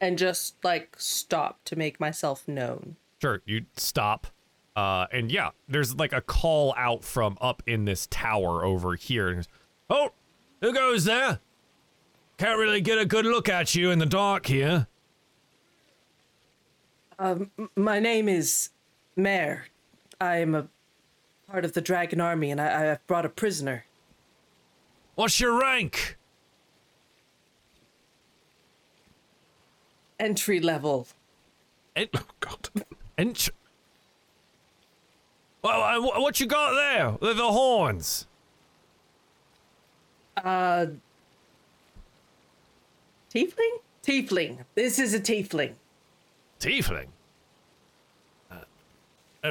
and 0.00 0.16
just 0.16 0.54
like 0.62 0.94
stop 0.96 1.58
to 1.64 1.76
make 1.76 1.98
myself 1.98 2.46
known. 2.46 2.96
Sure, 3.20 3.42
you 3.46 3.66
stop. 3.76 4.28
Uh, 4.76 5.06
and 5.12 5.30
yeah, 5.30 5.50
there's 5.68 5.96
like 5.96 6.12
a 6.12 6.20
call 6.20 6.72
out 6.76 7.04
from 7.04 7.36
up 7.40 7.62
in 7.66 7.84
this 7.84 8.06
tower 8.10 8.64
over 8.64 8.94
here. 8.94 9.42
Oh, 9.90 10.10
who 10.60 10.72
goes 10.72 11.04
there? 11.04 11.40
Can't 12.38 12.58
really 12.58 12.80
get 12.80 12.98
a 12.98 13.04
good 13.04 13.26
look 13.26 13.48
at 13.48 13.74
you 13.74 13.90
in 13.90 13.98
the 13.98 14.06
dark 14.06 14.46
here. 14.46 14.86
My 17.76 18.00
name 18.00 18.28
is 18.28 18.70
Mare. 19.14 19.66
I 20.20 20.38
am 20.38 20.56
a 20.56 20.66
part 21.48 21.64
of 21.64 21.72
the 21.72 21.80
Dragon 21.80 22.20
Army, 22.20 22.50
and 22.50 22.60
I, 22.60 22.84
have 22.86 23.06
brought 23.06 23.24
a 23.24 23.28
prisoner. 23.28 23.84
What's 25.14 25.38
your 25.38 25.60
rank? 25.60 26.16
Entry 30.18 30.58
level. 30.58 31.06
And, 31.94 32.08
God. 32.40 32.68
and 33.16 33.50
well, 35.62 35.80
uh, 35.80 36.20
what 36.20 36.40
you 36.40 36.46
got 36.46 36.74
there? 36.74 37.16
The, 37.20 37.34
the 37.34 37.52
horns. 37.52 38.26
Uh, 40.36 40.86
tiefling? 43.32 43.76
Tiefling. 44.02 44.58
This 44.74 44.98
is 44.98 45.14
a 45.14 45.20
tiefling. 45.20 45.74
Tiefling. 46.62 47.08
Uh, 48.50 48.58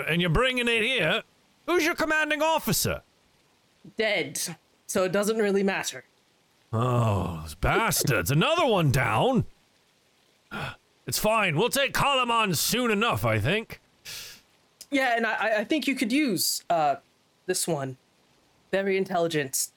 and 0.08 0.22
you're 0.22 0.30
bringing 0.30 0.68
it 0.68 0.82
here. 0.82 1.24
Who's 1.68 1.84
your 1.84 1.96
commanding 1.96 2.42
officer? 2.42 3.02
Dead. 3.98 4.40
So 4.88 5.04
it 5.04 5.12
doesn't 5.12 5.38
really 5.38 5.64
matter. 5.64 6.06
Oh, 6.72 7.42
those 7.42 7.56
bastards. 7.56 8.32
Another 8.32 8.66
one 8.66 8.92
down. 8.92 9.46
It's 11.06 11.20
fine. 11.20 11.58
We'll 11.58 11.70
take 11.70 11.94
Kalaman 11.94 12.56
soon 12.56 12.92
enough, 12.92 13.26
I 13.26 13.40
think. 13.40 13.82
Yeah, 14.90 15.16
and 15.18 15.26
I, 15.26 15.60
I 15.60 15.64
think 15.66 15.88
you 15.88 15.96
could 15.96 16.12
use 16.12 16.64
uh 16.70 16.96
this 17.46 17.68
one. 17.68 17.98
Very 18.72 18.98
intelligent. 18.98 19.70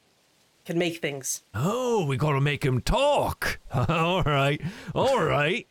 Can 0.65 0.79
make 0.79 1.01
things. 1.01 1.43
Oh, 1.55 2.07
we 2.07 2.17
gotta 2.17 2.41
make 2.41 2.65
him 2.65 2.81
talk. 2.81 3.59
all 3.75 4.23
right. 4.23 4.61
All 4.95 5.21
right. 5.21 5.67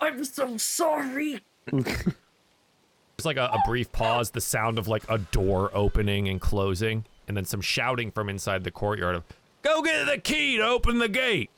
I'm 0.00 0.24
so 0.24 0.56
sorry. 0.56 1.40
There's 1.70 2.14
like 3.24 3.36
a, 3.36 3.50
a 3.52 3.58
brief 3.66 3.92
pause, 3.92 4.30
the 4.30 4.40
sound 4.40 4.78
of 4.78 4.88
like 4.88 5.04
a 5.08 5.18
door 5.18 5.70
opening 5.74 6.28
and 6.28 6.40
closing, 6.40 7.04
and 7.28 7.36
then 7.36 7.44
some 7.44 7.60
shouting 7.60 8.10
from 8.10 8.28
inside 8.28 8.64
the 8.64 8.70
courtyard 8.70 9.14
of, 9.14 9.24
Go 9.62 9.82
get 9.82 10.06
the 10.06 10.18
key 10.18 10.56
to 10.56 10.64
open 10.64 10.98
the 10.98 11.08
gate. 11.08 11.50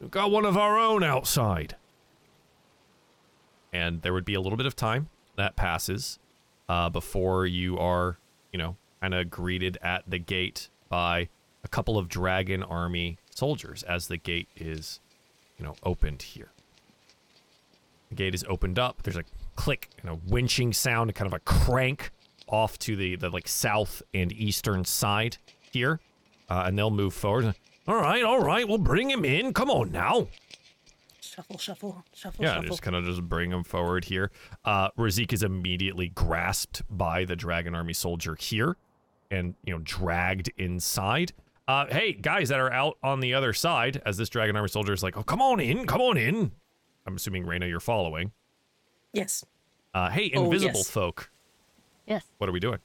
We've 0.00 0.10
got 0.10 0.30
one 0.30 0.44
of 0.44 0.56
our 0.56 0.78
own 0.78 1.04
outside. 1.04 1.76
And 3.72 4.02
there 4.02 4.12
would 4.12 4.24
be 4.24 4.34
a 4.34 4.40
little 4.40 4.56
bit 4.56 4.66
of 4.66 4.74
time 4.74 5.08
that 5.36 5.54
passes 5.54 6.18
uh, 6.68 6.88
before 6.88 7.46
you 7.46 7.78
are, 7.78 8.18
you 8.52 8.58
know, 8.58 8.76
kind 9.00 9.14
of 9.14 9.30
greeted 9.30 9.78
at 9.82 10.02
the 10.08 10.18
gate 10.18 10.68
by 10.88 11.28
a 11.62 11.68
couple 11.68 11.96
of 11.96 12.08
dragon 12.08 12.62
army 12.62 13.18
soldiers 13.34 13.82
as 13.84 14.08
the 14.08 14.16
gate 14.16 14.48
is, 14.56 15.00
you 15.58 15.64
know, 15.64 15.74
opened 15.84 16.22
here. 16.22 16.50
The 18.08 18.14
gate 18.14 18.34
is 18.34 18.44
opened 18.48 18.78
up. 18.78 19.02
There's 19.02 19.16
a 19.16 19.24
click 19.56 19.88
and 20.02 20.10
a 20.10 20.16
winching 20.16 20.74
sound, 20.74 21.14
kind 21.14 21.26
of 21.26 21.32
a 21.34 21.40
crank 21.40 22.10
off 22.48 22.78
to 22.80 22.96
the, 22.96 23.16
the 23.16 23.28
like 23.30 23.46
south 23.48 24.02
and 24.14 24.32
eastern 24.32 24.84
side 24.84 25.36
here. 25.70 26.00
Uh, 26.48 26.64
and 26.66 26.78
they'll 26.78 26.90
move 26.90 27.12
forward. 27.12 27.54
All 27.86 27.96
right, 27.96 28.22
all 28.22 28.40
right, 28.40 28.66
we'll 28.66 28.78
bring 28.78 29.10
him 29.10 29.24
in. 29.24 29.52
Come 29.52 29.70
on 29.70 29.92
now. 29.92 30.28
Shuffle, 31.20 31.58
shuffle, 31.58 32.04
shuffle, 32.14 32.44
Yeah, 32.44 32.54
shuffle. 32.54 32.68
just 32.68 32.82
kind 32.82 32.96
of 32.96 33.04
just 33.04 33.22
bring 33.22 33.50
him 33.52 33.62
forward 33.64 34.06
here. 34.06 34.30
Uh, 34.64 34.90
Razik 34.92 35.32
is 35.32 35.42
immediately 35.42 36.08
grasped 36.08 36.82
by 36.90 37.24
the 37.24 37.36
Dragon 37.36 37.74
Army 37.74 37.92
soldier 37.92 38.34
here, 38.40 38.76
and 39.30 39.54
you 39.64 39.72
know 39.74 39.80
dragged 39.84 40.50
inside. 40.56 41.32
Uh, 41.68 41.84
hey 41.90 42.12
guys 42.14 42.48
that 42.48 42.58
are 42.58 42.72
out 42.72 42.96
on 43.02 43.20
the 43.20 43.34
other 43.34 43.52
side, 43.52 44.02
as 44.06 44.16
this 44.16 44.28
Dragon 44.30 44.56
Army 44.56 44.68
soldier 44.68 44.92
is 44.92 45.02
like, 45.02 45.16
oh 45.16 45.22
come 45.22 45.40
on 45.42 45.60
in, 45.60 45.86
come 45.86 46.00
on 46.00 46.16
in. 46.16 46.50
I'm 47.08 47.16
assuming 47.16 47.46
Reyna, 47.46 47.66
you're 47.66 47.80
following. 47.80 48.32
Yes. 49.14 49.42
Uh, 49.94 50.10
hey, 50.10 50.30
Oh, 50.36 50.44
invisible 50.44 50.80
yes. 50.80 50.90
folk, 50.90 51.30
Yes. 52.06 52.22
what 52.36 52.50
are 52.50 52.52
we 52.52 52.60
doing? 52.60 52.78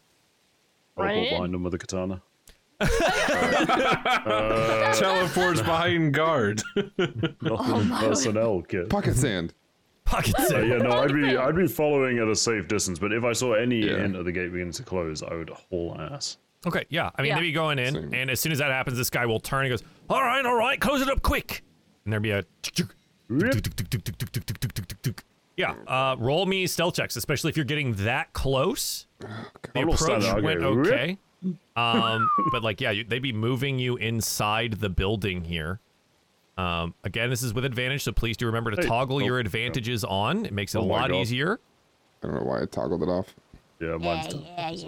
I'll 0.98 1.04
Run 1.04 1.14
go 1.16 1.20
it 1.20 1.24
in. 1.26 1.30
behind 1.34 1.56
him 1.56 1.64
with 1.64 1.74
a 1.74 1.78
katana. 1.78 2.22
Teleports 4.96 5.62
behind 5.62 6.14
guard. 6.14 6.62
Not 6.98 7.34
Oh 7.44 7.84
my 7.84 8.00
personnel, 8.02 8.62
kid. 8.62 8.90
Pocket 8.90 9.16
sand. 9.18 9.54
Pocket 10.06 10.36
Uh, 10.40 10.46
sand. 10.46 10.70
yeah, 10.70 10.78
no, 10.78 10.92
I'd 10.92 11.14
be 11.14 11.36
I'd 11.36 11.56
be 11.56 11.68
following 11.68 12.20
at 12.20 12.28
a 12.30 12.36
safe 12.36 12.68
distance, 12.70 13.00
but 13.00 13.12
if 13.12 13.24
I 13.26 13.34
saw 13.34 13.54
any 13.54 13.80
Yeah. 13.86 13.98
hint 13.98 14.16
of 14.16 14.24
the 14.26 14.32
gate 14.32 14.52
beginning 14.54 14.74
to 14.74 14.84
close, 14.84 15.22
I 15.22 15.34
would 15.36 15.50
haul 15.50 15.98
ass. 16.00 16.38
Okay, 16.66 16.86
yeah. 16.90 17.10
I 17.18 17.22
mean, 17.22 17.30
Yeah. 17.30 17.36
they'd 17.36 17.42
be 17.42 17.52
going 17.52 17.78
in, 17.80 17.94
Same. 17.94 18.14
and 18.14 18.32
as 18.32 18.40
soon 18.40 18.54
as 18.54 18.60
that 18.60 18.72
happens, 18.72 18.98
this 18.98 19.10
guy 19.10 19.26
will 19.26 19.42
turn 19.42 19.66
and 19.66 19.72
goes, 19.74 19.84
"All 20.10 20.24
right, 20.24 20.46
all 20.46 20.56
right, 20.56 20.80
close 20.80 21.02
it 21.02 21.10
up 21.10 21.22
quick." 21.22 21.62
And 22.06 22.14
there'd 22.14 22.24
be 22.24 22.32
a 22.32 22.44
yeah. 25.58 25.74
Uh, 25.88 26.16
roll 26.20 26.46
me 26.46 26.68
stealth 26.68 26.96
checks, 26.96 27.16
especially 27.16 27.50
if 27.50 27.58
you're 27.58 27.66
getting 27.66 27.94
that 27.96 28.34
close. 28.34 29.08
The 29.20 29.82
approach 29.82 30.44
went 30.44 30.62
okay, 30.64 31.18
um, 31.76 32.30
but 32.52 32.64
like 32.64 32.82
yeah, 32.82 32.92
you, 32.92 33.04
they'd 33.04 33.20
be 33.20 33.34
moving 33.34 33.80
you 33.80 33.96
inside 33.98 34.74
the 34.74 34.90
building 34.90 35.44
here. 35.44 35.80
Um, 36.58 36.94
again, 37.04 37.30
this 37.30 37.42
is 37.42 37.54
with 37.54 37.66
advantage, 37.66 38.04
so 38.04 38.12
please 38.12 38.38
do 38.38 38.46
remember 38.46 38.72
to 38.72 38.82
Hey. 38.82 38.88
toggle 38.88 39.18
Oh, 39.18 39.20
your 39.26 39.38
oh. 39.38 39.42
advantages 39.42 40.04
on. 40.04 40.46
It 40.46 40.54
makes 40.54 40.76
it 40.76 40.80
Oh 40.80 40.82
a 40.82 40.86
lot 40.86 41.10
God. 41.10 41.18
easier. 41.18 41.60
I 42.24 42.28
don't 42.28 42.36
know 42.36 42.44
why 42.44 42.62
I 42.62 42.66
toggled 42.66 43.02
it 43.02 43.10
off. 43.10 43.34
Yeah, 43.80 43.98
mine's 43.98 44.34
done. 44.34 44.44
yeah, 44.46 44.70
yeah. 44.72 44.88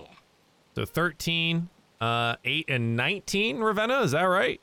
So 0.75 0.85
13, 0.85 1.67
uh, 2.01 2.35
8, 2.45 2.65
and 2.69 2.95
19, 2.95 3.59
Ravenna, 3.59 4.01
is 4.01 4.11
that 4.11 4.23
right? 4.23 4.61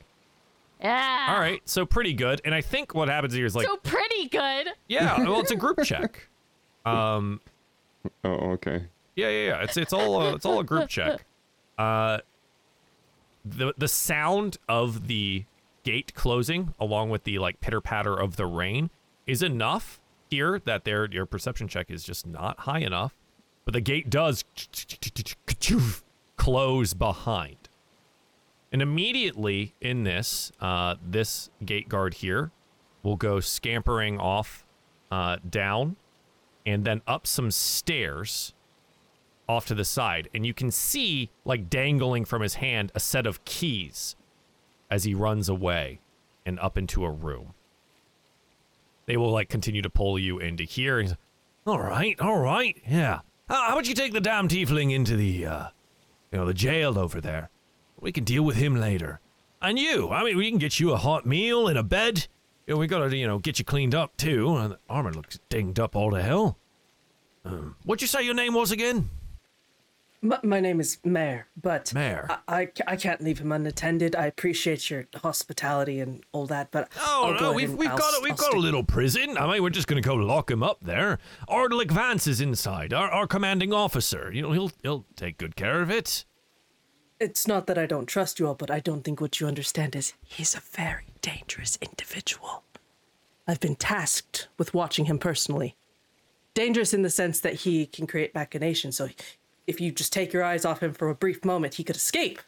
Yeah. 0.83 1.27
All 1.29 1.39
right, 1.39 1.61
so 1.65 1.85
pretty 1.85 2.13
good. 2.13 2.41
And 2.43 2.53
I 2.53 2.61
think 2.61 2.93
what 2.93 3.07
happens 3.07 3.33
here 3.33 3.45
is 3.45 3.55
like, 3.55 3.65
so 3.65 3.77
pretty 3.77 4.27
good. 4.27 4.67
yeah, 4.87 5.17
well, 5.23 5.39
it's 5.39 5.51
a 5.51 5.55
group 5.55 5.81
check. 5.83 6.27
Um, 6.85 7.39
Oh, 8.25 8.29
okay. 8.51 8.83
yeah, 9.15 9.29
yeah, 9.29 9.47
yeah. 9.47 9.63
It's 9.63 9.77
it's 9.77 9.93
all 9.93 10.21
a, 10.21 10.35
it's 10.35 10.45
all 10.45 10.59
a 10.59 10.63
group 10.65 10.89
check. 10.89 11.23
Uh, 11.77 12.17
the 13.45 13.73
the 13.77 13.87
sound 13.87 14.57
of 14.67 15.07
the 15.07 15.45
gate 15.83 16.13
closing, 16.13 16.73
along 16.79 17.09
with 17.11 17.23
the 17.23 17.39
like 17.39 17.61
pitter 17.61 17.79
patter 17.79 18.13
of 18.13 18.35
the 18.35 18.45
rain, 18.45 18.89
is 19.25 19.41
enough 19.41 20.01
here 20.29 20.59
that 20.65 20.83
their 20.83 21.05
your 21.09 21.25
perception 21.25 21.69
check 21.69 21.89
is 21.89 22.03
just 22.03 22.27
not 22.27 22.59
high 22.61 22.79
enough. 22.79 23.13
But 23.63 23.73
the 23.73 23.81
gate 23.81 24.09
does 24.09 24.43
close 26.35 26.93
behind. 26.93 27.62
And 28.73 28.81
immediately 28.81 29.75
in 29.79 30.03
this, 30.03 30.51
uh, 30.59 30.95
this 31.05 31.51
gate 31.63 31.87
guard 31.87 32.15
here 32.15 32.51
will 33.03 33.15
go 33.15 33.39
scampering 33.39 34.19
off 34.19 34.65
uh, 35.11 35.37
down 35.47 35.95
and 36.65 36.83
then 36.83 37.03
up 37.05 37.27
some 37.27 37.51
stairs 37.51 38.53
off 39.47 39.67
to 39.67 39.75
the 39.75 39.85
side. 39.85 40.27
And 40.33 40.43
you 40.43 40.55
can 40.55 40.71
see, 40.71 41.29
like 41.45 41.69
dangling 41.69 42.25
from 42.25 42.41
his 42.41 42.55
hand, 42.55 42.91
a 42.95 42.99
set 42.99 43.27
of 43.27 43.45
keys 43.45 44.15
as 44.89 45.03
he 45.03 45.13
runs 45.13 45.49
away 45.49 45.99
and 46.43 46.59
up 46.59 46.75
into 46.75 47.05
a 47.05 47.11
room. 47.11 47.53
They 49.05 49.17
will 49.17 49.31
like 49.31 49.49
continue 49.49 49.83
to 49.83 49.89
pull 49.89 50.17
you 50.17 50.39
into 50.39 50.63
here. 50.63 50.99
He's, 50.99 51.13
all 51.67 51.79
right, 51.79 52.19
all 52.19 52.39
right, 52.39 52.81
yeah. 52.87 53.19
How, 53.49 53.67
how 53.67 53.73
about 53.73 53.87
you 53.87 53.93
take 53.93 54.13
the 54.13 54.21
damn 54.21 54.47
tiefling 54.47 54.91
into 54.91 55.15
the, 55.15 55.45
uh, 55.45 55.67
you 56.31 56.39
know, 56.39 56.45
the 56.45 56.53
jail 56.55 56.97
over 56.97 57.21
there? 57.21 57.51
We 58.03 58.11
can 58.11 58.25
deal 58.25 58.43
with 58.43 58.57
him 58.57 58.75
later. 58.75 59.21
And 59.61 59.79
you, 59.79 60.09
I 60.09 60.25
mean, 60.25 60.37
we 60.37 60.49
can 60.49 60.59
get 60.59 60.77
you 60.79 60.91
a 60.91 60.97
hot 60.97 61.25
meal 61.25 61.69
and 61.69 61.77
a 61.77 61.83
bed. 61.83 62.27
You 62.67 62.73
know, 62.73 62.79
we 62.79 62.85
gotta, 62.85 63.15
you 63.15 63.25
know, 63.25 63.39
get 63.39 63.59
you 63.59 63.65
cleaned 63.65 63.95
up 63.95 64.17
too. 64.17 64.55
And 64.57 64.73
the 64.73 64.79
armor 64.89 65.13
looks 65.13 65.39
dinged 65.49 65.79
up 65.79 65.95
all 65.95 66.11
to 66.11 66.21
hell. 66.21 66.57
Um, 67.45 67.77
what'd 67.85 68.01
you 68.01 68.07
say 68.07 68.23
your 68.23 68.33
name 68.33 68.53
was 68.53 68.71
again? 68.71 69.09
My, 70.21 70.39
my 70.43 70.59
name 70.61 70.79
is 70.79 70.99
Mare, 71.03 71.47
but 71.61 71.93
Mare. 71.93 72.27
I, 72.47 72.61
I, 72.61 72.71
I 72.87 72.95
can't 72.95 73.21
leave 73.21 73.39
him 73.39 73.51
unattended. 73.51 74.15
I 74.15 74.25
appreciate 74.25 74.89
your 74.89 75.05
hospitality 75.15 75.99
and 75.99 76.23
all 76.31 76.45
that, 76.47 76.71
but 76.71 76.89
Oh 76.99 77.35
no, 77.39 77.51
we've 77.51 77.73
we've 77.73 77.89
I'll 77.89 77.97
got 77.97 78.13
a, 78.13 78.21
we've 78.21 78.31
I'll 78.31 78.37
got 78.37 78.53
a 78.53 78.59
little 78.59 78.83
prison. 78.83 79.37
I 79.37 79.51
mean, 79.51 79.63
we're 79.63 79.69
just 79.69 79.87
gonna 79.87 80.01
go 80.01 80.15
lock 80.15 80.49
him 80.49 80.63
up 80.63 80.77
there. 80.81 81.19
Ardalic 81.49 81.91
Vance 81.91 82.27
is 82.27 82.39
inside. 82.39 82.93
Our 82.93 83.09
our 83.09 83.27
commanding 83.27 83.73
officer. 83.73 84.31
You 84.33 84.41
know, 84.41 84.51
he'll 84.53 84.71
he'll 84.81 85.05
take 85.17 85.37
good 85.37 85.57
care 85.57 85.81
of 85.81 85.89
it. 85.89 86.23
It's 87.23 87.47
not 87.47 87.67
that 87.67 87.77
I 87.77 87.85
don't 87.85 88.05
trust 88.05 88.37
you 88.37 88.47
all, 88.47 88.53
but 88.53 88.69
I 88.69 88.81
don't 88.81 89.01
think 89.03 89.21
what 89.21 89.39
you 89.39 89.47
understand 89.47 89.95
is 89.95 90.13
he's 90.25 90.55
a 90.55 90.59
very 90.59 91.05
dangerous 91.21 91.77
individual. 91.81 92.63
I've 93.47 93.61
been 93.61 93.77
tasked 93.77 94.49
with 94.57 94.73
watching 94.73 95.05
him 95.05 95.17
personally. 95.19 95.75
Dangerous 96.53 96.93
in 96.93 97.01
the 97.01 97.09
sense 97.09 97.39
that 97.39 97.53
he 97.61 97.85
can 97.85 98.07
create 98.07 98.35
machinations. 98.35 98.97
So 98.97 99.07
if 99.67 99.79
you 99.79 99.89
just 99.89 100.11
take 100.11 100.33
your 100.33 100.43
eyes 100.43 100.65
off 100.65 100.83
him 100.83 100.91
for 100.91 101.09
a 101.09 101.15
brief 101.15 101.45
moment, 101.45 101.75
he 101.75 101.83
could 101.85 101.95
escape. 101.95 102.41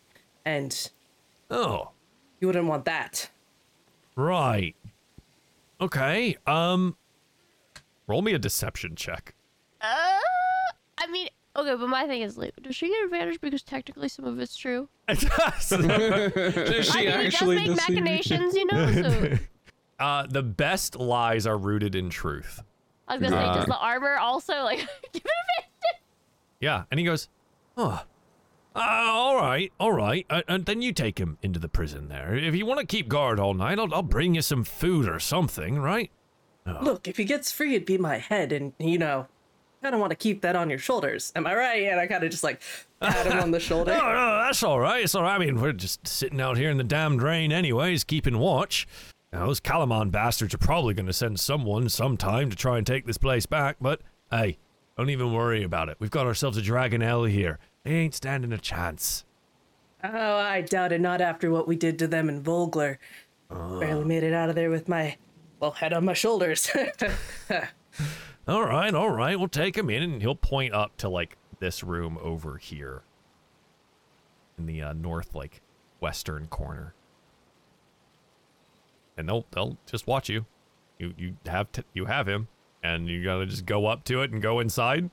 And 0.43 0.89
Oh, 1.49 1.91
you 2.41 2.47
wouldn't 2.47 2.67
want 2.67 2.83
that. 2.85 3.29
right. 4.17 4.75
Okay. 5.79 6.35
Um, 6.45 6.97
roll 8.07 8.21
me 8.21 8.33
a 8.33 8.39
deception 8.39 8.95
check. 8.95 9.35
Uh, 9.79 10.19
I 10.97 11.07
mean, 11.09 11.29
okay, 11.55 11.75
but 11.75 11.87
my 11.87 12.05
thing 12.07 12.21
is, 12.21 12.37
like, 12.37 12.53
does 12.61 12.75
she 12.75 12.87
get 12.89 13.03
advantage 13.05 13.39
because 13.41 13.61
technically 13.63 14.09
some 14.09 14.25
of 14.25 14.39
it's 14.39 14.55
true? 14.55 14.89
It 15.07 15.19
Does 15.19 16.89
I 16.89 16.99
she 17.01 17.07
mean, 17.07 17.19
it 17.19 17.31
does 17.31 17.41
make 17.47 17.65
deceive 17.65 17.95
you? 17.97 18.03
machinations, 18.03 18.55
you 18.55 18.65
know. 18.65 18.91
So 18.91 19.37
uh, 20.03 20.27
the 20.27 20.43
best 20.43 20.95
lies 20.97 21.45
are 21.47 21.57
rooted 21.57 21.95
in 21.95 22.09
truth. 22.09 22.61
I 23.07 23.17
was 23.17 23.29
gonna 23.29 23.41
say, 23.41 23.53
does 23.53 23.63
Uh. 23.63 23.67
the 23.67 23.77
armor 23.77 24.17
also 24.17 24.63
like 24.63 24.79
give 25.13 25.21
it 25.23 25.25
advantage? 25.25 26.01
Yeah, 26.59 26.83
and 26.89 26.99
he 26.99 27.05
goes, 27.05 27.29
"Oh, 27.77 28.03
uh, 28.75 28.79
all 28.79 29.35
right, 29.35 29.71
all 29.79 29.93
right. 29.93 30.25
Uh, 30.29 30.41
and 30.47 30.65
then 30.65 30.81
you 30.81 30.91
take 30.91 31.19
him 31.19 31.37
into 31.43 31.59
the 31.59 31.69
prison 31.69 32.07
there. 32.07 32.35
If 32.35 32.55
you 32.55 32.65
want 32.65 32.79
to 32.79 32.85
keep 32.85 33.07
guard 33.07 33.39
all 33.39 33.53
night, 33.53 33.77
I'll, 33.79 33.93
I'll 33.93 34.01
bring 34.03 34.33
you 34.35 34.41
some 34.41 34.63
food 34.63 35.07
or 35.07 35.19
something, 35.19 35.79
right?" 35.79 36.09
Look, 36.81 37.07
if 37.07 37.17
he 37.17 37.25
gets 37.25 37.51
free, 37.51 37.75
it'd 37.75 37.85
be 37.85 37.99
my 37.99 38.17
head, 38.17 38.51
and 38.51 38.73
you 38.79 38.97
know, 38.97 39.27
kind 39.85 39.93
of 39.93 40.01
want 40.01 40.09
to 40.09 40.15
keep 40.15 40.41
that 40.41 40.55
on 40.55 40.67
your 40.67 40.79
shoulders. 40.79 41.31
Am 41.35 41.45
I 41.45 41.53
right? 41.53 41.83
And 41.83 41.99
I 41.99 42.07
kind 42.07 42.23
of 42.23 42.31
just 42.31 42.43
like 42.43 42.59
pat 42.99 43.27
him 43.27 43.37
on 43.37 43.51
the 43.51 43.59
shoulder. 43.69 43.91
No, 43.91 43.99
no, 43.99 44.43
that's 44.43 44.63
all 44.63 44.79
right. 44.79 45.03
It's 45.03 45.13
all 45.13 45.21
right. 45.21 45.35
I 45.35 45.37
mean, 45.37 45.61
we're 45.61 45.73
just 45.73 46.07
sitting 46.07 46.41
out 46.41 46.57
here 46.57 46.71
in 46.71 46.77
the 46.77 46.83
damned 46.83 47.21
rain, 47.21 47.51
anyways, 47.51 48.03
keeping 48.03 48.39
watch. 48.39 48.87
Now, 49.31 49.45
those 49.45 49.59
Kalaman 49.59 50.09
bastards 50.09 50.55
are 50.55 50.59
probably 50.59 50.95
going 50.95 51.05
to 51.05 51.13
send 51.13 51.39
someone 51.39 51.87
sometime 51.89 52.49
to 52.49 52.55
try 52.55 52.79
and 52.79 52.87
take 52.87 53.05
this 53.05 53.19
place 53.19 53.45
back, 53.45 53.75
but 53.79 54.01
hey, 54.31 54.57
don't 54.97 55.11
even 55.11 55.31
worry 55.31 55.61
about 55.61 55.89
it. 55.89 55.97
We've 55.99 56.09
got 56.09 56.25
ourselves 56.25 56.57
a 56.57 56.63
Dragonnel 56.63 57.29
here. 57.29 57.59
They 57.83 57.91
ain't 57.91 58.15
standing 58.15 58.51
a 58.53 58.57
chance. 58.57 59.23
Oh, 60.03 60.37
I 60.37 60.61
doubt 60.61 60.93
it. 60.93 61.01
Not 61.01 61.21
after 61.21 61.51
what 61.51 61.67
we 61.67 61.75
did 61.75 61.99
to 61.99 62.07
them 62.07 62.27
in 62.27 62.41
Vogler. 62.41 62.97
Barely 63.49 64.01
ah. 64.01 64.07
made 64.07 64.23
it 64.23 64.33
out 64.33 64.49
of 64.49 64.55
there 64.55 64.71
with 64.71 64.89
my, 64.89 65.17
well, 65.59 65.71
head 65.71 65.93
on 65.93 66.05
my 66.05 66.13
shoulders. 66.13 66.71
All 68.47 68.63
right, 68.63 68.93
all 68.93 69.09
right. 69.09 69.37
We'll 69.39 69.47
take 69.47 69.75
him 69.75 69.89
in, 69.89 70.03
and 70.03 70.21
he'll 70.21 70.35
point 70.35 70.73
up 70.73 70.97
to 70.97 71.09
like 71.09 71.37
this 71.59 71.83
room 71.83 72.17
over 72.21 72.57
here 72.57 73.01
in 74.57 74.67
the 74.67 74.81
uh, 74.83 74.93
north, 74.93 75.33
like 75.33 75.61
western 75.99 76.47
corner, 76.47 76.93
and 79.17 79.27
they'll 79.27 79.45
they'll 79.51 79.77
just 79.87 80.05
watch 80.05 80.29
you. 80.29 80.45
You 80.99 81.13
you 81.17 81.37
have 81.47 81.71
t- 81.71 81.83
you 81.93 82.05
have 82.05 82.27
him, 82.27 82.47
and 82.83 83.07
you 83.07 83.23
gotta 83.23 83.47
just 83.47 83.65
go 83.65 83.87
up 83.87 84.03
to 84.05 84.21
it 84.21 84.31
and 84.31 84.41
go 84.41 84.59
inside. 84.59 85.09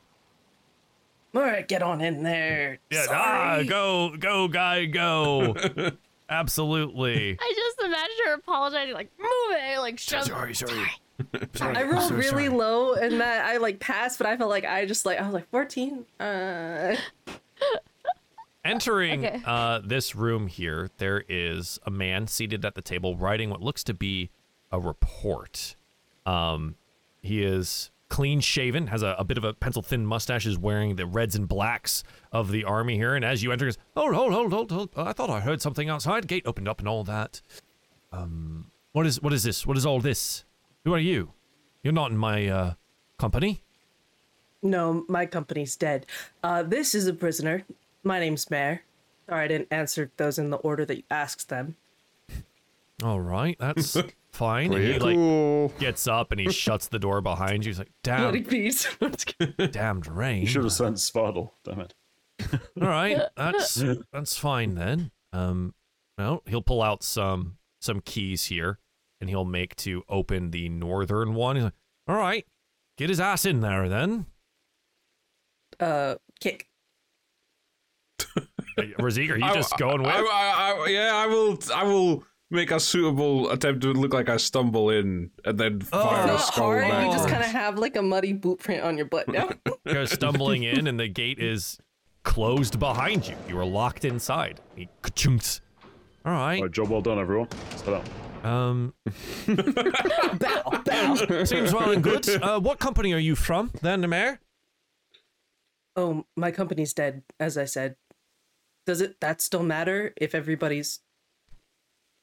All 1.34 1.40
right, 1.40 1.66
get 1.66 1.82
on 1.82 2.02
in 2.02 2.22
there. 2.22 2.78
Yeah, 2.90 3.06
ah, 3.08 3.54
Sorry. 3.54 3.64
go 3.66 4.16
go 4.18 4.48
guy 4.48 4.84
go. 4.84 5.56
Absolutely. 6.28 7.38
I 7.40 7.52
just 7.56 7.80
imagine 7.80 8.16
her 8.26 8.34
apologizing, 8.34 8.94
like 8.94 9.10
move 9.18 9.28
it, 9.58 9.78
like 9.78 9.98
shove. 9.98 10.24
sorry. 10.24 10.54
I 11.60 11.82
rolled 11.84 12.10
really 12.12 12.48
low 12.48 12.94
and 12.94 13.20
that 13.20 13.44
I 13.44 13.58
like 13.58 13.78
passed, 13.80 14.18
but 14.18 14.26
I 14.26 14.36
felt 14.36 14.50
like 14.50 14.64
I 14.64 14.86
just 14.86 15.04
like 15.06 15.18
I 15.18 15.24
was 15.24 15.34
like 15.34 15.48
14. 15.50 16.04
Uh 16.18 16.96
Entering 18.64 19.26
Okay. 19.26 19.42
uh, 19.44 19.80
this 19.84 20.14
room 20.14 20.46
here, 20.46 20.88
there 20.98 21.24
is 21.28 21.80
a 21.84 21.90
man 21.90 22.28
seated 22.28 22.64
at 22.64 22.76
the 22.76 22.82
table 22.82 23.16
writing 23.16 23.50
what 23.50 23.60
looks 23.60 23.82
to 23.84 23.92
be 23.94 24.30
a 24.70 24.78
report. 24.78 25.74
Um, 26.24 26.76
he 27.22 27.42
is 27.42 27.90
clean 28.08 28.38
shaven, 28.38 28.86
has 28.86 29.02
a, 29.02 29.16
a 29.18 29.24
bit 29.24 29.36
of 29.36 29.42
a 29.42 29.52
pencil 29.52 29.82
thin 29.82 30.06
mustache, 30.06 30.46
is 30.46 30.56
wearing 30.56 30.94
the 30.94 31.06
reds 31.06 31.34
and 31.34 31.48
blacks 31.48 32.04
of 32.30 32.52
the 32.52 32.62
army 32.62 32.94
here. 32.94 33.16
And 33.16 33.24
as 33.24 33.42
you 33.42 33.50
enter, 33.50 33.64
he 33.64 33.70
goes, 33.72 33.78
"Oh, 33.96 34.12
hold, 34.12 34.32
hold, 34.32 34.52
hold, 34.52 34.70
hold! 34.70 34.90
I 34.96 35.12
thought 35.12 35.28
I 35.28 35.40
heard 35.40 35.60
something 35.60 35.88
outside. 35.88 36.28
Gate 36.28 36.44
opened 36.46 36.68
up 36.68 36.78
and 36.78 36.86
all 36.86 37.02
that. 37.02 37.42
Um, 38.12 38.66
what 38.92 39.06
is 39.06 39.20
what 39.20 39.32
is 39.32 39.42
this? 39.42 39.66
What 39.66 39.76
is 39.76 39.84
all 39.84 39.98
this? 39.98 40.44
Who 40.84 40.94
are 40.94 40.98
you? 40.98 41.32
You're 41.82 41.92
not 41.92 42.10
in 42.10 42.16
my 42.16 42.46
uh, 42.48 42.74
company. 43.18 43.62
No, 44.62 45.04
my 45.08 45.26
company's 45.26 45.76
dead. 45.76 46.06
Uh, 46.42 46.62
this 46.62 46.94
is 46.94 47.06
a 47.06 47.12
prisoner. 47.12 47.64
My 48.04 48.20
name's 48.20 48.48
Mare. 48.50 48.82
Sorry, 49.28 49.44
I 49.44 49.48
didn't 49.48 49.68
answer 49.70 50.10
those 50.16 50.38
in 50.38 50.50
the 50.50 50.56
order 50.58 50.84
that 50.84 50.96
you 50.96 51.02
asked 51.10 51.48
them. 51.48 51.76
All 53.02 53.20
right, 53.20 53.56
that's 53.58 53.96
fine. 54.32 54.72
And 54.72 54.82
he 54.84 54.98
like 54.98 55.16
cool. 55.16 55.68
gets 55.78 56.06
up 56.06 56.30
and 56.30 56.40
he 56.40 56.50
shuts 56.52 56.88
the 56.88 56.98
door 56.98 57.20
behind 57.20 57.64
you. 57.64 57.70
He's 57.70 57.78
like, 57.78 57.90
Bloody 58.04 58.40
"Damn, 58.40 58.50
peace. 58.50 58.86
damned 59.70 60.06
rain." 60.06 60.42
You 60.42 60.46
should 60.46 60.62
have 60.62 60.72
sent 60.72 60.96
Svartal. 60.96 61.50
Damn 61.64 61.80
it. 61.80 61.94
All 62.80 62.88
right, 62.88 63.20
that's 63.36 63.82
that's 64.12 64.36
fine 64.38 64.74
then. 64.74 65.10
Um, 65.32 65.74
well, 66.18 66.42
he'll 66.46 66.62
pull 66.62 66.82
out 66.82 67.02
some 67.02 67.56
some 67.80 68.00
keys 68.00 68.44
here, 68.46 68.78
and 69.22 69.30
he'll 69.30 69.46
make 69.46 69.74
to 69.76 70.02
open 70.10 70.50
the 70.50 70.68
northern 70.68 71.32
one. 71.32 71.56
He's 71.56 71.64
like, 71.64 71.72
"All 72.06 72.16
right, 72.16 72.44
get 72.98 73.08
his 73.08 73.20
ass 73.20 73.46
in 73.46 73.60
there 73.60 73.88
then." 73.88 74.26
uh, 75.80 76.16
kick. 76.40 76.68
Razik, 78.78 79.30
are 79.30 79.36
you 79.38 79.44
I- 79.44 79.54
just 79.54 79.76
going 79.78 80.02
with? 80.02 80.10
I, 80.10 80.20
I, 80.20 80.84
I, 80.84 80.88
yeah, 80.88 81.10
I 81.14 81.26
will. 81.26 81.58
I 81.74 81.84
will 81.84 82.24
make 82.50 82.70
a 82.70 82.78
suitable 82.78 83.50
attempt 83.50 83.80
to 83.82 83.92
look 83.94 84.12
like 84.12 84.28
I 84.28 84.36
stumble 84.36 84.90
in 84.90 85.30
and 85.46 85.56
then 85.58 85.80
fire 85.80 86.30
Oh. 86.30 86.34
a 86.34 86.38
skull 86.38 86.64
hard. 86.66 86.82
back. 86.82 87.06
You 87.06 87.12
just 87.12 87.24
Oh. 87.26 87.30
kind 87.30 87.42
of 87.42 87.50
have 87.50 87.78
like 87.78 87.96
a 87.96 88.02
muddy 88.02 88.34
boot 88.34 88.58
print 88.60 88.82
on 88.84 88.96
your 88.98 89.06
butt 89.06 89.26
now. 89.28 89.50
You're 89.86 90.04
stumbling 90.06 90.62
in, 90.64 90.86
and 90.86 91.00
the 91.00 91.08
gate 91.08 91.38
is 91.38 91.78
closed 92.24 92.78
behind 92.78 93.26
you. 93.26 93.36
You 93.48 93.58
are 93.58 93.64
locked 93.64 94.04
inside. 94.04 94.60
He 94.76 94.88
ka-chunks. 95.02 95.60
All 96.24 96.32
right. 96.32 96.56
All 96.58 96.62
right, 96.64 96.70
job 96.72 96.88
well 96.90 97.00
done, 97.00 97.18
everyone. 97.18 97.48
Set 97.76 97.88
up. 97.94 98.06
Um, 98.42 98.94
bow, 99.46 100.82
bow. 100.84 101.44
seems 101.44 101.72
well 101.72 101.90
and 101.92 102.02
good. 102.02 102.28
Uh, 102.42 102.58
what 102.58 102.78
company 102.78 103.12
are 103.12 103.18
you 103.18 103.36
from, 103.36 103.70
then, 103.82 104.00
the 104.00 104.08
mayor? 104.08 104.40
Oh, 105.94 106.24
my 106.36 106.50
company's 106.50 106.92
dead, 106.92 107.22
as 107.38 107.56
I 107.56 107.66
said. 107.66 107.96
Does 108.86 109.00
it 109.00 109.20
that 109.20 109.40
still 109.40 109.62
matter 109.62 110.12
if 110.16 110.34
everybody's 110.34 111.00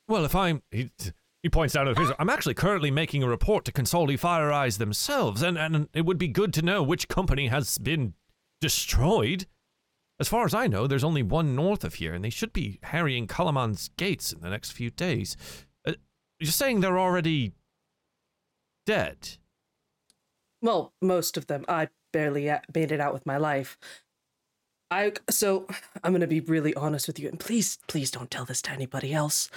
Well, 0.07 0.25
if 0.25 0.35
I'm, 0.35 0.61
he, 0.71 0.91
he 1.41 1.49
points 1.49 1.73
down 1.73 1.87
at 1.87 1.97
his. 1.97 2.11
I'm 2.19 2.29
actually 2.29 2.55
currently 2.55 2.91
making 2.91 3.23
a 3.23 3.27
report 3.27 3.63
to 3.65 3.71
Kansaldi 3.71 4.19
Fire 4.19 4.51
Eyes 4.51 4.77
themselves, 4.77 5.41
and 5.41 5.57
and 5.57 5.87
it 5.93 6.05
would 6.05 6.17
be 6.17 6.27
good 6.27 6.53
to 6.55 6.61
know 6.61 6.83
which 6.83 7.07
company 7.07 7.47
has 7.47 7.77
been 7.77 8.13
destroyed. 8.59 9.45
As 10.19 10.27
far 10.27 10.43
as 10.43 10.53
I 10.53 10.67
know, 10.67 10.85
there's 10.85 11.03
only 11.03 11.23
one 11.23 11.55
north 11.55 11.85
of 11.85 11.95
here, 11.95 12.13
and 12.13 12.25
they 12.25 12.29
should 12.29 12.51
be 12.51 12.79
harrying 12.83 13.25
Kalaman's 13.25 13.89
gates 13.95 14.33
in 14.33 14.41
the 14.41 14.49
next 14.49 14.71
few 14.71 14.89
days. 14.89 15.37
You're 16.39 16.51
saying 16.51 16.79
they're 16.81 16.99
already 16.99 17.53
dead? 18.85 19.37
well, 20.61 20.93
most 21.01 21.37
of 21.37 21.47
them. 21.47 21.63
I 21.69 21.87
barely 22.11 22.51
made 22.75 22.91
it 22.91 22.99
out 22.99 23.13
with 23.13 23.25
my 23.25 23.37
life. 23.37 23.77
I 24.91 25.13
so 25.29 25.67
I'm 26.03 26.11
gonna 26.13 26.27
be 26.27 26.39
really 26.39 26.73
honest 26.73 27.07
with 27.07 27.19
you, 27.19 27.29
and 27.29 27.39
please, 27.39 27.77
please 27.87 28.09
don't 28.11 28.31
tell 28.31 28.45
this 28.45 28.61
to 28.63 28.71
anybody 28.71 29.13
else. 29.13 29.49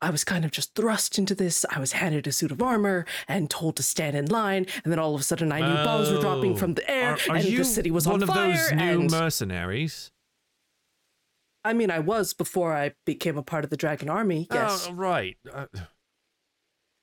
I 0.00 0.10
was 0.10 0.24
kind 0.24 0.44
of 0.44 0.50
just 0.50 0.74
thrust 0.74 1.16
into 1.18 1.34
this. 1.36 1.64
I 1.70 1.78
was 1.78 1.92
handed 1.92 2.26
a 2.26 2.32
suit 2.32 2.50
of 2.50 2.60
armor 2.60 3.06
and 3.28 3.48
told 3.48 3.76
to 3.76 3.82
stand 3.84 4.16
in 4.16 4.26
line, 4.26 4.66
and 4.82 4.92
then 4.92 4.98
all 4.98 5.14
of 5.14 5.20
a 5.20 5.24
sudden 5.24 5.52
I 5.52 5.60
knew 5.60 5.84
bombs 5.84 6.10
were 6.10 6.20
dropping 6.20 6.54
Oh. 6.54 6.56
from 6.56 6.74
the 6.74 6.90
air, 6.90 7.12
Are, 7.12 7.18
are 7.30 7.36
and 7.36 7.44
you 7.44 7.58
the 7.58 7.64
city 7.64 7.90
was 7.92 8.06
on 8.08 8.18
fire. 8.20 8.28
one 8.28 8.50
of 8.50 8.56
those 8.58 8.72
new 8.72 9.00
and 9.02 9.10
mercenaries? 9.10 10.10
I 11.64 11.72
mean, 11.72 11.92
I 11.92 12.00
was 12.00 12.34
before 12.34 12.74
I 12.74 12.94
became 13.06 13.38
a 13.38 13.42
part 13.44 13.62
of 13.62 13.70
the 13.70 13.76
Dragon 13.76 14.10
Army. 14.10 14.48
Yes. 14.52 14.88
Oh, 14.90 14.94
right. 14.94 15.36
Uh, 15.50 15.66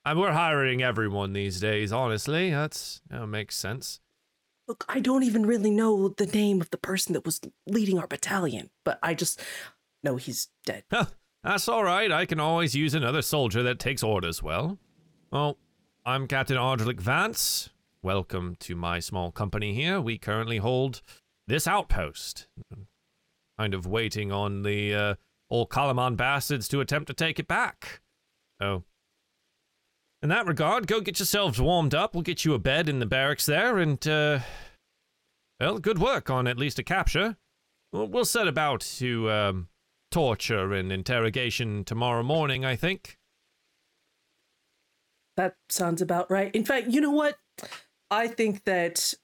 and 0.04 0.18
we're 0.18 0.32
hiring 0.32 0.82
everyone 0.82 1.32
these 1.32 1.60
days. 1.60 1.92
Honestly, 1.92 2.50
that's 2.50 3.02
that 3.10 3.26
makes 3.26 3.56
sense. 3.56 4.00
Look, 4.66 4.84
I 4.88 5.00
don't 5.00 5.24
even 5.24 5.46
really 5.46 5.70
know 5.70 6.08
the 6.08 6.26
name 6.26 6.60
of 6.60 6.70
the 6.70 6.78
person 6.78 7.12
that 7.14 7.24
was 7.24 7.40
leading 7.66 7.98
our 7.98 8.06
battalion, 8.06 8.70
but 8.84 8.98
I 9.02 9.14
just 9.14 9.40
know 10.02 10.16
he's 10.16 10.48
dead. 10.64 10.84
Huh, 10.90 11.06
that's 11.42 11.68
all 11.68 11.82
right. 11.82 12.10
I 12.12 12.24
can 12.24 12.38
always 12.38 12.74
use 12.74 12.94
another 12.94 13.22
soldier 13.22 13.62
that 13.64 13.78
takes 13.78 14.02
orders 14.02 14.42
well. 14.42 14.78
Well, 15.32 15.58
I'm 16.06 16.26
Captain 16.26 16.56
Ardric 16.56 17.00
Vance. 17.00 17.70
Welcome 18.02 18.56
to 18.60 18.74
my 18.76 19.00
small 19.00 19.30
company 19.30 19.74
here. 19.74 20.00
We 20.00 20.18
currently 20.18 20.58
hold 20.58 21.02
this 21.46 21.66
outpost. 21.66 22.46
Kind 23.58 23.74
of 23.74 23.86
waiting 23.86 24.32
on 24.32 24.62
the 24.62 24.94
uh, 24.94 25.14
old 25.50 25.68
Kalaman 25.68 26.16
bastards 26.16 26.68
to 26.68 26.80
attempt 26.80 27.08
to 27.08 27.14
take 27.14 27.38
it 27.38 27.48
back. 27.48 28.00
So, 28.62 28.84
in 30.22 30.28
that 30.28 30.46
regard, 30.46 30.86
go 30.86 31.00
get 31.00 31.18
yourselves 31.18 31.60
warmed 31.60 31.94
up. 31.94 32.14
We'll 32.14 32.22
get 32.22 32.44
you 32.44 32.54
a 32.54 32.58
bed 32.58 32.88
in 32.88 32.98
the 32.98 33.06
barracks 33.06 33.46
there, 33.46 33.78
and, 33.78 34.06
uh, 34.06 34.40
well, 35.58 35.78
good 35.78 35.98
work 35.98 36.30
on 36.30 36.46
at 36.46 36.58
least 36.58 36.78
a 36.78 36.82
capture. 36.82 37.36
We'll, 37.92 38.24
set 38.24 38.46
about 38.46 38.80
to, 38.98 39.30
um, 39.30 39.68
torture 40.10 40.72
and 40.72 40.92
interrogation 40.92 41.84
tomorrow 41.84 42.22
morning, 42.22 42.64
I 42.64 42.76
think. 42.76 43.18
That 45.36 45.56
sounds 45.68 46.02
about 46.02 46.30
right. 46.30 46.54
In 46.54 46.64
fact, 46.64 46.88
you 46.88 47.00
know 47.00 47.10
what? 47.10 47.38
I 48.10 48.28
think 48.28 48.64
that 48.64 49.14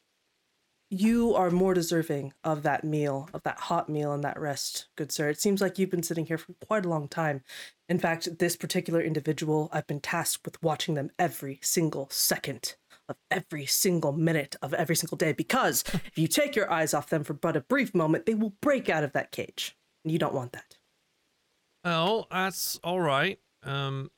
you 0.91 1.35
are 1.35 1.51
more 1.51 1.75
deserving 1.75 2.33
of 2.45 2.63
that 2.63 2.85
meal, 2.85 3.29
of 3.35 3.43
that 3.43 3.59
hot 3.59 3.89
meal 3.89 4.13
and 4.13 4.23
that 4.23 4.39
rest, 4.39 4.87
good 4.97 5.11
sir. 5.11 5.29
It 5.29 5.41
seems 5.41 5.61
like 5.61 5.79
you've 5.79 5.91
been 5.91 6.03
sitting 6.03 6.27
here 6.27 6.39
for 6.39 6.53
quite 6.67 6.85
a 6.85 6.89
long 6.89 7.09
time. 7.09 7.43
In 7.89 7.99
fact, 7.99 8.39
this 8.39 8.57
particular 8.57 9.01
individual, 9.01 9.69
I've 9.73 9.87
been 9.87 10.01
tasked 10.01 10.45
with 10.45 10.63
watching 10.63 10.95
them 10.95 11.11
every 11.19 11.59
single 11.63 12.09
second 12.11 12.77
of 13.09 13.17
every 13.31 13.67
single 13.67 14.13
minute 14.13 14.57
of 14.63 14.75
every 14.75 14.97
single 14.97 15.17
day 15.17 15.33
because 15.33 15.85
if 15.93 16.19
you 16.19 16.29
take 16.29 16.57
your 16.57 16.71
eyes 16.71 16.95
off 16.95 17.11
them 17.11 17.25
for 17.25 17.35
but 17.35 17.57
a 17.57 17.61
brief 17.61 17.95
moment, 17.95 18.27
they 18.27 18.35
will 18.35 18.55
break 18.61 18.89
out 18.89 19.05
of 19.05 19.13
that 19.13 19.33
cage. 19.33 19.77
And 20.05 20.13
you 20.13 20.19
don't 20.19 20.35
want 20.35 20.53
that. 20.53 20.77
Well, 21.85 22.27
that's 22.31 22.79
all 22.85 23.01
right. 23.01 23.39
Um, 23.65 24.11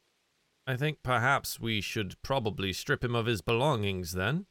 I 0.66 0.76
think 0.76 0.98
perhaps 1.02 1.58
we 1.58 1.80
should 1.80 2.20
probably 2.22 2.74
strip 2.74 3.02
him 3.02 3.14
of 3.14 3.26
his 3.26 3.40
belongings 3.40 4.12
then. 4.12 4.46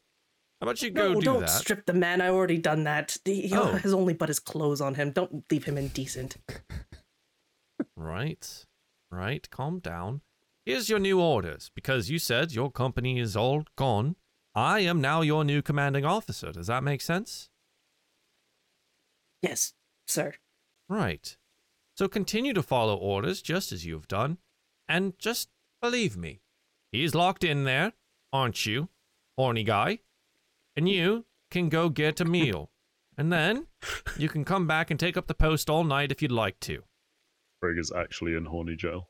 How 0.59 0.65
about 0.65 0.81
you 0.81 0.89
go 0.89 1.13
no, 1.13 1.19
do 1.19 1.25
don't 1.25 1.39
that? 1.41 1.49
strip 1.49 1.85
the 1.85 1.93
man. 1.93 2.19
I 2.21 2.29
already 2.29 2.57
done 2.57 2.83
that. 2.85 3.17
He 3.25 3.51
Oh. 3.53 3.73
has 3.77 3.93
only 3.93 4.13
but 4.13 4.29
his 4.29 4.39
clothes 4.39 4.81
on 4.81 4.95
him. 4.95 5.11
Don't 5.11 5.43
leave 5.51 5.65
him 5.65 5.77
indecent. 5.77 6.37
Right, 7.95 8.65
right. 9.11 9.47
Calm 9.51 9.79
down. 9.79 10.21
Here's 10.65 10.89
your 10.89 10.99
new 10.99 11.19
orders. 11.21 11.69
Because 11.75 12.09
you 12.09 12.17
said 12.19 12.51
your 12.53 12.71
company 12.71 13.19
is 13.19 13.35
all 13.37 13.65
gone, 13.75 14.15
I 14.55 14.79
am 14.79 14.99
now 14.99 15.21
your 15.21 15.43
new 15.43 15.61
commanding 15.61 16.05
officer. 16.05 16.51
Does 16.51 16.67
that 16.67 16.83
make 16.83 17.01
sense? 17.01 17.49
Yes, 19.43 19.73
sir. 20.07 20.33
Right. 20.89 21.37
So 21.95 22.07
continue 22.07 22.53
to 22.53 22.63
follow 22.63 22.95
orders 22.95 23.41
just 23.41 23.71
as 23.71 23.85
you've 23.85 24.07
done, 24.07 24.37
and 24.87 25.17
just 25.19 25.49
believe 25.81 26.17
me. 26.17 26.41
He's 26.91 27.13
locked 27.15 27.43
in 27.43 27.63
there, 27.63 27.93
aren't 28.33 28.65
you, 28.65 28.89
horny 29.37 29.63
guy? 29.63 29.99
And 30.77 30.87
you 30.87 31.25
can 31.51 31.67
go 31.69 31.89
get 31.89 32.21
a 32.21 32.25
meal. 32.25 32.69
And 33.17 33.33
then 33.33 33.65
you 34.17 34.29
can 34.29 34.45
come 34.45 34.67
back 34.67 34.91
and 34.91 34.99
take 34.99 35.17
up 35.17 35.25
the 35.27 35.33
post 35.33 35.69
all 35.69 35.83
night 35.83 36.11
if 36.11 36.21
you'd 36.21 36.31
like 36.31 36.59
to. 36.61 36.83
Frigg 37.59 37.79
is 37.79 37.91
actually 37.91 38.35
in 38.35 38.45
horny 38.45 38.75
jail. 38.75 39.09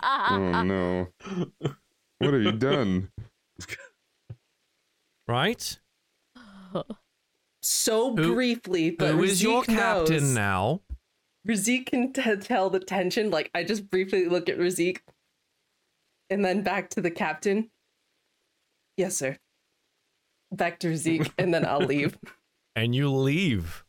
Oh 0.00 0.62
no. 0.64 1.08
What 2.18 2.32
have 2.34 2.42
you 2.42 2.52
done? 2.52 3.10
Right? 5.26 5.78
So 7.62 8.16
Who- 8.16 8.34
briefly, 8.34 8.90
but 8.90 9.12
Who 9.14 9.22
is 9.24 9.42
your 9.42 9.62
captain 9.64 10.22
knows. 10.24 10.34
now? 10.34 10.80
Razik 11.46 11.86
can 11.86 12.12
t- 12.12 12.36
tell 12.36 12.70
the 12.70 12.80
tension. 12.80 13.30
Like 13.30 13.50
I 13.54 13.64
just 13.64 13.90
briefly 13.90 14.26
look 14.26 14.48
at 14.48 14.58
Razik, 14.58 14.98
and 16.30 16.44
then 16.44 16.62
back 16.62 16.90
to 16.90 17.00
the 17.00 17.10
captain. 17.10 17.70
Yes, 18.98 19.16
sir. 19.16 19.38
Back 20.52 20.80
to 20.80 20.88
Razik, 20.88 21.30
and 21.38 21.54
then 21.54 21.64
I'll 21.64 21.78
leave. 21.80 22.18
And 22.76 22.94
you 22.94 23.10
leave. 23.10 23.84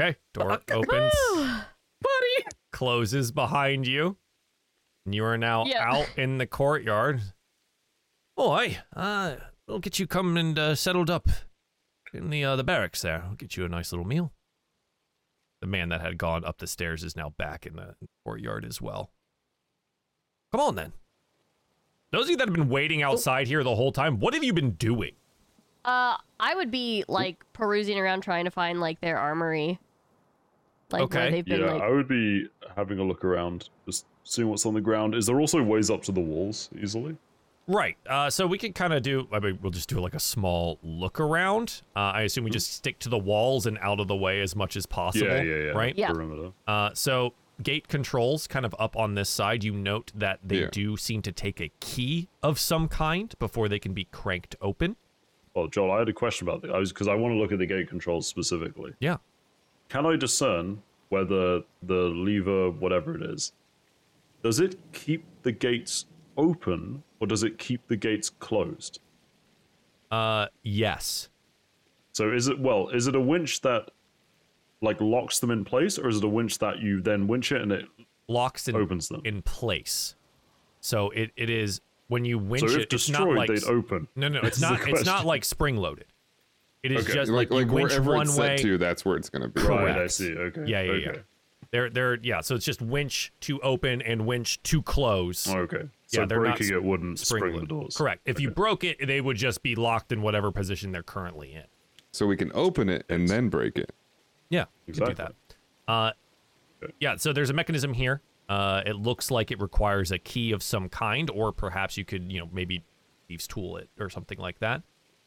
Okay, 0.00 0.16
door 0.32 0.58
opens, 0.70 1.12
Buddy. 1.34 2.46
closes 2.72 3.32
behind 3.32 3.86
you. 3.86 4.16
And 5.04 5.14
you 5.14 5.24
are 5.26 5.36
now 5.36 5.66
Yeah. 5.66 5.84
out 5.86 6.08
in 6.16 6.38
the 6.38 6.46
courtyard. 6.46 7.20
Boy, 8.34 8.78
uh, 8.96 9.36
we'll 9.68 9.80
get 9.80 9.98
you 9.98 10.06
come 10.06 10.38
and 10.38 10.58
uh, 10.58 10.74
settled 10.74 11.10
up 11.10 11.28
in 12.14 12.30
the 12.30 12.42
uh, 12.44 12.56
the 12.56 12.64
barracks 12.64 13.02
there. 13.02 13.24
I'll 13.28 13.34
get 13.34 13.58
you 13.58 13.66
a 13.66 13.68
nice 13.68 13.92
little 13.92 14.06
meal. 14.06 14.32
The 15.60 15.66
man 15.66 15.90
that 15.90 16.00
had 16.00 16.16
gone 16.16 16.46
up 16.46 16.56
the 16.58 16.66
stairs 16.66 17.04
is 17.04 17.14
now 17.14 17.28
back 17.36 17.66
in 17.66 17.76
the 17.76 17.94
courtyard 18.24 18.64
as 18.64 18.80
well. 18.80 19.10
Come 20.50 20.62
on 20.62 20.76
then. 20.76 20.92
Those 22.14 22.26
of 22.26 22.30
you 22.30 22.36
that 22.36 22.46
have 22.46 22.54
been 22.54 22.68
waiting 22.68 23.02
outside 23.02 23.48
here 23.48 23.64
the 23.64 23.74
whole 23.74 23.90
time, 23.90 24.20
what 24.20 24.34
have 24.34 24.44
you 24.44 24.52
been 24.52 24.70
doing? 24.72 25.12
Uh, 25.84 26.16
I 26.38 26.54
would 26.54 26.70
be 26.70 27.04
like 27.08 27.44
perusing 27.52 27.98
around 27.98 28.20
trying 28.20 28.44
to 28.44 28.52
find 28.52 28.80
like 28.80 29.00
their 29.00 29.18
armory. 29.18 29.80
Like 30.92 31.02
Okay. 31.02 31.18
where 31.18 31.30
they've 31.32 31.44
been 31.44 31.60
yeah, 31.62 31.72
like 31.72 31.82
I 31.82 31.90
would 31.90 32.06
be 32.06 32.46
having 32.76 33.00
a 33.00 33.02
look 33.02 33.24
around, 33.24 33.68
just 33.84 34.06
seeing 34.22 34.48
what's 34.48 34.64
on 34.64 34.74
the 34.74 34.80
ground. 34.80 35.16
Is 35.16 35.26
there 35.26 35.40
also 35.40 35.60
ways 35.60 35.90
up 35.90 36.02
to 36.04 36.12
the 36.12 36.20
walls 36.20 36.70
easily? 36.80 37.16
Right. 37.66 37.96
Uh, 38.08 38.30
so 38.30 38.46
we 38.46 38.58
could 38.58 38.76
kind 38.76 38.92
of 38.92 39.02
do. 39.02 39.26
I 39.32 39.40
mean, 39.40 39.58
we'll 39.60 39.72
just 39.72 39.88
do 39.88 39.98
like 39.98 40.14
a 40.14 40.20
small 40.20 40.78
look 40.84 41.18
around. 41.18 41.82
Uh, 41.96 41.98
I 42.14 42.22
assume 42.22 42.44
we 42.44 42.50
just 42.50 42.74
stick 42.74 43.00
to 43.00 43.08
the 43.08 43.18
walls 43.18 43.66
and 43.66 43.76
out 43.78 43.98
of 43.98 44.06
the 44.06 44.14
way 44.16 44.40
as 44.40 44.54
much 44.54 44.76
as 44.76 44.86
possible. 44.86 45.26
yeah, 45.26 45.42
yeah, 45.42 45.56
yeah. 45.56 45.70
Right. 45.70 45.98
Yeah. 45.98 46.12
Perimeter. 46.12 46.52
Uh, 46.68 46.90
so 46.94 47.32
gate 47.62 47.88
controls 47.88 48.46
kind 48.46 48.66
of 48.66 48.74
up 48.78 48.96
on 48.96 49.14
this 49.14 49.28
side. 49.28 49.64
You 49.64 49.72
note 49.72 50.12
that 50.14 50.40
they 50.42 50.62
Yeah. 50.62 50.68
do 50.70 50.96
seem 50.96 51.22
to 51.22 51.32
take 51.32 51.60
a 51.60 51.70
key 51.80 52.28
of 52.42 52.58
some 52.58 52.88
kind 52.88 53.34
before 53.38 53.68
they 53.68 53.78
can 53.78 53.94
be 53.94 54.04
cranked 54.04 54.56
open. 54.60 54.96
Well, 55.54 55.68
Joel, 55.68 55.92
I 55.92 55.98
had 56.00 56.08
a 56.08 56.12
question 56.12 56.48
about 56.48 56.62
that. 56.62 56.72
I 56.72 56.78
was 56.78 56.92
because 56.92 57.06
I 57.08 57.14
want 57.14 57.32
to 57.32 57.38
look 57.38 57.52
at 57.52 57.58
the 57.58 57.66
gate 57.66 57.88
controls 57.88 58.26
specifically. 58.26 58.92
Yeah. 58.98 59.18
Can 59.88 60.04
I 60.06 60.16
discern 60.16 60.82
whether 61.10 61.62
the 61.82 61.94
lever, 62.08 62.70
whatever 62.70 63.14
it 63.14 63.22
is, 63.22 63.52
does 64.42 64.58
it 64.58 64.76
keep 64.92 65.24
the 65.42 65.52
gates 65.52 66.06
open 66.36 67.04
or 67.20 67.26
does 67.28 67.44
it 67.44 67.58
keep 67.58 67.86
the 67.86 67.96
gates 67.96 68.30
closed? 68.30 68.98
Uh, 70.10 70.46
yes. 70.62 71.28
So 72.12 72.32
is 72.32 72.48
it 72.48 72.58
well, 72.58 72.88
is 72.88 73.06
it 73.06 73.14
a 73.14 73.20
winch 73.20 73.60
that 73.62 73.90
like 74.84 75.00
locks 75.00 75.38
them 75.40 75.50
in 75.50 75.64
place, 75.64 75.98
or 75.98 76.08
is 76.08 76.18
it 76.18 76.24
a 76.24 76.28
winch 76.28 76.58
that 76.58 76.78
you 76.80 77.00
then 77.00 77.26
winch 77.26 77.50
it 77.52 77.60
and 77.62 77.72
it 77.72 77.86
Locks 78.28 78.68
in 78.68 78.76
opens 78.76 79.08
them? 79.08 79.20
in 79.24 79.42
place. 79.42 80.14
So 80.80 81.10
it, 81.10 81.30
it 81.36 81.50
is 81.50 81.80
when 82.08 82.24
you 82.24 82.38
winch 82.38 82.70
so 82.70 82.78
it. 82.78 82.92
it's 82.92 83.08
not 83.08 83.28
like 83.28 83.48
they'd 83.48 83.64
open. 83.64 84.06
no, 84.14 84.28
no. 84.28 84.40
It's 84.44 84.60
not. 84.60 84.80
It's 84.88 85.04
not 85.04 85.24
like 85.26 85.44
spring 85.44 85.76
loaded. 85.76 86.06
It 86.82 86.92
is 86.92 87.04
Okay. 87.04 87.14
just 87.14 87.30
like 87.32 87.50
like, 87.50 87.66
like 87.66 87.74
winch 87.74 87.90
wherever 87.92 88.12
one 88.12 88.26
it's 88.26 88.36
way. 88.38 88.56
set 88.58 88.62
to, 88.62 88.78
that's 88.78 89.04
where 89.04 89.16
it's 89.16 89.30
gonna 89.30 89.48
be. 89.48 89.62
Right, 89.62 89.96
I 89.98 90.06
see. 90.06 90.34
Okay. 90.34 90.64
Yeah, 90.66 90.82
yeah, 90.82 90.92
okay. 90.92 91.02
yeah. 91.16 91.20
They're 91.70 91.90
they're 91.90 92.18
yeah. 92.22 92.40
So 92.42 92.54
it's 92.54 92.64
just 92.64 92.82
winch 92.82 93.32
to 93.40 93.58
open 93.62 94.02
and 94.02 94.26
winch 94.26 94.62
to 94.64 94.82
close. 94.82 95.48
Okay. 95.48 95.88
So 96.06 96.20
Yeah, 96.20 96.26
they're 96.26 96.42
not 96.42 96.58
breaking 96.58 96.74
it 96.76 96.84
wouldn't 96.84 97.18
spring, 97.18 97.40
the 97.40 97.46
spring-loaded. 97.46 97.68
doors. 97.68 97.96
Correct. 97.96 98.20
If 98.26 98.38
you 98.38 98.50
broke 98.50 98.84
it, 98.84 98.98
they 99.06 99.20
would 99.20 99.36
just 99.38 99.62
be 99.62 99.74
locked 99.74 100.12
in 100.12 100.20
whatever 100.22 100.52
position 100.52 100.92
they're 100.92 101.02
currently 101.02 101.54
in. 101.54 101.64
So 102.12 102.26
we 102.26 102.36
can 102.36 102.52
open 102.54 102.88
it 102.88 103.04
and 103.08 103.28
then 103.28 103.48
break 103.48 103.76
it. 103.78 103.92
Yeah, 104.48 104.64
you 104.86 104.94
can 104.94 105.06
do 105.06 105.14
that. 105.14 105.32
Uh, 105.86 106.12
yeah. 107.00 107.16
So 107.16 107.32
there's 107.32 107.50
a 107.50 107.54
mechanism 107.54 107.92
here. 107.92 108.20
Uh, 108.48 108.82
it 108.84 108.96
looks 108.96 109.30
like 109.30 109.50
it 109.50 109.60
requires 109.60 110.12
a 110.12 110.18
key 110.18 110.52
of 110.52 110.62
some 110.62 110.88
kind, 110.88 111.30
or 111.30 111.52
perhaps 111.52 111.96
you 111.96 112.04
could, 112.04 112.30
you 112.30 112.40
know, 112.40 112.48
maybe 112.52 112.84
thieves 113.26 113.46
tool 113.46 113.76
it 113.76 113.88
or 113.98 114.10
something 114.10 114.38
like 114.38 114.58
that. 114.58 114.82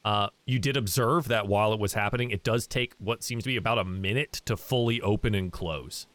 Uh, 0.05 0.29
you 0.45 0.59
did 0.59 0.77
observe 0.77 1.27
that 1.27 1.47
while 1.47 1.73
it 1.73 1.79
was 1.79 1.93
happening, 1.93 2.31
it 2.31 2.43
does 2.43 2.67
take 2.67 2.93
what 2.99 3.23
seems 3.23 3.43
to 3.43 3.47
be 3.47 3.57
about 3.57 3.77
a 3.77 3.83
minute 3.83 4.41
to 4.45 4.55
fully 4.55 5.01
open 5.01 5.35
and 5.35 5.51
close. 5.51 6.07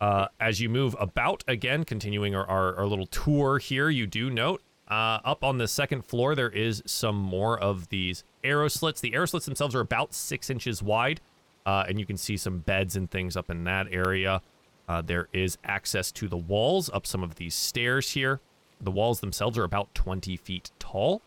Uh, 0.00 0.26
as 0.40 0.60
you 0.60 0.68
move 0.68 0.96
about 0.98 1.44
again, 1.46 1.84
continuing 1.84 2.34
our, 2.34 2.46
our, 2.46 2.74
our 2.76 2.86
little 2.86 3.06
tour 3.06 3.58
here, 3.58 3.88
you 3.88 4.06
do 4.06 4.30
note 4.30 4.62
uh, 4.88 5.18
up 5.24 5.42
on 5.42 5.58
the 5.58 5.66
second 5.66 6.04
floor 6.04 6.34
there 6.34 6.50
is 6.50 6.82
some 6.86 7.16
more 7.16 7.58
of 7.58 7.88
these 7.88 8.24
arrow 8.42 8.68
slits. 8.68 9.00
The 9.00 9.14
arrow 9.14 9.26
slits 9.26 9.46
themselves 9.46 9.74
are 9.74 9.80
about 9.80 10.12
six 10.12 10.50
inches 10.50 10.82
wide, 10.82 11.20
uh, 11.64 11.84
and 11.88 11.98
you 11.98 12.04
can 12.04 12.16
see 12.16 12.36
some 12.36 12.58
beds 12.58 12.94
and 12.96 13.10
things 13.10 13.36
up 13.36 13.50
in 13.50 13.64
that 13.64 13.86
area. 13.90 14.42
Uh, 14.86 15.00
there 15.00 15.28
is 15.32 15.56
access 15.64 16.12
to 16.12 16.28
the 16.28 16.36
walls 16.36 16.90
up 16.92 17.06
some 17.06 17.22
of 17.22 17.36
these 17.36 17.54
stairs 17.54 18.10
here. 18.10 18.40
The 18.80 18.90
walls 18.90 19.20
themselves 19.20 19.56
are 19.56 19.64
about 19.64 19.94
20 19.94 20.36
feet 20.36 20.70
tall, 20.78 21.22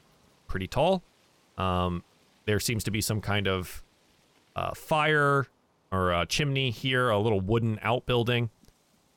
pretty 0.48 0.68
tall. 0.68 1.02
Um, 1.58 2.04
there 2.46 2.60
seems 2.60 2.84
to 2.84 2.92
be 2.92 3.02
some 3.02 3.20
kind 3.20 3.48
of 3.48 3.84
uh, 4.56 4.76
fire 4.76 5.48
or 5.92 6.26
chimney 6.26 6.70
here, 6.70 7.10
a 7.10 7.18
little 7.18 7.42
wooden 7.42 7.80
outbuilding. 7.82 8.52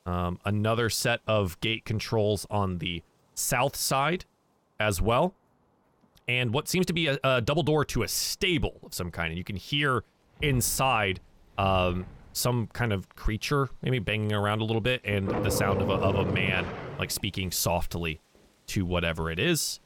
Um, 0.06 0.38
another 0.46 0.88
set 0.88 1.20
of 1.26 1.60
gate 1.60 1.84
controls 1.84 2.46
on 2.50 2.78
the 2.78 3.02
south 3.34 3.76
side 3.76 4.24
as 4.80 5.00
well. 5.00 5.34
And 6.26 6.52
what 6.52 6.68
seems 6.68 6.86
to 6.86 6.92
be 6.92 7.06
a, 7.08 7.18
a 7.22 7.40
double 7.40 7.62
door 7.62 7.84
to 7.86 8.02
a 8.02 8.08
stable 8.08 8.80
of 8.82 8.94
some 8.94 9.10
kind. 9.10 9.28
And 9.28 9.38
you 9.38 9.44
can 9.44 9.56
hear 9.56 10.04
inside 10.42 11.20
um, 11.58 12.06
some 12.32 12.68
kind 12.68 12.92
of 12.92 13.08
creature 13.16 13.68
maybe 13.82 13.98
banging 13.98 14.32
around 14.32 14.60
a 14.60 14.64
little 14.64 14.80
bit 14.80 15.00
and 15.04 15.28
the 15.44 15.50
sound 15.50 15.82
of 15.82 15.90
a, 15.90 15.94
of 15.94 16.14
a 16.14 16.32
man 16.32 16.66
like 16.98 17.10
speaking 17.10 17.50
softly 17.50 18.20
to 18.68 18.84
whatever 18.84 19.30
it 19.30 19.38
is. 19.38 19.80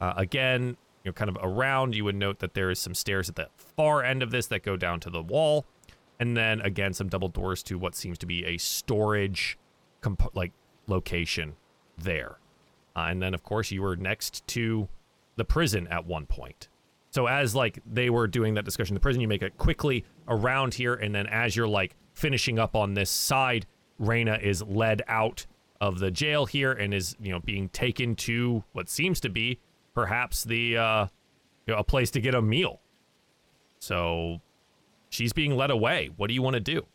Uh, 0.00 0.12
again, 0.16 0.76
you 1.04 1.10
know, 1.10 1.12
kind 1.12 1.30
of 1.30 1.38
around, 1.40 1.94
you 1.94 2.04
would 2.04 2.14
note 2.16 2.40
that 2.40 2.54
there 2.54 2.70
is 2.70 2.78
some 2.78 2.94
stairs 2.94 3.28
at 3.28 3.36
the 3.36 3.48
far 3.56 4.02
end 4.02 4.22
of 4.22 4.30
this 4.30 4.46
that 4.48 4.62
go 4.62 4.76
down 4.76 5.00
to 5.00 5.08
the 5.08 5.22
wall, 5.22 5.64
and 6.20 6.36
then 6.36 6.60
again 6.60 6.92
some 6.92 7.08
double 7.08 7.28
doors 7.28 7.62
to 7.62 7.78
what 7.78 7.94
seems 7.94 8.18
to 8.18 8.26
be 8.26 8.44
a 8.44 8.58
storage, 8.58 9.56
comp- 10.00 10.34
like 10.34 10.52
location 10.86 11.54
there. 11.96 12.38
Uh, 12.96 13.06
and 13.10 13.22
then 13.22 13.34
of 13.34 13.42
course 13.42 13.70
you 13.70 13.82
were 13.82 13.94
next 13.94 14.46
to 14.48 14.88
the 15.36 15.44
prison 15.44 15.86
at 15.88 16.06
one 16.06 16.26
point. 16.26 16.68
So 17.10 17.26
as 17.26 17.54
like 17.54 17.78
they 17.86 18.10
were 18.10 18.26
doing 18.26 18.54
that 18.54 18.64
discussion 18.64 18.92
in 18.92 18.94
the 18.94 19.00
prison, 19.00 19.20
you 19.20 19.28
make 19.28 19.42
it 19.42 19.56
quickly 19.58 20.04
around 20.28 20.74
here, 20.74 20.94
and 20.94 21.14
then 21.14 21.26
as 21.26 21.54
you're 21.54 21.68
like 21.68 21.94
finishing 22.14 22.58
up 22.58 22.74
on 22.74 22.94
this 22.94 23.10
side, 23.10 23.66
Reyna 23.98 24.38
is 24.42 24.62
led 24.62 25.02
out 25.08 25.46
of 25.80 25.98
the 25.98 26.10
jail 26.10 26.46
here 26.46 26.72
and 26.72 26.94
is 26.94 27.14
you 27.20 27.30
know 27.30 27.40
being 27.40 27.68
taken 27.68 28.16
to 28.16 28.64
what 28.72 28.88
seems 28.88 29.20
to 29.20 29.28
be 29.28 29.60
perhaps 29.94 30.44
the 30.44 30.76
uh, 30.76 31.06
you 31.66 31.74
know, 31.74 31.80
a 31.80 31.84
place 31.84 32.10
to 32.12 32.20
get 32.20 32.34
a 32.34 32.42
meal. 32.42 32.80
So 33.78 34.40
she's 35.10 35.32
being 35.32 35.56
led 35.56 35.70
away. 35.70 36.10
What 36.16 36.28
do 36.28 36.34
you 36.34 36.42
want 36.42 36.54
to 36.54 36.60
do? 36.60 36.86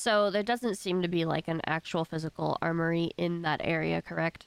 So 0.00 0.30
there 0.30 0.42
doesn't 0.42 0.76
seem 0.76 1.02
to 1.02 1.08
be 1.08 1.26
like 1.26 1.46
an 1.46 1.60
actual 1.66 2.06
physical 2.06 2.56
armory 2.62 3.10
in 3.18 3.42
that 3.42 3.60
area, 3.62 4.00
correct? 4.00 4.46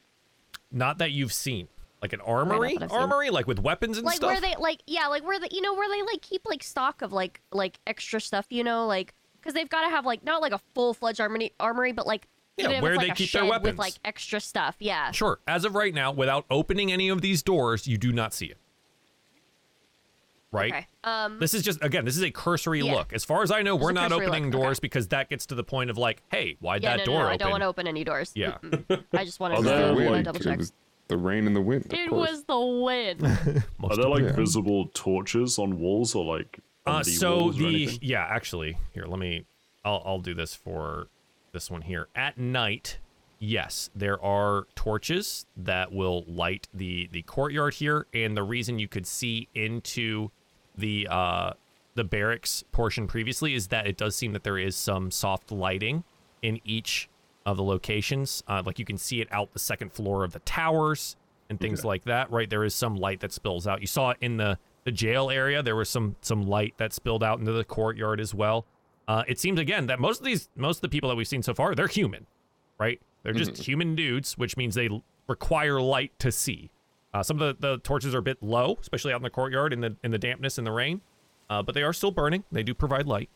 Not 0.71 0.97
that 0.97 1.11
you've 1.11 1.31
seen. 1.33 1.67
Like 2.01 2.11
an 2.11 2.21
armory? 2.21 2.75
I've 2.81 2.89
seen. 2.89 2.99
Armory? 2.99 3.29
Like 3.29 3.47
with 3.47 3.59
weapons 3.59 3.97
and 3.97 4.05
like 4.05 4.15
stuff? 4.15 4.29
Like 4.31 4.41
where 4.41 4.49
they 4.49 4.61
like 4.61 4.81
yeah, 4.87 5.07
like 5.07 5.23
where 5.23 5.39
they 5.39 5.47
you 5.51 5.61
know 5.61 5.73
where 5.73 5.87
they 5.87 6.01
like 6.01 6.21
keep 6.21 6.41
like 6.45 6.63
stock 6.63 7.01
of 7.01 7.13
like 7.13 7.39
like 7.51 7.79
extra 7.87 8.19
stuff, 8.19 8.47
you 8.49 8.63
know, 8.63 8.87
like 8.87 9.13
because 9.39 9.53
they've 9.53 9.69
got 9.69 9.83
to 9.83 9.89
have 9.89 10.05
like 10.05 10.23
not 10.23 10.41
like 10.41 10.53
a 10.53 10.59
full 10.73 10.93
fledged 10.93 11.21
armory 11.21 11.53
armory, 11.59 11.91
but 11.91 12.07
like 12.07 12.27
Yeah, 12.57 12.81
where 12.81 12.95
it's, 12.95 13.03
they 13.03 13.11
keep 13.11 13.31
their 13.31 13.45
weapons. 13.45 13.73
with 13.73 13.77
like 13.79 13.93
extra 14.03 14.39
stuff. 14.39 14.75
Yeah. 14.79 15.11
Sure. 15.11 15.39
As 15.47 15.65
of 15.65 15.75
right 15.75 15.93
now, 15.93 16.11
without 16.11 16.45
opening 16.49 16.91
any 16.91 17.09
of 17.09 17.21
these 17.21 17.43
doors, 17.43 17.87
you 17.87 17.97
do 17.97 18.11
not 18.11 18.33
see 18.33 18.47
it. 18.47 18.57
Right? 20.53 20.71
Okay. 20.73 20.87
Um. 21.03 21.39
This 21.39 21.53
is 21.53 21.63
just 21.63 21.83
again, 21.83 22.05
this 22.05 22.15
is 22.15 22.23
a 22.23 22.31
cursory 22.31 22.81
Yeah. 22.81 22.93
look. 22.93 23.11
As 23.11 23.25
far 23.25 23.43
as 23.43 23.51
I 23.51 23.61
know, 23.63 23.75
we're 23.75 23.91
not 23.91 24.11
opening 24.11 24.45
look, 24.45 24.55
okay. 24.55 24.63
doors 24.63 24.79
because 24.79 25.07
that 25.09 25.29
gets 25.29 25.45
to 25.47 25.55
the 25.55 25.63
point 25.63 25.89
of 25.89 25.97
like, 25.97 26.21
hey, 26.31 26.55
why'd 26.61 26.83
yeah, 26.83 26.97
that 26.97 26.99
no, 26.99 27.05
door 27.05 27.13
no, 27.15 27.19
no, 27.19 27.25
open? 27.25 27.33
I 27.33 27.37
don't 27.37 27.51
want 27.51 27.61
to 27.63 27.67
open 27.67 27.87
any 27.87 28.03
doors. 28.03 28.31
Yeah. 28.35 28.57
I 29.13 29.25
just 29.25 29.39
wanted 29.39 29.55
Are 29.59 29.63
to, 29.63 29.63
there, 29.63 29.85
I 29.85 29.89
like, 29.89 29.95
wanna 29.97 30.11
wind. 30.11 30.25
double 30.25 30.39
It 30.39 30.43
check. 30.43 30.57
was 30.59 30.73
the 31.09 31.17
rain 31.17 31.47
and 31.47 31.55
the 31.55 31.61
wind. 31.61 31.85
of 31.87 31.93
It 31.93 32.09
course. 32.09 32.31
was 32.31 32.43
the 32.45 32.59
wind. 32.59 33.63
Are 33.83 33.95
there 33.97 34.07
like 34.07 34.23
Yeah. 34.23 34.31
visible 34.33 34.89
torches 34.93 35.57
on 35.59 35.79
walls 35.79 36.15
or 36.15 36.23
like 36.23 36.59
Uh, 36.85 37.01
so 37.03 37.37
walls 37.39 37.57
the 37.57 37.65
anything? 37.67 37.99
yeah, 38.01 38.23
actually, 38.29 38.77
here 38.93 39.05
let 39.05 39.19
me. 39.19 39.45
I'll 39.83 40.01
I'll 40.05 40.19
do 40.19 40.33
this 40.33 40.53
for 40.55 41.07
this 41.51 41.69
one 41.69 41.81
here. 41.81 42.07
At 42.15 42.37
night, 42.37 42.99
yes, 43.39 43.89
there 43.93 44.21
are 44.23 44.65
torches 44.75 45.45
that 45.57 45.91
will 45.91 46.23
light 46.27 46.67
the 46.73 47.09
the 47.11 47.21
courtyard 47.23 47.73
here, 47.75 48.07
and 48.13 48.35
the 48.37 48.43
reason 48.43 48.79
you 48.79 48.87
could 48.87 49.05
see 49.05 49.49
into 49.53 50.31
the 50.77 51.07
uh 51.09 51.53
the 51.95 52.03
barracks 52.03 52.63
portion 52.71 53.07
previously 53.07 53.53
is 53.53 53.67
that 53.67 53.85
it 53.85 53.97
does 53.97 54.15
seem 54.15 54.33
that 54.33 54.43
there 54.43 54.57
is 54.57 54.75
some 54.75 55.11
soft 55.11 55.51
lighting 55.51 56.03
in 56.41 56.59
each 56.65 57.07
of 57.45 57.57
the 57.57 57.63
locations. 57.63 58.43
Uh, 58.47 58.63
like 58.65 58.79
you 58.79 58.85
can 58.85 58.97
see 58.97 59.21
it 59.21 59.27
out 59.31 59.53
the 59.53 59.59
second 59.59 59.91
floor 59.91 60.23
of 60.23 60.33
the 60.33 60.39
towers 60.39 61.15
and 61.49 61.59
things 61.59 61.85
like 61.85 62.03
that. 62.05 62.31
Right, 62.31 62.49
there 62.49 62.63
is 62.63 62.73
some 62.73 62.95
light 62.95 63.19
that 63.19 63.31
spills 63.31 63.67
out. 63.67 63.81
You 63.81 63.87
saw 63.87 64.11
it 64.11 64.17
in 64.21 64.37
the 64.37 64.57
the 64.85 64.91
jail 64.91 65.29
area. 65.29 65.61
There 65.61 65.75
was 65.75 65.89
some 65.89 66.15
some 66.21 66.43
light 66.43 66.73
that 66.77 66.93
spilled 66.93 67.23
out 67.23 67.39
into 67.39 67.51
the 67.51 67.63
courtyard 67.63 68.19
as 68.19 68.33
well. 68.33 68.65
Uh, 69.07 69.23
it 69.27 69.39
seems 69.39 69.59
again 69.59 69.87
that 69.87 69.99
most 69.99 70.19
of 70.19 70.25
these 70.25 70.49
most 70.55 70.77
of 70.77 70.81
the 70.81 70.89
people 70.89 71.09
that 71.09 71.15
we've 71.15 71.27
seen 71.27 71.43
so 71.43 71.53
far 71.53 71.75
they're 71.75 71.87
human, 71.87 72.25
right? 72.79 72.99
They're 73.23 73.33
just 73.33 73.57
human 73.57 73.95
dudes, 73.95 74.37
which 74.37 74.57
means 74.57 74.75
they 74.75 74.89
require 75.27 75.81
light 75.81 76.11
to 76.19 76.31
see. 76.31 76.71
Uh, 77.13 77.21
some 77.21 77.39
of 77.41 77.59
the, 77.59 77.67
the 77.67 77.77
torches 77.79 78.15
are 78.15 78.19
a 78.19 78.23
bit 78.23 78.41
low, 78.41 78.77
especially 78.81 79.13
out 79.13 79.17
in 79.17 79.23
the 79.23 79.29
courtyard 79.29 79.71
in 79.73 79.81
the 79.81 79.95
in 80.03 80.11
the 80.11 80.17
dampness 80.17 80.57
and 80.57 80.65
the 80.65 80.71
rain, 80.71 81.01
uh, 81.49 81.61
but 81.61 81.75
they 81.75 81.83
are 81.83 81.93
still 81.93 82.11
burning. 82.11 82.43
They 82.51 82.63
do 82.63 82.73
provide 82.73 83.05
light. 83.07 83.29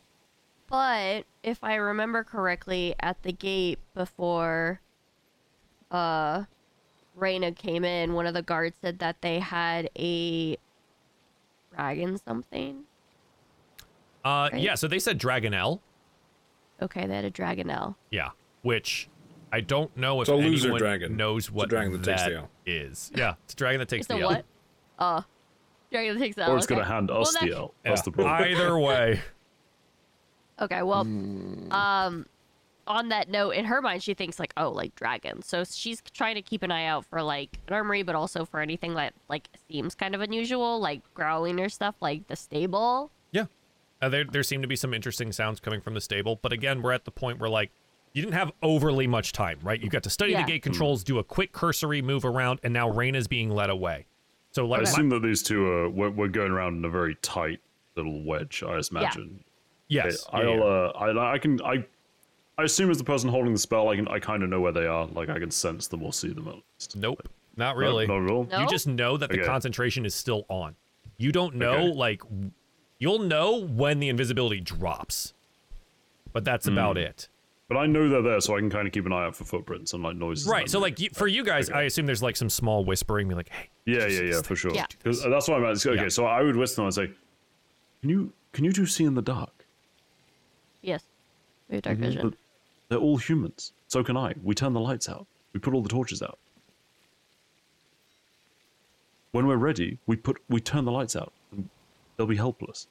But 0.68 1.26
if 1.44 1.64
I 1.64 1.76
remember 1.76 2.24
correctly, 2.24 2.96
at 3.00 3.22
the 3.24 3.32
gate 3.32 3.80
before 3.94 4.82
uh 5.92 6.44
Reyna 7.16 7.52
came 7.52 7.84
in, 7.86 8.14
one 8.14 8.28
of 8.28 8.34
the 8.34 8.42
guards 8.42 8.76
said 8.82 9.00
that 9.00 9.22
they 9.22 9.40
had 9.40 9.90
a 9.98 10.58
dragon 11.74 12.18
something. 12.18 12.84
Uh, 14.26 14.50
Right. 14.52 14.62
Yeah, 14.62 14.76
so 14.76 14.88
they 14.88 15.00
said 15.00 15.20
Dragonnel. 15.20 15.80
Okay, 16.82 17.08
they 17.08 17.16
had 17.16 17.26
a 17.26 17.32
dragonnel. 17.32 17.96
Yeah, 18.12 18.30
which 18.62 19.08
I 19.52 19.62
don't 19.62 19.96
know 19.98 20.22
if 20.22 20.28
It's 20.28 20.30
a 20.30 20.36
loser 20.36 20.68
anyone 20.68 20.80
dragon. 20.80 21.18
knows 21.18 21.46
It's 21.46 21.50
a 21.50 21.54
what 21.54 21.70
dragon 21.70 21.94
that 21.94 22.04
takes 22.04 22.24
the 22.24 22.30
that 22.32 22.36
L. 22.38 22.50
is. 22.66 23.12
Yeah, 23.16 23.36
it's 23.46 23.54
a 23.54 23.58
dragon 23.58 23.80
that 23.80 23.88
takes 23.90 24.06
It's 24.06 24.14
a 24.14 24.18
the 24.18 24.22
L. 24.22 24.30
what? 24.30 24.46
Uh 25.00 25.22
Dragon 25.92 26.16
that 26.16 26.20
takes 26.22 26.36
that. 26.36 26.50
or 26.50 26.58
it's 26.58 26.66
okay. 26.66 26.76
going 26.76 26.86
to 26.86 26.92
hand 26.94 27.10
Well, 27.10 27.22
us 27.22 27.34
that- 27.34 27.44
the 27.44 27.54
L. 27.56 27.74
That's 27.84 28.02
the 28.02 28.12
problem. 28.12 28.50
Either 28.50 28.78
way. 28.80 29.22
Okay, 30.60 30.82
well, 30.82 31.04
Hmm. 31.04 31.72
um, 31.72 32.26
on 32.88 33.10
that 33.10 33.30
note, 33.30 33.52
in 33.52 33.66
her 33.66 33.82
mind, 33.82 34.02
she 34.02 34.14
thinks 34.14 34.40
like, 34.40 34.54
oh, 34.58 34.70
like 34.70 34.96
dragons. 34.96 35.46
So 35.46 35.64
she's 35.64 36.02
trying 36.14 36.36
to 36.36 36.42
keep 36.42 36.64
an 36.64 36.72
eye 36.72 36.86
out 36.86 37.06
for 37.06 37.22
like 37.22 37.60
an 37.68 37.74
armory, 37.74 38.02
but 38.04 38.16
also 38.16 38.44
for 38.46 38.60
anything 38.60 38.96
that 38.96 39.14
like 39.30 39.50
seems 39.70 39.94
kind 39.94 40.16
of 40.16 40.22
unusual, 40.22 40.80
like 40.80 41.02
growling 41.14 41.60
or 41.60 41.70
stuff, 41.70 41.96
like 42.02 42.28
the 42.28 42.36
stable. 42.36 43.12
Yeah. 43.32 43.46
Uh, 44.02 44.10
there, 44.10 44.24
there 44.26 44.44
seem 44.44 44.62
to 44.62 44.68
be 44.68 44.76
some 44.76 44.94
interesting 44.94 45.32
sounds 45.32 45.60
coming 45.60 45.80
from 45.82 45.94
the 45.94 46.02
stable, 46.02 46.40
but 46.42 46.52
again, 46.54 46.82
we're 46.82 46.94
at 46.94 47.06
the 47.06 47.12
point 47.12 47.40
where 47.40 47.50
like 47.50 47.72
you 48.18 48.24
didn't 48.24 48.34
have 48.34 48.52
overly 48.64 49.06
much 49.06 49.32
time, 49.32 49.60
right? 49.62 49.80
You 49.80 49.90
got 49.90 50.02
to 50.04 50.10
study 50.10 50.32
Yeah. 50.32 50.42
the 50.42 50.52
gate 50.52 50.64
controls, 50.64 51.04
do 51.04 51.20
a 51.20 51.24
quick 51.24 51.52
cursory 51.52 52.02
move 52.02 52.26
around, 52.26 52.60
and 52.64 52.74
now 52.74 52.90
Raina's 52.92 53.28
being 53.28 53.52
led 53.52 53.70
away. 53.70 54.08
So 54.52 54.66
I 54.66 54.68
like, 54.70 54.82
my- 54.84 54.90
assume 54.90 55.10
that 55.10 55.22
these 55.22 55.44
two 55.44 55.68
are 55.68 55.88
we're, 55.90 56.10
we're 56.10 56.28
going 56.28 56.52
around 56.52 56.78
in 56.78 56.86
a 56.86 56.90
very 56.90 57.14
tight 57.22 57.60
little 57.96 58.24
wedge. 58.24 58.64
I 58.66 58.82
imagine. 58.92 59.44
yes, 59.88 60.26
Okay, 60.30 60.40
yeah, 60.40 60.50
I'll 60.50 60.58
yeah. 60.58 60.64
uh, 60.64 60.92
I 61.22 61.34
I 61.34 61.38
can 61.38 61.62
I 61.62 61.86
I 62.58 62.64
assume 62.64 62.90
as 62.90 62.98
the 62.98 63.04
person 63.04 63.30
holding 63.30 63.54
the 63.54 63.60
spell, 63.60 63.90
I 63.90 63.96
can 63.96 64.08
I 64.08 64.18
kind 64.20 64.42
of 64.42 64.50
know 64.50 64.62
where 64.62 64.72
they 64.72 64.88
are. 64.88 65.06
Like 65.06 65.30
I 65.30 65.38
can 65.38 65.52
sense 65.52 65.86
them 65.88 66.02
or 66.02 66.12
see 66.12 66.30
them 66.34 66.48
at 66.48 66.56
least. 66.56 66.96
nope, 66.96 67.30
not 67.56 67.76
No, 67.76 67.80
really. 67.80 68.08
not 68.08 68.24
at 68.24 68.32
all. 68.32 68.46
No? 68.46 68.62
You 68.62 68.68
just 68.68 68.88
know 68.88 69.16
that 69.18 69.30
the 69.30 69.38
Okay. 69.42 69.46
concentration 69.46 70.08
is 70.08 70.16
still 70.16 70.44
on. 70.50 70.76
You 71.18 71.32
don't 71.32 71.54
know 71.56 71.74
Okay. 71.90 71.94
like 71.94 72.22
you'll 72.98 73.20
know 73.20 73.58
when 73.64 74.00
the 74.00 74.10
invisibility 74.10 74.60
drops, 74.60 75.36
but 76.34 76.44
that's 76.44 76.66
Hmm. 76.66 76.74
about 76.74 76.98
it. 76.98 77.28
But 77.68 77.78
I 77.78 77.86
know 77.86 78.08
they're 78.08 78.22
there, 78.22 78.40
so 78.40 78.56
I 78.56 78.60
can 78.60 78.70
kind 78.70 78.88
of 78.88 78.94
keep 78.94 79.06
an 79.06 79.12
eye 79.12 79.26
out 79.26 79.36
for 79.36 79.44
footprints 79.44 79.94
and 79.94 80.02
like 80.02 80.16
noises. 80.16 80.48
Right. 80.48 80.70
So 80.70 80.80
like 80.80 81.00
you, 81.02 81.10
for 81.14 81.28
you 81.28 81.44
guys, 81.44 81.70
I 81.70 81.84
assume 81.84 82.06
there's 82.06 82.24
like 82.24 82.38
some 82.38 82.50
small 82.50 82.86
whispering, 82.86 83.28
be 83.28 83.36
like, 83.36 83.50
"Hey, 83.50 83.70
Yeah, 83.86 84.08
yeah, 84.08 84.22
yeah, 84.22 84.42
for 84.42 84.56
sure. 84.56 84.74
Yeah. 84.74 84.86
Because 84.90 85.22
that's 85.24 85.50
what 85.50 85.58
I'm 85.58 85.66
at. 85.66 85.86
Okay, 85.86 86.04
Yeah. 86.04 86.08
so 86.10 86.26
I 86.26 86.44
would 86.44 86.56
whisper 86.56 86.82
and 86.82 86.88
I'd 86.88 86.94
say, 86.94 87.12
"Can 88.02 88.10
you 88.10 88.32
can 88.54 88.64
you 88.64 88.72
do 88.72 88.86
see 88.86 89.04
in 89.04 89.16
the 89.16 89.22
dark? 89.22 89.66
Yes, 90.82 91.04
we 91.70 91.76
have 91.76 91.84
dark 91.84 91.98
mm-hmm, 91.98 92.04
But 92.04 92.14
vision. 92.14 92.36
they're 92.88 93.00
all 93.00 93.18
humans. 93.18 93.74
So 93.90 94.02
can 94.02 94.16
I. 94.16 94.34
We 94.42 94.56
turn 94.56 94.72
the 94.72 94.80
lights 94.80 95.10
out. 95.10 95.28
We 95.52 95.60
put 95.60 95.74
all 95.74 95.82
the 95.82 95.90
torches 95.90 96.22
out. 96.22 96.40
When 99.32 99.46
we're 99.46 99.58
ready, 99.58 100.00
we 100.08 100.16
put 100.16 100.38
we 100.48 100.62
turn 100.62 100.86
the 100.86 100.92
lights 100.92 101.18
out. 101.18 101.34
And 101.52 101.68
they'll 102.16 102.28
be 102.28 102.38
helpless. 102.38 102.88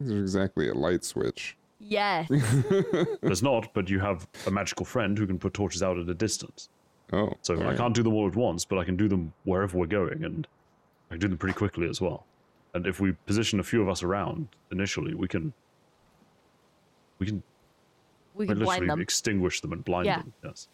This 0.00 0.10
is 0.10 0.20
exactly 0.20 0.68
a 0.68 0.74
light 0.74 1.04
switch. 1.04 1.56
Yes. 1.80 2.28
There's 3.22 3.42
not, 3.42 3.72
but 3.74 3.88
you 3.88 3.98
have 4.00 4.28
a 4.46 4.50
magical 4.50 4.84
friend 4.84 5.16
who 5.16 5.26
can 5.26 5.38
put 5.38 5.54
torches 5.54 5.82
out 5.82 5.98
at 5.98 6.08
a 6.08 6.14
distance. 6.14 6.68
Oh, 7.12 7.32
So 7.42 7.54
I 7.54 7.58
alright. 7.58 7.76
can't 7.78 7.94
do 7.94 8.02
them 8.02 8.12
all 8.12 8.28
at 8.28 8.36
once, 8.36 8.64
but 8.64 8.78
I 8.78 8.84
can 8.84 8.96
do 8.96 9.08
them 9.08 9.32
wherever 9.44 9.76
we're 9.78 9.86
going, 9.86 10.22
and 10.24 10.46
I 11.10 11.14
can 11.14 11.20
do 11.20 11.28
them 11.28 11.38
pretty 11.38 11.54
quickly 11.56 11.88
as 11.88 12.00
well. 12.00 12.26
And 12.74 12.86
if 12.86 13.00
we 13.00 13.12
position 13.26 13.58
a 13.58 13.64
few 13.64 13.82
of 13.82 13.88
us 13.88 14.02
around 14.02 14.48
initially, 14.70 15.14
we 15.14 15.26
can 15.26 15.52
we 17.18 17.26
can 17.26 17.42
we 18.34 18.46
quite 18.46 18.54
can 18.54 18.64
blind 18.64 18.80
literally 18.82 18.86
them. 18.88 19.00
extinguish 19.00 19.60
them 19.60 19.72
and 19.72 19.84
blind 19.84 20.06
Yeah. 20.06 20.18
them. 20.18 20.32
Yes. 20.44 20.68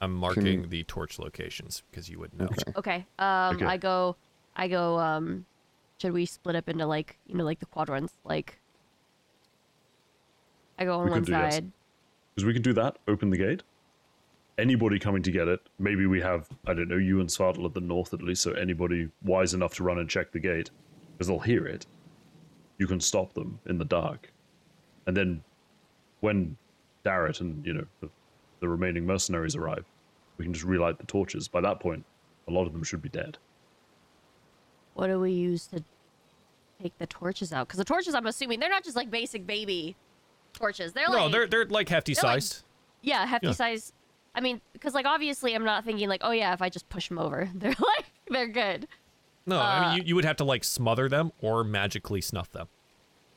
I'm 0.00 0.14
marking 0.14 0.68
the 0.68 0.84
torch 0.84 1.18
locations 1.18 1.82
because 1.90 2.08
you 2.08 2.18
would 2.20 2.32
know." 2.38 2.46
Okay. 2.46 2.72
Okay. 2.76 3.06
Um, 3.18 3.56
Okay. 3.56 3.66
I 3.66 3.76
go, 3.76 4.16
I 4.56 4.68
go. 4.68 4.98
Um, 4.98 5.44
should 6.00 6.12
we 6.12 6.24
split 6.26 6.56
up 6.56 6.68
into 6.68 6.86
like 6.86 7.18
you 7.26 7.34
know 7.34 7.44
like 7.44 7.58
the 7.60 7.66
quadrants? 7.66 8.14
Like, 8.24 8.58
I 10.78 10.84
go 10.84 10.98
on 10.98 11.06
We 11.06 11.10
one 11.10 11.24
yes. 11.24 11.54
side. 11.54 11.72
Because 12.34 12.46
we 12.46 12.52
can 12.52 12.62
do 12.62 12.72
that, 12.74 12.98
open 13.08 13.30
the 13.30 13.38
gate. 13.38 13.62
Anybody 14.58 14.98
coming 14.98 15.22
to 15.22 15.30
get 15.30 15.48
it, 15.48 15.60
maybe 15.78 16.06
we 16.06 16.20
have, 16.20 16.48
I 16.66 16.74
don't 16.74 16.88
know, 16.88 16.96
you 16.96 17.20
and 17.20 17.28
Svartal 17.28 17.66
at 17.66 17.74
the 17.74 17.80
north 17.80 18.14
at 18.14 18.22
least, 18.22 18.42
so 18.42 18.52
anybody 18.52 19.08
wise 19.22 19.54
enough 19.54 19.74
to 19.74 19.84
run 19.84 19.98
and 19.98 20.08
check 20.08 20.32
the 20.32 20.40
gate, 20.40 20.70
because 21.12 21.28
they'll 21.28 21.38
hear 21.38 21.66
it. 21.66 21.86
You 22.78 22.86
can 22.86 23.00
stop 23.00 23.34
them 23.34 23.58
in 23.66 23.78
the 23.78 23.84
dark. 23.84 24.32
And 25.06 25.16
then 25.16 25.42
when 26.20 26.56
Darret 27.04 27.40
and, 27.40 27.64
you 27.64 27.72
know, 27.74 27.86
the, 28.00 28.10
the 28.60 28.68
remaining 28.68 29.06
mercenaries 29.06 29.56
arrive, 29.56 29.84
we 30.36 30.44
can 30.44 30.52
just 30.52 30.64
relight 30.64 30.98
the 30.98 31.06
torches. 31.06 31.48
By 31.48 31.60
that 31.62 31.80
point, 31.80 32.04
a 32.48 32.50
lot 32.50 32.66
of 32.66 32.72
them 32.72 32.82
should 32.82 33.02
be 33.02 33.08
dead. 33.08 33.38
What 34.94 35.08
do 35.08 35.20
we 35.20 35.32
use 35.32 35.66
to 35.68 35.82
take 36.82 36.96
the 36.98 37.06
torches 37.06 37.52
out? 37.52 37.68
Because 37.68 37.78
the 37.78 37.84
torches, 37.84 38.14
I'm 38.14 38.26
assuming, 38.26 38.60
they're 38.60 38.70
not 38.70 38.84
just 38.84 38.96
like 38.96 39.10
basic 39.10 39.46
baby 39.46 39.96
torches. 40.56 40.92
They're 40.92 41.08
No, 41.08 41.24
like 41.24 41.32
they're 41.32 41.46
they're 41.46 41.64
like 41.66 41.88
hefty 41.88 42.14
they're 42.14 42.22
like- 42.30 42.42
sized. 42.42 42.64
yeah, 43.02 43.24
hefty 43.26 43.48
yeah. 43.48 43.52
size. 43.52 43.92
I 44.34 44.40
mean, 44.40 44.60
because 44.72 44.92
like 44.94 45.06
obviously, 45.06 45.54
I'm 45.54 45.64
not 45.64 45.84
thinking 45.84 46.08
like, 46.08 46.20
oh 46.24 46.32
yeah, 46.32 46.52
if 46.52 46.60
I 46.60 46.68
just 46.68 46.88
push 46.88 47.08
them 47.08 47.18
over, 47.18 47.48
they're 47.54 47.70
like 47.70 48.06
they're 48.28 48.48
good. 48.48 48.88
no, 49.46 49.58
I 49.58 49.78
uh, 49.78 49.88
mean 49.88 49.98
you, 49.98 50.02
you 50.08 50.14
would 50.16 50.24
have 50.24 50.36
to 50.36 50.44
like 50.44 50.64
smother 50.64 51.08
them 51.08 51.32
or 51.40 51.62
magically 51.64 52.20
snuff 52.20 52.50
them. 52.50 52.68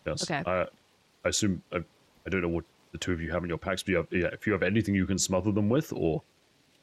Yes. 0.06 0.24
Okay. 0.30 0.42
I, 0.50 0.62
I 1.26 1.30
assume, 1.30 1.62
I, 1.72 1.78
I 2.26 2.30
don't 2.30 2.42
know 2.42 2.48
what 2.50 2.64
the 2.94 2.98
two 2.98 3.12
of 3.14 3.22
you 3.22 3.30
have 3.32 3.44
in 3.44 3.50
your 3.50 3.58
packs, 3.58 3.84
but 3.84 3.90
you 3.90 3.98
have, 3.98 4.08
yeah, 4.12 4.28
if 4.34 4.48
you 4.48 4.54
have 4.54 4.64
anything 4.64 4.96
you 4.96 5.06
can 5.06 5.18
smother 5.20 5.52
them 5.52 5.70
with, 5.70 5.94
or 5.94 6.24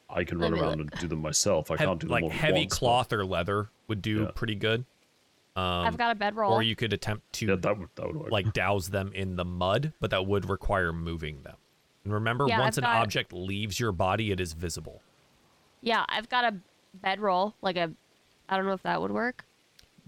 I 0.08 0.22
can 0.22 0.38
Let 0.38 0.50
run 0.50 0.52
me 0.52 0.60
around 0.60 0.78
look. 0.78 0.90
and 0.92 1.00
do 1.00 1.08
them 1.08 1.20
myself. 1.20 1.70
I 1.70 1.74
Hev- 1.76 1.88
can't 1.88 2.00
do 2.00 2.06
them 2.06 2.12
like 2.12 2.24
all 2.24 2.30
heavy 2.30 2.60
once, 2.60 2.74
but- 2.74 2.78
cloth 2.78 3.12
or 3.12 3.24
leather 3.24 3.70
would 3.88 4.02
do 4.02 4.22
Yeah. 4.22 4.30
pretty 4.34 4.54
good. 4.54 4.84
Um, 5.56 5.86
I've 5.86 5.96
got 5.96 6.12
a 6.12 6.14
bedroll. 6.14 6.52
Or 6.52 6.62
you 6.62 6.76
could 6.76 6.92
attempt 6.92 7.32
to 7.34 7.46
Yeah, 7.46 7.56
that 7.56 7.78
would, 7.78 7.88
that 7.94 8.06
would 8.06 8.16
work. 8.16 8.30
like 8.30 8.52
douse 8.52 8.88
them 8.88 9.10
in 9.14 9.36
the 9.36 9.44
mud, 9.44 9.92
but 10.00 10.10
that 10.10 10.26
would 10.26 10.48
require 10.50 10.92
moving 10.92 11.42
them. 11.42 11.56
And 12.04 12.12
remember, 12.12 12.46
Yeah, 12.46 12.60
once 12.60 12.76
I've 12.78 12.84
an 12.84 12.90
got- 12.90 13.02
object 13.02 13.32
leaves 13.32 13.80
your 13.80 13.90
body, 13.92 14.30
it 14.30 14.38
is 14.40 14.52
visible. 14.52 15.00
yeah, 15.80 16.04
I've 16.08 16.28
got 16.28 16.44
a 16.44 16.56
bedroll, 16.94 17.54
like 17.62 17.76
a. 17.76 17.90
I 18.48 18.56
don't 18.56 18.66
know 18.66 18.74
if 18.74 18.82
that 18.82 19.00
would 19.02 19.10
work. 19.10 19.44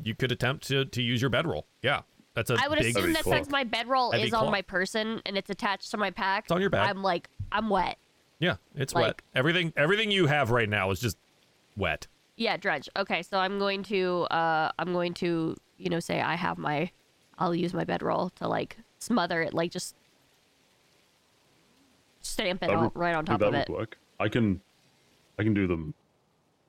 You 0.02 0.14
could 0.14 0.30
attempt 0.30 0.68
to, 0.68 0.84
to 0.84 1.02
use 1.02 1.20
your 1.20 1.30
bedroll. 1.30 1.66
Yeah, 1.82 2.02
that's 2.34 2.50
a 2.50 2.56
I 2.62 2.68
would 2.68 2.78
big. 2.78 2.96
assume 2.96 3.12
that 3.14 3.24
since 3.24 3.48
my 3.50 3.64
bedroll 3.64 4.12
Heavy 4.12 4.24
is 4.28 4.34
on 4.34 4.50
my 4.52 4.62
person 4.62 5.20
and 5.26 5.36
it's 5.36 5.50
attached 5.50 5.90
to 5.90 5.96
my 5.96 6.10
pack, 6.12 6.44
It's 6.44 6.52
on 6.52 6.60
your 6.60 6.70
back. 6.70 6.88
I'm 6.88 7.02
like, 7.02 7.28
I'm 7.50 7.68
wet. 7.68 7.96
Yeah, 8.38 8.56
it's 8.76 8.94
wet. 8.94 9.20
Everything 9.34 9.72
everything 9.76 10.10
you 10.12 10.26
have 10.28 10.50
right 10.52 10.68
now 10.68 10.90
is 10.92 11.00
just 11.00 11.16
wet. 11.76 12.06
Yeah, 12.39 12.56
dredge. 12.56 12.89
Okay, 12.97 13.23
so 13.23 13.36
I'm 13.39 13.59
going 13.59 13.82
to, 13.85 14.23
uh, 14.31 14.70
I'm 14.78 14.93
going 14.93 15.12
to, 15.15 15.56
you 15.77 15.90
know, 15.90 15.98
say 15.98 16.20
I 16.20 16.36
have 16.36 16.56
my, 16.56 16.89
I'll 17.36 17.52
use 17.55 17.74
my 17.74 17.82
bedroll 17.82 18.31
to 18.36 18.47
like 18.47 18.77
smother 19.01 19.43
it, 19.43 19.52
like 19.52 19.73
just 19.73 19.97
stamp 22.20 22.62
it 22.62 22.70
on, 22.70 22.85
would- 22.85 22.93
right 22.97 23.15
on 23.16 23.24
top 23.24 23.43
of 23.43 23.51
would 23.52 23.60
it. 23.62 23.69
work. 23.69 23.98
I 24.20 24.28
can, 24.28 24.60
I 25.39 25.43
can 25.43 25.52
do 25.52 25.66
them 25.66 25.94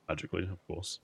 magically, 0.08 0.44
of 0.44 0.58
course. 0.68 1.00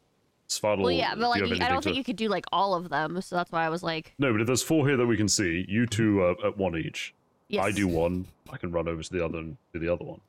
Svartal, 0.49 0.81
Well, 0.81 0.91
yeah, 0.91 1.13
but 1.15 1.29
like, 1.29 1.41
you 1.41 1.47
you- 1.47 1.63
I 1.63 1.69
don't 1.69 1.83
think 1.83 1.93
to- 1.93 1.97
you 1.97 2.03
could 2.03 2.15
do 2.15 2.27
like 2.27 2.45
all 2.51 2.73
of 2.73 2.89
them, 2.89 3.21
so 3.21 3.35
that's 3.35 3.51
why 3.51 3.65
I 3.65 3.69
was 3.69 3.83
like, 3.83 4.13
No, 4.17 4.31
but 4.31 4.41
if 4.41 4.47
there's 4.47 4.63
four 4.63 4.87
here 4.87 4.97
that 4.97 5.05
we 5.05 5.15
can 5.17 5.27
see, 5.27 5.63
you 5.67 5.85
two 5.85 6.21
are 6.21 6.35
at 6.45 6.57
one 6.57 6.75
each. 6.75 7.13
yes, 7.49 7.63
I 7.63 7.71
do 7.71 7.87
one. 7.87 8.25
I 8.51 8.57
can 8.57 8.71
run 8.71 8.87
over 8.87 9.03
to 9.03 9.11
the 9.13 9.23
other 9.23 9.37
and 9.37 9.57
do 9.73 9.79
the 9.79 9.93
other 9.93 10.05
one. 10.05 10.21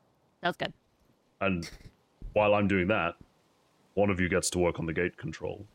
That's 0.42 0.56
good. 0.58 0.74
And 1.40 1.68
while 2.34 2.54
I'm 2.54 2.68
doing 2.68 2.88
that, 2.88 3.14
one 3.96 4.08
of 4.10 4.20
you 4.20 4.28
gets 4.28 4.48
to 4.50 4.58
work 4.60 4.78
on 4.78 4.86
the 4.86 4.92
gate 4.92 5.16
control. 5.16 5.66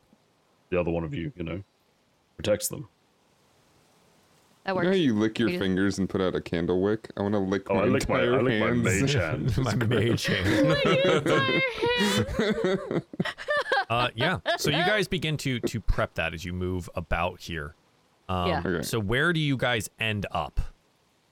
The 0.70 0.80
other 0.80 0.90
one 0.92 1.04
of 1.04 1.14
you, 1.14 1.34
you 1.36 1.44
know, 1.44 1.62
protects 2.38 2.70
them. 2.70 2.88
That 4.64 4.72
You 4.72 4.76
know 4.76 4.82
how 4.82 4.86
works. 4.90 5.00
you 5.00 5.16
lick 5.16 5.40
your 5.40 5.50
You- 5.50 5.58
fingers 5.60 5.98
and 6.00 6.08
put 6.08 6.22
out 6.22 6.36
a 6.36 6.40
candle 6.42 6.82
wick? 6.82 7.10
I 7.18 7.24
want 7.24 7.34
to 7.34 7.40
lick 7.40 7.64
Oh, 7.70 7.76
my 7.76 7.82
I 7.82 7.86
lick 7.86 8.08
my, 8.08 8.20
entire 8.22 8.36
I 8.40 8.42
lick 8.42 8.60
my 8.62 8.68
hands. 8.68 8.84
mage 9.02 9.14
hand. 9.22 9.58
My 9.58 9.76
mage 9.76 10.26
hand. 10.28 10.78
uh, 13.90 14.10
yeah. 14.16 14.38
So 14.58 14.70
you 14.70 14.78
guys 14.86 15.08
begin 15.08 15.36
to 15.38 15.60
to 15.60 15.80
prep 15.82 16.14
that 16.14 16.34
as 16.36 16.46
you 16.46 16.54
move 16.54 16.90
about 16.96 17.42
here. 17.42 17.74
Um, 18.30 18.48
Yeah. 18.50 18.62
Okay. 18.66 18.84
So 18.84 19.00
where 19.00 19.34
do 19.34 19.40
you 19.40 19.58
guys 19.58 19.90
end 20.00 20.26
up? 20.32 20.60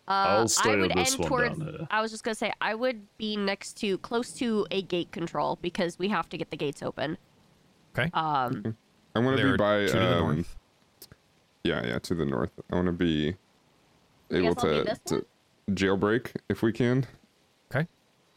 I'll 0.10 0.48
stay 0.48 0.72
I 0.72 0.74
at 0.74 0.80
would 0.80 0.92
this 0.96 1.12
end 1.14 1.20
one 1.20 1.30
towards. 1.30 1.88
I 1.92 2.02
was 2.02 2.12
just 2.12 2.24
gonna 2.24 2.36
say 2.36 2.52
I 2.62 2.74
would 2.76 3.02
be 3.18 3.38
next 3.38 3.74
to 3.82 3.98
close 4.00 4.32
to 4.34 4.66
a 4.72 4.82
gate 4.82 5.12
control 5.12 5.60
because 5.62 6.00
we 6.00 6.08
have 6.10 6.28
to 6.30 6.38
get 6.38 6.50
the 6.50 6.58
gates 6.58 6.82
open. 6.82 7.18
Okay. 7.98 8.10
Um, 8.14 8.76
I 9.16 9.20
want 9.20 9.38
to 9.38 9.52
be 9.52 9.58
by. 9.58 9.86
two 9.86 9.94
to 9.94 10.00
the 10.00 10.18
um, 10.18 10.36
north. 10.36 10.58
Yeah, 11.64 11.86
yeah, 11.86 12.00
to 12.00 12.16
the 12.16 12.26
north. 12.26 12.52
I 12.72 12.76
want 12.76 12.88
to 12.88 12.92
be 12.92 13.36
able 14.32 14.56
guess 14.56 14.64
I'll 14.64 14.84
be 14.84 14.90
to, 14.90 15.00
to 15.06 15.26
jailbreak 15.72 16.36
if 16.50 16.62
we 16.62 16.72
can. 16.72 17.06
Okay. 17.72 17.88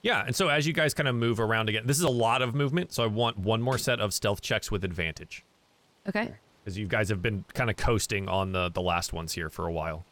Yeah, 0.02 0.24
and 0.26 0.34
so 0.34 0.48
as 0.48 0.66
you 0.66 0.72
guys 0.72 0.92
kind 0.94 1.08
of 1.08 1.14
move 1.14 1.40
around 1.40 1.68
again, 1.68 1.86
this 1.86 1.98
is 1.98 2.04
a 2.04 2.10
lot 2.10 2.42
of 2.42 2.54
movement, 2.54 2.92
so 2.92 3.04
I 3.04 3.06
want 3.06 3.38
one 3.38 3.62
more 3.62 3.78
set 3.78 4.00
of 4.00 4.12
stealth 4.12 4.40
checks 4.40 4.70
with 4.70 4.84
advantage. 4.84 5.44
okay. 6.08 6.34
Because 6.64 6.78
you 6.78 6.86
guys 6.86 7.08
have 7.08 7.20
been 7.20 7.44
kind 7.54 7.70
of 7.70 7.76
coasting 7.76 8.28
on 8.28 8.52
the, 8.52 8.70
the 8.70 8.82
last 8.82 9.12
ones 9.12 9.32
here 9.32 9.50
for 9.50 9.66
a 9.66 9.72
while. 9.72 10.04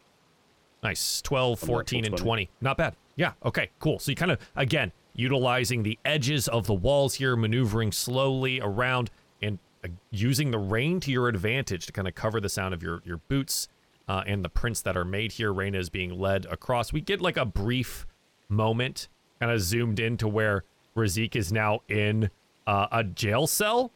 Nice. 0.82 1.20
12, 1.22 1.58
14, 1.58 2.04
and 2.04 2.16
20. 2.16 2.24
20. 2.24 2.50
Not 2.60 2.76
bad. 2.76 2.96
Yeah, 3.16 3.32
okay, 3.44 3.70
cool. 3.80 3.98
So 3.98 4.10
you 4.10 4.16
kind 4.16 4.30
of, 4.30 4.38
again, 4.56 4.92
utilizing 5.14 5.82
the 5.82 5.98
edges 6.04 6.48
of 6.48 6.66
the 6.66 6.74
walls 6.74 7.14
here, 7.14 7.36
maneuvering 7.36 7.92
slowly 7.92 8.60
around, 8.60 9.10
and 9.42 9.58
uh, 9.84 9.88
using 10.10 10.50
the 10.50 10.58
rain 10.58 11.00
to 11.00 11.10
your 11.10 11.28
advantage 11.28 11.86
to 11.86 11.92
kind 11.92 12.08
of 12.08 12.14
cover 12.14 12.40
the 12.40 12.48
sound 12.48 12.72
of 12.72 12.82
your, 12.82 13.02
your 13.04 13.18
boots 13.28 13.68
uh, 14.08 14.22
and 14.26 14.44
the 14.44 14.48
prints 14.48 14.80
that 14.82 14.96
are 14.96 15.04
made 15.04 15.32
here. 15.32 15.52
Raina 15.52 15.76
is 15.76 15.90
being 15.90 16.18
led 16.18 16.46
across. 16.46 16.92
We 16.92 17.00
get 17.00 17.20
like 17.20 17.36
a 17.36 17.44
brief 17.44 18.06
moment, 18.48 19.08
kind 19.38 19.52
of 19.52 19.60
zoomed 19.60 20.00
in 20.00 20.16
to 20.16 20.28
where 20.28 20.64
Razik 20.96 21.36
is 21.36 21.52
now 21.52 21.80
in 21.88 22.30
uh, 22.66 22.86
a 22.90 23.04
jail 23.04 23.46
cell. 23.46 23.92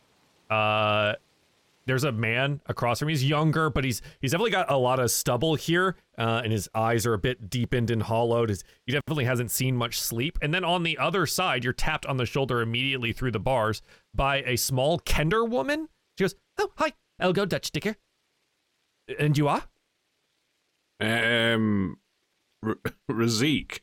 There's 1.86 2.04
a 2.04 2.12
man 2.12 2.60
across 2.66 2.98
from 2.98 3.06
me. 3.08 3.12
He's 3.12 3.24
younger, 3.24 3.70
but 3.70 3.84
he's 3.84 4.02
he's 4.20 4.30
definitely 4.32 4.50
got 4.52 4.70
a 4.70 4.76
lot 4.76 4.98
of 4.98 5.10
stubble 5.10 5.54
here, 5.54 5.96
uh, 6.18 6.40
and 6.42 6.52
his 6.52 6.68
eyes 6.74 7.06
are 7.06 7.14
a 7.14 7.18
bit 7.18 7.50
deepened 7.50 7.90
and 7.90 8.02
hollowed. 8.02 8.48
His, 8.48 8.64
he 8.86 8.92
definitely 8.92 9.24
hasn't 9.24 9.50
seen 9.50 9.76
much 9.76 10.00
sleep. 10.00 10.38
And 10.42 10.52
then 10.54 10.64
on 10.64 10.82
the 10.82 10.98
other 10.98 11.26
side, 11.26 11.64
you're 11.64 11.72
tapped 11.72 12.06
on 12.06 12.16
the 12.16 12.26
shoulder 12.26 12.60
immediately 12.60 13.12
through 13.12 13.32
the 13.32 13.40
bars 13.40 13.82
by 14.14 14.42
a 14.42 14.56
small 14.56 14.98
Kender 15.00 15.48
woman. 15.48 15.88
She 16.18 16.24
goes, 16.24 16.34
"Oh, 16.58 16.70
hi, 16.76 16.92
Elgo 17.20 17.48
Dutch 17.48 17.66
Sticker. 17.66 17.96
And 19.18 19.36
you 19.36 19.48
are? 19.48 19.64
Um, 21.00 21.98
R- 22.64 22.78
Razik. 23.10 23.80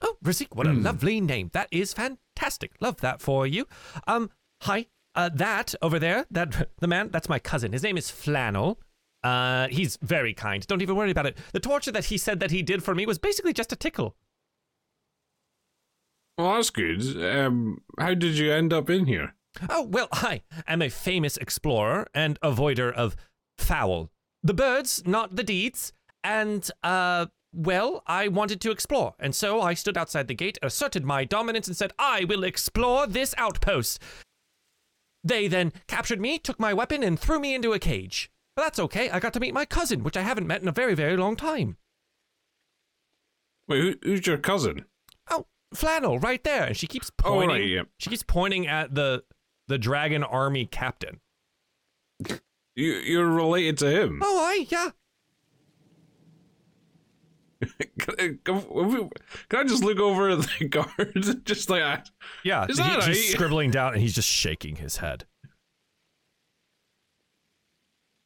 Oh, 0.00 0.16
Razik, 0.24 0.54
what 0.54 0.66
a 0.66 0.72
lovely 0.72 1.20
name. 1.20 1.50
That 1.52 1.68
is 1.70 1.92
fantastic. 1.92 2.72
Love 2.80 3.00
that 3.00 3.20
for 3.20 3.46
you. 3.46 3.66
Um, 4.06 4.30
hi. 4.62 4.86
Uh, 5.18 5.28
that 5.34 5.74
over 5.82 5.98
there, 5.98 6.26
that 6.30 6.68
the 6.78 6.86
man, 6.86 7.10
that's 7.10 7.28
my 7.28 7.40
cousin. 7.40 7.72
His 7.72 7.82
name 7.82 7.98
is 7.98 8.08
Flannel. 8.08 8.78
Uh, 9.24 9.66
he's 9.66 9.98
very 10.00 10.32
kind. 10.32 10.64
Don't 10.68 10.80
even 10.80 10.94
worry 10.94 11.10
about 11.10 11.26
it. 11.26 11.36
The 11.52 11.58
torture 11.58 11.90
that 11.90 12.04
he 12.04 12.16
said 12.16 12.38
that 12.38 12.52
he 12.52 12.62
did 12.62 12.84
for 12.84 12.94
me 12.94 13.04
was 13.04 13.18
basically 13.18 13.52
just 13.52 13.72
a 13.72 13.76
tickle. 13.76 14.14
Well, 16.38 16.54
that's 16.54 16.70
good. 16.70 17.02
Um, 17.20 17.82
how 17.98 18.14
did 18.14 18.38
you 18.38 18.52
end 18.52 18.72
up 18.72 18.88
in 18.88 19.06
here? 19.06 19.34
Oh, 19.68 19.82
well, 19.82 20.06
I 20.12 20.42
am 20.68 20.82
a 20.82 20.88
famous 20.88 21.36
explorer 21.36 22.06
and 22.14 22.40
avoider 22.40 22.92
of 22.92 23.16
foul. 23.58 24.10
The 24.44 24.54
birds, 24.54 25.02
not 25.04 25.34
the 25.34 25.42
deeds. 25.42 25.92
And, 26.22 26.70
uh, 26.84 27.26
well, 27.52 28.04
I 28.06 28.28
wanted 28.28 28.60
to 28.60 28.70
explore. 28.70 29.14
And 29.18 29.34
so 29.34 29.60
I 29.62 29.74
stood 29.74 29.98
outside 29.98 30.28
the 30.28 30.34
gate, 30.34 30.58
asserted 30.62 31.04
my 31.04 31.24
dominance, 31.24 31.66
and 31.66 31.76
said, 31.76 31.92
I 31.98 32.22
will 32.22 32.44
explore 32.44 33.08
this 33.08 33.34
outpost. 33.36 34.00
They 35.28 35.46
then 35.46 35.72
captured 35.86 36.20
me, 36.20 36.38
took 36.38 36.58
my 36.58 36.72
weapon, 36.74 37.02
and 37.02 37.18
threw 37.18 37.38
me 37.38 37.54
into 37.54 37.72
a 37.72 37.78
cage. 37.78 38.30
But 38.56 38.62
that's 38.62 38.78
okay. 38.80 39.10
I 39.10 39.20
got 39.20 39.32
to 39.34 39.40
meet 39.40 39.54
my 39.54 39.64
cousin, 39.64 40.02
which 40.02 40.16
I 40.16 40.22
haven't 40.22 40.46
met 40.46 40.62
in 40.62 40.68
a 40.68 40.72
very, 40.72 40.94
very 40.94 41.16
long 41.16 41.36
time. 41.36 41.76
Wait, 43.68 43.80
who, 43.80 43.94
who's 44.02 44.26
your 44.26 44.38
cousin? 44.38 44.84
Oh, 45.30 45.46
flannel, 45.74 46.18
right 46.18 46.42
there. 46.42 46.64
And 46.64 46.76
she 46.76 46.86
keeps 46.86 47.10
Oh, 47.22 47.32
pointing. 47.34 47.48
right, 47.50 47.66
yeah. 47.68 47.82
She 47.98 48.10
keeps 48.10 48.22
pointing 48.22 48.66
at 48.66 48.94
the 48.94 49.22
the 49.68 49.76
dragon 49.78 50.24
army 50.24 50.64
captain. 50.64 51.20
You, 52.74 52.92
you're 52.94 53.28
related 53.28 53.76
to 53.78 53.90
him. 53.90 54.20
Oh, 54.24 54.40
I 54.46 54.66
yeah. 54.70 54.90
Can, 57.98 58.38
can, 58.44 59.10
can 59.48 59.58
I 59.60 59.64
just 59.64 59.82
look 59.82 59.98
over 59.98 60.30
at 60.30 60.38
the 60.60 60.68
guard? 60.68 61.44
just 61.44 61.68
like 61.68 61.82
that. 61.82 62.08
Yeah, 62.44 62.66
Is 62.68 62.78
he- 62.78 62.84
that 62.84 63.04
he's 63.04 63.06
right? 63.06 63.16
scribbling 63.34 63.70
down 63.72 63.94
and 63.94 64.02
he's 64.02 64.14
just 64.14 64.28
shaking 64.28 64.76
his 64.76 64.98
head. 64.98 65.24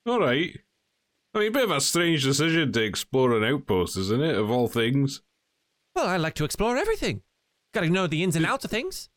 All 0.07 0.21
right. 0.21 0.59
I 1.35 1.39
mean, 1.39 1.49
a 1.49 1.51
bit 1.51 1.65
of 1.65 1.71
a 1.71 1.81
strange 1.81 2.25
decision 2.25 2.73
to 2.73 2.83
explore 2.83 3.33
an 3.37 3.45
outpost, 3.45 3.97
isn't 3.97 4.21
it? 4.23 4.37
Of 4.37 4.51
all 4.51 4.69
things. 4.69 5.23
Well, 5.95 6.07
I 6.07 6.17
like 6.17 6.35
to 6.35 6.45
explore 6.45 6.77
everything. 6.77 7.23
Got 7.73 7.83
to 7.83 7.91
know 7.91 8.07
the 8.07 8.23
ins 8.23 8.37
and 8.37 8.45
outs 8.45 8.65
of 8.65 8.71
things. 8.71 9.09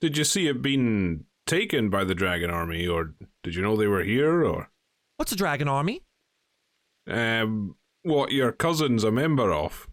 Did 0.00 0.16
you 0.16 0.24
see 0.24 0.46
it 0.46 0.62
being 0.62 1.24
taken 1.46 1.90
by 1.90 2.04
the 2.04 2.14
Dragon 2.14 2.50
Army, 2.50 2.86
or 2.86 3.14
did 3.42 3.54
you 3.54 3.62
know 3.62 3.76
they 3.76 3.86
were 3.88 4.04
here, 4.04 4.44
or 4.44 4.70
What's 5.16 5.32
a 5.32 5.36
dragon 5.36 5.68
army? 5.68 6.02
um, 7.08 7.74
what 8.02 8.32
your 8.32 8.52
cousin's 8.52 9.04
a 9.04 9.10
member 9.10 9.52
of? 9.52 9.88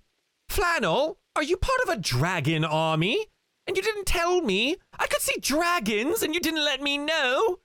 Flannel, 0.49 1.17
are 1.35 1.43
you 1.43 1.57
part 1.57 1.79
of 1.84 1.89
a 1.89 1.99
dragon 1.99 2.63
army? 2.63 3.27
And 3.67 3.75
you 3.75 3.84
didn't 3.84 4.05
tell 4.05 4.41
me. 4.41 4.77
I 4.97 5.07
could 5.07 5.21
see 5.21 5.39
dragons 5.41 6.23
and 6.23 6.34
you 6.34 6.39
didn't 6.39 6.63
let 6.63 6.81
me 6.81 6.97
know. 6.97 7.59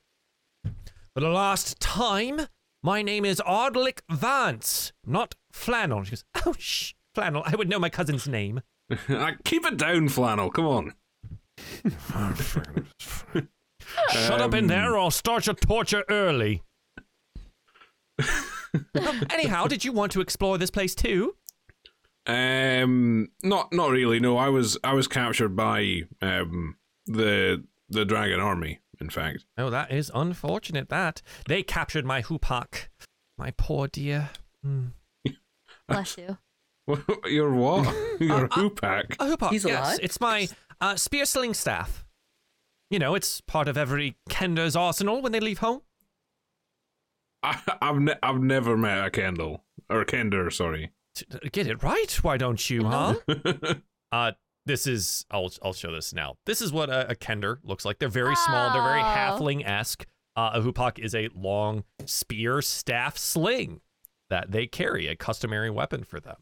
For 1.14 1.20
the 1.20 1.28
last 1.28 1.78
time, 1.78 2.48
my 2.82 3.02
name 3.02 3.24
is 3.24 3.40
Ardlick 3.46 4.00
Vance, 4.10 4.92
not 5.06 5.36
Flannel. 5.52 6.02
She 6.04 6.10
goes, 6.10 6.24
Oh, 6.44 6.54
shh, 6.58 6.94
Flannel, 7.14 7.44
I 7.46 7.54
would 7.54 7.68
know 7.68 7.78
my 7.78 7.90
cousin's 7.90 8.26
name. 8.26 8.62
Keep 9.44 9.66
it 9.66 9.76
down, 9.76 10.08
Flannel. 10.08 10.50
Come 10.50 10.66
on. 10.66 10.94
Shut 14.10 14.40
up 14.40 14.54
in 14.54 14.64
um, 14.64 14.68
there 14.68 14.94
or 14.94 14.98
I'll 14.98 15.10
start 15.10 15.46
your 15.46 15.54
torture 15.54 16.04
early. 16.08 16.62
Anyhow, 19.30 19.66
did 19.66 19.84
you 19.84 19.92
want 19.92 20.12
to 20.12 20.20
explore 20.20 20.58
this 20.58 20.70
place 20.70 20.94
too? 20.94 21.36
Um, 22.26 23.28
not 23.42 23.72
not 23.72 23.90
really. 23.90 24.20
No, 24.20 24.36
I 24.36 24.48
was 24.48 24.78
I 24.84 24.92
was 24.94 25.08
captured 25.08 25.56
by 25.56 26.02
um 26.20 26.76
the 27.06 27.64
the 27.88 28.04
Dragon 28.04 28.40
Army. 28.40 28.78
In 29.00 29.10
fact, 29.10 29.44
Oh, 29.58 29.68
that 29.70 29.90
is 29.90 30.12
unfortunate 30.14 30.88
that. 30.90 31.22
They 31.48 31.64
captured 31.64 32.04
my 32.06 32.22
hoopak. 32.22 32.86
My 33.36 33.52
poor 33.56 33.88
dear. 33.88 34.30
Hmm. 34.62 34.88
Bless 35.88 36.16
you. 36.16 36.38
you're 37.26 37.52
what? 37.52 37.92
You're 38.20 38.44
Uh, 38.44 38.44
a 38.44 38.48
hoopak. 38.48 39.14
A 39.18 39.24
hoopak, 39.36 39.50
He's 39.50 39.64
yes. 39.64 39.78
alive? 39.86 39.98
It's 40.02 40.20
my 40.20 40.48
uh, 40.80 40.94
spear 40.94 41.24
sling 41.24 41.54
staff. 41.54 42.04
You 42.90 43.00
know, 43.00 43.16
it's 43.16 43.40
part 43.40 43.66
of 43.66 43.76
every 43.76 44.16
Kender's 44.28 44.76
arsenal 44.76 45.20
when 45.22 45.32
they 45.32 45.40
leave 45.40 45.58
home. 45.58 45.80
I, 47.42 47.60
I've 47.80 47.98
ne- 48.00 48.18
I've 48.22 48.40
never 48.40 48.76
met 48.76 49.04
a 49.04 49.10
Kendall 49.10 49.64
or 49.90 50.02
a 50.02 50.06
Kender. 50.06 50.52
Sorry. 50.52 50.90
Get 51.52 51.66
it 51.66 51.82
right, 51.82 52.10
why 52.24 52.36
don't 52.38 52.70
you, 52.70 52.84
huh? 52.84 53.16
uh, 54.12 54.32
this 54.64 54.86
is, 54.86 55.26
I'll, 55.30 55.50
I'll 55.62 55.72
show 55.74 55.92
this 55.92 56.14
now. 56.14 56.36
This 56.46 56.62
is 56.62 56.72
what 56.72 56.88
a, 56.88 57.10
a 57.10 57.14
Kender 57.14 57.58
looks 57.64 57.84
like. 57.84 57.98
They're 57.98 58.08
very 58.08 58.34
small, 58.36 58.72
they're 58.72 58.82
very 58.82 59.00
Oh. 59.00 59.04
halfling 59.04 59.66
esque. 59.66 60.06
Uh, 60.36 60.52
a 60.54 60.60
hoopak 60.62 60.98
is 60.98 61.14
a 61.14 61.28
long 61.34 61.84
spear 62.06 62.62
staff 62.62 63.18
sling 63.18 63.82
that 64.30 64.52
they 64.52 64.66
carry, 64.66 65.06
a 65.06 65.14
customary 65.14 65.68
weapon 65.68 66.02
for 66.04 66.18
them. 66.18 66.36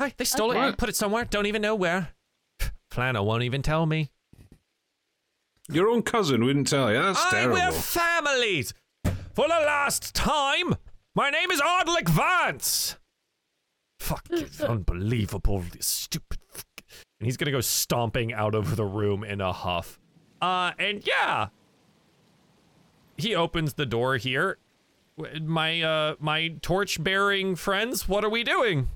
Hi, 0.00 0.14
they 0.16 0.24
stole 0.24 0.50
Okay. 0.52 0.68
it, 0.68 0.78
put 0.78 0.88
it 0.88 0.96
somewhere, 0.96 1.24
don't 1.24 1.46
even 1.46 1.60
know 1.62 1.74
where. 1.74 2.10
Flannel 2.90 3.26
won't 3.26 3.42
even 3.42 3.60
tell 3.62 3.84
me. 3.86 4.10
Your 5.70 5.88
own 5.88 6.02
cousin 6.02 6.44
wouldn't 6.44 6.68
tell 6.68 6.92
you. 6.92 7.02
That's 7.02 7.24
I 7.24 7.30
terrible. 7.30 7.54
wear 7.54 7.72
families. 7.72 8.72
For 9.34 9.48
the 9.48 9.48
last 9.48 10.14
time, 10.14 10.74
my 11.14 11.30
name 11.30 11.50
is 11.50 11.60
Ardlick 11.60 12.08
Vance. 12.08 12.96
Fuck, 14.00 14.24
it's 14.30 14.60
unbelievable. 14.60 15.60
This 15.72 15.86
stupid. 15.86 16.38
Fuck. 16.50 16.66
And 17.18 17.26
he's 17.26 17.36
gonna 17.36 17.50
go 17.50 17.60
stomping 17.60 18.32
out 18.32 18.54
of 18.54 18.76
the 18.76 18.84
room 18.84 19.24
in 19.24 19.40
a 19.40 19.52
huff. 19.52 19.98
Uh, 20.40 20.72
and 20.78 21.06
yeah, 21.06 21.48
he 23.16 23.34
opens 23.34 23.74
the 23.74 23.86
door 23.86 24.16
here. 24.16 24.58
My 25.42 25.80
uh, 25.82 26.14
my 26.20 26.48
torch-bearing 26.60 27.56
friends, 27.56 28.06
what 28.08 28.24
are 28.24 28.28
we 28.28 28.44
doing? 28.44 28.90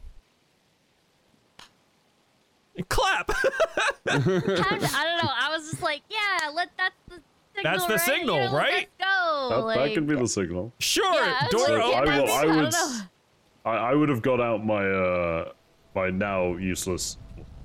Clap. 2.89 3.27
Kind 3.29 3.39
I 4.07 4.19
don't 4.25 5.25
know. 5.25 5.31
I 5.33 5.49
was 5.55 5.71
just 5.71 5.83
like, 5.83 6.03
yeah, 6.11 6.49
let 6.55 6.71
that's 6.77 6.95
the 7.09 7.15
signal. 7.55 7.63
That's 7.65 7.87
the 7.87 7.93
right? 7.95 8.01
signal, 8.01 8.37
You 8.37 8.45
know, 8.51 8.57
right? 8.57 8.73
Let's 8.73 8.87
go. 8.99 9.49
That, 9.51 9.57
like, 9.67 9.79
that 9.79 9.95
could 9.95 10.07
be 10.07 10.15
the 10.17 10.29
signal. 10.29 10.73
sure, 10.79 11.13
yeah, 11.15 11.37
I 11.41 11.45
was 11.45 11.67
door 11.67 11.77
like, 11.79 11.85
open. 11.87 11.97
I 11.97 12.01
will- 12.01 12.27
that's- 12.27 12.31
I 12.31 12.45
don't 12.47 12.57
would 12.57 12.63
know. 12.63 12.69
s- 12.79 13.03
I, 13.67 13.71
I 13.71 13.95
would 13.95 14.09
have 14.09 14.23
got 14.23 14.41
out 14.41 14.65
my 14.65 14.87
uh 14.89 15.53
my 15.95 16.09
now 16.09 16.57
useless, 16.57 17.19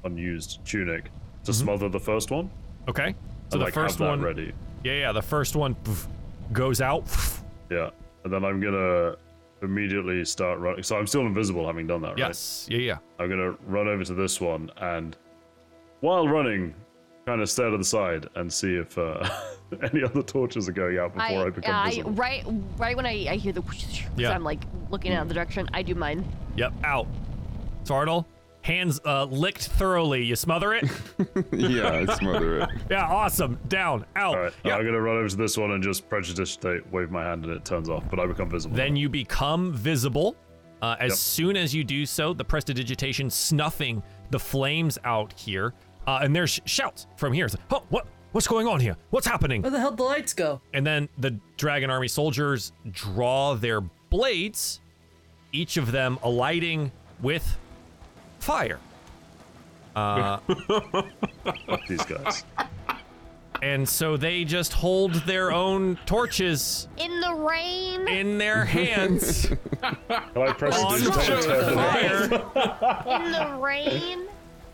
unused 0.04 0.60
tunic 0.66 1.10
to 1.46 1.54
smother 1.54 1.88
the 1.88 2.00
first 2.00 2.32
one. 2.32 2.50
Okay, 2.90 3.16
so 3.50 3.54
and, 3.54 3.62
the 3.62 3.66
like, 3.66 3.74
first 3.74 4.00
have 4.00 4.08
that 4.08 4.10
one, 4.10 4.22
ready. 4.22 4.52
yeah, 4.84 4.94
yeah, 4.94 5.12
the 5.14 5.22
first 5.22 5.56
one 5.56 5.76
pff, 5.76 6.08
goes 6.52 6.82
out. 6.82 7.06
pff, 7.06 7.42
Yeah, 7.70 7.92
and 8.26 8.34
then 8.34 8.44
I'm 8.44 8.60
gonna 8.60 9.16
immediately 9.66 10.24
start 10.26 10.60
running. 10.60 10.84
So 10.84 10.98
I'm 10.98 11.08
still 11.08 11.22
invisible, 11.22 11.66
having 11.68 11.88
done 11.88 12.02
that, 12.02 12.10
right? 12.10 12.18
Yes, 12.18 12.68
yeah, 12.70 12.78
yeah. 12.78 12.98
I'm 13.20 13.30
gonna 13.30 13.52
run 13.66 13.88
over 13.88 14.04
to 14.06 14.14
this 14.14 14.40
one 14.40 14.72
and, 14.78 15.18
while 16.02 16.28
running, 16.28 16.74
kind 17.26 17.42
of 17.42 17.50
stare 17.50 17.72
to 17.72 17.78
the 17.78 17.84
side 17.84 18.28
and 18.36 18.52
see 18.52 18.76
if 18.76 18.98
uh, 18.98 19.28
any 19.92 20.04
other 20.04 20.22
torches 20.22 20.70
are 20.70 20.74
going 20.74 21.00
out 21.00 21.14
before 21.14 21.26
I, 21.26 21.42
I, 21.42 21.50
become 21.50 21.64
yeah, 21.74 21.82
I 21.82 21.90
visible. 21.90 22.12
right 22.12 22.44
right 22.78 22.96
when 22.96 23.06
I, 23.06 23.28
I 23.30 23.36
hear 23.36 23.52
the 23.52 23.62
whoosh, 23.62 24.04
Yeah. 24.16 24.32
I'm 24.32 24.44
like 24.44 24.62
looking 24.90 25.14
out 25.14 25.28
the 25.28 25.34
direction. 25.34 25.68
I 25.74 25.82
do 25.82 25.96
mine. 25.96 26.24
Yep, 26.56 26.74
out. 26.84 27.08
Sartle, 27.84 28.26
hands 28.66 29.00
uh, 29.06 29.26
licked 29.26 29.68
thoroughly. 29.68 30.24
You 30.24 30.36
smother 30.36 30.74
it? 30.74 30.90
yeah, 31.52 32.04
I 32.10 32.16
smother 32.16 32.62
it. 32.62 32.70
yeah, 32.90 33.06
awesome. 33.06 33.60
Down, 33.68 34.06
out. 34.16 34.36
All 34.36 34.42
right, 34.42 34.54
yeah. 34.64 34.76
I'm 34.76 34.84
gonna 34.84 35.00
run 35.00 35.18
over 35.18 35.30
to 35.30 35.36
this 35.36 35.56
one 35.56 35.72
and 35.72 35.84
just 35.84 36.10
prestidigitate, 36.10 36.92
wave 36.92 37.12
my 37.12 37.24
hand, 37.24 37.46
and 37.46 37.54
it 37.54 37.64
turns 37.64 37.90
off. 37.90 38.04
But 38.10 38.20
I 38.20 38.26
become 38.26 38.50
visible. 38.50 38.76
Then 38.76 38.96
you 38.96 39.08
become 39.08 39.72
visible. 39.72 40.36
Uh, 40.82 40.96
as 41.00 41.12
Yep. 41.12 41.18
soon 41.18 41.58
as 41.58 41.74
you 41.74 41.84
do 41.84 42.06
so, 42.06 42.34
the 42.34 42.44
prestidigitation 42.44 43.30
snuffing 43.30 44.04
the 44.32 44.40
flames 44.40 44.98
out 45.06 45.32
here, 45.34 45.74
uh, 46.08 46.20
and 46.22 46.36
there's 46.36 46.60
shouts 46.66 47.08
from 47.18 47.34
here. 47.34 47.46
It's 47.46 47.56
like, 47.56 47.64
oh, 47.72 47.84
what? 47.90 48.08
What's 48.34 48.48
going 48.48 48.68
on 48.68 48.82
here? 48.82 48.98
What's 49.12 49.26
happening? 49.28 49.62
Where 49.62 49.72
the 49.72 49.80
hell 49.80 49.92
the 49.92 50.04
lights 50.04 50.34
go? 50.34 50.60
And 50.74 50.86
then 50.86 51.08
the 51.20 51.40
Dragon 51.56 51.90
Army 51.90 52.10
soldiers 52.10 52.74
draw 52.92 53.54
their 53.54 53.80
blades, 54.10 54.82
each 55.54 55.78
of 55.78 55.92
them 55.94 56.20
alighting 56.24 56.92
with 57.22 57.58
fire. 58.46 58.80
Uh, 59.96 60.38
Fuck 61.68 61.88
these 61.88 62.04
guys. 62.06 62.44
and 63.62 63.88
so 63.88 64.18
they 64.18 64.44
just 64.44 64.74
hold 64.74 65.14
their 65.26 65.52
own 65.54 65.98
torches 66.06 66.88
In 66.98 67.22
the 67.22 67.34
rain. 67.34 68.08
in 68.08 68.38
their 68.38 68.66
hands 68.66 69.48
Can 69.82 69.98
I 70.36 70.52
press 70.52 70.84
on 70.84 71.02
the 71.02 71.12
fire 71.74 72.24
In 73.26 73.32
the 73.32 73.58
rain. 73.62 74.28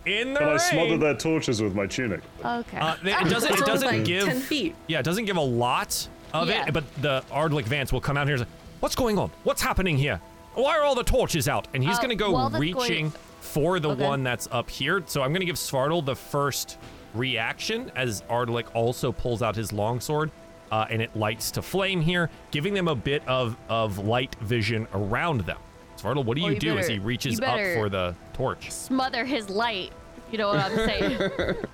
in 0.08 0.34
the 0.34 0.40
Can 0.40 0.50
I 0.50 0.58
smother 0.58 0.98
their 0.98 1.16
torches 1.16 1.62
with 1.62 1.76
my 1.76 1.86
tunic? 1.86 2.22
Okay. 2.44 2.78
Uh, 2.80 2.96
it 3.04 3.30
doesn't. 3.30 3.52
It 3.54 3.66
doesn't 3.66 3.88
like 3.88 4.04
give. 4.06 4.26
ten 4.26 4.40
feet. 4.40 4.76
Yeah, 4.88 5.00
it 5.00 5.04
doesn't 5.06 5.26
give 5.26 5.38
a 5.38 5.42
lot 5.42 6.08
of 6.34 6.50
Yeah. 6.50 6.66
it, 6.68 6.74
but 6.74 6.84
the 7.02 7.24
Ardlick 7.32 7.66
Vance 7.66 7.94
will 7.94 8.02
come 8.02 8.18
out 8.18 8.26
here 8.28 8.36
and 8.38 8.44
say, 8.46 8.50
What's 8.80 8.96
going 8.96 9.20
on? 9.20 9.30
What's 9.44 9.62
happening 9.62 9.98
here? 9.98 10.20
Why 10.56 10.78
are 10.80 10.82
all 10.84 10.96
the 10.96 11.04
torches 11.04 11.48
out? 11.48 11.68
And 11.76 11.84
he's 11.84 11.98
Uh, 11.98 12.02
going 12.02 12.10
to 12.10 12.16
go 12.16 12.32
while 12.32 12.50
that's 12.50 12.64
going- 12.64 12.76
reaching 12.90 13.14
for 13.42 13.80
the 13.82 13.90
Okay. 13.90 14.06
one 14.08 14.24
that's 14.24 14.48
up 14.52 14.70
here. 14.70 15.04
So 15.06 15.22
I'm 15.22 15.32
going 15.32 15.42
to 15.42 15.46
give 15.46 15.58
Svartal 15.58 16.06
the 16.06 16.16
first 16.16 16.78
reaction 17.14 17.92
as 17.96 18.22
Ardlick 18.30 18.68
also 18.74 19.12
pulls 19.12 19.42
out 19.42 19.56
his 19.58 19.74
longsword. 19.74 20.32
Uh, 20.72 20.86
and 20.90 21.02
it 21.02 21.14
lights 21.18 21.52
to 21.52 21.62
flame 21.62 22.00
here, 22.00 22.30
giving 22.52 22.74
them 22.74 22.88
a 22.88 22.96
bit 22.96 23.22
of, 23.28 23.58
of 23.68 23.98
light 23.98 24.34
vision 24.36 24.88
around 24.94 25.42
them. 25.42 25.58
Svartal, 25.98 26.24
what 26.24 26.38
do 26.38 26.44
Oh, 26.44 26.48
you, 26.48 26.54
you 26.54 26.60
do 26.62 26.78
as 26.78 26.88
he 26.88 26.98
reaches 26.98 27.42
up 27.42 27.60
for 27.76 27.90
the 27.90 28.16
torch? 28.32 28.72
Smother 28.72 29.26
his 29.26 29.50
light. 29.50 29.92
You 30.32 30.38
know 30.38 30.48
what 30.48 30.60
I'm 30.60 30.76
saying? 30.76 31.56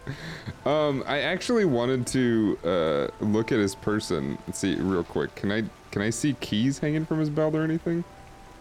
Um, 0.65 1.01
I 1.07 1.19
actually 1.19 1.63
wanted 1.63 2.05
to 2.07 2.57
uh, 2.65 3.07
look 3.23 3.53
at 3.53 3.57
his 3.59 3.73
person 3.73 4.37
and 4.47 4.53
see 4.53 4.75
real 4.75 5.03
quick. 5.03 5.33
Can 5.35 5.49
I 5.49 5.63
can 5.91 6.01
I 6.01 6.09
see 6.09 6.33
keys 6.41 6.77
hanging 6.79 7.05
from 7.05 7.19
his 7.21 7.29
belt 7.29 7.55
or 7.55 7.63
anything? 7.63 8.03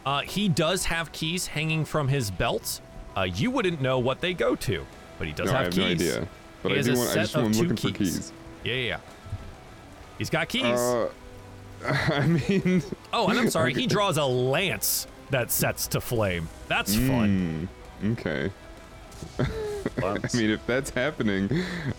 Uh, 0.05 0.21
he 0.21 0.49
does 0.49 0.85
have 0.85 1.11
keys 1.11 1.49
hanging 1.49 1.85
from 1.85 2.07
his 2.07 2.31
belt. 2.31 2.81
Uh, 3.17 3.23
you 3.23 3.51
wouldn't 3.51 3.81
know 3.81 3.99
what 3.99 4.21
they 4.21 4.35
go 4.35 4.55
to, 4.57 4.87
but 5.19 5.27
he 5.27 5.33
does 5.33 5.47
no, 5.47 5.53
have 5.53 5.61
I 5.61 5.65
have 5.65 5.73
keys. 5.73 5.79
no 5.79 5.91
idea. 5.91 6.29
But 6.63 6.69
He 6.71 6.75
I 6.75 6.77
has 6.79 6.87
do 6.87 6.93
a 6.93 6.97
want. 6.97 7.11
I 7.11 7.15
just 7.15 7.35
of 7.35 7.43
want 7.43 7.55
two 7.55 7.63
looking 7.63 7.77
for 7.77 7.99
keys. 7.99 8.15
keys. 8.17 8.33
Yeah, 8.65 8.75
yeah, 8.75 8.81
yeah. 8.89 8.99
He's 10.19 10.31
got 10.31 10.49
keys. 10.49 10.65
Uh, 10.65 11.09
I 11.87 12.27
mean, 12.27 12.83
oh, 13.13 13.29
and 13.29 13.39
I'm 13.39 13.51
sorry. 13.51 13.73
He 13.75 13.87
draws 13.87 14.17
a 14.17 14.25
lance 14.25 15.07
that 15.31 15.51
sets 15.51 15.87
to 15.89 16.01
flame. 16.01 16.49
That's 16.69 16.95
fun. 16.95 17.69
hmm, 18.01 18.13
okay. 18.13 18.51
I 20.03 20.19
mean, 20.35 20.51
if 20.51 20.65
that's 20.67 20.91
happening, 20.91 21.49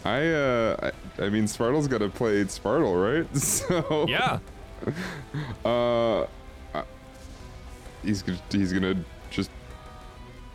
I 0.05 0.27
uh, 0.27 0.91
I, 1.19 1.23
I 1.25 1.29
mean, 1.29 1.45
Svartal's 1.45 1.87
got 1.87 1.99
to 1.99 2.09
play 2.09 2.43
Svartal, 2.45 2.93
right? 3.23 3.37
So 3.37 4.05
Yeah. 4.07 4.39
Uh, 5.65 6.25
he's 8.03 8.23
he's 8.51 8.71
gonna 8.73 9.03
just 9.31 9.49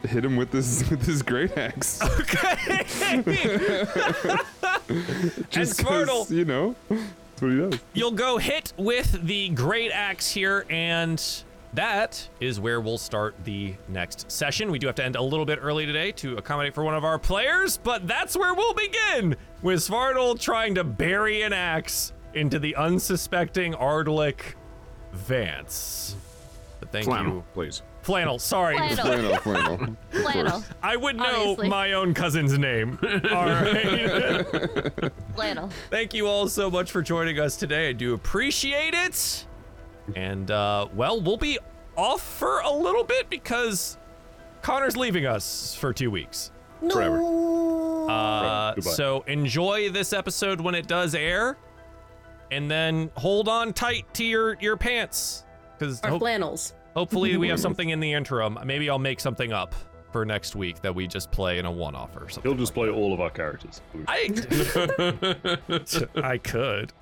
hit 0.08 0.24
him 0.24 0.36
with 0.36 0.50
this 0.50 0.88
with 0.90 1.02
this 1.02 1.22
great 1.22 1.56
axe. 1.56 1.98
just 5.50 5.78
'cause, 5.78 6.08
Svartal- 6.08 6.30
you 6.30 6.44
know, 6.44 6.74
that's 6.88 7.02
what 7.42 7.50
he 7.50 7.56
does. 7.58 7.78
You'll 7.94 8.10
go 8.12 8.38
hit 8.38 8.72
with 8.76 9.24
the 9.26 9.48
great 9.50 9.90
axe 9.92 10.30
here, 10.30 10.64
and 10.70 11.22
that 11.74 12.28
is 12.40 12.60
where 12.60 12.80
we'll 12.80 12.98
start 12.98 13.34
the 13.44 13.74
next 13.88 14.30
session. 14.30 14.70
We 14.70 14.78
do 14.78 14.86
have 14.86 14.96
to 14.96 15.04
end 15.04 15.16
a 15.16 15.22
little 15.22 15.46
bit 15.46 15.58
early 15.62 15.86
today 15.86 16.12
to 16.12 16.36
accommodate 16.36 16.74
for 16.74 16.84
one 16.84 16.94
of 16.94 17.04
our 17.04 17.18
players, 17.18 17.78
but 17.78 18.06
that's 18.06 18.36
where 18.36 18.54
we'll 18.54 18.74
begin 18.74 19.36
with 19.62 19.80
Svartal 19.80 20.38
trying 20.38 20.74
to 20.74 20.84
bury 20.84 21.42
an 21.42 21.52
axe 21.52 22.12
into 22.34 22.58
the 22.58 22.74
unsuspecting 22.76 23.72
Ardlick 23.74 24.54
Vance. 25.12 26.16
But 26.80 26.90
thank 26.92 27.04
Flannel, 27.06 27.36
you. 27.36 27.44
please. 27.54 27.82
Flannel, 28.02 28.38
sorry. 28.40 28.76
Flannel. 28.76 28.96
Flannel, 28.96 29.36
flannel. 29.36 29.96
Flannel. 30.10 30.64
I 30.82 30.96
would 30.96 31.16
know 31.16 31.24
Obviously. 31.52 31.68
my 31.68 31.92
own 31.92 32.14
cousin's 32.14 32.58
name. 32.58 32.98
All 33.30 33.46
right. 33.46 34.44
Flannel. 35.36 35.70
Thank 35.88 36.12
you 36.12 36.26
all 36.26 36.48
so 36.48 36.68
much 36.70 36.90
for 36.90 37.00
joining 37.00 37.38
us 37.38 37.56
today. 37.56 37.88
I 37.90 37.92
do 37.92 38.14
appreciate 38.14 38.94
it. 38.94 39.46
And, 40.16 40.50
uh, 40.50 40.88
well, 40.94 41.20
we'll 41.20 41.36
be 41.36 41.58
off 41.96 42.22
for 42.22 42.58
a 42.60 42.70
little 42.72 43.04
bit 43.04 43.30
because 43.30 43.98
Connagh's 44.62 44.96
leaving 44.96 45.26
us 45.26 45.74
for 45.76 45.92
two 45.92 46.10
weeks. 46.10 46.50
Forever. 46.90 47.22
Uh, 48.10 48.74
goodbye. 48.74 48.90
so 48.90 49.20
enjoy 49.28 49.90
this 49.90 50.12
episode 50.12 50.60
when 50.60 50.74
it 50.74 50.88
does 50.88 51.14
air, 51.14 51.56
and 52.50 52.68
then 52.68 53.12
hold 53.16 53.48
on 53.48 53.72
tight 53.72 54.12
to 54.14 54.24
your 54.24 54.56
your 54.60 54.76
pants 54.76 55.44
because 55.78 56.00
Our 56.02 56.18
flannels. 56.18 56.74
Hopefully 56.94 57.36
we 57.36 57.48
have 57.48 57.60
something 57.66 57.90
in 57.90 58.00
the 58.00 58.12
interim. 58.12 58.58
Maybe 58.64 58.88
I'll 58.90 58.98
make 58.98 59.20
something 59.20 59.52
up 59.52 59.74
for 60.12 60.24
next 60.24 60.54
week 60.54 60.80
that 60.82 60.94
we 60.94 61.06
just 61.06 61.30
play 61.30 61.58
in 61.58 61.64
a 61.64 61.70
one-off 61.70 62.14
or 62.16 62.28
something. 62.28 62.50
He'll 62.50 62.58
just 62.58 62.74
play 62.74 62.88
all 62.90 63.14
of 63.14 63.20
our 63.20 63.30
characters. 63.30 63.80
I 64.06 64.28
I 66.22 66.38
could. 66.38 66.92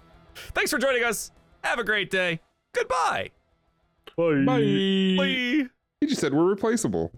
Thanks 0.55 0.71
for 0.71 0.79
joining 0.79 1.05
us. 1.05 1.33
Have 1.65 1.79
a 1.79 1.85
great 1.85 2.11
day. 2.11 2.41
Goodbye. 2.73 3.31
Bye. 4.17 4.45
Bye. 4.45 5.15
Bye. 5.17 5.69
He 6.01 6.07
just 6.07 6.21
said 6.21 6.33
we're 6.33 6.45
replaceable. 6.45 7.13